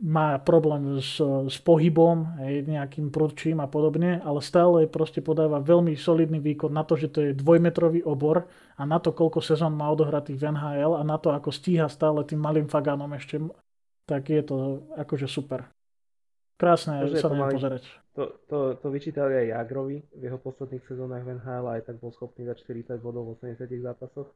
má 0.00 0.40
problém 0.40 0.96
s, 0.96 1.20
s 1.20 1.60
pohybom, 1.60 2.40
hej, 2.40 2.64
nejakým 2.64 3.12
prudčím 3.12 3.60
a 3.60 3.68
podobne, 3.68 4.16
ale 4.24 4.40
stále 4.40 4.88
proste 4.88 5.20
podáva 5.20 5.60
veľmi 5.60 5.92
solidný 5.92 6.40
výkon 6.40 6.72
na 6.72 6.88
to, 6.88 6.96
že 6.96 7.12
to 7.12 7.20
je 7.20 7.36
dvojmetrový 7.36 8.00
obor 8.08 8.48
a 8.80 8.82
na 8.88 8.96
to, 8.96 9.12
koľko 9.12 9.44
sezón 9.44 9.76
má 9.76 9.92
odohratých 9.92 10.40
v 10.40 10.44
NHL 10.56 10.96
a 10.96 11.04
na 11.04 11.20
to, 11.20 11.36
ako 11.36 11.52
stíha 11.52 11.84
stále 11.92 12.24
tým 12.24 12.40
malým 12.40 12.64
fagánom 12.64 13.12
ešte, 13.12 13.44
tak 14.08 14.32
je 14.32 14.40
to 14.40 14.88
akože 14.96 15.28
super. 15.28 15.68
Krásne 16.56 17.04
to, 17.04 17.20
sa 17.20 17.28
na 17.28 17.52
pozerať. 17.52 17.84
To, 18.16 18.40
to, 18.48 18.58
to 18.80 18.86
vyčítali 18.88 19.36
aj 19.36 19.46
Jagrovi 19.52 20.00
v 20.16 20.22
jeho 20.28 20.40
posledných 20.40 20.84
sezónach 20.84 21.24
v 21.24 21.36
NHL 21.40 21.76
aj 21.76 21.92
tak 21.92 21.96
bol 22.00 22.12
schopný 22.12 22.48
za 22.48 22.56
40 22.56 23.00
bodov 23.00 23.36
v 23.36 23.52
80 23.52 23.68
zápasoch. 23.80 24.28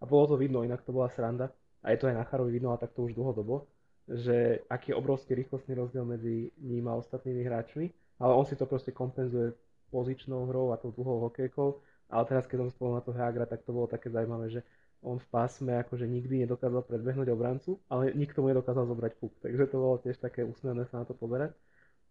A 0.00 0.04
bolo 0.04 0.28
to 0.28 0.36
vidno, 0.36 0.60
inak 0.60 0.84
to 0.84 0.92
bola 0.92 1.08
sranda. 1.08 1.48
A 1.84 1.92
je 1.92 2.00
to 2.00 2.08
aj 2.08 2.16
na 2.16 2.24
Charovi 2.24 2.52
vidno, 2.52 2.72
a 2.72 2.80
tak 2.80 2.92
to 2.92 3.04
už 3.04 3.16
dlhodobo 3.16 3.68
že 4.06 4.62
aký 4.70 4.94
je 4.94 4.98
obrovský 4.98 5.34
rýchlostný 5.34 5.74
rozdiel 5.74 6.06
medzi 6.06 6.54
ním 6.62 6.86
a 6.88 6.94
ostatnými 6.94 7.42
hráčmi, 7.42 7.90
ale 8.22 8.32
on 8.34 8.46
si 8.46 8.54
to 8.54 8.66
proste 8.66 8.94
kompenzuje 8.94 9.52
pozičnou 9.90 10.46
hrou 10.46 10.70
a 10.72 10.78
tou 10.78 10.94
dlhou 10.94 11.26
hokejkou, 11.26 11.78
ale 12.10 12.24
teraz 12.26 12.46
keď 12.46 12.66
som 12.66 12.70
spolu 12.70 12.90
na 12.94 13.02
to 13.02 13.10
Hagra, 13.10 13.46
tak 13.46 13.66
to 13.66 13.74
bolo 13.74 13.90
také 13.90 14.10
zaujímavé, 14.10 14.50
že 14.50 14.60
on 15.02 15.18
v 15.18 15.28
pásme 15.28 15.76
akože 15.86 16.06
nikdy 16.06 16.46
nedokázal 16.46 16.82
predbehnúť 16.82 17.28
obrancu, 17.30 17.78
ale 17.86 18.14
nikto 18.14 18.42
mu 18.42 18.50
nedokázal 18.50 18.86
zobrať 18.86 19.12
puk, 19.18 19.34
takže 19.42 19.70
to 19.70 19.76
bolo 19.78 19.96
tiež 20.02 20.18
také 20.18 20.42
úsmevné 20.42 20.86
sa 20.90 21.02
na 21.02 21.04
to 21.06 21.14
pozerať. 21.14 21.54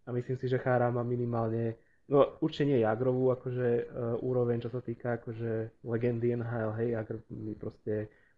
A 0.06 0.14
myslím 0.14 0.38
si, 0.38 0.46
že 0.46 0.62
Chára 0.62 0.86
má 0.94 1.02
minimálne 1.02 1.74
No 2.06 2.38
určite 2.38 2.70
nie 2.70 2.86
Jagrovú 2.86 3.34
akože 3.34 3.68
uh, 3.82 3.82
úroveň, 4.22 4.62
čo 4.62 4.70
sa 4.70 4.78
týka 4.78 5.18
akože 5.18 5.82
legendy 5.82 6.38
NHL, 6.38 6.70
hej, 6.78 6.88
Jagr 6.94 7.16
je 7.26 7.56
proste 7.58 7.94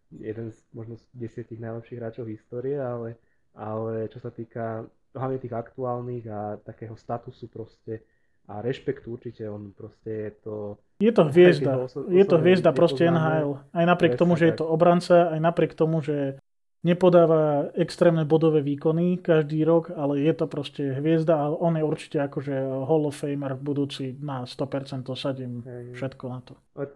jeden 0.08 0.48
z 0.48 0.58
možno 0.72 0.96
z 0.96 1.04
desiatich 1.12 1.60
najlepších 1.60 2.00
hráčov 2.00 2.32
histórie, 2.32 2.80
ale, 2.80 3.20
ale 3.58 4.06
čo 4.06 4.22
sa 4.22 4.30
týka 4.30 4.86
hlavne 5.18 5.42
tých 5.42 5.54
aktuálnych 5.54 6.24
a 6.30 6.62
takého 6.62 6.94
statusu 6.94 7.50
proste 7.50 8.06
a 8.48 8.64
rešpektu 8.64 9.12
určite, 9.12 9.44
on 9.44 9.76
proste 9.76 10.08
je 10.08 10.32
to... 10.40 10.54
Je 11.04 11.12
to 11.12 11.28
hviezda, 11.28 11.84
je 12.08 12.24
to 12.24 12.36
hviezda 12.40 12.72
proste 12.72 13.04
NHL. 13.04 13.60
Aj 13.76 13.84
napriek 13.84 14.16
tomu, 14.16 14.40
že 14.40 14.50
je 14.50 14.54
to 14.56 14.64
obranca, 14.64 15.28
aj 15.36 15.40
napriek 15.42 15.76
tomu, 15.76 16.00
že 16.00 16.40
nepodáva 16.80 17.68
extrémne 17.76 18.24
bodové 18.24 18.64
výkony 18.64 19.20
každý 19.20 19.68
rok, 19.68 19.92
ale 19.92 20.24
je 20.24 20.32
to 20.32 20.46
proste 20.48 20.80
hviezda 20.80 21.36
a 21.36 21.52
on 21.52 21.76
je 21.76 21.84
určite 21.84 22.18
akože 22.24 22.54
Hall 22.88 23.04
of 23.04 23.20
Famer 23.20 23.52
v 23.58 23.62
budúci 23.62 24.04
na 24.16 24.48
100% 24.48 25.04
to 25.04 25.12
sadím 25.12 25.60
všetko 25.92 26.24
na 26.30 26.40
to. 26.40 26.54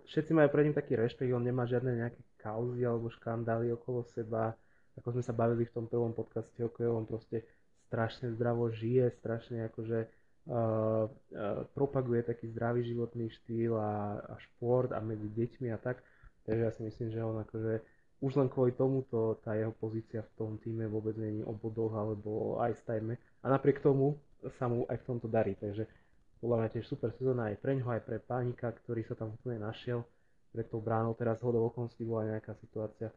Všetci 0.09 0.33
majú 0.33 0.49
pred 0.49 0.71
ním 0.71 0.77
taký 0.79 0.97
rešpekt, 0.97 1.31
on 1.35 1.45
nemá 1.45 1.69
žiadne 1.69 1.93
nejaké 1.99 2.23
kauzy 2.41 2.87
alebo 2.87 3.13
škandály 3.13 3.75
okolo 3.77 4.07
seba. 4.09 4.57
Ako 5.01 5.17
sme 5.17 5.23
sa 5.25 5.33
bavili 5.33 5.65
v 5.65 5.75
tom 5.75 5.87
prvom 5.89 6.13
podcaste 6.13 6.61
on 6.85 7.09
proste 7.09 7.45
strašne 7.89 8.33
zdravo 8.33 8.73
žije, 8.73 9.13
strašne 9.21 9.69
akože 9.73 9.99
uh, 10.05 10.53
uh, 10.53 11.65
propaguje 11.77 12.25
taký 12.25 12.49
zdravý 12.53 12.85
životný 12.89 13.29
štýl 13.29 13.77
a, 13.77 14.21
a 14.21 14.35
šport 14.41 14.93
a 14.93 15.01
medzi 15.01 15.29
deťmi 15.29 15.69
a 15.73 15.79
tak. 15.81 16.01
Takže 16.49 16.63
ja 16.63 16.73
si 16.73 16.83
myslím, 16.85 17.09
že 17.13 17.21
on 17.21 17.41
akože 17.45 17.75
už 18.23 18.33
len 18.39 18.49
kvôli 18.49 18.73
tomuto 18.73 19.43
tá 19.43 19.59
jeho 19.59 19.75
pozícia 19.75 20.23
v 20.23 20.33
tom 20.39 20.51
týme 20.63 20.87
vôbec 20.87 21.19
není 21.19 21.43
o 21.43 21.51
bodoch 21.51 21.91
alebo 21.93 22.63
aj 22.63 22.79
stajme. 22.87 23.19
A 23.43 23.47
napriek 23.51 23.83
tomu 23.83 24.15
sa 24.59 24.71
mu 24.71 24.87
aj 24.87 25.03
v 25.03 25.07
tomto 25.11 25.27
darí. 25.27 25.59
Takže 25.59 25.91
podľa 26.39 26.57
mňa 26.63 26.69
tiež 26.71 26.87
super 26.87 27.11
sezóna 27.19 27.51
aj 27.51 27.59
pre 27.59 27.75
ňoho, 27.75 27.91
aj 27.91 28.03
pre 28.07 28.23
Pánika, 28.23 28.71
ktorý 28.71 29.03
sa 29.07 29.19
tam 29.19 29.35
úplne 29.35 29.63
našiel 29.63 30.07
pred 30.55 30.67
tou 30.71 30.79
bránou. 30.79 31.19
Teraz 31.19 31.43
hodou 31.43 31.67
okolností 31.67 32.07
bola 32.07 32.39
nejaká 32.39 32.55
situácia 32.63 33.11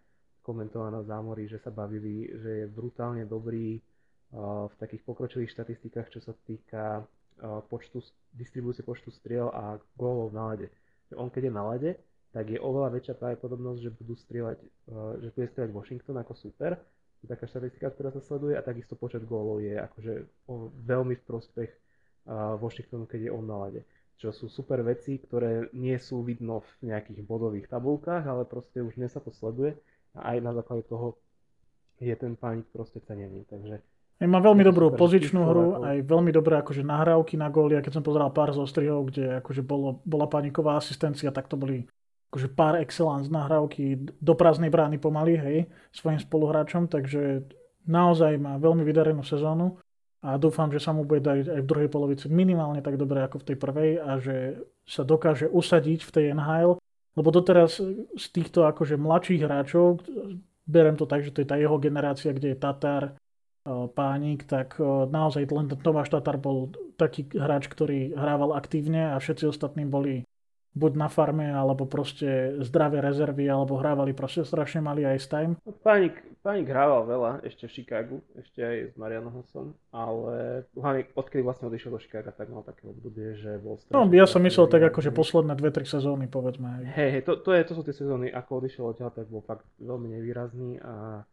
komentovaná 0.45 1.01
v 1.01 1.09
zámorí, 1.09 1.43
že 1.49 1.57
sa 1.57 1.73
bavili, 1.73 2.29
že 2.29 2.51
je 2.61 2.65
brutálne 2.69 3.25
dobrý 3.25 3.81
uh, 3.81 4.69
v 4.69 4.75
takých 4.77 5.01
pokročilých 5.01 5.49
štatistikách, 5.49 6.13
čo 6.13 6.21
sa 6.21 6.37
týka 6.45 7.01
uh, 7.01 7.65
počtu, 7.65 8.05
distribúcie 8.37 8.85
počtu 8.85 9.09
striel 9.09 9.49
a 9.49 9.81
gólov 9.97 10.29
na 10.37 10.53
lade. 10.53 10.69
On 11.17 11.33
keď 11.33 11.49
je 11.49 11.53
na 11.53 11.63
lade, 11.65 11.91
tak 12.29 12.51
je 12.51 12.59
oveľa 12.59 12.93
väčšia 12.99 13.15
pravdepodobnosť, 13.15 13.79
že 13.79 13.95
budú 13.95 14.13
strieľať, 14.19 14.59
eh, 14.59 15.13
že 15.23 15.31
bude 15.31 15.47
strieľať 15.47 15.71
Washington 15.71 16.19
ako 16.19 16.33
super. 16.35 16.75
To 16.75 17.21
je 17.23 17.31
taká 17.31 17.47
štatistika, 17.47 17.87
ktorá 17.95 18.11
sa 18.11 18.19
sleduje 18.19 18.59
a 18.59 18.65
takisto 18.65 18.99
počet 18.99 19.23
gólov 19.23 19.63
je 19.63 19.71
akože 19.71 20.13
veľmi 20.83 21.15
v 21.15 21.23
prospech 21.23 21.71
Washingtonu, 22.59 23.05
keď 23.05 23.29
je 23.29 23.31
on 23.31 23.45
na 23.45 23.57
lade. 23.69 23.81
Čo 24.17 24.33
sú 24.33 24.45
super 24.49 24.81
veci, 24.81 25.21
ktoré 25.21 25.69
nie 25.77 25.95
sú 26.01 26.25
vidno 26.25 26.65
v 26.81 26.89
nejakých 26.91 27.21
bodových 27.21 27.69
tabulkách, 27.69 28.25
ale 28.25 28.49
proste 28.49 28.81
už 28.81 28.97
dnes 28.97 29.13
sa 29.13 29.21
to 29.21 29.29
sleduje 29.29 29.77
aj 30.20 30.38
na 30.39 30.51
základe 30.55 30.88
toho 30.88 31.20
je 31.99 32.16
ten 32.16 32.36
pánik 32.36 32.68
proste 32.72 32.99
cenený. 33.03 33.47
Takže 33.47 33.80
aj 34.16 34.28
má 34.32 34.39
veľmi 34.39 34.63
dobrú 34.63 34.95
pozičnú 34.95 35.43
hru, 35.43 35.66
aj 35.84 36.07
veľmi 36.07 36.32
dobré 36.32 36.63
akože 36.63 36.88
nahrávky 36.88 37.36
na 37.36 37.51
góly. 37.51 37.76
A 37.76 37.84
keď 37.84 37.99
som 37.99 38.03
pozeral 38.03 38.32
pár 38.32 38.55
zostrihov, 38.55 39.11
kde 39.11 39.43
akože 39.43 39.59
bolo, 39.59 39.99
bola 40.07 40.32
paniková 40.32 40.80
asistencia, 40.80 41.36
tak 41.36 41.51
to 41.51 41.59
boli 41.59 41.84
akože 42.32 42.47
pár 42.55 42.80
excellence 42.80 43.28
nahrávky 43.28 43.95
do 44.20 44.34
prázdnej 44.36 44.72
brány 44.72 44.99
pomaly, 44.99 45.36
hej, 45.36 45.57
svojim 45.91 46.20
spoluhráčom, 46.20 46.88
takže 46.88 47.47
naozaj 47.88 48.39
má 48.39 48.59
veľmi 48.59 48.84
vydarenú 48.84 49.24
sezónu 49.24 49.80
a 50.26 50.36
dúfam, 50.41 50.68
že 50.74 50.82
sa 50.82 50.89
mu 50.89 51.05
bude 51.05 51.22
dať 51.22 51.53
aj 51.53 51.61
v 51.61 51.70
druhej 51.70 51.89
polovici 51.91 52.26
minimálne 52.28 52.82
tak 52.82 52.97
dobre 52.97 53.22
ako 53.24 53.39
v 53.39 53.47
tej 53.51 53.57
prvej 53.61 53.91
a 54.01 54.18
že 54.18 54.57
sa 54.84 55.05
dokáže 55.05 55.45
usadiť 55.47 56.01
v 56.01 56.11
tej 56.11 56.26
NHL, 56.34 56.82
lebo 57.16 57.32
doteraz 57.32 57.80
z 58.16 58.26
týchto 58.36 58.68
akože 58.68 58.99
mladších 58.99 59.41
hráčov, 59.47 60.03
berem 60.68 60.99
to 60.99 61.07
tak, 61.07 61.24
že 61.24 61.32
to 61.32 61.41
je 61.41 61.47
tá 61.47 61.55
jeho 61.55 61.80
generácia, 61.80 62.36
kde 62.36 62.53
je 62.53 62.59
Tatar, 62.59 63.16
Pánik, 63.66 64.45
tak 64.45 64.78
naozaj 65.09 65.49
len 65.49 65.66
Tomáš 65.82 66.13
Tatar 66.13 66.38
bol 66.38 66.70
taký 67.01 67.26
hráč, 67.34 67.66
ktorý 67.66 68.13
hrával 68.13 68.53
aktívne 68.53 69.09
a 69.09 69.18
všetci 69.18 69.49
ostatní 69.49 69.89
boli 69.89 70.24
buď 70.76 70.91
na 70.99 71.07
farme, 71.07 71.47
alebo 71.47 71.88
proste 71.88 72.59
zdravé 72.59 72.99
rezervy, 72.99 73.47
alebo 73.47 73.80
hrávali 73.80 74.11
proste 74.11 74.43
strašne 74.43 74.84
mali 74.84 75.07
ice 75.07 75.32
time. 75.32 75.55
No, 75.63 75.71
Pánik, 75.71 76.19
Pánik 76.43 76.67
hrával 76.67 77.07
veľa 77.07 77.32
ešte 77.47 77.65
v 77.65 77.71
Chicagu, 77.71 78.17
ešte 78.36 78.59
aj 78.59 78.78
s 78.91 78.95
Marianosom, 78.99 79.71
ale 79.95 80.67
hlavne 80.76 81.07
odkedy 81.15 81.41
vlastne 81.41 81.71
odišiel 81.71 81.95
do 81.95 81.99
Chicaga, 82.03 82.36
tak 82.36 82.51
mal 82.51 82.67
také 82.67 82.91
obdobie, 82.91 83.39
že 83.39 83.55
bol 83.63 83.80
strašne... 83.80 83.95
No, 83.95 84.11
ja 84.11 84.28
som 84.28 84.43
myslel 84.43 84.67
tak 84.67 84.84
ako, 84.91 84.99
že 84.99 85.15
posledné 85.15 85.55
2-3 85.55 85.88
sezóny, 85.88 86.26
povedzme. 86.28 86.84
Hej, 86.91 87.09
hej, 87.17 87.21
to, 87.23 87.39
to, 87.39 87.55
je, 87.55 87.61
to 87.63 87.73
sú 87.73 87.82
tie 87.88 87.95
sezóny, 87.95 88.28
ako 88.28 88.59
odišiel 88.59 88.91
odtiaľ, 88.91 89.15
tak 89.15 89.32
bol 89.32 89.41
fakt 89.47 89.63
veľmi 89.80 90.11
nevýrazný 90.11 90.84
a 90.84 91.23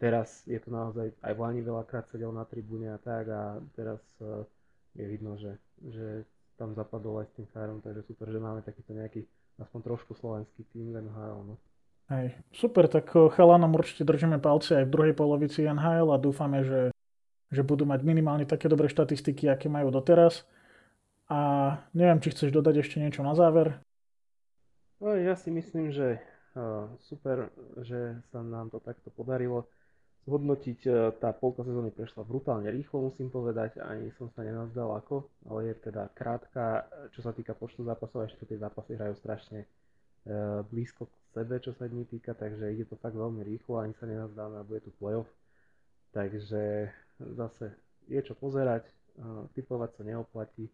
teraz 0.00 0.40
je 0.48 0.56
to 0.56 0.72
naozaj, 0.72 1.12
aj 1.20 1.32
v 1.36 1.40
Lani 1.44 1.60
veľakrát 1.60 2.08
sedel 2.08 2.32
na 2.32 2.48
tribúne 2.48 2.96
a 2.96 2.98
tak 2.98 3.28
a 3.28 3.60
teraz 3.76 4.00
uh, 4.24 4.48
je 4.96 5.04
vidno, 5.04 5.36
že, 5.36 5.60
že 5.84 6.24
tam 6.60 6.76
zapadol 6.76 7.24
aj 7.24 7.32
s 7.32 7.34
tým 7.40 7.46
Fairom, 7.48 7.80
takže 7.80 8.04
super, 8.04 8.28
že 8.28 8.36
máme 8.36 8.60
takýto 8.60 8.92
nejaký 8.92 9.24
aspoň 9.56 9.80
trošku 9.80 10.12
slovenský 10.12 10.68
tým 10.68 10.92
v 10.92 11.08
NHL. 11.08 11.40
No. 11.48 11.56
Hej, 12.12 12.36
super, 12.52 12.84
tak 12.84 13.08
eh, 13.16 13.32
chalanom 13.32 13.72
určite 13.72 14.04
držíme 14.04 14.36
palce 14.36 14.76
aj 14.76 14.84
v 14.84 14.92
druhej 14.92 15.14
polovici 15.16 15.64
NHL 15.64 16.12
a 16.12 16.20
dúfame, 16.20 16.60
že, 16.60 16.92
že 17.48 17.64
budú 17.64 17.88
mať 17.88 18.04
minimálne 18.04 18.44
také 18.44 18.68
dobré 18.68 18.92
štatistiky, 18.92 19.48
aké 19.48 19.72
majú 19.72 19.88
doteraz. 19.88 20.44
A 21.30 21.72
neviem, 21.96 22.20
či 22.20 22.36
chceš 22.36 22.52
dodať 22.52 22.84
ešte 22.84 23.00
niečo 23.00 23.24
na 23.24 23.32
záver? 23.32 23.80
No, 25.00 25.16
ja 25.16 25.38
si 25.38 25.48
myslím, 25.54 25.94
že 25.94 26.18
uh, 26.58 26.90
super, 27.06 27.54
že 27.86 28.18
sa 28.34 28.42
nám 28.42 28.68
to 28.74 28.82
takto 28.82 29.08
podarilo 29.14 29.70
zhodnotiť, 30.28 30.80
e, 30.84 30.90
tá 31.16 31.32
polka 31.32 31.64
sezóny 31.64 31.92
prešla 31.92 32.28
brutálne 32.28 32.68
rýchlo, 32.68 33.08
musím 33.08 33.32
povedať, 33.32 33.80
ani 33.80 34.12
som 34.20 34.28
sa 34.32 34.44
nenazdal 34.44 34.92
ako, 35.00 35.24
ale 35.48 35.72
je 35.72 35.74
teda 35.90 36.12
krátka, 36.12 36.88
čo 37.16 37.20
sa 37.24 37.32
týka 37.32 37.56
počtu 37.56 37.84
zápasov, 37.84 38.28
ešte 38.28 38.44
tie 38.44 38.60
zápasy 38.60 38.96
hrajú 38.96 39.14
strašne 39.16 39.64
e, 39.64 39.66
blízko 40.68 41.08
k 41.08 41.14
sebe, 41.32 41.56
čo 41.60 41.72
sa 41.72 41.88
dní 41.88 42.04
týka, 42.04 42.36
takže 42.36 42.72
ide 42.72 42.84
to 42.84 43.00
fakt 43.00 43.16
veľmi 43.16 43.40
rýchlo, 43.44 43.80
ani 43.80 43.96
sa 43.96 44.04
nenazdáme 44.04 44.60
a 44.60 44.66
bude 44.66 44.84
tu 44.84 44.92
playoff. 45.00 45.28
Takže 46.10 46.90
zase 47.38 47.76
je 48.10 48.20
čo 48.20 48.34
pozerať, 48.36 48.84
e, 48.84 48.92
typovať 49.56 49.90
sa 49.96 50.02
neoplatí, 50.04 50.68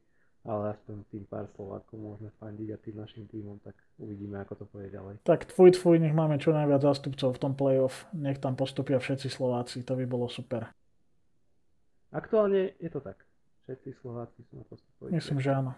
ale 0.46 0.78
aspoň 0.78 1.02
tým 1.10 1.26
pár 1.26 1.50
Slovákov 1.58 1.98
môžeme 1.98 2.30
fandiť 2.38 2.68
a 2.70 2.78
tým 2.78 2.96
našim 3.02 3.26
týmom, 3.26 3.58
tak 3.66 3.74
uvidíme, 3.98 4.38
ako 4.38 4.62
to 4.62 4.64
pôjde 4.70 4.94
ďalej. 4.94 5.18
Tak 5.26 5.50
tvoj, 5.50 5.74
tvoj, 5.74 5.98
nech 5.98 6.14
máme 6.14 6.38
čo 6.38 6.54
najviac 6.54 6.86
zástupcov 6.86 7.34
v 7.34 7.42
tom 7.42 7.52
playoff, 7.58 8.06
nech 8.14 8.38
tam 8.38 8.54
postupia 8.54 9.02
všetci 9.02 9.26
Slováci, 9.26 9.82
to 9.82 9.98
by 9.98 10.06
bolo 10.06 10.30
super. 10.30 10.70
Aktuálne 12.14 12.78
je 12.78 12.88
to 12.88 13.02
tak. 13.02 13.18
Všetci 13.66 13.98
Slováci 13.98 14.46
sú 14.46 14.62
na 14.62 14.64
postupových. 14.70 15.12
Myslím, 15.18 15.42
že 15.42 15.50
áno. 15.50 15.74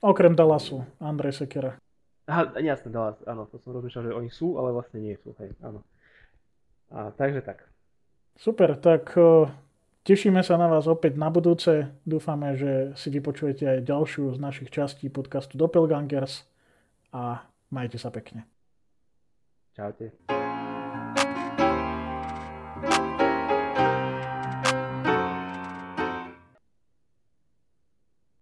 Okrem 0.00 0.32
Dallasu, 0.32 0.80
Andrej 0.96 1.36
Sekera. 1.44 1.76
Aha, 2.24 2.56
jasne, 2.64 2.88
Dallas, 2.88 3.20
áno, 3.28 3.44
to 3.52 3.60
som 3.60 3.76
rozmýšľal, 3.76 4.08
že 4.08 4.16
oni 4.16 4.30
sú, 4.32 4.56
ale 4.56 4.72
vlastne 4.72 5.04
nie 5.04 5.12
sú, 5.20 5.36
hej, 5.36 5.52
áno. 5.60 5.84
A, 6.88 7.12
takže 7.12 7.44
tak. 7.44 7.68
Super, 8.40 8.80
tak 8.80 9.12
Tešíme 10.00 10.40
sa 10.40 10.56
na 10.56 10.64
vás 10.64 10.88
opäť 10.88 11.20
na 11.20 11.28
budúce. 11.28 11.92
Dúfame, 12.08 12.56
že 12.56 12.96
si 12.96 13.12
vypočujete 13.12 13.68
aj 13.68 13.78
ďalšiu 13.84 14.32
z 14.32 14.38
našich 14.40 14.72
častí 14.72 15.12
podcastu 15.12 15.60
Doppelgangers 15.60 16.48
a 17.12 17.44
majte 17.68 18.00
sa 18.00 18.08
pekne. 18.08 18.48
Čaute. 19.76 20.39